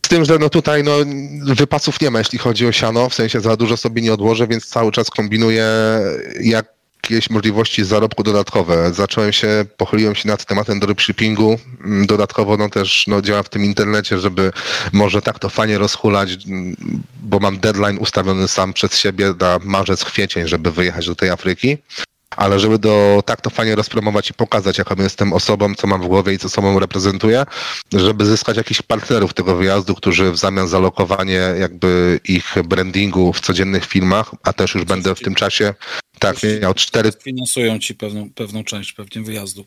Z 0.07 0.09
tym, 0.09 0.25
że 0.25 0.39
no 0.39 0.49
tutaj 0.49 0.85
no, 0.85 0.97
wypasów 1.55 2.01
nie 2.01 2.11
ma, 2.11 2.19
jeśli 2.19 2.39
chodzi 2.39 2.67
o 2.67 2.73
siano, 2.73 3.09
w 3.09 3.15
sensie 3.15 3.41
za 3.41 3.57
dużo 3.57 3.77
sobie 3.77 4.03
nie 4.03 4.13
odłożę, 4.13 4.47
więc 4.47 4.67
cały 4.67 4.93
czas 4.93 5.11
kombinuję, 5.11 5.67
jak 6.41 6.82
jakieś 7.11 7.31
możliwości 7.31 7.85
zarobku 7.85 8.23
dodatkowe. 8.23 8.93
Zacząłem 8.95 9.33
się, 9.33 9.65
pochyliłem 9.77 10.15
się 10.15 10.29
nad 10.29 10.45
tematem 10.45 10.81
dropshippingu. 10.81 11.59
Mm, 11.85 12.07
Dodatkowo 12.07 12.57
no 12.57 12.69
też 12.69 13.05
no, 13.07 13.23
działam 13.23 13.45
w 13.45 13.49
tym 13.49 13.65
internecie, 13.65 14.19
żeby 14.19 14.53
może 14.93 15.23
tak 15.23 15.39
to 15.39 15.49
fajnie 15.49 15.79
rozhulać, 15.79 16.31
mm, 16.47 16.77
bo 17.23 17.39
mam 17.39 17.59
deadline 17.59 17.99
ustawiony 17.99 18.49
sam 18.49 18.73
przez 18.73 18.99
siebie 18.99 19.35
na 19.41 19.59
marzec, 19.65 20.05
kwiecień, 20.05 20.49
żeby 20.49 20.73
wyjechać 20.73 21.07
do 21.07 21.15
tej 21.15 21.31
Afryki. 21.31 21.79
Ale 22.37 22.61
żeby 22.61 22.79
do, 22.79 23.23
tak 23.27 23.41
to 23.41 23.51
fajnie 23.51 23.75
rozpromować 23.75 24.31
i 24.31 24.35
pokazać, 24.35 24.79
jaką 24.79 24.95
jestem 24.99 25.33
osobą, 25.33 25.75
co 25.75 25.87
mam 25.87 26.03
w 26.03 26.07
głowie 26.07 26.33
i 26.33 26.39
co 26.39 26.49
sobą 26.49 26.79
reprezentuję, 26.79 27.45
żeby 27.93 28.25
zyskać 28.25 28.57
jakichś 28.57 28.83
partnerów 28.83 29.35
tego 29.35 29.57
wyjazdu, 29.57 29.95
którzy 29.95 30.33
w 30.33 30.39
zamian 30.39 30.69
za 30.69 30.79
lokowanie 30.79 31.41
jakby 31.61 32.21
ich 32.25 32.55
brandingu 32.65 33.33
w 33.33 33.41
codziennych 33.41 33.85
filmach, 33.87 34.31
a 34.43 34.53
też 34.53 34.75
już 34.75 34.85
będę 34.85 35.15
w 35.15 35.21
tym 35.21 35.35
czasie 35.35 35.75
tak, 36.23 36.37
miał 36.63 36.75
cztery 36.75 37.13
Finansują 37.25 37.79
ci 37.79 37.95
pewną, 37.95 38.31
pewną 38.31 38.65
część 38.65 38.93
pewnie 38.93 39.23
wyjazdu. 39.23 39.65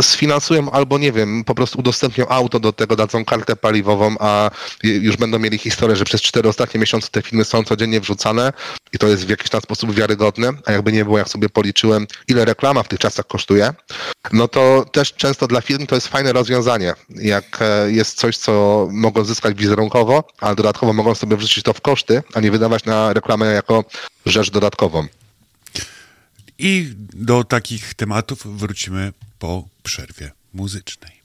sfinansują 0.00 0.70
albo 0.70 0.98
nie 0.98 1.12
wiem, 1.12 1.44
po 1.44 1.54
prostu 1.54 1.78
udostępnią 1.78 2.28
auto 2.28 2.60
do 2.60 2.72
tego, 2.72 2.96
dadzą 2.96 3.24
kartę 3.24 3.56
paliwową, 3.56 4.16
a 4.20 4.50
już 4.82 5.16
będą 5.16 5.38
mieli 5.38 5.58
historię, 5.58 5.96
że 5.96 6.04
przez 6.04 6.22
cztery 6.22 6.48
ostatnie 6.48 6.80
miesiące 6.80 7.08
te 7.10 7.22
filmy 7.22 7.44
są 7.44 7.64
codziennie 7.64 8.00
wrzucane 8.00 8.52
i 8.92 8.98
to 8.98 9.06
jest 9.08 9.26
w 9.26 9.28
jakiś 9.28 9.50
tam 9.50 9.60
sposób 9.60 9.94
wiarygodne, 9.94 10.52
a 10.64 10.72
jakby 10.72 10.92
nie 10.92 11.04
było, 11.04 11.18
jak 11.18 11.28
sobie 11.28 11.48
policzyłem, 11.48 12.06
ile 12.28 12.44
reklama 12.44 12.82
w 12.82 12.88
tych 12.88 12.98
czasach 12.98 13.26
kosztuje, 13.26 13.72
no 14.32 14.48
to 14.48 14.84
też 14.92 15.12
często 15.12 15.46
dla 15.46 15.60
firm 15.60 15.86
to 15.86 15.94
jest 15.94 16.08
fajne 16.08 16.32
rozwiązanie, 16.32 16.94
jak 17.10 17.58
e, 17.60 17.92
jest 17.92 18.18
coś, 18.18 18.36
co 18.36 18.88
mogą 18.92 19.24
zyskać 19.24 19.54
wizerunkowo, 19.54 20.24
ale 20.40 20.56
dodatkowo 20.56 20.92
mogą 20.92 21.14
sobie 21.14 21.36
wrzucić 21.36 21.64
to 21.64 21.72
w 21.72 21.80
koszty, 21.80 22.22
a 22.34 22.40
nie 22.40 22.50
wydawać 22.50 22.84
na 22.84 23.12
reklamę 23.12 23.46
jako 23.46 23.84
rzecz 24.26 24.50
dodatkową. 24.50 25.06
I 26.58 26.94
do 27.12 27.44
takich 27.44 27.94
tematów 27.94 28.58
wrócimy 28.58 29.12
po 29.38 29.68
przerwie 29.82 30.30
muzycznej. 30.52 31.17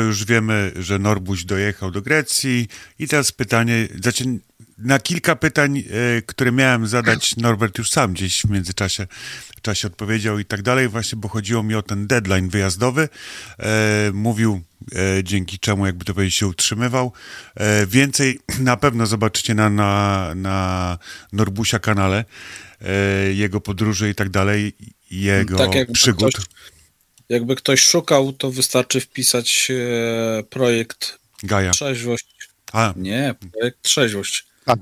To 0.00 0.04
już 0.04 0.24
wiemy, 0.24 0.72
że 0.78 0.98
Norbuś 0.98 1.44
dojechał 1.44 1.90
do 1.90 2.02
Grecji 2.02 2.68
i 2.98 3.08
teraz 3.08 3.32
pytanie, 3.32 3.88
znaczy 4.02 4.24
na 4.78 4.98
kilka 4.98 5.36
pytań, 5.36 5.78
e, 5.78 6.22
które 6.22 6.52
miałem 6.52 6.86
zadać, 6.86 7.36
Norbert 7.36 7.78
już 7.78 7.90
sam 7.90 8.12
gdzieś 8.12 8.42
w 8.42 8.50
międzyczasie 8.50 9.06
czasie 9.62 9.88
odpowiedział 9.88 10.38
i 10.38 10.44
tak 10.44 10.62
dalej, 10.62 10.88
właśnie, 10.88 11.18
bo 11.18 11.28
chodziło 11.28 11.62
mi 11.62 11.74
o 11.74 11.82
ten 11.82 12.06
deadline 12.06 12.48
wyjazdowy. 12.48 13.08
E, 13.58 14.10
mówił, 14.14 14.60
e, 14.94 15.24
dzięki 15.24 15.58
czemu, 15.58 15.86
jakby 15.86 16.04
to 16.04 16.14
powiedzieć, 16.14 16.34
się 16.34 16.46
utrzymywał. 16.46 17.12
E, 17.54 17.86
więcej 17.86 18.38
na 18.70 18.76
pewno 18.76 19.06
zobaczycie 19.06 19.54
na, 19.54 19.70
na, 19.70 20.32
na 20.34 20.98
Norbusia 21.32 21.78
kanale, 21.78 22.24
e, 22.80 23.32
jego 23.32 23.60
podróże 23.60 24.10
i 24.10 24.14
tak 24.14 24.28
dalej, 24.28 24.72
jego 25.10 25.56
Tak 25.56 25.92
przygód. 25.92 26.32
ktoś- 26.34 26.46
Jakby 27.30 27.56
ktoś 27.56 27.80
szukał, 27.80 28.32
to 28.32 28.50
wystarczy 28.50 29.00
wpisać 29.00 29.68
e, 29.70 30.42
projekt 30.42 31.18
Gaja. 31.42 31.70
Trzeźwość. 31.70 32.26
A, 32.72 32.92
Nie, 32.96 33.34
projekt 33.52 33.82
Trzeźwość. 33.82 34.46
A 34.66 34.74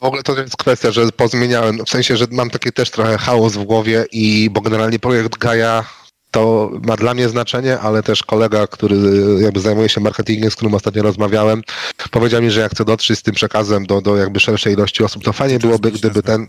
w 0.00 0.04
ogóle 0.04 0.22
to 0.22 0.40
jest 0.40 0.56
kwestia, 0.56 0.90
że 0.90 1.12
pozmieniałem, 1.16 1.84
w 1.84 1.90
sensie, 1.90 2.16
że 2.16 2.26
mam 2.30 2.50
taki 2.50 2.72
też 2.72 2.90
trochę 2.90 3.18
chaos 3.18 3.52
w 3.52 3.64
głowie 3.64 4.04
i 4.12 4.50
bo 4.50 4.60
generalnie 4.60 4.98
projekt 4.98 5.38
Gaia 5.38 5.84
to 6.30 6.70
ma 6.82 6.96
dla 6.96 7.14
mnie 7.14 7.28
znaczenie, 7.28 7.78
ale 7.78 8.02
też 8.02 8.22
kolega, 8.22 8.66
który 8.66 8.96
jakby 9.40 9.60
zajmuje 9.60 9.88
się 9.88 10.00
marketingiem, 10.00 10.50
z 10.50 10.56
którym 10.56 10.74
ostatnio 10.74 11.02
rozmawiałem, 11.02 11.62
powiedział 12.10 12.42
mi, 12.42 12.50
że 12.50 12.60
jak 12.60 12.72
chcę 12.72 12.84
dotrzeć 12.84 13.18
z 13.18 13.22
tym 13.22 13.34
przekazem 13.34 13.86
do, 13.86 14.00
do 14.00 14.16
jakby 14.16 14.40
szerszej 14.40 14.72
ilości 14.72 15.04
osób, 15.04 15.24
to 15.24 15.32
fajnie 15.32 15.58
byłoby, 15.58 15.92
gdyby 15.92 16.22
ten 16.22 16.48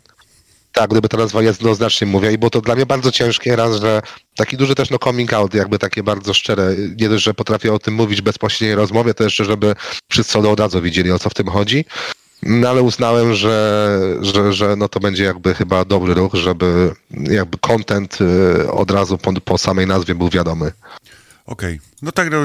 tak, 0.73 0.89
gdyby 0.89 1.09
ta 1.09 1.17
nazwa 1.17 1.41
jednoznacznie 1.41 2.07
mówiła 2.07 2.31
i 2.31 2.37
było 2.37 2.49
to 2.49 2.61
dla 2.61 2.75
mnie 2.75 2.85
bardzo 2.85 3.11
ciężkie 3.11 3.55
raz, 3.55 3.81
że 3.81 4.01
taki 4.35 4.57
duży 4.57 4.75
też 4.75 4.89
no 4.89 4.99
coming 4.99 5.33
out, 5.33 5.53
jakby 5.53 5.79
takie 5.79 6.03
bardzo 6.03 6.33
szczere, 6.33 6.75
nie 7.01 7.09
dość, 7.09 7.23
że 7.23 7.33
potrafię 7.33 7.73
o 7.73 7.79
tym 7.79 7.93
mówić 7.93 8.21
w 8.21 8.23
bezpośredniej 8.23 8.75
rozmowie, 8.75 9.13
to 9.13 9.23
jeszcze, 9.23 9.45
żeby 9.45 9.75
wszyscy 10.09 10.39
od 10.39 10.59
razu 10.59 10.81
wiedzieli 10.81 11.11
o 11.11 11.19
co 11.19 11.29
w 11.29 11.33
tym 11.33 11.47
chodzi. 11.47 11.85
No 12.43 12.69
ale 12.69 12.81
uznałem, 12.81 13.33
że, 13.33 13.89
że, 14.21 14.53
że 14.53 14.75
no 14.75 14.89
to 14.89 14.99
będzie 14.99 15.23
jakby 15.23 15.53
chyba 15.53 15.85
dobry 15.85 16.13
ruch, 16.13 16.33
żeby 16.33 16.91
jakby 17.11 17.57
content 17.57 18.17
y, 18.21 18.71
od 18.71 18.91
razu 18.91 19.17
po, 19.17 19.33
po 19.33 19.57
samej 19.57 19.87
nazwie 19.87 20.15
był 20.15 20.29
wiadomy. 20.29 20.71
Okej. 21.45 21.79
No 22.01 22.11
tak, 22.11 22.31
no, 22.31 22.37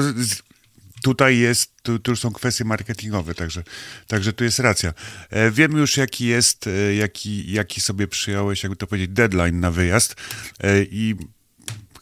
tutaj 1.01 1.37
jest, 1.37 1.73
tu, 1.83 1.99
tu 1.99 2.11
już 2.11 2.19
są 2.19 2.31
kwestie 2.31 2.65
marketingowe, 2.65 3.35
także, 3.35 3.63
także 4.07 4.33
tu 4.33 4.43
jest 4.43 4.59
racja. 4.59 4.93
E, 5.29 5.51
wiem 5.51 5.71
już, 5.71 5.97
jaki 5.97 6.25
jest, 6.25 6.67
e, 6.67 6.95
jaki, 6.95 7.51
jaki 7.51 7.81
sobie 7.81 8.07
przyjąłeś, 8.07 8.63
jakby 8.63 8.75
to 8.75 8.87
powiedzieć, 8.87 9.09
deadline 9.09 9.59
na 9.59 9.71
wyjazd 9.71 10.15
e, 10.59 10.83
i 10.83 11.15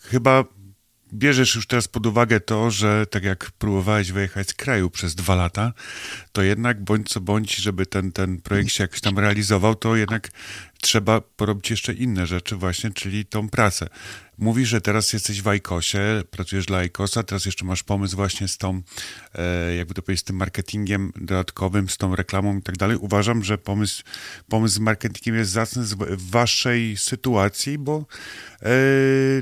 chyba 0.02 0.44
bierzesz 1.14 1.56
już 1.56 1.68
teraz 1.68 1.88
pod 1.88 2.06
uwagę 2.06 2.40
to, 2.40 2.72
że 2.72 3.06
tak 3.06 3.24
jak 3.24 3.52
próbowałeś 3.52 4.12
wyjechać 4.12 4.50
z 4.50 4.54
kraju 4.54 4.90
przez 4.90 5.16
dwa 5.16 5.36
lata, 5.36 5.74
to 6.32 6.42
jednak 6.42 6.84
bądź 6.84 7.10
co 7.10 7.22
bądź, 7.22 7.56
żeby 7.56 7.86
ten, 7.86 8.12
ten 8.12 8.42
projekt 8.42 8.72
się 8.72 8.84
jakoś 8.84 9.02
tam 9.02 9.20
realizował, 9.20 9.76
to 9.76 9.96
jednak 9.96 10.30
trzeba 10.82 11.22
porobić 11.22 11.70
jeszcze 11.70 11.94
inne 11.94 12.28
rzeczy 12.28 12.56
właśnie, 12.56 12.92
czyli 12.92 13.26
tą 13.26 13.50
pracę. 13.50 13.88
Mówisz, 14.38 14.70
że 14.70 14.82
teraz 14.82 15.14
jesteś 15.14 15.42
w 15.42 15.48
Ajkosie, 15.48 16.24
pracujesz 16.32 16.66
dla 16.66 16.78
Ajkosa, 16.78 17.24
teraz 17.24 17.46
jeszcze 17.46 17.66
masz 17.66 17.84
pomysł 17.84 18.16
właśnie 18.16 18.48
z 18.48 18.58
tą, 18.58 18.82
e, 19.36 19.76
jakby 19.76 19.94
to 19.94 20.02
powiedzieć, 20.02 20.22
z 20.22 20.24
tym 20.24 20.36
marketingiem 20.36 21.12
dodatkowym, 21.16 21.90
z 21.90 21.98
tą 21.98 22.16
reklamą 22.16 22.58
i 22.58 22.62
tak 22.62 22.78
dalej. 22.78 22.98
Uważam, 22.98 23.44
że 23.44 23.58
pomysł, 23.58 24.04
pomysł 24.50 24.76
z 24.76 24.80
marketingiem 24.80 25.36
jest 25.36 25.52
zacny 25.52 25.84
w 25.84 26.30
waszej 26.30 26.98
sytuacji, 26.98 27.78
bo 27.78 28.06
e, 28.62 28.70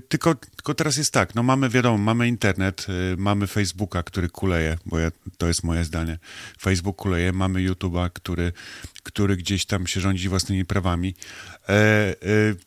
tylko, 0.07 0.35
tylko 0.35 0.73
teraz 0.73 0.97
jest 0.97 1.13
tak, 1.13 1.35
no 1.35 1.43
mamy, 1.43 1.69
wiadomo, 1.69 1.97
mamy 1.97 2.27
internet, 2.27 2.87
e, 2.89 3.17
mamy 3.17 3.47
Facebooka, 3.47 4.03
który 4.03 4.29
kuleje, 4.29 4.77
bo 4.85 4.99
ja, 4.99 5.11
to 5.37 5.47
jest 5.47 5.63
moje 5.63 5.83
zdanie. 5.83 6.19
Facebook 6.61 6.95
kuleje, 6.95 7.31
mamy 7.31 7.59
YouTube'a, 7.59 8.09
który, 8.13 8.53
który 9.05 9.37
gdzieś 9.37 9.65
tam 9.65 9.87
się 9.87 10.01
rządzi 10.01 10.29
własnymi 10.29 10.65
prawami. 10.65 11.15
E, 11.69 11.71
e, 11.71 12.15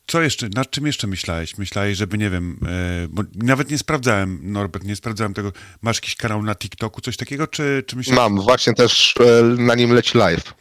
co 0.07 0.23
jeszcze, 0.23 0.49
nad 0.55 0.71
czym 0.71 0.87
jeszcze 0.87 1.07
myślałeś? 1.07 1.59
Myślałeś, 1.59 1.99
żeby, 1.99 2.19
nie 2.19 2.31
wiem, 2.31 2.61
e, 2.67 3.09
bo 3.09 3.23
nawet 3.35 3.71
nie 3.71 3.79
sprawdzałem, 3.79 4.41
Norbert, 4.43 4.85
nie 4.85 4.97
sprawdzałem 4.97 5.35
tego. 5.35 5.53
Masz 5.83 5.97
jakiś 5.97 6.17
kanał 6.17 6.43
na 6.43 6.55
TikToku, 6.55 7.01
coś 7.01 7.17
takiego, 7.17 7.47
czy, 7.47 7.85
czy 7.87 7.97
myślałeś? 7.97 8.19
Mam, 8.19 8.41
właśnie 8.41 8.75
też 8.75 9.15
e, 9.21 9.43
na 9.43 9.75
nim 9.75 9.93
leci 9.93 10.19
live, 10.19 10.55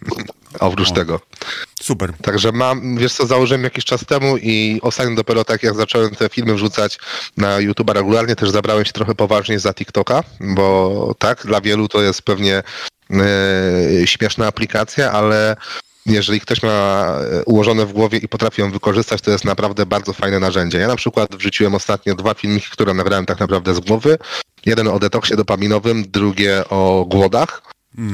oprócz 0.60 0.92
O. 0.92 0.94
tego. 0.94 1.22
Super. 1.82 2.14
Także 2.22 2.52
mam, 2.52 2.98
wiesz 2.98 3.14
co, 3.14 3.26
założyłem 3.26 3.64
jakiś 3.64 3.86
czas 3.86 4.06
temu 4.06 4.38
i 4.38 4.80
ostatnio 4.82 5.16
dopiero 5.16 5.44
tak 5.44 5.64
jak 5.64 5.76
zacząłem 5.76 6.16
te 6.16 6.30
filmy 6.30 6.54
wrzucać 6.54 7.00
na 7.38 7.58
YouTube'a 7.58 7.94
regularnie, 7.94 8.36
też 8.36 8.50
zabrałem 8.50 8.86
się 8.86 8.94
trochę 8.94 9.16
poważniej 9.16 9.60
za 9.60 9.74
TikToka, 9.74 10.24
bo 10.40 11.16
tak, 11.20 11.46
dla 11.46 11.62
wielu 11.62 11.88
to 11.88 12.02
jest 12.02 12.22
pewnie 12.22 12.64
śmieszna 14.06 14.48
aplikacja, 14.48 15.12
ale 15.12 15.56
jeżeli 16.08 16.42
ktoś 16.42 16.64
ma 16.64 16.70
e, 17.32 17.44
ułożone 17.44 17.86
w 17.86 17.94
głowie 17.94 18.18
i 18.18 18.28
potrafi 18.28 18.62
ją 18.62 18.72
wykorzystać, 18.72 19.22
to 19.22 19.32
jest 19.32 19.46
naprawdę 19.46 19.86
bardzo 19.86 20.14
fajne 20.14 20.40
narzędzie. 20.40 20.78
Ja 20.78 20.88
na 20.88 20.96
przykład 20.96 21.36
wrzuciłem 21.36 21.76
ostatnio 21.76 22.16
dwa 22.16 22.34
filmiki, 22.34 22.68
które 22.72 22.94
nagrałem 22.94 23.26
tak 23.26 23.40
naprawdę 23.40 23.76
z 23.76 23.80
głowy. 23.80 24.18
Jeden 24.66 24.88
o 24.88 25.00
detoksie 25.00 25.36
dopaminowym, 25.36 26.04
drugie 26.12 26.64
o 26.70 27.06
głodach 27.10 27.62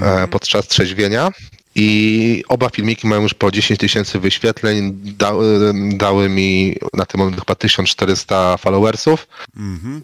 e, 0.01 0.27
podczas 0.27 0.67
trzeźwienia. 0.67 1.31
I 1.75 2.43
oba 2.47 2.69
filmiki 2.69 3.07
mają 3.07 3.21
już 3.21 3.33
po 3.33 3.51
10 3.51 3.79
tysięcy 3.79 4.19
wyświetleń, 4.19 4.99
dały, 5.03 5.73
dały 5.73 6.29
mi 6.29 6.75
na 6.93 7.05
tym 7.05 7.19
moment 7.19 7.39
chyba 7.39 7.55
1400 7.55 8.57
followersów. 8.57 9.27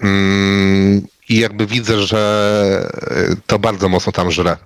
Mm, 0.02 1.02
I 1.30 1.40
jakby 1.40 1.68
widzę, 1.68 2.02
że 2.02 2.92
e, 3.12 3.36
to 3.48 3.60
bardzo 3.60 3.90
mocno 3.90 4.12
tam 4.12 4.32
żre. 4.32 4.58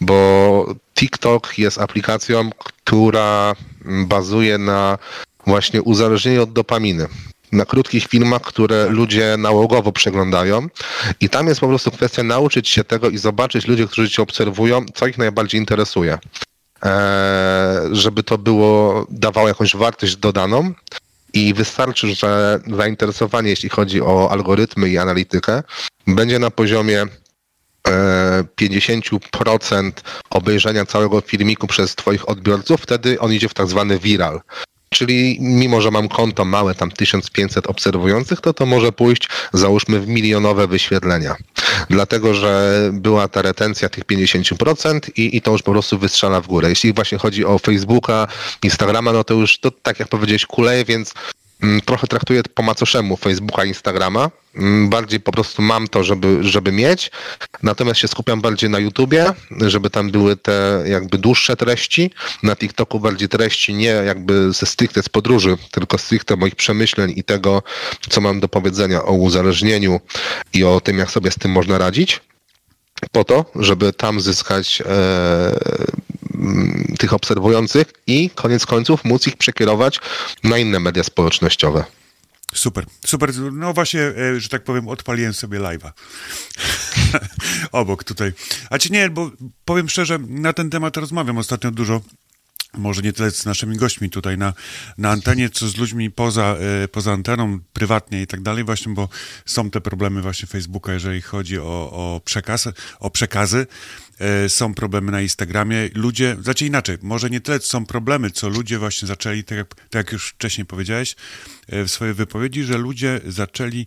Bo 0.00 0.74
TikTok 0.94 1.58
jest 1.58 1.78
aplikacją, 1.78 2.50
która 2.58 3.54
bazuje 3.84 4.58
na 4.58 4.98
właśnie 5.46 5.82
uzależnieniu 5.82 6.42
od 6.42 6.52
dopaminy. 6.52 7.06
Na 7.52 7.64
krótkich 7.64 8.06
filmach, 8.06 8.42
które 8.42 8.88
ludzie 8.88 9.36
nałogowo 9.38 9.92
przeglądają. 9.92 10.66
I 11.20 11.28
tam 11.28 11.48
jest 11.48 11.60
po 11.60 11.68
prostu 11.68 11.90
kwestia 11.90 12.22
nauczyć 12.22 12.68
się 12.68 12.84
tego 12.84 13.10
i 13.10 13.18
zobaczyć 13.18 13.66
ludzie, 13.66 13.86
którzy 13.86 14.10
cię 14.10 14.22
obserwują, 14.22 14.84
co 14.94 15.06
ich 15.06 15.18
najbardziej 15.18 15.60
interesuje. 15.60 16.18
Eee, 16.82 16.90
żeby 17.92 18.22
to 18.22 18.38
było, 18.38 19.06
dawało 19.10 19.48
jakąś 19.48 19.76
wartość 19.76 20.16
dodaną. 20.16 20.72
I 21.34 21.54
wystarczy, 21.54 22.14
że 22.14 22.60
zainteresowanie, 22.76 23.50
jeśli 23.50 23.68
chodzi 23.68 24.02
o 24.02 24.30
algorytmy 24.30 24.88
i 24.88 24.98
analitykę, 24.98 25.62
będzie 26.06 26.38
na 26.38 26.50
poziomie 26.50 27.02
e, 27.88 28.44
50% 28.60 29.92
obejrzenia 30.30 30.86
całego 30.86 31.20
filmiku 31.20 31.66
przez 31.66 31.94
Twoich 31.94 32.28
odbiorców, 32.28 32.80
wtedy 32.80 33.20
on 33.20 33.32
idzie 33.32 33.48
w 33.48 33.54
tak 33.54 33.66
zwany 33.66 33.98
viral. 33.98 34.40
Czyli 34.94 35.38
mimo, 35.40 35.80
że 35.80 35.90
mam 35.90 36.08
konto 36.08 36.44
małe, 36.44 36.74
tam 36.74 36.90
1500 36.90 37.66
obserwujących, 37.66 38.40
to 38.40 38.52
to 38.52 38.66
może 38.66 38.92
pójść, 38.92 39.28
załóżmy, 39.52 40.00
w 40.00 40.08
milionowe 40.08 40.66
wyświetlenia. 40.66 41.36
Dlatego, 41.90 42.34
że 42.34 42.80
była 42.92 43.28
ta 43.28 43.42
retencja 43.42 43.88
tych 43.88 44.04
50% 44.04 45.00
i, 45.16 45.36
i 45.36 45.40
to 45.42 45.50
już 45.50 45.62
po 45.62 45.72
prostu 45.72 45.98
wystrzela 45.98 46.40
w 46.40 46.46
górę. 46.46 46.68
Jeśli 46.68 46.92
właśnie 46.92 47.18
chodzi 47.18 47.44
o 47.44 47.58
Facebooka, 47.58 48.26
Instagrama, 48.62 49.12
no 49.12 49.24
to 49.24 49.34
już 49.34 49.58
to, 49.58 49.70
tak 49.70 49.98
jak 50.00 50.08
powiedziałeś, 50.08 50.46
kuleje, 50.46 50.84
więc 50.84 51.14
trochę 51.84 52.06
traktuję 52.06 52.42
po 52.54 52.62
macoszemu 52.62 53.16
Facebooka, 53.16 53.64
Instagrama. 53.64 54.30
Mm, 54.56 54.88
Bardziej 54.88 55.20
po 55.20 55.32
prostu 55.32 55.62
mam 55.62 55.88
to, 55.88 56.04
żeby, 56.04 56.38
żeby 56.40 56.72
mieć. 56.72 57.10
Natomiast 57.62 58.00
się 58.00 58.08
skupiam 58.08 58.40
bardziej 58.40 58.70
na 58.70 58.78
YouTubie, 58.78 59.26
żeby 59.66 59.90
tam 59.90 60.10
były 60.10 60.36
te 60.36 60.84
jakby 60.86 61.18
dłuższe 61.18 61.56
treści. 61.56 62.10
Na 62.42 62.56
TikToku 62.56 63.00
bardziej 63.00 63.28
treści 63.28 63.74
nie 63.74 63.86
jakby 63.86 64.52
ze 64.52 64.66
stricte 64.66 65.02
z 65.02 65.08
podróży, 65.08 65.56
tylko 65.70 65.98
stricte 65.98 66.36
moich 66.36 66.56
przemyśleń 66.56 67.12
i 67.16 67.24
tego, 67.24 67.62
co 68.08 68.20
mam 68.20 68.40
do 68.40 68.48
powiedzenia 68.48 69.02
o 69.04 69.12
uzależnieniu 69.12 70.00
i 70.52 70.64
o 70.64 70.80
tym, 70.80 70.98
jak 70.98 71.10
sobie 71.10 71.30
z 71.30 71.34
tym 71.34 71.50
można 71.50 71.78
radzić 71.78 72.20
po 73.12 73.24
to, 73.24 73.44
żeby 73.54 73.92
tam 73.92 74.20
zyskać 74.20 74.82
e, 74.86 75.56
tych 76.98 77.12
obserwujących 77.12 77.92
i 78.06 78.30
koniec 78.30 78.66
końców 78.66 79.04
móc 79.04 79.26
ich 79.26 79.36
przekierować 79.36 80.00
na 80.44 80.58
inne 80.58 80.80
media 80.80 81.02
społecznościowe. 81.02 81.84
Super, 82.54 82.86
super. 83.06 83.34
No 83.52 83.72
właśnie, 83.72 84.00
e, 84.00 84.40
że 84.40 84.48
tak 84.48 84.64
powiem, 84.64 84.88
odpaliłem 84.88 85.34
sobie 85.34 85.58
live'a. 85.60 85.90
Obok 87.72 88.04
tutaj. 88.04 88.32
A 88.70 88.78
czy 88.78 88.92
nie, 88.92 89.10
bo 89.10 89.30
powiem 89.64 89.88
szczerze, 89.88 90.18
na 90.28 90.52
ten 90.52 90.70
temat 90.70 90.96
rozmawiam 90.96 91.38
ostatnio 91.38 91.70
dużo. 91.70 92.00
Może 92.76 93.02
nie 93.02 93.12
tyle 93.12 93.30
z 93.30 93.44
naszymi 93.44 93.76
gośćmi 93.76 94.10
tutaj 94.10 94.38
na, 94.38 94.52
na 94.98 95.10
antenie, 95.10 95.50
co 95.50 95.68
z 95.68 95.76
ludźmi 95.76 96.10
poza, 96.10 96.56
e, 96.84 96.88
poza 96.88 97.12
anteną, 97.12 97.60
prywatnie 97.72 98.22
i 98.22 98.26
tak 98.26 98.42
dalej, 98.42 98.64
właśnie, 98.64 98.94
bo 98.94 99.08
są 99.46 99.70
te 99.70 99.80
problemy 99.80 100.22
właśnie 100.22 100.48
Facebooka, 100.48 100.92
jeżeli 100.92 101.22
chodzi 101.22 101.58
o, 101.58 101.90
o 101.92 102.20
przekaz, 102.24 102.68
o 103.00 103.10
przekazy. 103.10 103.66
E, 104.18 104.48
Są 104.48 104.74
problemy 104.74 105.12
na 105.12 105.20
Instagramie. 105.20 105.90
Ludzie, 105.94 106.36
znaczy 106.42 106.66
inaczej, 106.66 106.98
może 107.02 107.30
nie 107.30 107.40
tyle 107.40 107.60
są 107.60 107.86
problemy, 107.86 108.30
co 108.30 108.48
ludzie 108.48 108.78
właśnie 108.78 109.08
zaczęli, 109.08 109.44
tak 109.44 109.58
jak, 109.58 109.74
tak 109.74 109.94
jak 109.94 110.12
już 110.12 110.28
wcześniej 110.28 110.64
powiedziałeś 110.66 111.16
e, 111.68 111.84
w 111.84 111.90
swojej 111.90 112.14
wypowiedzi, 112.14 112.64
że 112.64 112.78
ludzie 112.78 113.20
zaczęli 113.26 113.86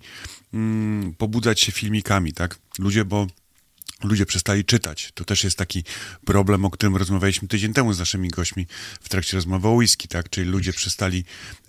mm, 0.54 1.14
pobudzać 1.14 1.60
się 1.60 1.72
filmikami, 1.72 2.34
tak? 2.34 2.58
Ludzie, 2.80 3.06
bo 3.06 3.28
ludzie 4.04 4.26
przestali 4.26 4.66
czytać. 4.66 5.12
To 5.14 5.26
też 5.26 5.44
jest 5.44 5.58
taki 5.58 5.84
problem, 6.26 6.66
o 6.66 6.70
którym 6.70 6.96
rozmawialiśmy 6.96 7.48
tydzień 7.48 7.74
temu 7.74 7.94
z 7.94 8.00
naszymi 8.00 8.30
gośćmi 8.30 8.68
w 9.02 9.10
trakcie 9.10 9.38
rozmowy 9.38 9.68
o 9.68 9.72
whisky, 9.72 10.08
tak? 10.08 10.30
Czyli 10.30 10.50
ludzie 10.50 10.74
przestali 10.74 11.24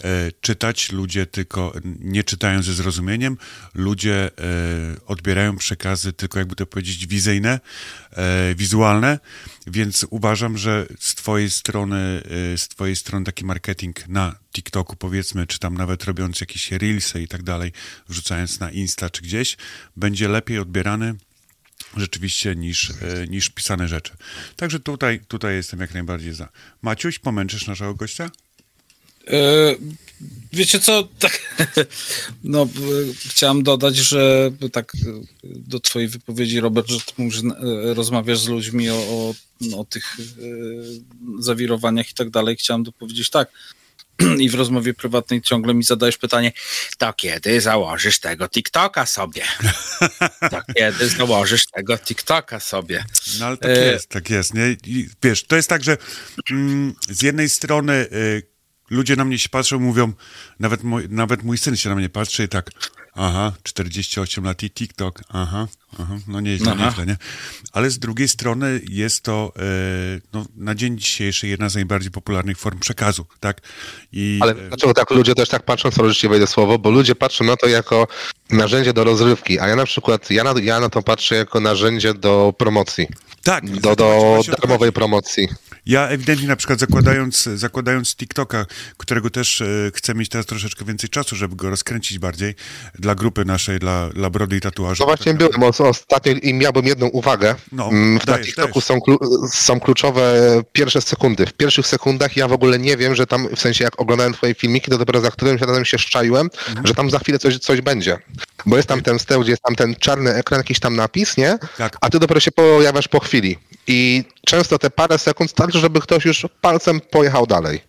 e, 0.04 0.32
czytać, 0.40 0.92
ludzie 0.92 1.26
tylko 1.26 1.72
nie 2.00 2.24
czytają 2.24 2.62
ze 2.62 2.74
zrozumieniem, 2.74 3.36
ludzie 3.74 4.14
e, 4.24 4.30
odbierają 5.06 5.56
przekazy 5.56 6.12
tylko, 6.12 6.38
jakby 6.38 6.56
to 6.56 6.66
powiedzieć, 6.66 7.06
wizyjne, 7.06 7.60
e, 8.12 8.54
wizualne, 8.54 9.18
więc 9.66 10.06
uważam, 10.10 10.58
że 10.58 10.86
z 10.98 11.14
twojej 11.14 11.50
strony, 11.50 12.22
e, 12.54 12.58
z 12.58 12.68
twojej 12.68 12.96
strony 12.96 13.24
taki 13.24 13.44
marketing 13.44 14.08
na 14.08 14.36
TikToku 14.52 14.96
powiedzmy, 14.96 15.46
czy 15.46 15.58
tam 15.58 15.74
nawet 15.74 16.04
robiąc 16.04 16.40
jakieś 16.40 16.72
reelsy 16.72 17.22
i 17.22 17.28
tak 17.28 17.42
dalej, 17.42 17.72
wrzucając 18.08 18.60
na 18.60 18.70
Insta 18.70 19.10
czy 19.10 19.22
gdzieś, 19.22 19.56
będzie 19.96 20.28
lepiej 20.28 20.58
odbierany 20.58 21.14
rzeczywiście 21.96 22.56
niż, 22.56 22.90
e, 22.90 23.26
niż 23.28 23.50
pisane 23.50 23.88
rzeczy. 23.88 24.12
Także 24.56 24.80
tutaj, 24.80 25.20
tutaj 25.28 25.54
jestem 25.54 25.80
jak 25.80 25.94
najbardziej 25.94 26.32
za. 26.32 26.48
Maciuś, 26.82 27.18
pomęczysz 27.18 27.66
naszego 27.66 27.94
gościa? 27.94 28.30
E, 29.26 29.74
wiecie 30.52 30.80
co, 30.80 31.08
tak, 31.18 31.56
no, 32.44 32.62
e, 32.62 32.68
chciałem 33.28 33.62
dodać, 33.62 33.96
że 33.96 34.50
tak 34.72 34.92
do 35.44 35.80
twojej 35.80 36.08
wypowiedzi, 36.08 36.60
Robert, 36.60 36.88
że 36.88 37.00
ty 37.00 37.12
mówisz, 37.18 37.42
rozmawiasz 37.94 38.38
z 38.38 38.48
ludźmi 38.48 38.90
o, 38.90 38.94
o, 38.94 39.34
o 39.76 39.84
tych 39.84 40.16
zawirowaniach 41.38 42.10
i 42.10 42.14
tak 42.14 42.30
dalej. 42.30 42.56
Chciałem 42.56 42.82
dopowiedzieć 42.82 43.30
tak, 43.30 43.50
i 44.38 44.50
w 44.50 44.54
rozmowie 44.54 44.94
prywatnej 44.94 45.42
ciągle 45.42 45.74
mi 45.74 45.84
zadajesz 45.84 46.18
pytanie, 46.18 46.52
to 46.98 47.12
kiedy 47.12 47.60
założysz 47.60 48.18
tego 48.20 48.48
TikToka 48.48 49.06
sobie? 49.06 49.42
To 50.50 50.60
kiedy 50.76 51.08
założysz 51.08 51.66
tego 51.66 51.98
TikToka 51.98 52.60
sobie? 52.60 53.04
No 53.40 53.46
ale 53.46 53.56
tak 53.56 53.70
E, 53.70 53.92
jest, 53.92 54.08
tak 54.08 54.30
jest. 54.30 54.54
Nie? 54.54 54.76
I, 54.86 55.08
wiesz, 55.22 55.44
to 55.44 55.56
jest 55.56 55.68
tak, 55.68 55.84
że 55.84 55.96
mm, 56.50 56.94
z 57.08 57.22
jednej 57.22 57.48
strony 57.48 57.92
y, 58.12 58.42
ludzie 58.90 59.16
na 59.16 59.24
mnie 59.24 59.38
się 59.38 59.48
patrzą, 59.48 59.78
mówią, 59.78 60.12
nawet 60.60 60.82
mój, 60.82 61.08
nawet 61.08 61.42
mój 61.42 61.58
syn 61.58 61.76
się 61.76 61.88
na 61.88 61.94
mnie 61.94 62.08
patrzy 62.08 62.44
i 62.44 62.48
tak, 62.48 62.70
aha, 63.18 63.52
48 63.62 64.44
lat 64.44 64.62
i 64.62 64.70
TikTok, 64.70 65.22
aha, 65.28 65.68
aha 65.98 66.18
no 66.26 66.40
nieźle, 66.40 66.72
Aha. 66.72 66.86
nieźle, 66.86 67.06
nie? 67.06 67.16
Ale 67.72 67.90
z 67.90 67.98
drugiej 67.98 68.28
strony 68.28 68.80
jest 68.88 69.22
to 69.22 69.52
y, 70.16 70.20
no, 70.32 70.46
na 70.56 70.74
dzień 70.74 70.98
dzisiejszy 70.98 71.48
jedna 71.48 71.68
z 71.68 71.74
najbardziej 71.74 72.10
popularnych 72.10 72.58
form 72.58 72.78
przekazu, 72.78 73.26
tak? 73.40 73.60
I, 74.12 74.38
Ale 74.42 74.52
e, 74.52 74.68
dlaczego 74.68 74.94
tak 74.94 75.10
ludzie 75.10 75.34
też 75.34 75.48
tak 75.48 75.62
patrzą, 75.62 75.90
sorry, 75.90 76.12
że 76.12 76.28
wejdę 76.28 76.46
słowo, 76.46 76.78
bo 76.78 76.90
ludzie 76.90 77.14
patrzą 77.14 77.44
na 77.44 77.56
to 77.56 77.68
jako 77.68 78.06
narzędzie 78.50 78.92
do 78.92 79.04
rozrywki, 79.04 79.60
a 79.60 79.68
ja 79.68 79.76
na 79.76 79.84
przykład, 79.84 80.30
ja 80.30 80.44
na, 80.44 80.54
ja 80.62 80.80
na 80.80 80.88
to 80.88 81.02
patrzę 81.02 81.34
jako 81.34 81.60
narzędzie 81.60 82.14
do 82.14 82.54
promocji, 82.58 83.06
tak, 83.42 83.80
do, 83.80 83.96
do 83.96 84.40
darmowej 84.58 84.92
promocji. 84.92 85.48
Ja 85.88 86.08
ewidentnie 86.08 86.48
na 86.48 86.56
przykład 86.56 86.80
zakładając, 86.80 87.42
zakładając 87.42 88.16
TikToka, 88.16 88.66
którego 88.96 89.30
też 89.30 89.60
e, 89.60 89.66
chcę 89.94 90.14
mieć 90.14 90.28
teraz 90.28 90.46
troszeczkę 90.46 90.84
więcej 90.84 91.10
czasu, 91.10 91.36
żeby 91.36 91.56
go 91.56 91.70
rozkręcić 91.70 92.18
bardziej 92.18 92.54
dla 92.94 93.14
grupy 93.14 93.44
naszej, 93.44 93.78
dla, 93.78 94.08
dla 94.10 94.30
brody 94.30 94.56
i 94.56 94.60
tatuaży. 94.60 95.00
No 95.00 95.06
właśnie 95.06 95.34
byłem 95.34 95.62
o- 95.62 95.88
ostatnio 95.88 96.32
i 96.32 96.54
miałbym 96.54 96.86
jedną 96.86 97.06
uwagę. 97.06 97.54
No, 97.72 97.88
Mm, 97.88 98.14
na 98.14 98.20
dajesz, 98.24 98.46
TikToku 98.46 98.80
są, 98.80 98.98
są 99.52 99.80
kluczowe 99.80 100.32
pierwsze 100.72 101.00
sekundy. 101.00 101.46
W 101.46 101.52
pierwszych 101.52 101.86
sekundach 101.86 102.36
ja 102.36 102.48
w 102.48 102.52
ogóle 102.52 102.78
nie 102.78 102.96
wiem, 102.96 103.14
że 103.14 103.26
tam, 103.26 103.48
w 103.56 103.60
sensie 103.60 103.84
jak 103.84 104.00
oglądałem 104.00 104.32
twoje 104.32 104.54
filmiki, 104.54 104.90
to 104.90 104.98
dopiero 104.98 105.20
za 105.20 105.30
którymś 105.30 105.60
razem 105.60 105.84
się 105.84 105.98
szczaiłem, 105.98 106.50
Mhm. 106.68 106.86
że 106.86 106.94
tam 106.94 107.10
za 107.10 107.18
chwilę 107.18 107.38
coś, 107.38 107.58
coś 107.58 107.80
będzie. 107.80 108.18
Bo 108.66 108.76
jest 108.76 108.88
tam 108.88 109.02
ten 109.02 109.18
steł, 109.18 109.40
gdzie 109.40 109.50
jest 109.50 109.62
tam 109.62 109.76
ten 109.76 109.94
czarny 109.96 110.34
ekran, 110.34 110.60
jakiś 110.60 110.80
tam 110.80 110.96
napis, 110.96 111.36
nie? 111.36 111.58
Tak. 111.78 111.96
A 112.00 112.10
ty 112.10 112.18
dopiero 112.18 112.40
się 112.40 112.52
pojawiasz 112.52 113.08
po 113.08 113.20
chwili. 113.20 113.58
I 113.86 114.24
często 114.46 114.78
te 114.78 114.90
parę 114.90 115.18
sekund 115.18 115.52
starczy, 115.78 115.80
żeby 115.80 116.00
ktoś 116.00 116.24
już 116.24 116.46
palcem 116.60 117.00
pojechał 117.00 117.46
dalej. 117.46 117.80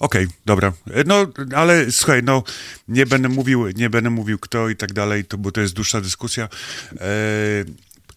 Okej, 0.00 0.26
dobra. 0.46 0.72
E, 0.90 1.04
No, 1.04 1.26
ale 1.56 1.92
słuchaj, 1.92 2.22
no, 2.22 2.42
nie 2.88 3.06
będę 3.06 3.28
mówił, 3.28 3.68
nie 3.76 3.90
będę 3.90 4.10
mówił 4.10 4.38
kto 4.38 4.68
i 4.68 4.76
tak 4.76 4.92
dalej, 4.92 5.24
to, 5.24 5.38
bo 5.38 5.52
to 5.52 5.60
jest 5.60 5.74
dłuższa 5.74 6.00
dyskusja. 6.00 6.48
E, 6.92 7.08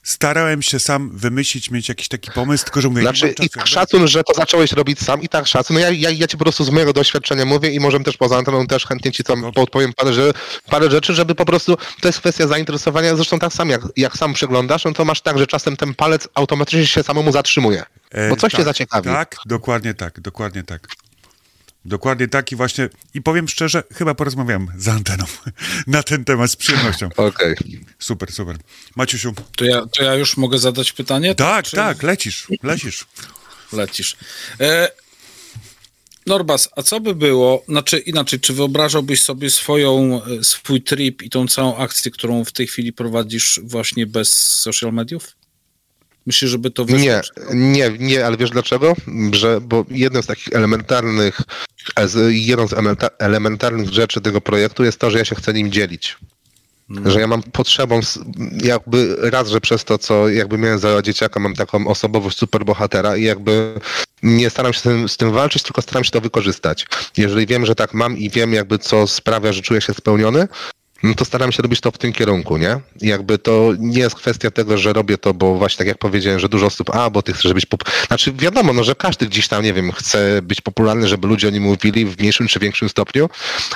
starałem 0.05 0.61
się 0.61 0.79
sam 0.79 1.09
wymyślić, 1.13 1.71
mieć 1.71 1.89
jakiś 1.89 2.07
taki 2.07 2.31
pomysł, 2.31 2.63
tylko 2.63 2.81
że 2.81 2.89
mówię, 2.89 3.01
Znaczy 3.01 3.35
i 3.41 3.49
tak 3.49 3.67
szacun, 3.67 4.07
że 4.07 4.23
to 4.23 4.33
zacząłeś 4.33 4.71
robić 4.71 4.99
sam 4.99 5.21
i 5.21 5.29
tak 5.29 5.47
szacun. 5.47 5.73
No 5.73 5.79
ja, 5.79 5.89
ja, 5.89 6.09
ja 6.09 6.27
ci 6.27 6.37
po 6.37 6.43
prostu 6.43 6.63
z 6.63 6.69
mojego 6.69 6.93
doświadczenia 6.93 7.45
mówię 7.45 7.69
i 7.69 7.79
możemy 7.79 8.05
też 8.05 8.17
poza 8.17 8.37
anteną 8.37 8.67
też 8.67 8.85
chętnie 8.85 9.11
ci 9.11 9.23
tam 9.23 9.51
podpowiem 9.51 9.93
parę, 9.93 10.13
że, 10.13 10.31
parę 10.69 10.91
rzeczy, 10.91 11.13
żeby 11.13 11.35
po 11.35 11.45
prostu, 11.45 11.77
to 12.01 12.07
jest 12.07 12.19
kwestia 12.19 12.47
zainteresowania, 12.47 13.15
zresztą 13.15 13.39
tak 13.39 13.53
sam 13.53 13.69
jak, 13.69 13.81
jak 13.97 14.17
sam 14.17 14.33
przeglądasz, 14.33 14.85
no 14.85 14.93
to 14.93 15.05
masz 15.05 15.21
tak, 15.21 15.39
że 15.39 15.47
czasem 15.47 15.77
ten 15.77 15.93
palec 15.93 16.27
automatycznie 16.33 16.87
się 16.87 17.03
samemu 17.03 17.31
zatrzymuje, 17.31 17.83
E, 18.11 18.29
bo 18.29 18.35
coś 18.35 18.51
tak, 18.51 18.59
cię 18.59 18.65
zaciekawi. 18.65 19.09
Tak, 19.09 19.35
dokładnie 19.45 19.93
tak, 19.93 20.19
dokładnie 20.19 20.63
tak. 20.63 20.87
Dokładnie 21.85 22.27
tak 22.27 22.51
i 22.51 22.55
właśnie, 22.55 22.89
i 23.13 23.21
powiem 23.21 23.47
szczerze, 23.47 23.83
chyba 23.93 24.15
porozmawiam 24.15 24.67
z 24.77 24.87
anteną 24.87 25.23
na 25.87 26.03
ten 26.03 26.25
temat 26.25 26.51
z 26.51 26.55
przyjemnością. 26.55 27.09
Okej. 27.17 27.55
Super, 27.99 28.31
super. 28.31 28.57
Maciusiu, 28.95 29.33
To 29.55 29.65
ja, 29.65 29.85
to 29.97 30.03
ja 30.03 30.15
już 30.15 30.37
mogę 30.37 30.59
zadać 30.59 30.93
pytanie? 30.93 31.35
tak, 31.35 31.65
Czy 31.65 31.75
tak, 31.75 32.03
lecisz, 32.03 32.47
lecisz. 32.63 33.05
Lecisz. 33.73 34.15
E, 34.59 34.89
Norbas, 36.25 36.69
a 36.75 36.81
co 36.81 36.99
by 36.99 37.15
było, 37.15 37.63
znaczy 37.67 37.99
inaczej, 37.99 38.39
czy 38.39 38.53
wyobrażałbyś 38.53 39.23
sobie 39.23 39.49
swoją, 39.49 40.21
e, 40.23 40.43
swój 40.43 40.81
trip 40.81 41.21
i 41.21 41.29
tą 41.29 41.47
całą 41.47 41.77
akcję, 41.77 42.11
którą 42.11 42.45
w 42.45 42.51
tej 42.51 42.67
chwili 42.67 42.93
prowadzisz 42.93 43.59
właśnie 43.63 44.07
bez 44.07 44.31
social 44.37 44.93
mediów? 44.93 45.35
Myślisz, 46.25 46.51
żeby 46.51 46.71
to? 46.71 46.85
Nie, 46.85 47.21
nie, 47.53 47.91
nie, 47.99 48.25
ale 48.25 48.37
wiesz 48.37 48.49
dlaczego? 48.49 48.95
Że, 49.31 49.61
bo 49.61 49.85
jednym 49.89 50.23
z 50.23 50.25
takich 50.25 50.53
elementarnych, 50.53 51.41
e, 51.95 52.07
jedną 52.29 52.67
z 52.67 52.71
elementa- 52.71 53.09
elementarnych 53.19 53.89
rzeczy 53.89 54.21
tego 54.21 54.41
projektu 54.41 54.83
jest 54.83 54.99
to, 54.99 55.11
że 55.11 55.17
ja 55.17 55.25
się 55.25 55.35
chcę 55.35 55.53
nim 55.53 55.71
dzielić. 55.71 56.17
Że 57.05 57.19
ja 57.19 57.27
mam 57.27 57.43
potrzebą, 57.43 57.99
jakby 58.63 59.15
raz, 59.19 59.49
że 59.49 59.61
przez 59.61 59.83
to, 59.83 59.97
co 59.97 60.29
jakby 60.29 60.57
miałem 60.57 60.79
za 60.79 61.01
dzieciaka, 61.01 61.39
mam 61.39 61.55
taką 61.55 61.87
osobowość 61.87 62.37
superbohatera 62.37 63.17
i 63.17 63.23
jakby 63.23 63.73
nie 64.23 64.49
staram 64.49 64.73
się 64.73 64.79
z 64.79 64.83
tym, 64.83 65.09
z 65.09 65.17
tym 65.17 65.31
walczyć, 65.31 65.63
tylko 65.63 65.81
staram 65.81 66.03
się 66.03 66.11
to 66.11 66.21
wykorzystać. 66.21 66.87
Jeżeli 67.17 67.47
wiem, 67.47 67.65
że 67.65 67.75
tak 67.75 67.93
mam 67.93 68.17
i 68.17 68.29
wiem 68.29 68.53
jakby 68.53 68.79
co 68.79 69.07
sprawia, 69.07 69.53
że 69.53 69.61
czuję 69.61 69.81
się 69.81 69.93
spełniony, 69.93 70.47
no 71.03 71.13
to 71.13 71.25
staram 71.25 71.51
się 71.51 71.63
robić 71.63 71.81
to 71.81 71.91
w 71.91 71.97
tym 71.97 72.13
kierunku, 72.13 72.57
nie? 72.57 72.79
Jakby 73.01 73.37
to 73.37 73.73
nie 73.79 73.99
jest 73.99 74.15
kwestia 74.15 74.51
tego, 74.51 74.77
że 74.77 74.93
robię 74.93 75.17
to, 75.17 75.33
bo 75.33 75.55
właśnie 75.55 75.77
tak 75.77 75.87
jak 75.87 75.97
powiedziałem, 75.97 76.39
że 76.39 76.49
dużo 76.49 76.65
osób, 76.65 76.95
a 76.95 77.09
bo 77.09 77.21
ty 77.21 77.33
chcesz 77.33 77.53
być 77.53 77.65
pop... 77.65 77.83
Znaczy 78.07 78.33
wiadomo, 78.33 78.73
no, 78.73 78.83
że 78.83 78.95
każdy 78.95 79.25
gdzieś 79.25 79.47
tam, 79.47 79.63
nie 79.63 79.73
wiem, 79.73 79.91
chce 79.91 80.41
być 80.41 80.61
popularny, 80.61 81.07
żeby 81.07 81.27
ludzie 81.27 81.47
o 81.47 81.51
nim 81.51 81.63
mówili 81.63 82.05
w 82.05 82.19
mniejszym 82.19 82.47
czy 82.47 82.59
większym 82.59 82.89
stopniu, 82.89 83.29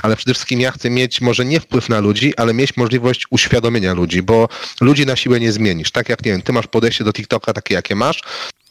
ale 0.03 0.15
przede 0.15 0.33
wszystkim 0.33 0.61
ja 0.61 0.71
chcę 0.71 0.89
mieć 0.89 1.21
może 1.21 1.45
nie 1.45 1.59
wpływ 1.59 1.89
na 1.89 1.99
ludzi, 1.99 2.33
ale 2.37 2.53
mieć 2.53 2.77
możliwość 2.77 3.25
uświadomienia 3.29 3.93
ludzi, 3.93 4.21
bo 4.21 4.49
ludzi 4.81 5.05
na 5.05 5.15
siłę 5.15 5.39
nie 5.39 5.51
zmienisz. 5.51 5.91
Tak 5.91 6.09
jak, 6.09 6.25
nie 6.25 6.31
wiem, 6.31 6.41
ty 6.41 6.53
masz 6.53 6.67
podejście 6.67 7.03
do 7.03 7.13
TikToka 7.13 7.53
takie, 7.53 7.73
jakie 7.73 7.95
masz, 7.95 8.21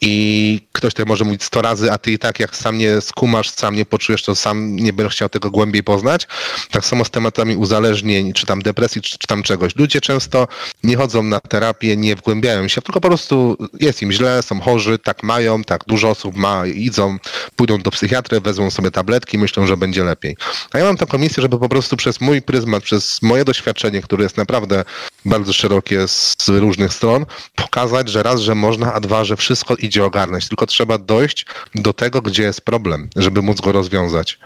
I 0.00 0.60
ktoś 0.72 0.94
tutaj 0.94 1.06
może 1.06 1.24
mówić 1.24 1.44
100 1.44 1.62
razy, 1.62 1.92
a 1.92 1.98
ty 1.98 2.12
i 2.12 2.18
tak 2.18 2.40
jak 2.40 2.56
sam 2.56 2.78
nie 2.78 3.00
skumasz, 3.00 3.50
sam 3.50 3.74
nie 3.74 3.84
poczujesz, 3.84 4.22
to 4.22 4.34
sam 4.34 4.76
nie 4.76 4.92
będziesz 4.92 5.14
chciał 5.14 5.28
tego 5.28 5.50
głębiej 5.50 5.82
poznać. 5.82 6.26
Tak 6.70 6.84
samo 6.84 7.04
z 7.04 7.10
tematami 7.10 7.56
uzależnień, 7.56 8.32
czy 8.32 8.46
tam 8.46 8.62
depresji, 8.62 9.02
czy, 9.02 9.18
czy 9.18 9.26
tam 9.26 9.42
czegoś. 9.42 9.76
Ludzie 9.76 10.00
często 10.00 10.48
nie 10.84 10.96
chodzą 10.96 11.22
na 11.22 11.40
terapię, 11.40 11.96
nie 11.96 12.16
wgłębiają 12.16 12.68
się, 12.68 12.82
tylko 12.82 13.00
po 13.00 13.08
prostu 13.08 13.56
jest 13.80 14.02
im 14.02 14.12
źle, 14.12 14.42
są 14.42 14.60
chorzy, 14.60 14.98
tak 14.98 15.22
mają, 15.22 15.64
tak 15.64 15.84
dużo 15.86 16.10
osób 16.10 16.36
ma, 16.36 16.66
idą, 16.66 17.18
pójdą 17.56 17.78
do 17.78 17.90
psychiatry, 17.90 18.40
wezmą 18.40 18.70
sobie 18.70 18.90
tabletki, 18.90 19.38
myślą, 19.38 19.66
że 19.66 19.76
będzie 19.76 20.04
lepiej. 20.04 20.36
A 20.72 20.78
ja 20.78 20.84
mam 20.84 20.96
taką 20.96 21.18
misję, 21.18 21.42
żeby 21.42 21.58
po 21.58 21.68
prostu 21.68 21.96
przez 21.96 22.20
mój 22.20 22.42
pryzmat, 22.42 22.82
przez 22.82 23.22
moje 23.22 23.44
doświadczenie, 23.44 24.02
które 24.02 24.22
jest 24.22 24.36
naprawdę 24.36 24.84
bardzo 25.24 25.52
szerokie 25.52 26.08
z 26.08 26.36
różnych 26.48 26.94
stron, 26.94 27.26
pokazać, 27.54 28.08
że 28.08 28.22
raz, 28.22 28.40
że 28.40 28.54
można, 28.54 28.94
a 28.94 29.00
dwa, 29.00 29.24
że 29.24 29.36
wszystko 29.36 29.74
idzie 29.74 29.87
ogarnąć. 29.96 30.48
Tylko 30.48 30.66
trzeba 30.66 30.98
dojść 30.98 31.46
do 31.74 31.92
tego, 31.92 32.22
gdzie 32.22 32.42
jest 32.42 32.60
problem, 32.60 33.08
żeby 33.16 33.42
móc 33.42 33.60
go 33.60 33.72
rozwiązać. 33.72 34.38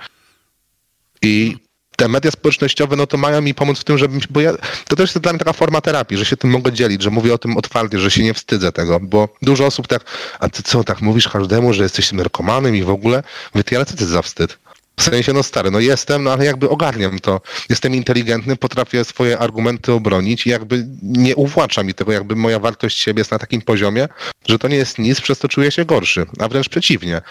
I 1.22 1.56
te 1.96 2.08
media 2.08 2.30
społecznościowe, 2.30 2.96
no 2.96 3.06
to 3.06 3.16
mają 3.16 3.42
mi 3.42 3.54
pomóc 3.54 3.78
w 3.78 3.84
tym, 3.84 3.98
żebym, 3.98 4.20
bo 4.30 4.40
ja, 4.40 4.52
to 4.88 4.96
też 4.96 5.10
jest 5.10 5.18
dla 5.18 5.32
mnie 5.32 5.38
taka 5.38 5.52
forma 5.52 5.80
terapii, 5.80 6.18
że 6.18 6.24
się 6.24 6.36
tym 6.36 6.50
mogę 6.50 6.72
dzielić, 6.72 7.02
że 7.02 7.10
mówię 7.10 7.34
o 7.34 7.38
tym 7.38 7.56
otwarcie, 7.56 7.98
że 7.98 8.10
się 8.10 8.22
nie 8.22 8.34
wstydzę 8.34 8.72
tego, 8.72 9.00
bo 9.00 9.28
dużo 9.42 9.66
osób 9.66 9.86
tak, 9.88 10.04
a 10.40 10.48
ty 10.48 10.62
co, 10.62 10.84
tak 10.84 11.00
mówisz 11.00 11.28
każdemu, 11.28 11.72
że 11.72 11.82
jesteś 11.82 12.12
narkomanem 12.12 12.76
i 12.76 12.82
w 12.82 12.90
ogóle? 12.90 13.22
Mówię, 13.54 13.64
ty, 13.64 13.76
ale 13.76 13.86
co 13.86 13.96
ty 13.96 14.06
za 14.06 14.22
wstyd? 14.22 14.58
W 14.96 15.02
sensie, 15.02 15.32
no 15.32 15.42
stary, 15.42 15.70
no 15.70 15.80
jestem, 15.80 16.22
no 16.22 16.32
ale 16.32 16.44
jakby 16.44 16.68
ogarniam 16.68 17.18
to. 17.18 17.40
Jestem 17.68 17.94
inteligentny, 17.94 18.56
potrafię 18.56 19.04
swoje 19.04 19.38
argumenty 19.38 19.92
obronić 19.92 20.46
i 20.46 20.50
jakby 20.50 20.86
nie 21.02 21.36
uwłacza 21.36 21.82
mi 21.82 21.94
tego, 21.94 22.12
jakby 22.12 22.36
moja 22.36 22.58
wartość 22.58 22.98
siebie 22.98 23.20
jest 23.20 23.30
na 23.30 23.38
takim 23.38 23.62
poziomie, 23.62 24.08
że 24.48 24.58
to 24.58 24.68
nie 24.68 24.76
jest 24.76 24.98
nic, 24.98 25.20
przez 25.20 25.38
to 25.38 25.48
czuję 25.48 25.70
się 25.70 25.84
gorszy, 25.84 26.26
a 26.38 26.48
wręcz 26.48 26.68
przeciwnie. 26.68 27.22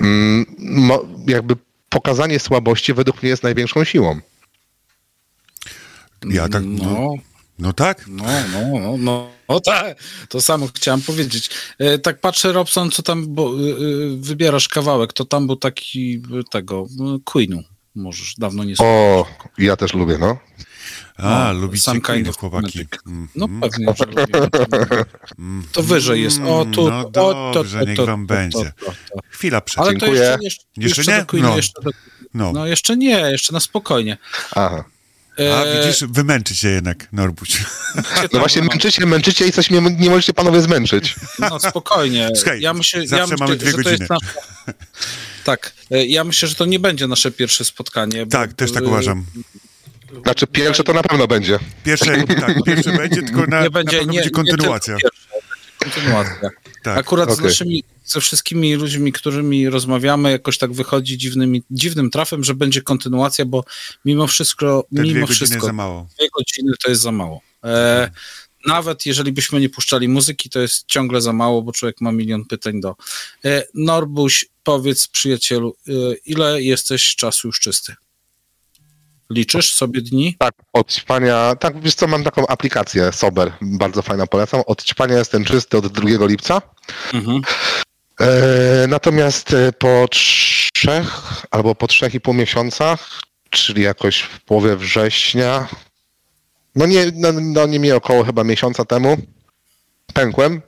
Mm, 0.00 0.46
mo, 0.58 1.02
jakby 1.26 1.56
pokazanie 1.88 2.38
słabości 2.38 2.94
według 2.94 3.22
mnie 3.22 3.30
jest 3.30 3.42
największą 3.42 3.84
siłą. 3.84 4.20
Ja 6.24 6.48
tak, 6.48 6.62
no, 6.66 7.14
No, 7.58 7.68
no 7.68 7.72
tak. 7.72 8.04
no, 8.08 8.24
no, 8.52 8.80
no, 8.80 8.96
no, 8.98 9.28
no 9.48 9.60
tak, 9.60 9.98
to 10.28 10.40
samo 10.40 10.68
chciałem 10.74 11.02
powiedzieć. 11.02 11.50
E, 11.78 11.98
tak 11.98 12.20
patrzę, 12.20 12.52
Robson, 12.52 12.90
co 12.90 13.02
tam, 13.02 13.34
bo 13.34 13.54
y, 13.54 13.62
y, 13.62 14.16
wybierasz 14.16 14.68
kawałek, 14.68 15.12
to 15.12 15.24
tam 15.24 15.46
był 15.46 15.56
taki 15.56 16.22
tego, 16.50 16.86
Queenu, 17.24 17.62
możesz, 17.94 18.34
dawno 18.38 18.64
nie 18.64 18.76
słuchałem. 18.76 18.98
O, 19.00 19.26
ja 19.58 19.76
też 19.76 19.94
lubię, 19.94 20.18
no. 20.18 20.38
A, 21.16 21.52
No, 21.52 21.60
lubicie 21.60 21.82
some 21.82 22.00
kind 22.00 22.28
of 22.28 22.36
chłopaki. 22.38 22.86
Mm, 23.06 23.28
No 23.36 23.44
mm, 23.44 23.60
pewnie, 23.60 23.86
że 23.98 24.04
lubię. 24.06 24.26
To 25.72 25.82
wyżej 25.82 26.22
jest, 26.22 26.40
o 26.46 26.64
tu, 26.72 26.88
No 26.90 27.00
o, 27.00 27.04
to, 27.04 27.50
dobrze, 27.54 27.78
to, 27.80 27.84
niech 27.84 28.00
wam 28.00 28.26
będzie. 28.26 28.72
To, 28.80 28.86
to. 28.86 28.92
Chwila 29.30 29.60
przed. 29.60 29.78
Ale 29.78 29.96
to 29.96 30.06
jeszcze, 30.06 30.38
jeszcze, 30.42 30.64
Jeszcze 30.76 31.00
jeszcze 31.00 31.12
nie? 31.36 31.42
do 31.42 31.48
No. 31.48 31.56
jeszcze 31.56 31.82
do, 31.82 31.90
No. 32.34 32.52
no 32.52 32.66
jeszcze 32.66 32.96
nie, 32.96 33.10
jeszcze 33.30 33.52
na 33.52 33.60
spokojnie. 33.60 34.18
Aha. 34.54 34.84
A 35.38 35.42
E, 35.64 35.82
widzisz, 35.86 36.04
wymęczy 36.08 36.56
cię 36.56 36.68
jednak, 36.68 37.08
Norbuś. 37.12 37.48
się 37.48 37.64
No 38.32 38.38
właśnie 38.38 38.62
męczycie, 38.62 39.06
męczycie 39.06 39.46
i 39.46 39.52
coś 39.52 39.70
mnie 39.70 39.80
nie 39.98 40.10
możecie 40.10 40.32
panowie 40.32 40.60
zmęczyć. 40.62 41.14
No 41.38 41.60
spokojnie. 41.60 42.30
Słuchaj, 42.36 42.60
ja 42.60 42.74
myślę, 42.74 43.06
zawsze 43.06 43.16
ja 43.16 43.26
myślę 43.26 43.36
mamy 43.46 43.56
dwie 43.56 43.70
że 43.70 43.76
to 43.76 43.82
godziny. 43.82 44.06
nasze... 44.10 44.74
Tak, 45.44 45.72
e, 45.90 46.06
ja 46.06 46.24
myślę, 46.24 46.48
że 46.48 46.54
to 46.54 46.64
nie 46.66 46.78
będzie 46.78 47.06
nasze 47.06 47.30
pierwsze 47.30 47.64
spotkanie. 47.64 48.26
bo- 48.26 48.32
Tak, 48.32 48.52
też 48.52 48.72
tak 48.72 48.84
uważam. 48.84 49.24
Znaczy 50.24 50.46
pierwsze 50.46 50.84
to 50.84 50.92
na 50.92 51.02
pewno 51.02 51.26
będzie. 51.26 51.58
Pierwsze, 51.84 52.24
tak, 52.26 52.64
pierwsze 52.66 52.92
będzie, 52.92 53.22
tylko 53.22 53.40
na, 53.46 53.58
Nie 53.58 53.64
na 53.64 53.70
będzie, 53.70 53.96
pewno 53.98 54.12
nie, 54.12 54.18
będzie 54.18 54.30
kontynuacja. 54.30 54.94
Nie 54.94 55.00
kontynuacja. 55.90 56.50
Tak. 56.82 56.98
Akurat 56.98 57.30
z 57.30 57.32
Okej. 57.32 57.44
naszymi, 57.44 57.84
ze 58.04 58.20
wszystkimi 58.20 58.74
ludźmi, 58.74 59.12
którymi 59.12 59.70
rozmawiamy, 59.70 60.30
jakoś 60.30 60.58
tak 60.58 60.72
wychodzi 60.72 61.18
dziwnymi, 61.18 61.62
dziwnym 61.70 62.10
trafem, 62.10 62.44
że 62.44 62.54
będzie 62.54 62.82
kontynuacja, 62.82 63.44
bo 63.44 63.64
mimo 64.04 64.26
wszystko, 64.26 64.86
Te 64.96 65.02
dwie 65.02 65.14
mimo 65.14 65.26
godziny 65.26 65.46
wszystko, 65.46 65.66
za 65.66 65.72
mało. 65.72 66.08
dwie 66.18 66.28
godziny 66.38 66.72
to 66.84 66.90
jest 66.90 67.02
za 67.02 67.12
mało. 67.12 67.40
E, 67.64 68.10
nawet 68.66 69.06
jeżeli 69.06 69.32
byśmy 69.32 69.60
nie 69.60 69.68
puszczali 69.68 70.08
muzyki, 70.08 70.50
to 70.50 70.60
jest 70.60 70.86
ciągle 70.86 71.20
za 71.20 71.32
mało, 71.32 71.62
bo 71.62 71.72
człowiek 71.72 72.00
ma 72.00 72.12
milion 72.12 72.44
pytań 72.44 72.80
do. 72.80 72.96
E, 73.44 73.64
Norbuś, 73.74 74.46
powiedz 74.64 75.08
przyjacielu, 75.08 75.76
e, 75.88 75.92
ile 76.26 76.62
jesteś 76.62 77.16
czasu 77.16 77.48
już 77.48 77.60
czysty? 77.60 77.94
Liczysz 79.30 79.74
sobie 79.74 80.00
dni? 80.00 80.36
Tak, 80.38 80.54
od 80.72 80.92
ćpania, 80.92 81.56
tak 81.60 81.80
wiesz 81.80 81.94
co, 81.94 82.06
mam 82.06 82.24
taką 82.24 82.46
aplikację 82.46 83.12
Sober, 83.12 83.52
bardzo 83.62 84.02
fajna, 84.02 84.26
polecam. 84.26 84.62
Od 84.66 84.84
ćpania 84.84 85.18
jestem 85.18 85.44
czysty 85.44 85.78
od 85.78 85.86
2 85.86 86.26
lipca. 86.26 86.62
Mhm. 87.14 87.40
E, 88.20 88.86
natomiast 88.88 89.52
e, 89.52 89.72
po 89.72 90.08
trzech 90.10 91.20
albo 91.50 91.74
po 91.74 91.86
trzech 91.86 92.14
i 92.14 92.20
pół 92.20 92.34
miesiącach, 92.34 93.08
czyli 93.50 93.82
jakoś 93.82 94.20
w 94.20 94.40
połowie 94.40 94.76
września, 94.76 95.68
no 96.74 96.86
nie, 96.86 97.12
no, 97.14 97.28
no 97.32 97.66
nie 97.66 97.80
mniej 97.80 97.92
około 97.92 98.24
chyba 98.24 98.44
miesiąca 98.44 98.84
temu, 98.84 99.16
pękłem. 100.14 100.62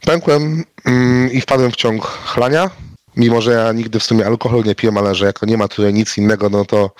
Pękłem 0.00 0.64
mm, 0.84 1.32
i 1.32 1.40
wpadłem 1.40 1.70
w 1.70 1.76
ciąg 1.76 2.04
chlania, 2.04 2.70
mimo 3.16 3.40
że 3.40 3.52
ja 3.52 3.72
nigdy 3.72 4.00
w 4.00 4.04
sumie 4.04 4.26
alkohol 4.26 4.64
nie 4.64 4.74
piłem, 4.74 4.98
ale 4.98 5.14
że 5.14 5.26
jako 5.26 5.46
nie 5.46 5.56
ma 5.56 5.68
tutaj 5.68 5.94
nic 5.94 6.18
innego, 6.18 6.50
no 6.50 6.64
to 6.64 6.90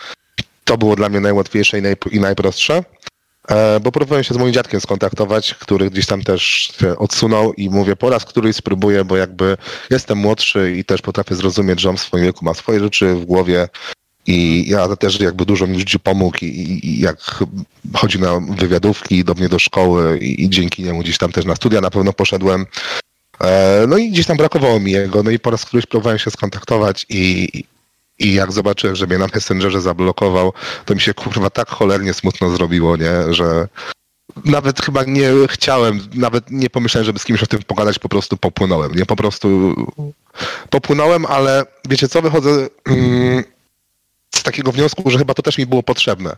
to 0.69 0.79
było 0.79 0.97
dla 0.97 1.09
mnie 1.09 1.21
najłatwiejsze 1.21 1.79
i, 1.79 1.83
i 2.17 2.21
najprostsze. 2.21 2.85
E, 3.49 3.81
bo 3.81 3.93
próbowałem 3.93 4.25
się 4.25 4.35
z 4.35 4.37
moim 4.37 4.53
dziadkiem 4.53 4.81
skontaktować, 4.81 5.55
który 5.55 5.91
gdzieś 5.91 6.07
tam 6.07 6.23
też 6.23 6.43
się 6.81 6.99
odsunął 6.99 7.53
i 7.53 7.71
mówię, 7.71 7.97
po 7.97 8.11
raz 8.11 8.25
któryś 8.25 8.57
spróbuję, 8.57 9.05
bo 9.05 9.17
jakby 9.17 9.57
jestem 9.91 10.19
młodszy 10.19 10.75
i 10.77 10.85
też 10.85 11.03
potrafię 11.03 11.35
zrozumieć, 11.35 11.81
że 11.81 11.91
on 11.91 11.97
w 11.97 12.01
swoim 12.01 12.25
wieku 12.25 12.45
ma 12.45 12.55
swoje 12.55 12.81
rzeczy 12.81 13.15
w 13.15 13.25
głowie 13.25 13.69
i 14.27 14.69
ja 14.69 14.97
też 14.97 15.21
jakby 15.21 15.45
dużo 15.45 15.67
mi 15.67 15.77
w 15.77 15.79
życiu 15.79 15.99
pomógł 15.99 16.39
i, 16.43 16.47
i, 16.47 16.87
i 16.87 17.01
jak 17.01 17.45
chodzi 17.95 18.19
na 18.21 18.41
wywiadówki 18.41 19.25
do 19.25 19.35
mnie 19.35 19.49
do 19.49 19.59
szkoły 19.59 20.19
i, 20.19 20.45
i 20.45 20.51
dzięki 20.51 20.83
niemu 20.83 21.01
gdzieś 21.01 21.19
tam 21.19 21.33
też 21.33 21.45
na 21.45 21.57
studia 21.57 21.81
na 21.81 21.91
pewno 21.91 22.13
poszedłem. 22.13 22.67
E, 23.41 23.85
no 23.89 23.97
i 23.97 24.11
gdzieś 24.11 24.27
tam 24.27 24.37
brakowało 24.37 24.81
mi 24.81 24.93
jego, 24.93 25.23
no 25.23 25.31
i 25.31 25.39
po 25.39 25.51
raz 25.51 25.65
któryś 25.65 25.87
próbowałem 25.87 26.19
się 26.19 26.31
skontaktować 26.31 27.07
i, 27.09 27.49
i 28.19 28.35
jak 28.35 28.53
zobaczyłem, 28.53 28.97
że 28.97 29.07
mnie 29.07 29.19
na 29.19 29.27
Messengerze 29.35 29.81
zablokował, 29.81 30.53
to 30.85 30.95
mi 30.95 31.01
się 31.01 31.15
kurwa 31.15 31.51
tak 31.51 31.69
cholernie 31.69 32.15
smutno 32.15 32.51
zrobiło, 32.51 32.97
nie, 32.97 33.35
że 33.35 33.69
nawet 34.45 34.81
chyba 34.81 35.05
nie 35.05 35.31
chciałem, 35.49 36.01
nawet 36.15 36.51
nie 36.51 36.71
pomyślałem, 36.71 37.05
żeby 37.05 37.19
z 37.19 37.25
kimś 37.25 37.43
o 37.43 37.47
tym 37.47 37.63
pogadać, 37.63 37.99
po 37.99 38.09
prostu 38.09 38.37
popłynąłem, 38.37 38.95
nie, 38.95 39.07
po 39.07 39.17
prostu 39.17 39.75
popłynąłem, 40.71 41.27
ale 41.27 41.65
wiecie 41.89 42.09
co, 42.09 42.23
wychodzę 42.23 42.69
mm, 42.87 43.45
z 44.35 44.43
takiego 44.43 44.73
wniosku, 44.73 45.11
że 45.11 45.19
chyba 45.19 45.35
to 45.35 45.43
też 45.43 45.59
mi 45.59 45.67
było 45.67 45.83
potrzebne. 45.83 46.37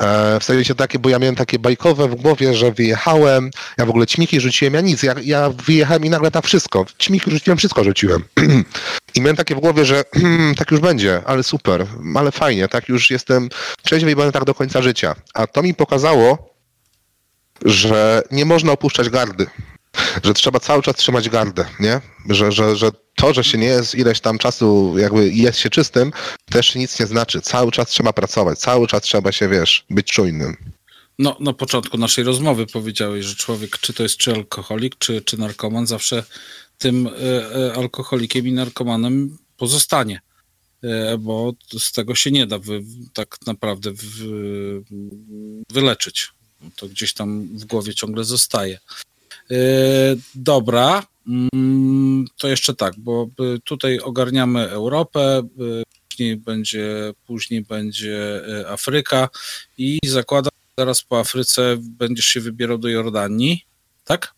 E, 0.00 0.40
W 0.40 0.44
sensie 0.44 0.74
takie, 0.74 0.98
bo 0.98 1.08
ja 1.08 1.18
miałem 1.18 1.36
takie 1.36 1.58
bajkowe 1.58 2.08
w 2.08 2.14
głowie, 2.14 2.54
że 2.54 2.72
wyjechałem, 2.72 3.50
ja 3.78 3.86
w 3.86 3.90
ogóle 3.90 4.06
ćmiki 4.06 4.40
rzuciłem, 4.40 4.74
ja 4.74 4.80
nic, 4.80 5.02
ja, 5.02 5.14
ja 5.22 5.50
wyjechałem 5.50 6.04
i 6.04 6.10
nagle 6.10 6.30
tam 6.30 6.42
wszystko, 6.42 6.86
ćmiki 7.02 7.30
rzuciłem, 7.30 7.58
wszystko 7.58 7.84
rzuciłem. 7.84 8.24
I 9.14 9.20
miałem 9.20 9.36
takie 9.36 9.54
w 9.54 9.60
głowie, 9.60 9.84
że 9.84 10.04
tak 10.58 10.70
już 10.70 10.80
będzie, 10.80 11.22
ale 11.26 11.42
super, 11.42 11.86
ale 12.14 12.32
fajnie, 12.32 12.68
tak 12.68 12.88
już 12.88 13.10
jestem 13.10 13.48
trzeźwy 13.82 14.10
i 14.10 14.16
będę 14.16 14.32
tak 14.32 14.44
do 14.44 14.54
końca 14.54 14.82
życia. 14.82 15.14
A 15.34 15.46
to 15.46 15.62
mi 15.62 15.74
pokazało, 15.74 16.54
że 17.64 18.22
nie 18.30 18.44
można 18.44 18.72
opuszczać 18.72 19.08
gardy, 19.08 19.46
że 20.24 20.34
trzeba 20.34 20.60
cały 20.60 20.82
czas 20.82 20.96
trzymać 20.96 21.28
gardę, 21.28 21.64
nie? 21.80 22.00
Że, 22.28 22.52
że, 22.52 22.76
że 22.76 22.90
to, 23.14 23.34
że 23.34 23.44
się 23.44 23.58
nie 23.58 23.66
jest 23.66 23.94
ileś 23.94 24.20
tam 24.20 24.38
czasu, 24.38 24.94
jakby 24.98 25.28
jest 25.28 25.58
się 25.58 25.70
czystym, 25.70 26.12
też 26.50 26.74
nic 26.74 27.00
nie 27.00 27.06
znaczy. 27.06 27.40
Cały 27.40 27.72
czas 27.72 27.88
trzeba 27.88 28.12
pracować, 28.12 28.58
cały 28.58 28.86
czas 28.86 29.02
trzeba 29.02 29.32
się, 29.32 29.48
wiesz, 29.48 29.84
być 29.90 30.06
czujnym. 30.06 30.56
No, 31.18 31.36
na 31.40 31.52
początku 31.52 31.98
naszej 31.98 32.24
rozmowy 32.24 32.66
powiedziałeś, 32.66 33.24
że 33.24 33.34
człowiek, 33.34 33.78
czy 33.78 33.92
to 33.92 34.02
jest 34.02 34.16
czy 34.16 34.34
alkoholik, 34.34 34.98
czy, 34.98 35.22
czy 35.22 35.38
narkoman, 35.38 35.86
zawsze 35.86 36.24
tym 36.78 37.08
e, 37.08 37.74
alkoholikiem 37.74 38.46
i 38.46 38.52
narkomanem 38.52 39.38
pozostanie. 39.56 40.20
E, 40.82 41.18
bo 41.18 41.52
z 41.78 41.92
tego 41.92 42.14
się 42.14 42.30
nie 42.30 42.46
da 42.46 42.58
wy, 42.58 42.82
tak 43.12 43.36
naprawdę 43.46 43.90
wyleczyć. 45.72 46.28
To 46.76 46.88
gdzieś 46.88 47.14
tam 47.14 47.48
w 47.58 47.64
głowie 47.64 47.94
ciągle 47.94 48.24
zostaje. 48.24 48.78
E, 49.50 49.56
dobra, 50.34 51.02
mm, 51.28 52.24
to 52.38 52.48
jeszcze 52.48 52.74
tak, 52.74 52.94
bo 52.98 53.28
e, 53.40 53.58
tutaj 53.64 53.98
ogarniamy 53.98 54.70
Europę, 54.70 55.38
e, 55.38 55.82
później 56.08 56.36
będzie, 56.36 57.12
później 57.26 57.62
będzie 57.62 58.42
Afryka 58.68 59.28
i 59.78 59.98
zakładam, 60.06 60.50
zaraz 60.78 61.02
po 61.02 61.18
Afryce 61.18 61.76
będziesz 61.78 62.26
się 62.26 62.40
wybierał 62.40 62.78
do 62.78 62.88
Jordanii, 62.88 63.66
tak? 64.04 64.34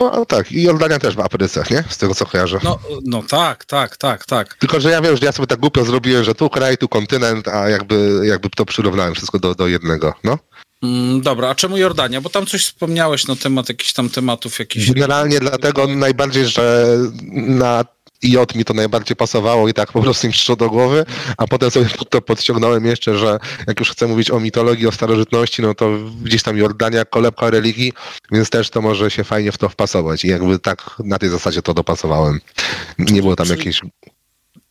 No 0.00 0.26
tak, 0.26 0.52
i 0.52 0.62
Jordania 0.62 0.98
też 0.98 1.16
w 1.16 1.20
Afryce, 1.20 1.64
nie? 1.70 1.84
Z 1.88 1.98
tego 1.98 2.14
co 2.14 2.26
kojarzę. 2.26 2.58
No, 2.64 2.78
no 3.04 3.22
tak, 3.22 3.64
tak, 3.64 3.96
tak, 3.96 4.24
tak. 4.24 4.54
Tylko, 4.54 4.80
że 4.80 4.90
ja 4.90 5.00
wiem, 5.00 5.16
że 5.16 5.26
ja 5.26 5.32
sobie 5.32 5.46
tak 5.46 5.60
głupio 5.60 5.84
zrobiłem, 5.84 6.24
że 6.24 6.34
tu 6.34 6.50
kraj, 6.50 6.78
tu 6.78 6.88
kontynent, 6.88 7.48
a 7.48 7.68
jakby, 7.68 8.20
jakby 8.24 8.50
to 8.50 8.64
przyrównałem 8.64 9.14
wszystko 9.14 9.38
do, 9.38 9.54
do 9.54 9.68
jednego, 9.68 10.14
no. 10.24 10.38
Mm, 10.82 11.20
dobra, 11.20 11.48
a 11.48 11.54
czemu 11.54 11.76
Jordania? 11.76 12.20
Bo 12.20 12.30
tam 12.30 12.46
coś 12.46 12.64
wspomniałeś 12.64 13.26
na 13.26 13.36
temat 13.36 13.68
jakichś 13.68 13.92
tam 13.92 14.10
tematów, 14.10 14.58
jakichś... 14.58 14.90
Generalnie 14.90 15.40
dlatego 15.40 15.86
najbardziej, 15.86 16.46
że 16.46 16.86
na 17.32 17.84
J 18.22 18.54
mi 18.54 18.64
to 18.64 18.74
najbardziej 18.74 19.16
pasowało 19.16 19.68
i 19.68 19.74
tak 19.74 19.92
po 19.92 20.02
prostu 20.02 20.26
im 20.26 20.32
przyszło 20.32 20.56
do 20.56 20.70
głowy, 20.70 21.06
a 21.36 21.46
potem 21.46 21.70
sobie 21.70 21.86
to 22.10 22.22
podciągnąłem 22.22 22.86
jeszcze, 22.86 23.18
że 23.18 23.38
jak 23.66 23.80
już 23.80 23.90
chcę 23.90 24.06
mówić 24.06 24.30
o 24.30 24.40
mitologii, 24.40 24.86
o 24.86 24.92
starożytności, 24.92 25.62
no 25.62 25.74
to 25.74 25.98
gdzieś 26.22 26.42
tam 26.42 26.56
Jordania, 26.56 27.04
kolebka 27.04 27.50
religii, 27.50 27.92
więc 28.32 28.50
też 28.50 28.70
to 28.70 28.82
może 28.82 29.10
się 29.10 29.24
fajnie 29.24 29.52
w 29.52 29.58
to 29.58 29.68
wpasować 29.68 30.24
i 30.24 30.28
jakby 30.28 30.58
tak 30.58 30.96
na 31.04 31.18
tej 31.18 31.28
zasadzie 31.28 31.62
to 31.62 31.74
dopasowałem. 31.74 32.40
Nie 32.98 33.22
było 33.22 33.36
tam 33.36 33.48
jakiejś... 33.48 33.80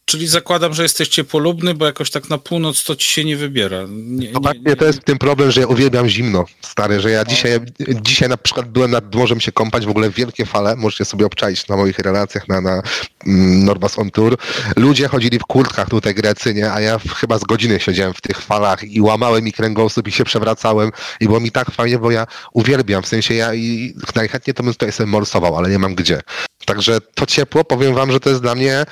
Czyli 0.06 0.28
zakładam, 0.28 0.74
że 0.74 0.84
jesteś 0.84 1.08
ciepłolubny, 1.08 1.74
bo 1.74 1.86
jakoś 1.86 2.12
tak 2.12 2.30
na 2.30 2.38
północ 2.38 2.84
to 2.84 2.96
ci 2.96 3.10
się 3.10 3.26
nie 3.26 3.38
wybiera. 3.38 3.86
Nie, 3.90 4.32
No 4.32 4.40
właśnie 4.40 4.76
to 4.76 4.86
jest 4.86 5.04
tym 5.04 5.18
problem, 5.18 5.52
że 5.52 5.62
ja 5.62 5.68
uwielbiam 5.68 6.08
zimno, 6.08 6.46
stary, 6.62 7.00
że 7.00 7.12
ja 7.12 7.26
dzisiaj, 7.26 7.60
dzisiaj 8.02 8.30
na 8.30 8.38
przykład 8.38 8.70
byłem 8.70 8.92
nad 8.92 9.16
morzem 9.16 9.40
się 9.40 9.52
kąpać, 9.52 9.86
w 9.86 9.90
ogóle 9.90 10.10
wielkie 10.10 10.46
fale, 10.46 10.76
możecie 10.76 11.06
sobie 11.06 11.26
obczaić 11.26 11.68
na 11.68 11.78
moich 11.78 12.00
relacjach 12.00 12.48
na, 12.48 12.62
na 12.62 12.82
mm, 13.28 13.66
Norbas 13.66 14.00
on 14.00 14.12
Tour. 14.12 14.38
Ludzie 14.76 15.08
chodzili 15.08 15.40
w 15.40 15.44
kurtkach 15.44 15.90
tutaj 15.90 16.16
Grecy, 16.16 16.54
nie, 16.54 16.72
a 16.72 16.82
ja 16.82 17.00
chyba 17.16 17.38
z 17.38 17.44
godziny 17.44 17.80
siedziałem 17.80 18.14
w 18.14 18.22
tych 18.22 18.42
falach 18.42 18.84
i 18.84 19.02
łamałem 19.02 19.44
mi 19.44 19.54
kręgosłup 19.54 20.08
i 20.08 20.12
się 20.12 20.24
przewracałem 20.24 20.92
i 21.20 21.26
było 21.26 21.40
mi 21.40 21.52
tak 21.52 21.72
fajnie, 21.72 22.00
bo 22.00 22.12
ja 22.12 22.28
uwielbiam, 22.54 23.04
w 23.04 23.08
sensie 23.08 23.34
ja 23.34 23.54
i 23.54 23.94
najchętniej 24.16 24.54
to 24.54 24.64
bym 24.64 24.74
tutaj 24.74 24.92
sobie 24.92 25.08
morsował, 25.08 25.58
ale 25.58 25.70
nie 25.70 25.80
mam 25.80 25.96
gdzie. 25.96 26.22
Także 26.66 27.02
to 27.16 27.26
ciepło, 27.26 27.64
powiem 27.64 27.94
wam, 27.94 28.12
że 28.12 28.20
to 28.20 28.30
jest 28.30 28.42
dla 28.42 28.56
mnie 28.56 28.86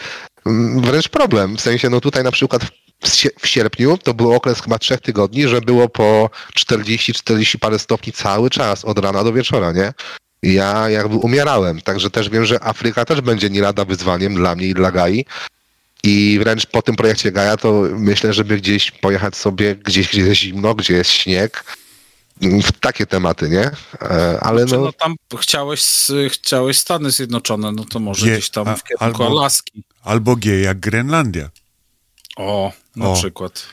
wręcz 0.77 1.09
problem, 1.09 1.57
w 1.57 1.61
sensie 1.61 1.89
no 1.89 2.01
tutaj 2.01 2.23
na 2.23 2.31
przykład 2.31 2.61
w 3.03 3.07
sie- 3.09 3.29
w 3.39 3.47
sierpniu 3.47 3.97
to 3.97 4.13
był 4.13 4.33
okres 4.33 4.61
chyba 4.61 4.79
trzech 4.79 5.01
tygodni, 5.01 5.47
że 5.47 5.61
było 5.61 5.89
po 5.89 6.29
40-40 6.55 7.57
parę 7.59 7.79
stopni 7.79 8.13
cały 8.13 8.49
czas, 8.49 8.85
od 8.85 8.99
rana 8.99 9.23
do 9.23 9.33
wieczora, 9.33 9.71
nie? 9.71 9.93
Ja 10.43 10.89
jakby 10.89 11.15
umierałem, 11.15 11.81
także 11.81 12.09
też 12.09 12.29
wiem, 12.29 12.45
że 12.45 12.63
Afryka 12.63 13.05
też 13.05 13.21
będzie 13.21 13.49
nie 13.49 13.61
lada 13.61 13.85
wyzwaniem 13.85 14.35
dla 14.35 14.55
mnie 14.55 14.67
i 14.67 14.73
dla 14.73 14.91
Gai. 14.91 15.25
I 16.03 16.37
wręcz 16.39 16.65
po 16.65 16.81
tym 16.81 16.95
projekcie 16.95 17.31
Gaja 17.31 17.57
to 17.57 17.81
myślę, 17.97 18.33
żeby 18.33 18.57
gdzieś 18.57 18.91
pojechać 18.91 19.35
sobie 19.35 19.75
gdzieś, 19.75 20.07
gdzie 20.09 20.21
jest 20.21 20.41
zimno, 20.41 20.75
gdzie 20.75 20.93
jest 20.93 21.11
śnieg, 21.11 21.63
w 22.41 22.71
takie 22.79 23.05
tematy, 23.05 23.49
nie? 23.49 23.71
E, 24.01 24.37
Ale 24.41 24.65
Czy 24.65 24.73
no, 24.75 24.81
no 24.81 24.93
tam 24.93 25.15
chciałeś, 25.39 25.83
chciałeś 26.29 26.77
Stany 26.79 27.11
Zjednoczone, 27.11 27.71
no 27.71 27.85
to 27.85 27.99
może 27.99 28.25
Gdzie? 28.25 28.33
gdzieś 28.33 28.49
tam 28.49 28.67
A- 28.67 28.75
w 28.75 28.83
kierunku 28.83 29.23
albo- 29.23 29.39
Alaski. 29.41 29.83
Albo 30.03 30.35
G 30.35 30.61
jak 30.61 30.79
Grenlandia. 30.79 31.49
O, 32.37 32.71
na 32.95 33.05
O. 33.09 33.13
przykład. 33.15 33.65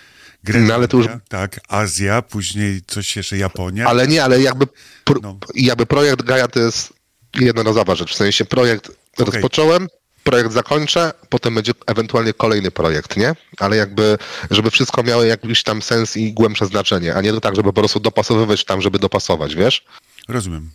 Grenlandia, 0.44 0.68
No, 0.68 0.74
ale 0.78 0.88
to 0.88 0.96
już- 0.96 1.06
Tak, 1.28 1.60
Azja, 1.68 2.22
później 2.22 2.82
coś 2.86 3.16
jeszcze 3.16 3.36
Japonia. 3.38 3.86
ale 3.86 4.08
nie, 4.08 4.24
ale 4.24 4.40
jakby, 4.42 4.66
pr- 5.06 5.22
No. 5.22 5.38
jakby 5.54 5.86
projekt 5.86 6.22
Gaja 6.22 6.48
to 6.48 6.60
jest 6.60 6.92
jednorazowa 7.34 7.94
rzecz, 7.94 8.12
w 8.12 8.16
sensie 8.16 8.44
projekt 8.44 8.90
Okej. 9.18 9.26
rozpocząłem, 9.32 9.88
projekt 10.24 10.52
zakończę, 10.52 11.12
potem 11.28 11.54
będzie 11.54 11.72
ewentualnie 11.86 12.32
kolejny 12.32 12.70
projekt, 12.70 13.16
nie? 13.16 13.34
Ale 13.58 13.76
jakby, 13.76 14.18
żeby 14.50 14.70
wszystko 14.70 15.02
miało 15.02 15.22
jakiś 15.24 15.62
tam 15.62 15.82
sens 15.82 16.16
i 16.16 16.32
głębsze 16.32 16.66
znaczenie, 16.66 17.14
a 17.14 17.20
nie 17.20 17.32
to 17.32 17.40
tak, 17.40 17.56
żeby 17.56 17.68
po 17.68 17.80
prostu 17.80 18.00
dopasowywać 18.00 18.64
tam, 18.64 18.82
żeby 18.82 18.98
dopasować, 18.98 19.54
wiesz? 19.54 19.84
Rozumiem. 20.28 20.70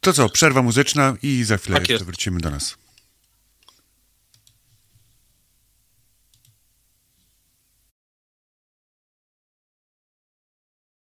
To 0.00 0.12
co, 0.12 0.28
przerwa 0.28 0.62
muzyczna 0.62 1.16
i 1.22 1.44
za 1.44 1.56
chwilę 1.58 1.80
Tak 1.80 1.88
jeszcze 1.88 2.04
wrócimy 2.04 2.40
do 2.40 2.50
nas. 2.50 2.74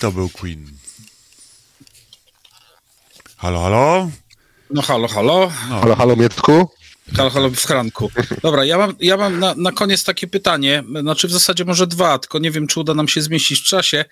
to 0.00 0.12
był 0.12 0.28
Queen. 0.28 0.66
Halo, 3.36 3.62
halo? 3.62 4.10
No 4.70 4.82
halo, 4.82 5.08
halo. 5.08 5.48
Halo, 5.48 5.96
halo, 5.96 6.16
Mietku? 6.16 6.68
Halo, 7.16 7.30
halo 7.30 7.50
w 7.50 7.66
chranku. 7.66 8.10
Dobra, 8.42 8.64
ja 8.64 8.78
mam, 8.78 8.94
ja 9.00 9.16
mam 9.16 9.38
na, 9.38 9.54
na 9.54 9.72
koniec 9.72 10.04
takie 10.04 10.26
pytanie, 10.26 10.82
znaczy 11.00 11.28
w 11.28 11.32
zasadzie 11.32 11.64
może 11.64 11.86
dwa, 11.86 12.18
tylko 12.18 12.38
nie 12.38 12.50
wiem, 12.50 12.66
czy 12.66 12.80
uda 12.80 12.94
nam 12.94 13.08
się 13.08 13.22
zmieścić 13.22 13.60
w 13.60 13.64
czasie, 13.64 14.04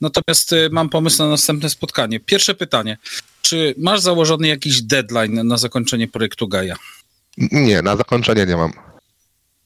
natomiast 0.00 0.52
y, 0.52 0.68
mam 0.72 0.88
pomysł 0.88 1.22
na 1.22 1.28
następne 1.28 1.70
spotkanie. 1.70 2.20
Pierwsze 2.20 2.54
pytanie, 2.54 2.98
czy 3.42 3.74
masz 3.78 4.00
założony 4.00 4.48
jakiś 4.48 4.82
deadline 4.82 5.46
na 5.46 5.56
zakończenie 5.56 6.08
projektu 6.08 6.48
Gaia? 6.48 6.76
Nie, 7.38 7.82
na 7.82 7.96
zakończenie 7.96 8.46
nie 8.46 8.56
mam. 8.56 8.89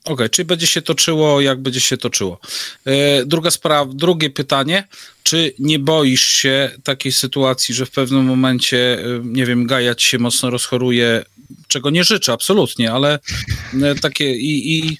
Okej, 0.05 0.31
czyli 0.31 0.47
będzie 0.47 0.67
się 0.67 0.83
toczyło, 0.83 1.41
jak 1.41 1.63
będzie 1.63 1.81
się 1.81 1.97
toczyło. 1.97 2.39
E, 2.85 3.27
druga 3.27 3.51
sprawa, 3.51 3.93
drugie 3.95 4.31
pytanie, 4.31 4.89
czy 5.23 5.55
nie 5.59 5.79
boisz 5.79 6.29
się 6.29 6.71
takiej 6.85 7.13
sytuacji, 7.13 7.75
że 7.75 7.87
w 7.87 7.91
pewnym 7.91 8.25
momencie, 8.25 8.99
e, 8.99 9.21
nie 9.25 9.47
wiem, 9.47 9.67
Gaja 9.67 9.95
ci 9.95 10.07
się 10.07 10.19
mocno 10.19 10.51
rozchoruje, 10.51 11.25
czego 11.69 11.91
nie 11.91 12.05
życzę 12.05 12.33
absolutnie, 12.33 12.93
ale 12.93 13.19
e, 13.83 13.95
takie 13.95 14.37
i, 14.37 14.79
i, 14.79 14.99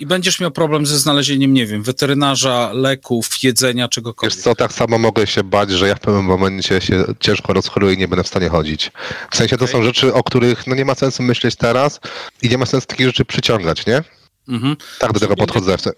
i 0.00 0.06
będziesz 0.06 0.40
miał 0.40 0.50
problem 0.50 0.86
ze 0.86 0.98
znalezieniem, 0.98 1.54
nie 1.54 1.66
wiem, 1.66 1.82
weterynarza, 1.82 2.70
leków, 2.72 3.28
jedzenia, 3.42 3.84
Wiesz 3.84 3.90
czegokolwiek. 3.90 4.38
co, 4.40 4.54
tak 4.54 4.72
samo 4.72 4.98
mogę 4.98 5.26
się 5.26 5.44
bać, 5.44 5.70
że 5.70 5.88
ja 5.88 5.94
w 5.94 6.00
pewnym 6.00 6.24
momencie 6.24 6.80
się 6.80 7.04
ciężko 7.20 7.52
rozchoruję 7.52 7.94
i 7.94 7.98
nie 7.98 8.08
będę 8.08 8.24
w 8.24 8.28
stanie 8.28 8.48
chodzić. 8.48 8.92
W 9.30 9.36
sensie 9.36 9.56
to 9.58 9.66
są 9.66 9.82
rzeczy, 9.82 10.14
o 10.14 10.22
których 10.22 10.66
no 10.66 10.74
nie 10.74 10.84
ma 10.84 10.94
sensu 10.94 11.22
myśleć 11.22 11.56
teraz 11.56 12.00
i 12.42 12.48
nie 12.48 12.58
ma 12.58 12.66
sensu 12.66 12.86
takich 12.86 13.06
rzeczy 13.06 13.24
przyciągać, 13.24 13.86
nie? 13.86 14.02
Mhm. 14.48 14.76
Tak 14.98 15.12
do 15.12 15.20
tego 15.20 15.36
podchodzę. 15.36 15.78
W 15.78 15.80
se- 15.80 15.92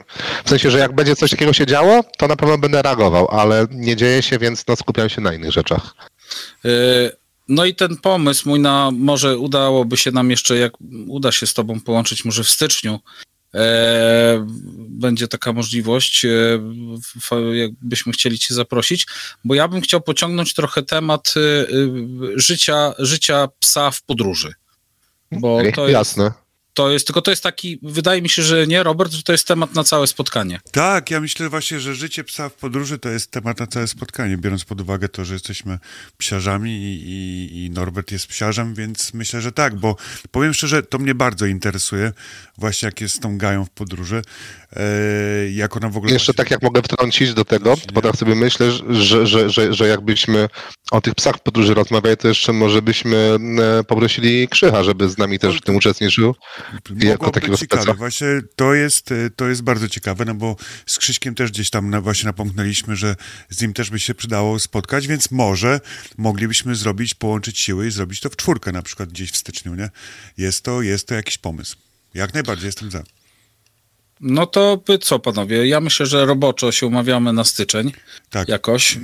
W 0.45 0.49
sensie, 0.49 0.71
że 0.71 0.79
jak 0.79 0.95
będzie 0.95 1.17
coś 1.17 1.31
takiego 1.31 1.53
się 1.53 1.67
działo, 1.67 2.01
to 2.19 2.29
na 2.29 2.37
pewno 2.37 2.59
będę 2.59 2.83
reagował, 2.83 3.29
ale 3.31 3.67
nie 3.71 3.97
dzieje 3.97 4.23
się, 4.23 4.39
więc 4.39 4.65
no 4.69 4.77
skupiam 4.77 5.09
się 5.09 5.21
na 5.21 5.35
innych 5.35 5.53
rzeczach. 5.53 5.95
E, 6.65 6.69
No 7.51 7.65
i 7.65 7.75
ten 7.75 7.97
pomysł 7.97 8.49
mój 8.49 8.61
na, 8.61 8.91
może 8.91 9.39
udałoby 9.39 9.97
się 9.97 10.11
nam 10.11 10.31
jeszcze, 10.31 10.57
jak 10.57 10.73
uda 11.07 11.33
się 11.33 11.47
z 11.47 11.55
tobą 11.55 11.81
połączyć, 11.81 12.25
może 12.25 12.45
w 12.45 12.49
styczniu, 12.51 13.01
e, 13.55 14.47
będzie 14.89 15.29
taka 15.29 15.53
możliwość, 15.53 16.27
w- 17.23 17.55
jakbyśmy 17.55 18.13
chcieli 18.13 18.39
cię 18.39 18.55
zaprosić, 18.55 19.07
bo 19.45 19.55
ja 19.55 19.69
bym 19.69 19.81
chciał 19.81 20.01
pociągnąć 20.01 20.55
trochę 20.55 20.83
temat 20.83 21.35
życia, 22.35 22.93
życia 22.99 23.49
psa 23.61 23.91
w 23.91 24.03
podróży. 24.03 24.53
Bo 25.33 25.59
to 25.75 25.83
jest, 25.89 25.93
Jasne. 25.93 26.33
To 26.79 26.91
jest, 26.91 27.07
tylko 27.07 27.23
to 27.23 27.31
jest 27.31 27.43
taki, 27.43 27.79
wydaje 27.83 28.23
mi 28.23 28.29
się, 28.29 28.43
że 28.43 28.67
nie, 28.67 28.83
Robert, 28.83 29.13
że 29.13 29.23
to 29.23 29.33
jest 29.33 29.47
temat 29.47 29.75
na 29.75 29.85
całe 29.85 30.07
spotkanie. 30.07 30.61
Tak, 30.73 31.11
ja 31.11 31.21
myślę 31.21 31.49
właśnie, 31.49 31.81
że 31.81 31.95
życie 31.95 32.25
psa 32.25 32.49
w 32.49 32.55
podróży 32.55 32.99
to 32.99 33.09
jest 33.09 33.31
temat 33.31 33.61
na 33.61 33.67
całe 33.67 33.87
spotkanie, 33.87 34.37
biorąc 34.37 34.65
pod 34.65 34.81
uwagę 34.81 35.09
to, 35.09 35.25
że 35.25 35.35
jesteśmy 35.35 35.79
psiarzami 36.19 36.71
i, 36.71 37.11
i, 37.11 37.65
i 37.65 37.71
Norbert 37.71 38.13
jest 38.13 38.27
psiarzem, 38.27 38.75
więc 38.75 39.15
myślę, 39.15 39.41
że 39.41 39.53
tak, 39.53 39.77
bo 39.77 39.97
powiem 40.31 40.55
szczerze, 40.55 40.83
to 40.83 40.99
mnie 40.99 41.15
bardzo 41.15 41.47
interesuje, 41.47 42.13
właśnie 42.59 42.87
jak 42.87 43.01
jest 43.01 43.15
z 43.15 43.21
tą 43.21 43.39
gają 43.39 43.65
w 43.65 43.71
podróży, 43.71 44.23
e, 44.73 44.83
jak 45.51 45.77
ona 45.77 45.89
w 45.89 45.97
ogóle... 45.97 46.13
Jeszcze 46.13 46.33
właśnie- 46.33 46.45
tak 46.45 46.51
jak 46.51 46.63
mogę 46.63 46.83
wtrącić 46.83 47.35
do 47.35 47.45
tego, 47.45 47.75
Właśnie, 47.75 47.93
bo 47.93 48.03
tak 48.03 48.17
sobie 48.17 48.35
myślę, 48.35 48.71
że, 48.71 49.27
że, 49.27 49.51
że, 49.51 49.75
że 49.75 49.89
jakbyśmy 49.89 50.49
o 50.91 51.01
tych 51.01 51.15
psach 51.15 51.37
w 51.37 51.41
podróży 51.41 51.75
rozmawiali, 51.75 52.17
to 52.17 52.29
jeszcze 52.29 52.53
może 52.53 52.83
byśmy 52.83 53.37
e, 53.81 53.85
poprosili 53.85 54.49
Krzycha, 54.49 54.85
żeby 54.85 55.09
z 55.09 55.19
nami 55.19 55.39
też 55.39 55.57
w 55.59 55.61
tym 55.61 55.77
uczestniczył. 55.77 56.35
Jako 56.75 57.09
Mogło 57.09 57.31
takiego 57.31 57.53
być 57.53 57.61
ciekawe. 57.61 57.95
Właśnie 57.95 58.29
to 58.57 58.75
jest, 58.75 59.13
e, 59.13 59.31
to 59.37 59.49
jest 59.49 59.63
bardzo 59.63 59.89
ciekawe, 59.89 60.25
no 60.25 60.35
bo 60.35 60.57
z 60.87 60.99
Krzyśkiem 60.99 61.35
też 61.35 61.51
gdzieś 61.51 61.71
tam 61.71 61.91
na, 61.91 62.01
właśnie 62.01 62.27
napomknęliśmy, 62.27 62.97
że 62.97 63.17
z 63.51 63.63
nim 63.63 63.75
też 63.75 63.91
by 63.91 64.01
się 64.01 64.15
przydało 64.15 64.59
spotkać, 64.59 65.07
więc 65.07 65.31
może 65.31 65.81
moglibyśmy 66.19 66.75
zrobić, 66.75 67.15
połączyć 67.15 67.59
siły 67.59 67.87
i 67.87 67.91
zrobić 67.91 68.21
to 68.21 68.31
w 68.31 68.37
czwórkę 68.37 68.73
na 68.73 68.83
przykład 68.83 69.09
gdzieś 69.09 69.31
w 69.31 69.37
styczniu, 69.37 69.75
nie? 69.75 69.91
Jest 70.39 70.65
to, 70.65 70.83
jest 70.83 71.09
to 71.09 71.15
jakiś 71.15 71.39
pomysł. 71.39 71.77
Jak 72.15 72.35
najbardziej 72.35 72.67
jestem 72.67 72.91
za. 72.91 73.03
No 74.21 74.47
to 74.47 74.83
by 74.87 74.99
co, 74.99 75.19
panowie? 75.19 75.69
Ja 75.69 75.81
myślę, 75.81 76.07
że 76.07 76.27
roboczo 76.27 76.73
się 76.73 76.87
umawiamy 76.87 77.33
na 77.33 77.45
styczeń. 77.45 77.93
Tak. 78.31 78.49
jakoś. 78.49 78.99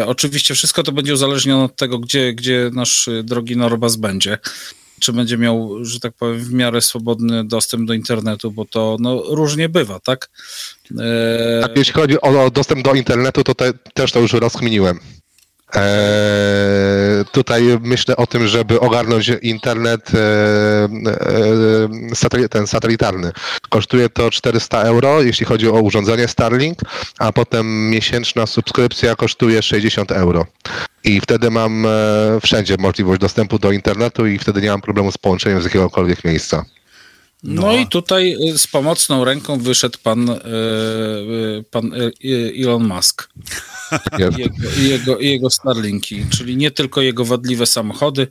E, 0.00 0.06
oczywiście 0.06 0.54
wszystko 0.54 0.82
to 0.82 0.92
będzie 0.92 1.14
uzależnione 1.14 1.64
od 1.64 1.76
tego, 1.76 1.98
gdzie, 1.98 2.32
gdzie 2.32 2.70
nasz 2.72 3.08
e, 3.08 3.22
drogi 3.22 3.56
Norbas 3.56 3.96
będzie. 3.96 4.38
Czy 5.00 5.12
będzie 5.12 5.38
miał, 5.38 5.84
że 5.84 6.00
tak 6.00 6.12
powiem, 6.12 6.38
w 6.38 6.52
miarę 6.52 6.80
swobodny 6.80 7.44
dostęp 7.44 7.88
do 7.88 7.94
internetu, 7.94 8.50
bo 8.50 8.64
to 8.64 8.96
no, 9.00 9.22
różnie 9.28 9.68
bywa, 9.68 10.00
tak? 10.00 10.30
E, 11.00 11.60
Tak, 11.62 11.76
jeśli 11.76 11.92
chodzi 11.92 12.20
o, 12.20 12.50
dostęp 12.50 12.84
do 12.84 12.94
internetu, 12.94 13.44
to 13.44 13.54
te, 13.54 13.72
też 13.94 14.12
to 14.12 14.20
już 14.20 14.32
rozkminiłem. 14.32 15.00
Eee, 15.74 17.24
tutaj 17.32 17.62
myślę 17.82 18.16
o 18.16 18.26
tym, 18.26 18.48
żeby 18.48 18.80
ogarnąć 18.80 19.30
internet 19.42 20.10
e, 20.14 20.18
e, 22.44 22.48
ten 22.48 22.66
satelitarny. 22.66 23.32
Kosztuje 23.68 24.08
to 24.08 24.30
400 24.30 24.82
euro, 24.82 25.22
jeśli 25.22 25.46
chodzi 25.46 25.68
o 25.68 25.72
urządzenie 25.72 26.28
Starlink, 26.28 26.78
a 27.18 27.32
potem 27.32 27.90
miesięczna 27.90 28.46
subskrypcja 28.46 29.16
kosztuje 29.16 29.62
60 29.62 30.12
euro. 30.12 30.46
I 31.04 31.20
wtedy 31.20 31.50
mam 31.50 31.86
e, 31.86 31.90
wszędzie 32.42 32.76
możliwość 32.78 33.20
dostępu 33.20 33.58
do 33.58 33.72
internetu 33.72 34.26
i 34.26 34.38
wtedy 34.38 34.62
nie 34.62 34.70
mam 34.70 34.80
problemu 34.80 35.12
z 35.12 35.18
połączeniem 35.18 35.60
z 35.62 35.64
jakiegokolwiek 35.64 36.24
miejsca. 36.24 36.64
No, 37.42 37.62
No. 37.62 37.72
i 37.72 37.86
tutaj 37.86 38.36
e, 38.54 38.58
z 38.58 38.66
pomocną 38.66 39.24
ręką 39.24 39.58
wyszedł 39.58 39.98
pan, 40.02 40.30
e, 40.30 40.34
e, 40.34 40.40
pan 41.70 41.92
Elon 42.64 42.84
Musk 42.88 43.28
jego, 44.18 44.54
jego, 44.78 45.18
jego 45.20 45.50
Starlinki, 45.50 46.26
czyli 46.30 46.56
nie 46.56 46.70
tylko 46.70 47.00
jego 47.00 47.24
wadliwe 47.24 47.66
samochody, 47.66 48.26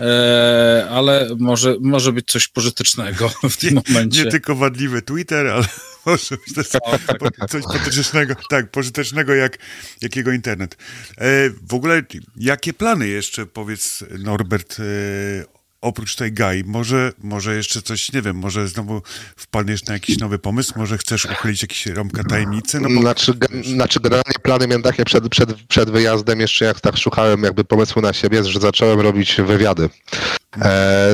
e, 0.00 0.86
ale 0.90 1.28
może, 1.38 1.76
może 1.80 2.12
być 2.12 2.26
coś 2.26 2.48
pożytecznego 2.48 3.28
w 3.50 3.56
tym 3.56 3.80
momencie. 3.88 4.24
Nie 4.24 4.30
tylko 4.30 4.54
wadliwy 4.54 5.02
Twitter, 5.02 5.46
ale 5.46 5.64
może 6.06 6.36
być 6.36 6.54
też 6.54 6.68
po- 6.68 7.46
coś 7.48 7.62
pożytecznego, 7.62 8.34
tak, 8.50 8.70
pożytecznego 8.70 9.34
jak, 9.34 9.58
jak 10.02 10.16
jego 10.16 10.32
internet. 10.32 10.76
E, 11.18 11.50
w 11.68 11.74
ogóle, 11.74 12.02
jakie 12.36 12.72
plany 12.72 13.08
jeszcze, 13.08 13.46
powiedz 13.46 14.04
Norbert, 14.18 14.76
e, 14.80 15.55
oprócz 15.86 16.16
tej 16.16 16.32
GAI? 16.32 16.64
Może, 16.64 17.12
może 17.22 17.56
jeszcze 17.56 17.82
coś, 17.82 18.12
nie 18.12 18.22
wiem, 18.22 18.36
może 18.36 18.68
znowu 18.68 19.02
wpadniesz 19.36 19.84
na 19.84 19.94
jakiś 19.94 20.18
nowy 20.18 20.38
pomysł, 20.38 20.74
może 20.76 20.98
chcesz 20.98 21.24
uchylić 21.24 21.62
jakiś 21.62 21.86
rąbka 21.86 22.24
tajemnicy? 22.24 22.80
No 22.80 22.88
bo, 22.88 23.00
Znaczy, 23.00 23.32
znaczy 23.64 24.00
generalnie 24.00 24.38
plany 24.42 24.66
miałem 24.66 24.82
takie 24.82 25.04
przed, 25.04 25.28
przed, 25.28 25.54
przed 25.68 25.90
wyjazdem, 25.90 26.40
jeszcze 26.40 26.64
jak 26.64 26.80
tak 26.80 26.96
szukałem 26.96 27.42
jakby 27.42 27.64
pomysłu 27.64 28.02
na 28.02 28.12
siebie, 28.12 28.44
że 28.44 28.60
zacząłem 28.60 29.00
robić 29.00 29.36
wywiady 29.46 29.88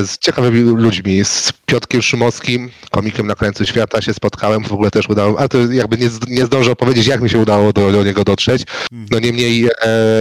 z 0.07 0.19
ciekawymi 0.19 0.61
ludźmi. 0.61 1.25
Z 1.25 1.53
Piotkiem 1.67 2.03
Szumowskim, 2.03 2.71
komikiem 2.91 3.27
na 3.27 3.35
krańcu 3.35 3.67
świata 3.67 4.03
się 4.03 4.15
spotkałem, 4.15 4.65
w 4.65 4.73
ogóle 4.73 4.91
też 4.91 5.09
udało, 5.09 5.39
ale 5.39 5.49
to 5.49 5.59
jakby 5.59 5.99
nie, 5.99 6.09
nie 6.29 6.47
zdążę 6.47 6.73
opowiedzieć, 6.73 7.07
jak 7.07 7.21
mi 7.21 7.31
się 7.31 7.39
udało 7.39 7.73
do, 7.73 7.93
do 7.93 8.05
niego 8.05 8.25
dotrzeć. 8.25 8.63
No 9.11 9.19
niemniej 9.19 9.67
e, 9.67 9.71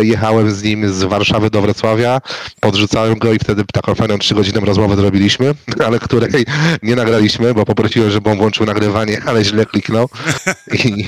jechałem 0.03 0.51
z 0.51 0.63
nim 0.63 0.93
z 0.93 1.03
Warszawy 1.03 1.49
do 1.49 1.61
Wrocławia, 1.61 2.21
podrzucałem 2.59 3.19
go 3.19 3.33
i 3.33 3.39
wtedy 3.39 3.63
taką 3.73 3.95
fajną 3.95 4.17
trzygodzinną 4.17 4.61
rozmowę 4.61 4.95
zrobiliśmy, 4.95 5.53
ale 5.85 5.99
której 5.99 6.45
nie 6.83 6.95
nagraliśmy, 6.95 7.53
bo 7.53 7.65
poprosiłem, 7.65 8.11
żeby 8.11 8.29
on 8.29 8.37
włączył 8.37 8.65
nagrywanie, 8.65 9.21
ale 9.25 9.43
źle 9.43 9.65
kliknął. 9.65 10.09
I, 10.85 11.07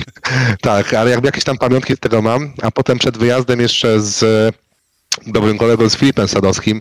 tak, 0.60 0.94
ale 0.94 1.10
jakby 1.10 1.26
jakieś 1.28 1.44
tam 1.44 1.58
pamiątki 1.58 1.96
z 1.96 1.98
tego 1.98 2.22
mam, 2.22 2.52
a 2.62 2.70
potem 2.70 2.98
przed 2.98 3.18
wyjazdem 3.18 3.60
jeszcze 3.60 4.00
z 4.00 4.54
dobrym 5.26 5.58
kolegą 5.58 5.88
z 5.88 5.96
Filipem 5.96 6.28
Sadowskim, 6.28 6.80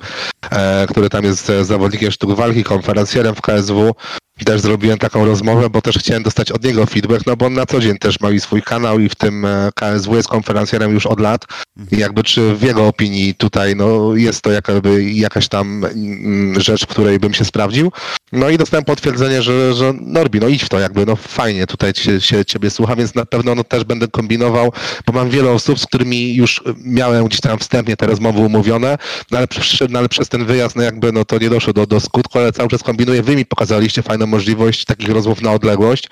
e, 0.52 0.88
który 0.88 1.10
tam 1.10 1.24
jest 1.24 1.50
e, 1.50 1.66
zawodnikiem 1.66 2.12
sztuk 2.12 2.36
walki, 2.36 2.64
konferencjerem 2.64 3.36
w 3.36 3.42
KSW. 3.42 3.96
I 4.42 4.46
też 4.46 4.62
zrobiłem 4.62 5.00
taką 5.00 5.26
rozmowę, 5.26 5.70
bo 5.70 5.82
też 5.82 5.98
chciałem 5.98 6.24
dostać 6.24 6.52
od 6.52 6.64
niego 6.64 6.86
feedback, 6.86 7.26
no 7.26 7.36
bo 7.36 7.46
on 7.46 7.54
na 7.54 7.66
co 7.66 7.80
dzień 7.80 7.98
też 7.98 8.20
ma 8.20 8.32
i 8.32 8.40
swój 8.40 8.62
kanał 8.62 9.00
i 9.00 9.10
w 9.10 9.16
tym 9.16 9.46
e, 9.46 9.70
KSW 9.76 10.16
jest 10.16 10.30
konferencjerem 10.30 10.94
już 10.94 11.06
od 11.06 11.20
lat. 11.20 11.46
I 11.92 11.98
jakby 11.98 12.24
czy 12.24 12.56
w 12.56 12.62
jego 12.62 12.88
opinii 12.88 13.36
tutaj 13.36 13.76
no, 13.76 14.16
jest 14.16 14.42
to 14.42 14.52
jakby 14.52 15.04
jakaś 15.04 15.48
tam 15.48 15.86
mm, 15.86 16.62
rzecz, 16.62 16.84
w 16.84 16.88
której 16.88 17.20
bym 17.20 17.34
się 17.34 17.46
sprawdził. 17.46 17.92
No 18.32 18.50
i 18.50 18.58
dostałem 18.58 18.86
potwierdzenie, 18.86 19.42
że, 19.42 19.74
że 19.74 19.94
Norbi, 20.02 20.40
no 20.40 20.48
idź 20.48 20.64
w 20.64 20.70
to 20.70 20.80
jakby, 20.80 21.06
no 21.06 21.16
fajnie 21.16 21.68
tutaj 21.68 21.94
się, 21.96 22.22
się 22.22 22.46
ciebie 22.46 22.70
słucha, 22.70 22.96
więc 22.96 23.16
na 23.16 23.26
pewno 23.26 23.56
no, 23.56 23.64
też 23.64 23.84
będę 23.84 24.08
kombinował, 24.08 24.74
bo 25.06 25.14
mam 25.14 25.30
wiele 25.30 25.52
osób, 25.52 25.80
z 25.80 25.86
którymi 25.86 26.36
już 26.36 26.64
miałem 26.78 27.26
gdzieś 27.26 27.42
tam 27.42 27.60
wstępnie 27.60 27.98
te 27.98 28.08
rozmowy 28.24 28.46
umówione, 28.48 28.98
no 29.32 29.38
ale, 29.38 29.48
no, 29.90 30.00
ale 30.00 30.10
przez 30.10 30.30
ten 30.30 30.46
wyjazd 30.46 30.76
no 30.76 30.84
jakby 30.84 31.12
no 31.12 31.26
to 31.26 31.38
nie 31.38 31.50
doszło 31.50 31.74
do, 31.74 31.88
do 31.88 32.00
skutku, 32.00 32.40
ale 32.40 32.52
cały 32.52 32.70
czas 32.70 32.84
kombinuję. 32.84 33.24
Wy 33.24 33.36
mi 33.36 33.46
pokazaliście 33.46 34.02
fajną 34.02 34.28
możliwość 34.28 34.86
takich 34.86 35.10
rozmów 35.10 35.42
na 35.42 35.52
odległość, 35.52 36.10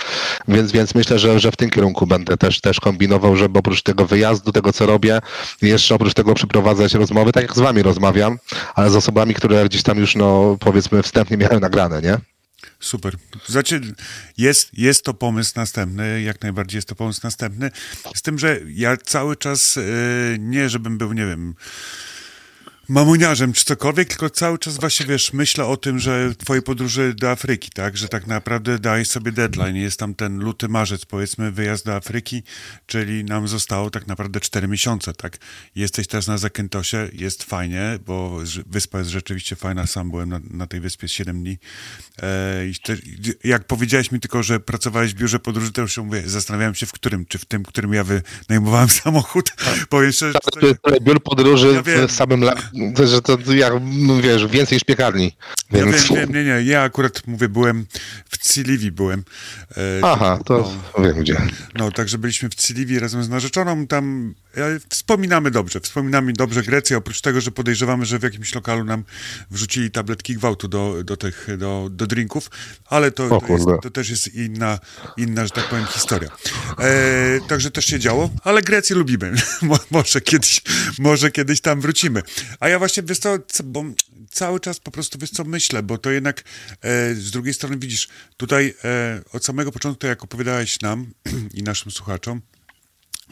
więc, 0.48 0.72
więc 0.72 0.96
myślę, 0.96 1.20
że, 1.20 1.40
że 1.40 1.52
w 1.52 1.56
tym 1.56 1.70
kierunku 1.70 2.08
będę 2.08 2.38
też, 2.38 2.62
też 2.62 2.80
kombinował, 2.80 3.36
żeby 3.36 3.60
oprócz 3.60 3.82
tego 3.82 4.06
wyjazdu, 4.06 4.52
tego 4.52 4.74
co 4.74 4.86
robię, 4.86 5.20
jeszcze 5.62 5.96
oprócz 5.96 6.14
tego 6.14 6.34
przeprowadzać 6.34 6.94
rozmowy, 6.94 7.32
tak 7.32 7.44
jak 7.44 7.56
z 7.56 7.60
wami 7.60 7.84
rozmawiam, 7.84 8.38
ale 8.76 8.90
z 8.90 8.96
osobami, 8.96 9.34
które 9.34 9.66
gdzieś 9.66 9.84
tam 9.84 9.98
już 9.98 10.16
no 10.16 10.58
powiedzmy 10.60 11.04
wstępnie 11.04 11.38
miałem 11.38 11.60
nagrane, 11.60 12.02
nie? 12.02 12.31
Super. 12.82 13.18
Znaczy, 13.48 13.82
jest, 14.38 14.70
jest 14.74 15.06
to 15.06 15.14
pomysł 15.14 15.54
następny, 15.56 16.22
jak 16.22 16.42
najbardziej 16.42 16.78
jest 16.78 16.88
to 16.88 16.96
pomysł 16.96 17.20
następny. 17.24 17.72
Z 18.16 18.22
tym, 18.22 18.40
że 18.40 18.60
ja 18.68 18.98
cały 18.98 19.36
czas 19.36 19.78
e, 19.78 19.82
nie, 20.40 20.70
żebym 20.70 20.98
był, 20.98 21.14
nie 21.14 21.26
wiem, 21.26 21.56
mamuniarzem 22.90 23.54
czy 23.54 23.66
cokolwiek, 23.66 24.08
tylko 24.08 24.30
cały 24.30 24.60
czas 24.60 24.78
właśnie, 24.78 25.06
wiesz, 25.06 25.34
myślę 25.34 25.66
o 25.66 25.78
tym, 25.78 26.00
że 26.00 26.36
twoje 26.38 26.62
podróże 26.62 27.14
do 27.14 27.32
Afryki, 27.32 27.70
tak, 27.74 27.98
że 27.98 28.08
tak 28.08 28.28
naprawdę 28.28 28.80
dajesz 28.80 29.08
sobie 29.08 29.32
deadline, 29.32 29.76
jest 29.76 30.00
tam 30.00 30.16
ten 30.16 30.40
luty, 30.40 30.70
marzec, 30.70 31.06
powiedzmy, 31.06 31.52
wyjazd 31.52 31.86
do 31.86 31.96
Afryki, 31.96 32.44
czyli 32.86 33.24
nam 33.24 33.48
zostało 33.48 33.90
tak 33.90 34.08
naprawdę 34.08 34.40
4 34.40 34.68
miesiące, 34.68 35.14
tak. 35.14 35.38
Jesteś 35.76 36.08
teraz 36.08 36.28
na 36.28 36.38
Zakętosie, 36.38 37.10
jest 37.14 37.44
fajnie, 37.44 38.00
bo 38.06 38.40
wyspa 38.66 39.00
jest 39.00 39.10
rzeczywiście 39.10 39.56
fajna, 39.56 39.88
sam 39.88 40.12
byłem 40.12 40.30
na, 40.30 40.40
na 40.50 40.68
tej 40.68 40.80
wyspie 40.80 41.08
7 41.08 41.44
dni. 41.44 41.58
E, 42.22 42.26
te, 42.84 42.96
jak 43.44 43.64
powiedziałeś 43.64 44.12
mi 44.12 44.20
tylko, 44.20 44.44
że 44.44 44.60
pracowałeś 44.60 45.14
w 45.14 45.18
biurze 45.18 45.40
podróży, 45.40 45.72
to 45.72 45.82
już 45.82 45.98
mówię, 45.98 46.24
zastanawiałem 46.26 46.76
się 46.76 46.86
w 46.86 46.92
którym, 46.92 47.26
czy 47.26 47.38
w 47.38 47.46
tym, 47.46 47.64
którym 47.64 47.94
ja 47.94 48.04
wynajmowałem 48.04 48.90
samochód, 49.04 49.54
powiem 49.90 50.12
szczerze, 50.12 50.40
To 50.60 50.68
jest 50.68 51.04
biur 51.04 51.24
podróży 51.24 51.84
Ja 51.86 52.08
w 52.08 52.12
samym, 52.12 52.44
że 53.06 53.22
to 53.22 53.38
jak, 53.54 53.74
no 53.84 54.22
wiesz, 54.22 54.48
więcej 54.48 54.76
niż 54.76 54.84
piekarni. 54.84 55.38
Ja 55.72 55.86
Więc... 55.86 56.10
wiem, 56.10 56.18
wiem, 56.18 56.34
nie, 56.34 56.44
nie, 56.44 56.64
ja 56.64 56.82
akurat 56.82 57.28
mówię, 57.28 57.50
byłem 57.50 57.86
w 58.30 58.38
Ciliwi 58.38 58.92
byłem. 58.92 59.24
E, 59.78 59.82
Aha, 60.04 60.40
to 60.46 60.72
wiem 61.00 61.20
gdzie. 61.20 61.38
No, 61.76 61.92
także 61.92 62.18
byliśmy 62.18 62.50
w 62.50 62.56
Ciliwi 62.56 63.00
razem 63.00 63.24
z 63.24 63.30
narzeczoną, 63.30 63.88
tam 63.88 64.34
e, 64.58 64.80
wspominamy 64.90 65.52
dobrze, 65.52 65.80
wspominamy 65.80 66.34
dobrze 66.34 66.64
Grecję, 66.64 66.98
oprócz 66.98 67.22
tego, 67.22 67.42
że 67.42 67.52
podejrzewamy, 67.52 68.06
że 68.06 68.20
w 68.20 68.24
jakimś 68.24 68.56
lokalu 68.56 68.84
nam 68.84 69.04
wrzucili 69.52 69.92
tabletki 69.92 70.36
gwałtu 70.36 70.68
do, 70.68 71.04
do 71.04 71.18
tych, 71.18 71.48
do, 71.58 71.88
do 71.92 72.08
drinków, 72.08 72.50
ale 72.86 73.12
to, 73.12 73.24
O 73.38 73.42
to, 73.42 73.54
jest, 73.54 73.66
to 73.82 73.90
też 73.90 74.10
jest 74.10 74.36
inna, 74.36 74.80
inna, 75.18 75.46
że 75.46 75.52
tak 75.52 75.70
powiem, 75.70 75.86
historia. 75.86 76.30
E, 76.80 77.40
także 77.48 77.72
też 77.72 77.86
się 77.86 78.00
działo, 78.00 78.30
ale 78.44 78.62
Grecję 78.62 78.96
lubimy. 78.96 79.34
Mo- 79.62 79.80
może, 79.92 80.22
kiedyś, 80.22 80.62
może 81.00 81.32
kiedyś 81.32 81.62
tam 81.62 81.82
wrócimy. 81.82 82.22
A 82.62 82.70
ja 82.70 82.80
właśnie, 82.80 83.04
wiesz 83.04 83.20
co, 83.20 83.38
bo 83.64 83.84
cały 84.30 84.60
czas 84.60 84.80
po 84.80 84.92
prostu, 84.92 85.20
wiesz 85.20 85.30
co, 85.30 85.44
myślę, 85.44 85.84
bo 85.84 85.98
to 85.98 86.12
jednak 86.12 86.44
e, 86.82 87.16
z 87.16 87.32
drugiej 87.32 87.54
strony 87.54 87.78
widzisz, 87.78 88.08
tutaj 88.38 88.74
e, 88.84 89.22
od 89.34 89.46
samego 89.46 89.72
początku, 89.72 90.08
jak 90.08 90.24
opowiadałeś 90.24 90.82
nam 90.82 91.14
i 91.54 91.64
naszym 91.64 91.92
słuchaczom, 91.92 92.42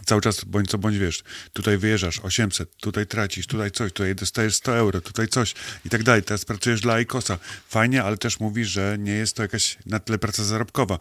cały 0.05 0.21
czas 0.21 0.43
bądź 0.43 0.69
co 0.69 0.77
bądź 0.77 0.97
wiesz, 0.97 1.23
tutaj 1.53 1.77
wyjeżdżasz 1.77 2.19
800, 2.19 2.77
tutaj 2.77 3.07
tracisz, 3.07 3.47
tutaj 3.47 3.71
coś, 3.71 3.93
tutaj 3.93 4.15
dostajesz 4.15 4.55
100 4.55 4.75
euro, 4.75 5.01
tutaj 5.01 5.27
coś 5.27 5.53
i 5.85 5.89
tak 5.89 6.03
dalej. 6.03 6.23
Teraz 6.23 6.45
pracujesz 6.45 6.81
dla 6.81 6.99
ICOSa. 6.99 7.37
Fajnie, 7.69 8.03
ale 8.03 8.17
też 8.17 8.39
mówisz, 8.39 8.67
że 8.67 8.97
nie 8.99 9.11
jest 9.11 9.35
to 9.35 9.41
jakaś 9.41 9.77
na 9.85 9.99
tyle 9.99 10.17
praca 10.17 10.43
zarobkowa. 10.43 10.99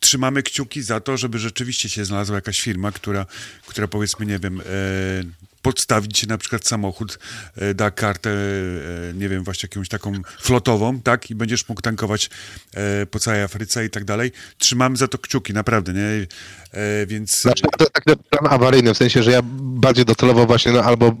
Trzymamy 0.00 0.42
kciuki 0.42 0.82
za 0.82 1.00
to, 1.00 1.16
żeby 1.16 1.38
rzeczywiście 1.38 1.88
się 1.88 2.04
znalazła 2.04 2.36
jakaś 2.36 2.60
firma, 2.60 2.92
która, 2.92 3.26
która 3.66 3.88
powiedzmy, 3.88 4.26
nie 4.26 4.38
wiem, 4.38 4.60
e, 4.60 4.64
podstawić 5.64 6.18
ci 6.18 6.26
na 6.26 6.38
przykład 6.38 6.66
samochód, 6.66 7.18
e, 7.56 7.74
da 7.74 7.90
kartę, 7.90 8.30
e, 8.30 9.14
nie 9.14 9.28
wiem, 9.28 9.44
właśnie 9.44 9.68
jakąś 9.70 9.88
taką 9.88 10.12
flotową, 10.40 11.00
tak? 11.00 11.30
I 11.30 11.34
będziesz 11.34 11.68
mógł 11.68 11.80
tankować 11.80 12.30
e, 12.74 13.06
po 13.06 13.18
całej 13.18 13.42
Afryce 13.42 13.84
i 13.84 13.90
tak 13.90 14.04
dalej. 14.04 14.32
Trzymamy 14.58 14.96
za 14.96 15.08
to 15.08 15.18
kciuki, 15.18 15.52
naprawdę, 15.52 15.92
nie? 15.92 16.26
Więc... 17.06 17.40
Znaczy, 17.40 17.62
to 17.78 17.86
taki 17.90 18.22
plan 18.30 18.52
awaryjny, 18.52 18.94
w 18.94 18.96
sensie, 18.96 19.22
że 19.22 19.30
ja 19.30 19.40
bardziej 19.62 20.04
docelowo 20.04 20.46
właśnie 20.46 20.72
no, 20.72 20.82
albo 20.82 21.16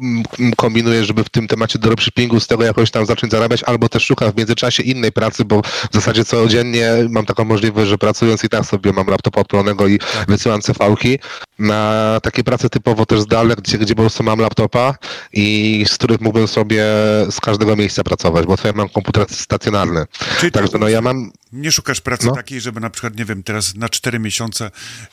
kombinuję, 0.56 1.04
żeby 1.04 1.24
w 1.24 1.28
tym 1.28 1.48
temacie 1.48 1.78
dropshippingu 1.78 2.40
z 2.40 2.46
tego 2.46 2.64
jakoś 2.64 2.90
tam 2.90 3.06
zacząć 3.06 3.32
zarabiać, 3.32 3.62
albo 3.62 3.88
też 3.88 4.04
szukam 4.04 4.32
w 4.32 4.36
międzyczasie 4.36 4.82
innej 4.82 5.12
pracy, 5.12 5.44
bo 5.44 5.62
w 5.62 5.94
zasadzie 5.94 6.24
codziennie 6.24 6.90
mam 7.08 7.26
taką 7.26 7.44
możliwość, 7.44 7.88
że 7.88 7.98
pracując 7.98 8.44
i 8.44 8.48
tak 8.48 8.64
sobie 8.64 8.92
mam 8.92 9.06
laptopa 9.06 9.40
odpalonego 9.40 9.88
i 9.88 9.98
wysyłam 10.28 10.62
CV-ki 10.62 11.18
na 11.58 12.20
takie 12.22 12.44
prace 12.44 12.70
typowo 12.70 13.06
też 13.06 13.20
zdalne, 13.20 13.54
gdzie, 13.56 13.78
gdzie 13.78 13.94
po 13.94 14.02
prostu 14.02 14.22
mam 14.22 14.33
laptopa 14.40 14.94
i 15.32 15.84
z 15.88 15.94
których 15.94 16.20
mógłbym 16.20 16.48
sobie 16.48 16.84
z 17.30 17.40
każdego 17.40 17.76
miejsca 17.76 18.04
pracować, 18.04 18.46
bo 18.46 18.56
tutaj 18.56 18.72
mam 18.74 18.88
komputer 18.88 19.26
stacjonarny. 19.30 20.04
Czyli 20.40 20.52
Także 20.52 20.78
no 20.78 20.88
ja 20.88 21.00
mam 21.00 21.32
Nie 21.52 21.72
szukasz 21.72 22.00
pracy 22.00 22.26
No. 22.26 22.32
takiej, 22.34 22.60
żeby 22.60 22.80
na 22.80 22.90
przykład, 22.90 23.16
nie 23.16 23.24
wiem, 23.24 23.42
teraz 23.42 23.74
na 23.74 23.88
cztery 23.88 24.18
miesiące, 24.18 24.70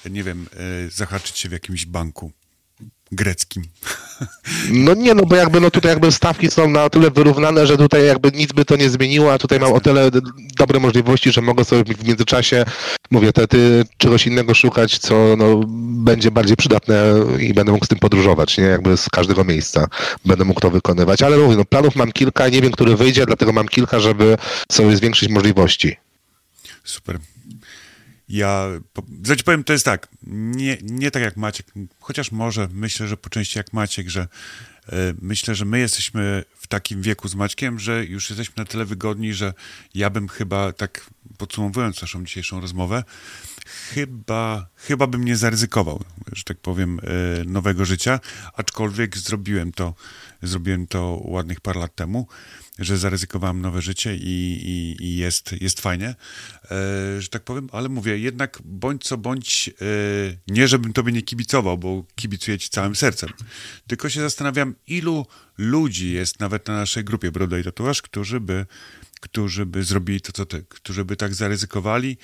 nie 0.09 0.23
wiem, 0.23 0.47
e, 0.85 0.89
zahaczyć 0.89 1.37
się 1.37 1.49
w 1.49 1.51
jakimś 1.51 1.85
banku 1.85 2.31
greckim. 3.11 3.63
No 4.71 4.93
nie, 4.93 5.13
no 5.13 5.25
bo 5.25 5.35
jakby 5.35 5.61
no 5.61 5.71
tutaj 5.71 5.91
jakby 5.91 6.11
stawki 6.11 6.51
są 6.51 6.69
na 6.69 6.89
tyle 6.89 7.11
wyrównane, 7.11 7.67
że 7.67 7.77
tutaj 7.77 8.05
jakby 8.05 8.31
nic 8.31 8.51
by 8.51 8.65
to 8.65 8.75
nie 8.75 8.89
zmieniło, 8.89 9.33
a 9.33 9.37
tutaj 9.37 9.59
mam 9.59 9.73
o 9.73 9.79
tyle 9.79 10.11
dobre 10.57 10.79
możliwości, 10.79 11.31
że 11.31 11.41
mogę 11.41 11.65
sobie 11.65 11.95
w 11.95 12.07
międzyczasie, 12.07 12.65
mówię, 13.11 13.33
te, 13.33 13.47
ty, 13.47 13.85
czegoś 13.97 14.27
innego 14.27 14.53
szukać, 14.53 14.97
co 14.97 15.35
no, 15.37 15.61
będzie 16.03 16.31
bardziej 16.31 16.57
przydatne 16.57 17.13
i 17.39 17.53
będę 17.53 17.71
mógł 17.71 17.85
z 17.85 17.87
tym 17.87 17.99
podróżować, 17.99 18.57
nie? 18.57 18.63
Jakby 18.63 18.97
z 18.97 19.09
każdego 19.09 19.43
miejsca 19.43 19.87
będę 20.25 20.45
mógł 20.45 20.59
to 20.59 20.71
wykonywać. 20.71 21.21
Ale 21.21 21.37
mówię, 21.37 21.55
no 21.55 21.65
planów 21.65 21.95
mam 21.95 22.11
kilka, 22.11 22.49
nie 22.49 22.61
wiem, 22.61 22.71
który 22.71 22.95
wyjdzie, 22.95 23.25
dlatego 23.25 23.53
mam 23.53 23.67
kilka, 23.67 23.99
żeby 23.99 24.37
sobie 24.71 24.95
zwiększyć 24.95 25.29
możliwości. 25.29 25.97
Super. 26.83 27.19
Ja, 28.31 28.67
ci 29.37 29.43
powiem, 29.43 29.63
to 29.63 29.73
jest 29.73 29.85
tak, 29.85 30.07
nie, 30.23 30.77
nie 30.81 31.11
tak 31.11 31.23
jak 31.23 31.37
Maciek, 31.37 31.67
chociaż 31.99 32.31
może 32.31 32.67
myślę, 32.73 33.07
że 33.07 33.17
po 33.17 33.29
części 33.29 33.57
jak 33.57 33.73
Maciek, 33.73 34.09
że 34.09 34.21
e, 34.21 34.27
myślę, 35.21 35.55
że 35.55 35.65
my 35.65 35.79
jesteśmy 35.79 36.43
w 36.57 36.67
takim 36.67 37.01
wieku 37.01 37.27
z 37.27 37.35
Maćkiem, 37.35 37.79
że 37.79 38.05
już 38.05 38.29
jesteśmy 38.29 38.53
na 38.57 38.65
tyle 38.65 38.85
wygodni, 38.85 39.33
że 39.33 39.53
ja 39.93 40.09
bym 40.09 40.27
chyba, 40.27 40.73
tak 40.73 41.09
podsumowując 41.37 42.01
naszą 42.01 42.25
dzisiejszą 42.25 42.61
rozmowę, 42.61 43.03
chyba, 43.65 44.67
chyba 44.75 45.07
bym 45.07 45.25
nie 45.25 45.37
zaryzykował, 45.37 46.03
że 46.31 46.43
tak 46.43 46.57
powiem, 46.57 46.99
e, 46.99 47.43
nowego 47.45 47.85
życia, 47.85 48.19
aczkolwiek 48.53 49.17
zrobiłem 49.17 49.71
to, 49.71 49.93
zrobiłem 50.43 50.87
to 50.87 51.21
ładnych 51.23 51.61
parę 51.61 51.79
lat 51.79 51.95
temu, 51.95 52.27
że 52.79 52.97
zaryzykowałem 52.97 53.61
nowe 53.61 53.81
życie 53.81 54.15
i, 54.15 54.59
i, 54.65 55.03
i 55.05 55.15
jest, 55.15 55.61
jest 55.61 55.81
fajnie, 55.81 56.07
e, 56.07 57.21
że 57.21 57.29
tak 57.29 57.43
powiem, 57.43 57.69
ale 57.71 57.89
mówię, 57.89 58.17
jednak 58.17 58.59
bądź 58.65 59.03
co 59.03 59.17
bądź, 59.17 59.69
e, 59.69 59.73
nie 60.47 60.67
żebym 60.67 60.93
tobie 60.93 61.11
nie 61.11 61.21
kibicował, 61.21 61.77
bo 61.77 62.05
kibicuję 62.15 62.59
ci 62.59 62.69
całym 62.69 62.95
sercem, 62.95 63.29
tylko 63.87 64.09
się 64.09 64.21
zastanawiam, 64.21 64.75
ilu 64.87 65.25
ludzi 65.57 66.11
jest 66.11 66.39
nawet 66.39 66.67
na 66.67 66.73
naszej 66.73 67.03
grupie 67.03 67.31
Broda 67.31 67.59
i 67.59 67.63
Tatuaż, 67.63 68.01
którzy 68.01 68.39
by 68.39 68.65
którzy 69.21 69.65
by 69.65 69.83
zrobili 69.83 70.21
to, 70.21 70.31
co 70.31 70.45
ty, 70.45 70.65
którzy 70.69 71.05
by 71.05 71.15
tak 71.15 71.35
zaryzykowali 71.35 72.17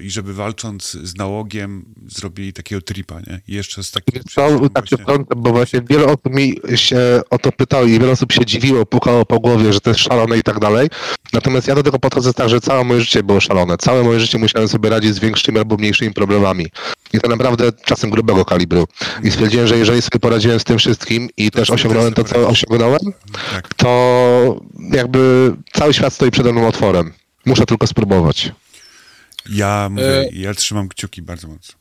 i 0.00 0.10
żeby 0.10 0.34
walcząc 0.34 0.90
z 0.90 1.16
nałogiem 1.16 1.84
zrobili 2.08 2.52
takiego 2.52 2.82
tripa, 2.82 3.20
nie? 3.20 3.40
I 3.48 3.54
jeszcze 3.54 3.84
z 3.84 3.90
takim... 3.90 4.22
To, 4.34 4.68
tak 4.68 4.88
się 4.88 4.96
wtrącę, 4.96 5.34
bo 5.36 5.50
właśnie 5.52 5.80
wiele 5.90 6.04
osób 6.04 6.34
mi 6.34 6.54
się 6.74 6.98
o 7.30 7.38
to 7.38 7.52
pytało 7.52 7.84
i 7.84 7.98
wiele 7.98 8.12
osób 8.12 8.32
się 8.32 8.46
dziwiło, 8.46 8.86
pukało 8.86 9.26
po 9.26 9.40
głowie, 9.40 9.72
że 9.72 9.80
to 9.80 9.90
jest 9.90 10.00
szalone 10.00 10.38
i 10.38 10.42
tak 10.42 10.58
dalej. 10.58 10.88
Natomiast 11.32 11.68
ja 11.68 11.74
do 11.74 11.82
tego 11.82 11.98
podchodzę 11.98 12.32
tak, 12.34 12.48
że 12.48 12.60
całe 12.60 12.84
moje 12.84 13.00
życie 13.00 13.22
było 13.22 13.40
szalone. 13.40 13.76
Całe 13.78 14.02
moje 14.02 14.20
życie 14.20 14.38
musiałem 14.38 14.68
sobie 14.68 14.90
radzić 14.90 15.14
z 15.14 15.18
większymi 15.18 15.58
albo 15.58 15.76
mniejszymi 15.76 16.14
problemami. 16.14 16.66
I 17.12 17.20
to 17.20 17.28
naprawdę 17.28 17.72
czasem 17.72 18.10
grubego 18.10 18.44
kalibru. 18.44 18.86
I 19.22 19.30
stwierdziłem, 19.30 19.66
że 19.66 19.78
jeżeli 19.78 20.02
sobie 20.02 20.18
poradziłem 20.20 20.60
z 20.60 20.64
tym 20.64 20.78
wszystkim 20.78 21.28
i 21.36 21.50
też 21.50 21.68
sobie 21.68 21.74
osiągnąłem 21.80 22.14
to, 22.14 22.24
też 22.24 22.32
co 22.32 22.48
osiągnąłem, 22.48 23.00
Tak. 23.52 23.74
to 23.74 24.60
jakby 24.92 25.52
cały 25.72 25.94
świat 25.94 26.12
stoi 26.12 26.30
przede 26.30 26.52
mną 26.52 26.68
otworem. 26.68 27.12
Muszę 27.46 27.66
tylko 27.66 27.86
spróbować. 27.86 28.52
Ja 29.48 29.88
mówię, 29.90 30.04
E- 30.20 30.28
ja 30.32 30.54
trzymam 30.54 30.88
kciuki 30.88 31.22
bardzo 31.22 31.48
mocno. 31.48 31.74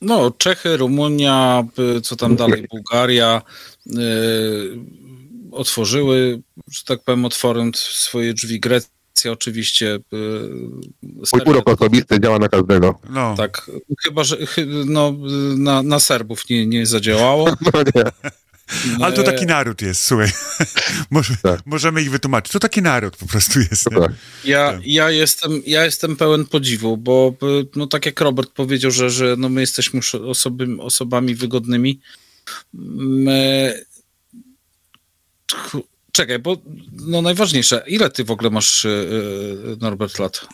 No, 0.00 0.30
Czechy, 0.30 0.76
Rumunia, 0.76 1.64
co 2.02 2.16
tam 2.16 2.36
dalej, 2.36 2.66
Bułgaria. 2.70 3.42
y, 3.86 4.78
otworzyły, 5.52 6.40
że 6.72 6.84
tak 6.84 7.02
powiem, 7.02 7.24
otworem 7.24 7.72
swoje 7.74 8.34
drzwi. 8.34 8.60
Grecja 8.60 8.88
oczywiście. 9.32 9.94
y, 9.94 10.00
Mój 11.02 11.42
urok 11.46 11.68
osobisty 11.70 12.20
działa 12.20 12.38
na 12.38 12.48
każdego. 12.48 13.00
No, 13.10 13.34
Tak, 13.36 13.70
chyba, 14.04 14.24
że 14.24 14.36
no, 14.86 15.14
na, 15.56 15.82
na 15.82 16.00
Serbów 16.00 16.48
nie, 16.50 16.66
nie 16.66 16.86
zadziałało. 16.86 17.46
No 17.74 17.82
nie. 17.94 18.30
Ale 19.00 19.12
to 19.12 19.22
taki 19.22 19.46
naród 19.46 19.82
jest, 19.82 20.04
słuchaj. 20.04 20.28
Może, 21.10 21.34
Tak. 21.42 21.60
Możemy 21.66 22.02
ich 22.02 22.10
wytłumaczyć. 22.10 22.52
To 22.52 22.60
taki 22.60 22.82
naród 22.82 23.16
po 23.16 23.26
prostu 23.26 23.60
jest. 23.60 23.84
Tak. 23.84 24.12
Ja, 24.44 24.80
ja, 24.84 25.10
jestem, 25.10 25.62
ja 25.66 25.84
jestem 25.84 26.16
pełen 26.16 26.46
podziwu, 26.46 26.96
bo 26.96 27.34
no, 27.76 27.86
tak 27.86 28.06
jak 28.06 28.20
Robert 28.20 28.50
powiedział, 28.50 28.90
że, 28.90 29.10
że 29.10 29.34
no, 29.38 29.48
my 29.48 29.60
jesteśmy 29.60 29.96
już 29.96 30.14
osoby, 30.14 30.66
osobami 30.78 31.34
wygodnymi. 31.34 32.00
My... 32.74 33.74
Czekaj, 36.12 36.38
bo 36.38 36.56
no 36.92 37.22
najważniejsze, 37.22 37.84
ile 37.86 38.10
ty 38.10 38.24
w 38.24 38.30
ogóle 38.30 38.50
masz, 38.50 38.84
y, 38.84 38.88
y, 38.88 39.76
Norbert, 39.80 40.18
lat? 40.18 40.46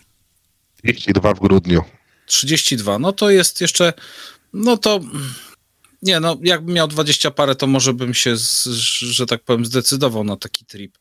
32 0.82 1.34
w 1.34 1.40
grudniu. 1.40 1.84
32, 2.26 2.98
no 2.98 3.12
to 3.12 3.30
jest 3.30 3.60
jeszcze, 3.60 3.92
no 4.52 4.76
to 4.76 5.00
nie, 6.04 6.20
no 6.20 6.36
jakbym 6.42 6.74
miał 6.74 6.88
20 6.88 7.30
parę, 7.30 7.54
to 7.54 7.66
może 7.66 7.94
bym 7.94 8.14
się, 8.14 8.36
z, 8.36 8.64
że 9.00 9.26
tak 9.26 9.42
powiem, 9.42 9.64
zdecydował 9.64 10.24
na 10.24 10.36
taki 10.36 10.64
trip. 10.64 10.98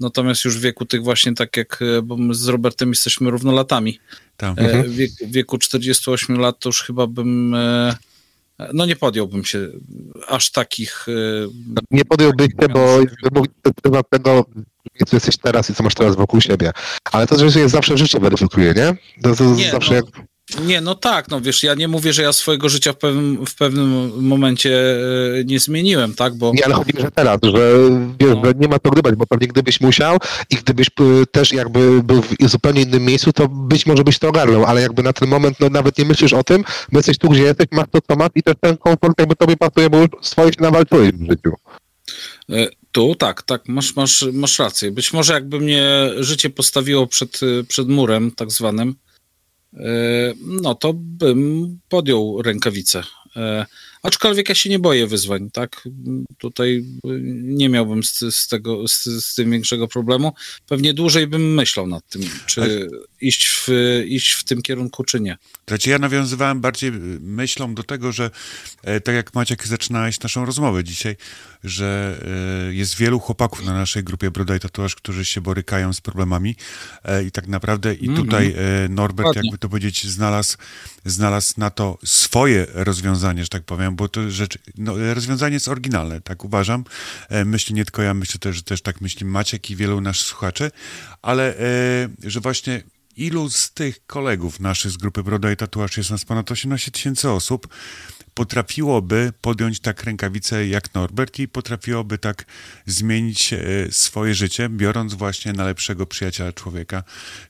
Natomiast 0.00 0.44
już 0.44 0.58
w 0.58 0.60
wieku 0.60 0.84
tych 0.84 1.02
właśnie 1.02 1.34
tak 1.34 1.56
jak, 1.56 1.82
e, 1.82 2.02
bo 2.02 2.16
my 2.16 2.34
z 2.34 2.48
Robertem 2.48 2.88
jesteśmy 2.88 3.30
równolatami, 3.30 3.98
Tam. 4.36 4.54
e, 4.58 4.82
w 4.82 4.94
wieku, 4.94 5.14
w 5.26 5.32
wieku 5.32 5.58
48 5.58 6.38
lat 6.38 6.58
to 6.58 6.68
już 6.68 6.82
chyba 6.82 7.06
bym, 7.06 7.54
e, 7.54 7.96
no 8.72 8.86
nie 8.86 8.96
podjąłbym 8.96 9.44
się 9.44 9.68
aż 10.28 10.50
takich, 10.50 11.06
e, 11.08 11.12
Nie 11.90 12.04
podjąłbyś 12.04 12.48
się, 12.48 12.68
bo 12.68 13.02
na 13.90 14.02
tego, 14.02 14.44
co 15.06 15.16
jesteś 15.16 15.36
teraz 15.36 15.70
i 15.70 15.74
co 15.74 15.82
masz 15.82 15.94
teraz 15.94 16.16
wokół 16.16 16.40
siebie. 16.40 16.72
Ale 17.12 17.26
to, 17.26 17.50
że 17.50 17.60
jest 17.60 17.72
zawsze 17.72 17.98
życie 17.98 18.20
weryfikuje, 18.20 18.74
nie? 18.76 18.96
To, 19.22 19.36
to 19.36 19.44
Nie, 19.44 19.70
zawsze 19.70 19.90
no. 19.90 19.96
jak... 19.96 20.26
Nie, 20.66 20.80
no 20.80 20.94
tak, 20.94 21.28
no 21.28 21.40
wiesz, 21.40 21.62
ja 21.62 21.74
nie 21.74 21.88
mówię, 21.88 22.12
że 22.12 22.22
ja 22.22 22.32
swojego 22.32 22.68
życia 22.68 22.92
w 22.92 22.96
pewnym, 22.96 23.46
w 23.46 23.54
pewnym 23.54 24.12
momencie 24.24 24.96
e, 25.40 25.44
nie 25.44 25.60
zmieniłem, 25.60 26.14
tak, 26.14 26.34
bo... 26.34 26.52
Nie, 26.54 26.64
ale 26.64 26.74
chodzi 26.74 26.92
mi, 26.96 27.02
że 27.02 27.10
teraz, 27.10 27.38
że 27.42 27.72
wiesz, 28.20 28.30
No. 28.34 28.42
że 28.44 28.52
nie 28.56 28.68
ma 28.68 28.78
co 28.78 28.90
gdybać, 28.90 29.14
bo 29.14 29.26
pewnie 29.26 29.48
gdybyś 29.48 29.80
musiał 29.80 30.18
i 30.50 30.56
gdybyś 30.56 30.86
y, 31.00 31.26
też 31.30 31.52
jakby 31.52 32.02
był 32.02 32.22
w 32.22 32.28
zupełnie 32.40 32.82
innym 32.82 33.04
miejscu, 33.04 33.32
to 33.32 33.48
być 33.48 33.86
może 33.86 34.04
byś 34.04 34.18
to 34.18 34.28
ogarnął, 34.28 34.64
ale 34.64 34.80
jakby 34.80 35.02
na 35.02 35.12
ten 35.12 35.28
moment 35.28 35.60
no, 35.60 35.68
nawet 35.68 35.98
nie 35.98 36.04
myślisz 36.04 36.32
o 36.32 36.44
tym, 36.44 36.64
bo 36.92 36.98
jesteś 36.98 37.18
tu, 37.18 37.28
gdzie 37.28 37.42
jesteś, 37.42 37.66
masz 37.72 37.86
to, 37.90 37.98
co 38.08 38.16
masz 38.16 38.30
i 38.34 38.42
też 38.42 38.54
ten 38.60 38.76
komfort 38.76 39.18
jakby 39.18 39.36
tobie 39.36 39.56
pasuje, 39.56 39.90
bo 39.90 39.98
już 39.98 40.08
swoje 40.22 40.52
się 40.52 40.60
nawalczyłeś 40.62 41.12
w 41.12 41.30
życiu. 41.30 41.52
E, 42.50 42.66
Tu 42.92 43.14
tak, 43.14 43.42
tak, 43.42 43.68
masz, 43.68 43.96
masz, 43.96 44.24
masz 44.32 44.58
rację. 44.58 44.90
Być 44.90 45.12
może 45.12 45.32
jakby 45.32 45.60
mnie 45.60 46.10
życie 46.18 46.50
postawiło 46.50 47.06
przed, 47.06 47.40
e, 47.42 47.64
przed 47.64 47.88
murem, 47.88 48.30
tak 48.30 48.50
zwanym, 48.50 48.88
e, 48.88 49.05
no 50.62 50.74
to 50.74 50.92
bym 50.94 51.78
podjął 51.88 52.42
rękawice. 52.42 53.02
Aczkolwiek 54.02 54.48
ja 54.48 54.54
się 54.54 54.70
nie 54.70 54.78
boję 54.78 55.06
wyzwań, 55.06 55.50
tak? 55.50 55.88
Tutaj 56.38 56.84
nie 57.42 57.68
miałbym 57.68 58.04
z, 58.04 58.18
z 58.30 58.48
tego, 58.48 58.88
z, 58.88 59.04
z 59.04 59.34
tym 59.34 59.50
większego 59.50 59.88
problemu. 59.88 60.32
Pewnie 60.68 60.94
dłużej 60.94 61.26
bym 61.26 61.54
myślał 61.54 61.86
nad 61.86 62.08
tym, 62.08 62.22
czy 62.46 62.88
iść 63.20 63.48
w, 63.48 63.68
iść 64.06 64.32
w 64.32 64.44
tym 64.44 64.62
kierunku, 64.62 65.04
czy 65.04 65.20
nie. 65.20 65.36
Znaczy 65.68 65.90
ja 65.90 65.98
nawiązywałem 65.98 66.60
bardziej 66.60 66.92
myślą 67.20 67.74
do 67.74 67.82
tego, 67.82 68.12
że 68.12 68.30
e, 68.82 69.00
tak 69.00 69.14
jak 69.14 69.34
Maciek 69.34 69.66
zaczynałeś 69.66 70.20
naszą 70.20 70.44
rozmowę 70.44 70.84
dzisiaj, 70.84 71.16
że 71.64 72.18
e, 72.68 72.74
jest 72.74 72.96
wielu 72.96 73.20
chłopaków 73.20 73.64
na 73.64 73.72
naszej 73.72 74.04
grupie 74.04 74.30
Broda 74.30 74.56
i 74.56 74.60
Tatuaż, 74.60 74.94
którzy 74.94 75.24
się 75.24 75.40
borykają 75.40 75.92
z 75.92 76.00
problemami 76.00 76.56
e, 77.04 77.24
i 77.24 77.30
tak 77.30 77.46
naprawdę 77.46 77.94
i 77.94 78.08
tutaj 78.08 78.54
e, 78.56 78.88
Norbert, 78.88 79.16
Dokładnie. 79.16 79.42
jakby 79.44 79.58
to 79.58 79.68
powiedzieć, 79.68 80.06
znalazł, 80.06 80.56
znalazł 81.04 81.54
na 81.56 81.70
to 81.70 81.98
swoje 82.04 82.66
rozwiązanie, 82.74 83.42
że 83.42 83.48
tak 83.48 83.62
powiem, 83.62 83.85
bo 83.92 84.08
to 84.08 84.30
rzecz, 84.30 84.58
no, 84.78 85.14
rozwiązanie 85.14 85.54
jest 85.54 85.68
oryginalne, 85.68 86.20
tak 86.20 86.44
uważam. 86.44 86.84
E, 87.28 87.44
myśli 87.44 87.74
nie 87.74 87.84
tylko 87.84 88.02
ja, 88.02 88.14
myślę 88.14 88.40
też, 88.40 88.56
że 88.56 88.62
też 88.62 88.82
tak 88.82 89.00
myśli 89.00 89.26
Maciek 89.26 89.70
i 89.70 89.76
wielu 89.76 90.00
naszych 90.00 90.26
słuchaczy, 90.26 90.70
ale 91.22 91.58
e, 91.58 92.08
że 92.22 92.40
właśnie 92.40 92.82
ilu 93.16 93.50
z 93.50 93.72
tych 93.72 94.06
kolegów 94.06 94.60
naszych 94.60 94.90
z 94.90 94.96
grupy 94.96 95.22
Broda 95.22 95.52
i 95.52 95.56
Tatuaż, 95.56 95.96
jest 95.96 96.10
nas 96.10 96.24
ponad 96.24 96.50
18 96.50 96.90
tysięcy 96.90 97.30
osób, 97.30 97.68
potrafiłoby 98.34 99.32
podjąć 99.40 99.80
tak 99.80 100.04
rękawicę 100.04 100.66
jak 100.66 100.94
Norbert 100.94 101.38
i 101.38 101.48
potrafiłoby 101.48 102.18
tak 102.18 102.44
zmienić 102.86 103.52
e, 103.52 103.58
swoje 103.90 104.34
życie, 104.34 104.68
biorąc 104.68 105.14
właśnie 105.14 105.52
na 105.52 105.64
lepszego 105.64 106.06
przyjaciela 106.06 106.52
człowieka, 106.52 107.02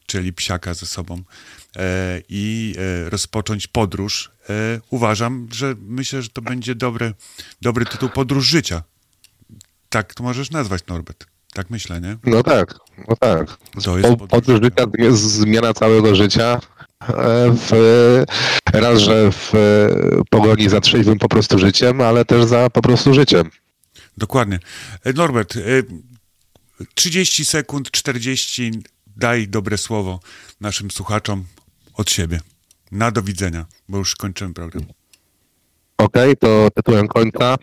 czyli 0.06 0.32
psiaka 0.32 0.74
ze 0.74 0.86
sobą 0.86 1.22
i 2.28 2.74
rozpocząć 3.08 3.66
podróż. 3.66 4.35
E, 4.50 4.80
uważam, 4.90 5.48
że 5.52 5.74
myślę, 5.80 6.22
że 6.22 6.28
to 6.28 6.42
będzie 6.42 6.74
dobry, 6.74 7.14
dobry 7.62 7.86
tytuł 7.86 8.08
Podróż 8.08 8.46
życia. 8.46 8.82
Tak 9.88 10.14
to 10.14 10.22
możesz 10.22 10.50
nazwać, 10.50 10.86
Norbert. 10.86 11.26
Tak 11.52 11.70
myślę, 11.70 12.00
nie? 12.00 12.16
No 12.24 12.42
tak, 12.42 12.74
no 13.08 13.16
tak. 13.20 13.58
To 13.84 13.98
jest 13.98 14.08
Po, 14.10 14.16
podróż 14.16 14.30
podróż 14.30 14.62
życia. 14.62 14.84
życia 14.84 15.04
jest 15.04 15.22
zmiana 15.22 15.74
całego 15.74 16.14
życia. 16.14 16.60
e, 17.08 17.50
W, 17.50 17.70
raz, 18.72 18.98
że 19.00 19.32
w 19.32 19.54
e, 19.54 19.58
pogoni 20.30 20.68
za 20.68 20.80
trzeźwym 20.80 21.18
po 21.18 21.28
prostu 21.28 21.58
życiem, 21.58 22.00
ale 22.00 22.24
też 22.24 22.44
za 22.44 22.70
po 22.70 22.82
prostu 22.82 23.14
życiem. 23.14 23.50
Dokładnie. 24.16 24.58
E, 25.04 25.12
Norbert, 25.12 25.56
e, 25.56 25.60
30 26.94 27.44
sekund, 27.44 27.90
40, 27.90 28.70
daj 29.16 29.48
dobre 29.48 29.78
słowo 29.78 30.20
naszym 30.60 30.90
słuchaczom 30.90 31.44
od 31.94 32.10
siebie. 32.10 32.40
Na 32.92 33.10
do 33.10 33.22
widzenia, 33.22 33.66
bo 33.88 33.98
już 33.98 34.14
kończymy 34.14 34.54
program. 34.54 34.84
Okej, 35.98 36.36
to 36.36 36.68
tytułem 36.74 37.08
końca. 37.08 37.56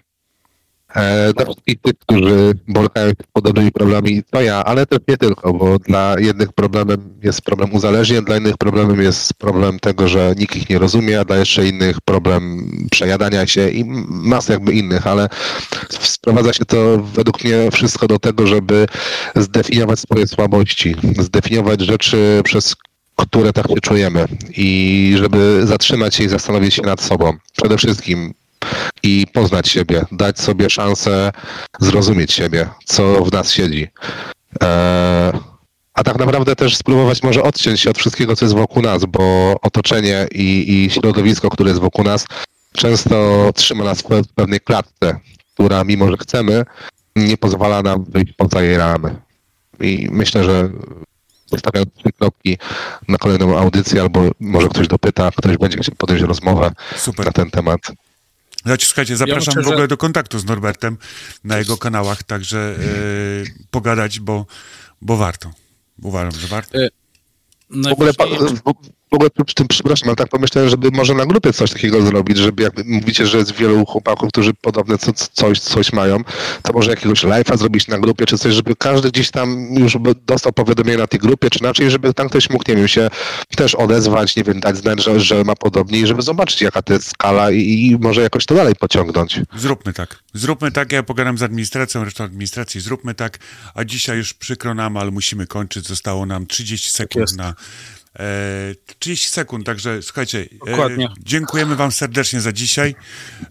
E, 0.96 1.34
dla 1.34 1.46
wszystkich 1.46 1.82
tych, 1.82 1.94
którzy 2.00 2.54
borykają 2.68 3.10
się 3.10 3.24
z 3.24 3.32
podobnymi 3.34 3.72
problemami, 3.72 4.24
to 4.32 4.42
ja, 4.42 4.64
ale 4.64 4.86
też 4.86 5.00
nie 5.08 5.18
tylko, 5.18 5.54
bo 5.54 5.80
dla 5.80 6.16
jednych 6.20 6.54
problemem 6.54 7.20
jest 7.24 7.42
problem 7.42 7.74
uzależnień, 7.74 8.26
dla 8.26 8.38
innych 8.38 8.58
problemem 8.58 9.02
jest 9.02 9.34
problem 9.34 9.80
tego, 9.80 10.08
że 10.08 10.34
nikt 10.38 10.56
ich 10.56 10.70
nie 10.70 10.80
rozumie, 10.80 11.20
a 11.20 11.26
dla 11.26 11.38
jeszcze 11.38 11.68
innych 11.68 12.02
problem 12.02 12.70
przejadania 12.92 13.48
się 13.48 13.70
i 13.70 13.86
mas 14.10 14.50
jakby 14.50 14.74
innych, 14.74 15.08
ale 15.08 15.30
sprowadza 15.90 16.54
się 16.54 16.66
to 16.66 16.98
według 16.98 17.44
mnie 17.44 17.72
wszystko 17.72 18.08
do 18.08 18.20
tego, 18.20 18.48
żeby 18.48 18.88
zdefiniować 19.36 20.00
swoje 20.00 20.28
słabości, 20.28 20.96
zdefiniować 21.20 21.82
rzeczy, 21.82 22.42
przez 22.44 22.76
które 23.28 23.54
tak 23.54 23.68
się 23.68 23.82
czujemy 23.82 24.26
i 24.58 25.14
żeby 25.18 25.68
zatrzymać 25.68 26.16
się 26.16 26.24
i 26.24 26.30
zastanowić 26.30 26.74
się 26.74 26.82
nad 26.82 27.02
sobą. 27.02 27.34
Przede 27.58 27.78
wszystkim 27.78 28.34
i 29.04 29.26
poznać 29.34 29.68
siebie, 29.68 30.06
dać 30.12 30.40
sobie 30.40 30.70
szansę 30.70 31.32
zrozumieć 31.80 32.34
siebie, 32.34 32.70
co 32.86 33.26
w 33.26 33.32
nas 33.32 33.52
siedzi. 33.52 33.88
Eee, 34.62 35.34
a 35.94 36.04
tak 36.04 36.20
naprawdę 36.20 36.56
też 36.56 36.78
spróbować 36.78 37.24
może 37.24 37.44
odciąć 37.44 37.80
się 37.80 37.90
od 37.90 37.98
wszystkiego, 37.98 38.36
co 38.36 38.46
jest 38.46 38.56
wokół 38.56 38.84
nas, 38.84 39.06
bo 39.06 39.56
otoczenie 39.62 40.28
i, 40.32 40.66
i 40.86 40.90
środowisko, 40.90 41.50
które 41.50 41.70
jest 41.70 41.82
wokół 41.82 42.06
nas, 42.06 42.26
często 42.74 43.50
trzyma 43.56 43.84
nas 43.84 44.02
w 44.02 44.06
pe- 44.06 44.24
w 44.24 44.34
pewnej 44.34 44.60
klatce, 44.60 45.20
która 45.54 45.84
mimo, 45.84 46.12
że 46.12 46.18
chcemy, 46.18 46.66
nie 47.16 47.38
pozwala 47.38 47.82
nam 47.82 48.04
wyjść 48.04 48.34
poza 48.38 48.62
jej 48.62 48.78
ramy. 48.78 49.16
I 49.80 50.08
myślę, 50.12 50.44
że 50.44 50.70
zostawiam 51.54 51.86
trzy 51.98 52.12
kropki 52.20 52.58
na 53.08 53.18
kolejną 53.18 53.58
audycję, 53.60 54.02
albo 54.02 54.32
może 54.40 54.68
ktoś 54.70 54.88
dopyta, 54.88 55.32
ktoś 55.38 55.58
będzie 55.58 55.78
chciał 55.78 55.96
podjąć 55.96 56.22
rozmowę 56.22 56.72
Super. 56.98 57.26
na 57.26 57.32
ten 57.32 57.52
temat. 57.52 57.80
Znaczy, 58.66 58.86
słuchajcie, 58.86 59.18
zapraszam 59.18 59.52
myślę, 59.52 59.64
w 59.64 59.68
ogóle 59.68 59.84
że- 59.84 59.88
do 59.88 59.98
kontaktu 59.98 60.40
z 60.40 60.46
Norbertem 60.46 60.98
na 61.44 61.58
jego 61.58 61.78
kanałach, 61.78 62.24
także 62.24 62.58
e, 62.58 62.80
pogadać, 63.72 64.20
bo, 64.20 64.46
bo 65.02 65.18
warto. 65.18 65.52
Uważam, 66.02 66.40
że 66.40 66.48
warto. 66.48 66.78
E, 66.78 66.90
W 67.70 67.88
ogóle, 67.88 68.14
pa- 68.14 68.26
Ogóle 69.14 69.30
przy 69.46 69.56
tym, 69.56 69.68
przepraszam, 69.68 70.10
ale 70.10 70.16
tak 70.16 70.30
pomyślałem, 70.30 70.70
żeby 70.70 70.92
może 70.92 71.14
na 71.14 71.26
grupie 71.26 71.54
coś 71.54 71.72
takiego 71.72 72.02
zrobić, 72.02 72.38
żeby 72.38 72.64
jak 72.64 72.74
mówicie, 72.86 73.28
że 73.28 73.38
jest 73.38 73.52
wielu 73.52 73.86
chłopaków, 73.86 74.30
którzy 74.30 74.54
podobne 74.54 74.98
co, 74.98 75.14
coś, 75.14 75.60
coś 75.60 75.94
mają, 75.94 76.24
to 76.64 76.74
może 76.74 76.92
jakiegoś 76.92 77.24
live'a 77.24 77.58
zrobić 77.58 77.88
na 77.88 78.00
grupie, 78.00 78.26
czy 78.26 78.38
coś, 78.38 78.54
żeby 78.54 78.76
każdy 78.76 79.12
gdzieś 79.12 79.32
tam 79.32 79.68
już 79.76 79.98
dostał 80.26 80.54
powiadomienie 80.54 80.98
na 80.98 81.08
tej 81.08 81.20
grupie, 81.20 81.50
czy 81.50 81.60
inaczej, 81.60 81.92
żeby 81.92 82.14
tam 82.14 82.30
ktoś 82.30 82.50
mógł, 82.50 82.64
nie 82.68 82.76
wiem, 82.76 82.88
się 82.88 83.10
też 83.56 83.76
odezwać, 83.76 84.36
nie 84.36 84.44
wiem, 84.44 84.60
dać 84.60 84.78
znać, 84.78 85.04
że, 85.04 85.20
że 85.20 85.44
ma 85.44 85.56
podobnie 85.56 86.00
i 86.00 86.08
żeby 86.08 86.22
zobaczyć, 86.22 86.62
jaka 86.62 86.82
to 86.82 86.94
jest 86.94 87.10
skala 87.10 87.52
i, 87.52 87.58
i 87.60 87.98
może 88.00 88.22
jakoś 88.22 88.46
to 88.46 88.56
dalej 88.56 88.76
pociągnąć. 88.76 89.42
Zróbmy 89.56 89.94
tak. 89.94 90.24
Zróbmy 90.34 90.72
tak, 90.72 90.92
ja 90.92 91.04
pogadam 91.04 91.38
z 91.38 91.44
administracją, 91.44 92.04
resztą 92.04 92.24
administracji, 92.24 92.82
zróbmy 92.82 93.14
tak, 93.14 93.40
a 93.76 93.84
dzisiaj 93.84 94.18
już 94.18 94.34
przykro 94.34 94.74
nam, 94.74 94.98
ale 94.98 95.12
musimy 95.12 95.48
kończyć. 95.48 95.88
Zostało 95.88 96.26
nam 96.26 96.48
30 96.48 96.90
sekund 96.92 97.22
jest. 97.22 97.38
na... 97.38 97.54
E, 98.20 98.76
30 99.00 99.30
sekund, 99.30 99.66
także 99.66 100.02
słuchajcie, 100.02 100.46
Dokładnie. 100.68 101.06
E, 101.06 101.10
dziękujemy 101.20 101.76
wam 101.76 101.92
serdecznie 101.92 102.42
za 102.42 102.52
dzisiaj. 102.52 102.96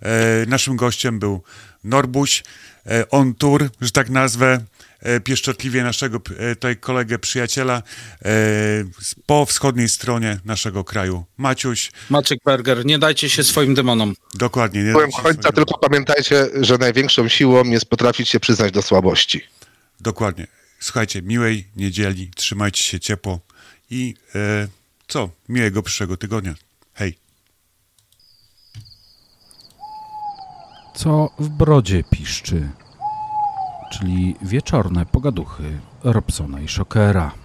E, 0.03 0.47
naszym 0.47 0.77
gościem 0.77 1.19
był 1.19 1.43
Norbuś. 1.85 2.43
e, 2.87 3.11
on 3.11 3.35
tour, 3.35 3.69
że 3.81 3.91
tak 3.91 4.11
nazwę, 4.11 4.61
e, 5.01 5.21
pieszczotliwie 5.21 5.83
naszego 5.83 6.21
e, 6.39 6.55
tutaj 6.57 6.77
kolegę, 6.77 7.19
przyjaciela 7.19 7.83
e, 8.25 8.31
po 9.27 9.47
wschodniej 9.47 9.89
stronie 9.89 10.41
naszego 10.45 10.85
kraju. 10.85 11.25
Maciuś, 11.37 11.93
Maciek 12.11 12.39
Berger, 12.45 12.87
nie 12.87 12.99
dajcie 12.99 13.31
się 13.31 13.45
swoim 13.45 13.75
demonom. 13.75 14.15
dokładnie. 14.35 14.83
Nie 14.85 14.93
Byłem 14.93 15.13
końca, 15.13 15.53
tylko 15.53 15.79
pamiętajcie, 15.79 16.47
że 16.61 16.79
największą 16.79 17.29
siłą 17.29 17.65
jest 17.65 17.87
potrafić 17.87 18.29
się 18.29 18.41
przyznać 18.41 18.73
do 18.73 18.83
słabości. 18.83 19.41
Dokładnie. 20.01 20.47
Słuchajcie, 20.81 21.23
miłej 21.23 21.67
niedzieli, 21.77 22.31
trzymajcie 22.37 22.85
się 22.85 23.01
ciepło 23.01 23.41
i 23.93 24.15
e, 24.35 24.69
co? 25.09 25.29
Miłego 25.49 25.83
przyszłego 25.83 26.17
tygodnia. 26.17 26.55
Hej. 26.95 27.19
Co 30.95 31.31
w 31.39 31.49
brodzie 31.49 32.05
piszczy, 32.11 32.69
czyli 33.93 34.37
wieczorne 34.43 35.07
pogaduchy 35.07 35.81
Robsona 36.05 36.61
i 36.61 36.69
Szokera. 36.69 37.42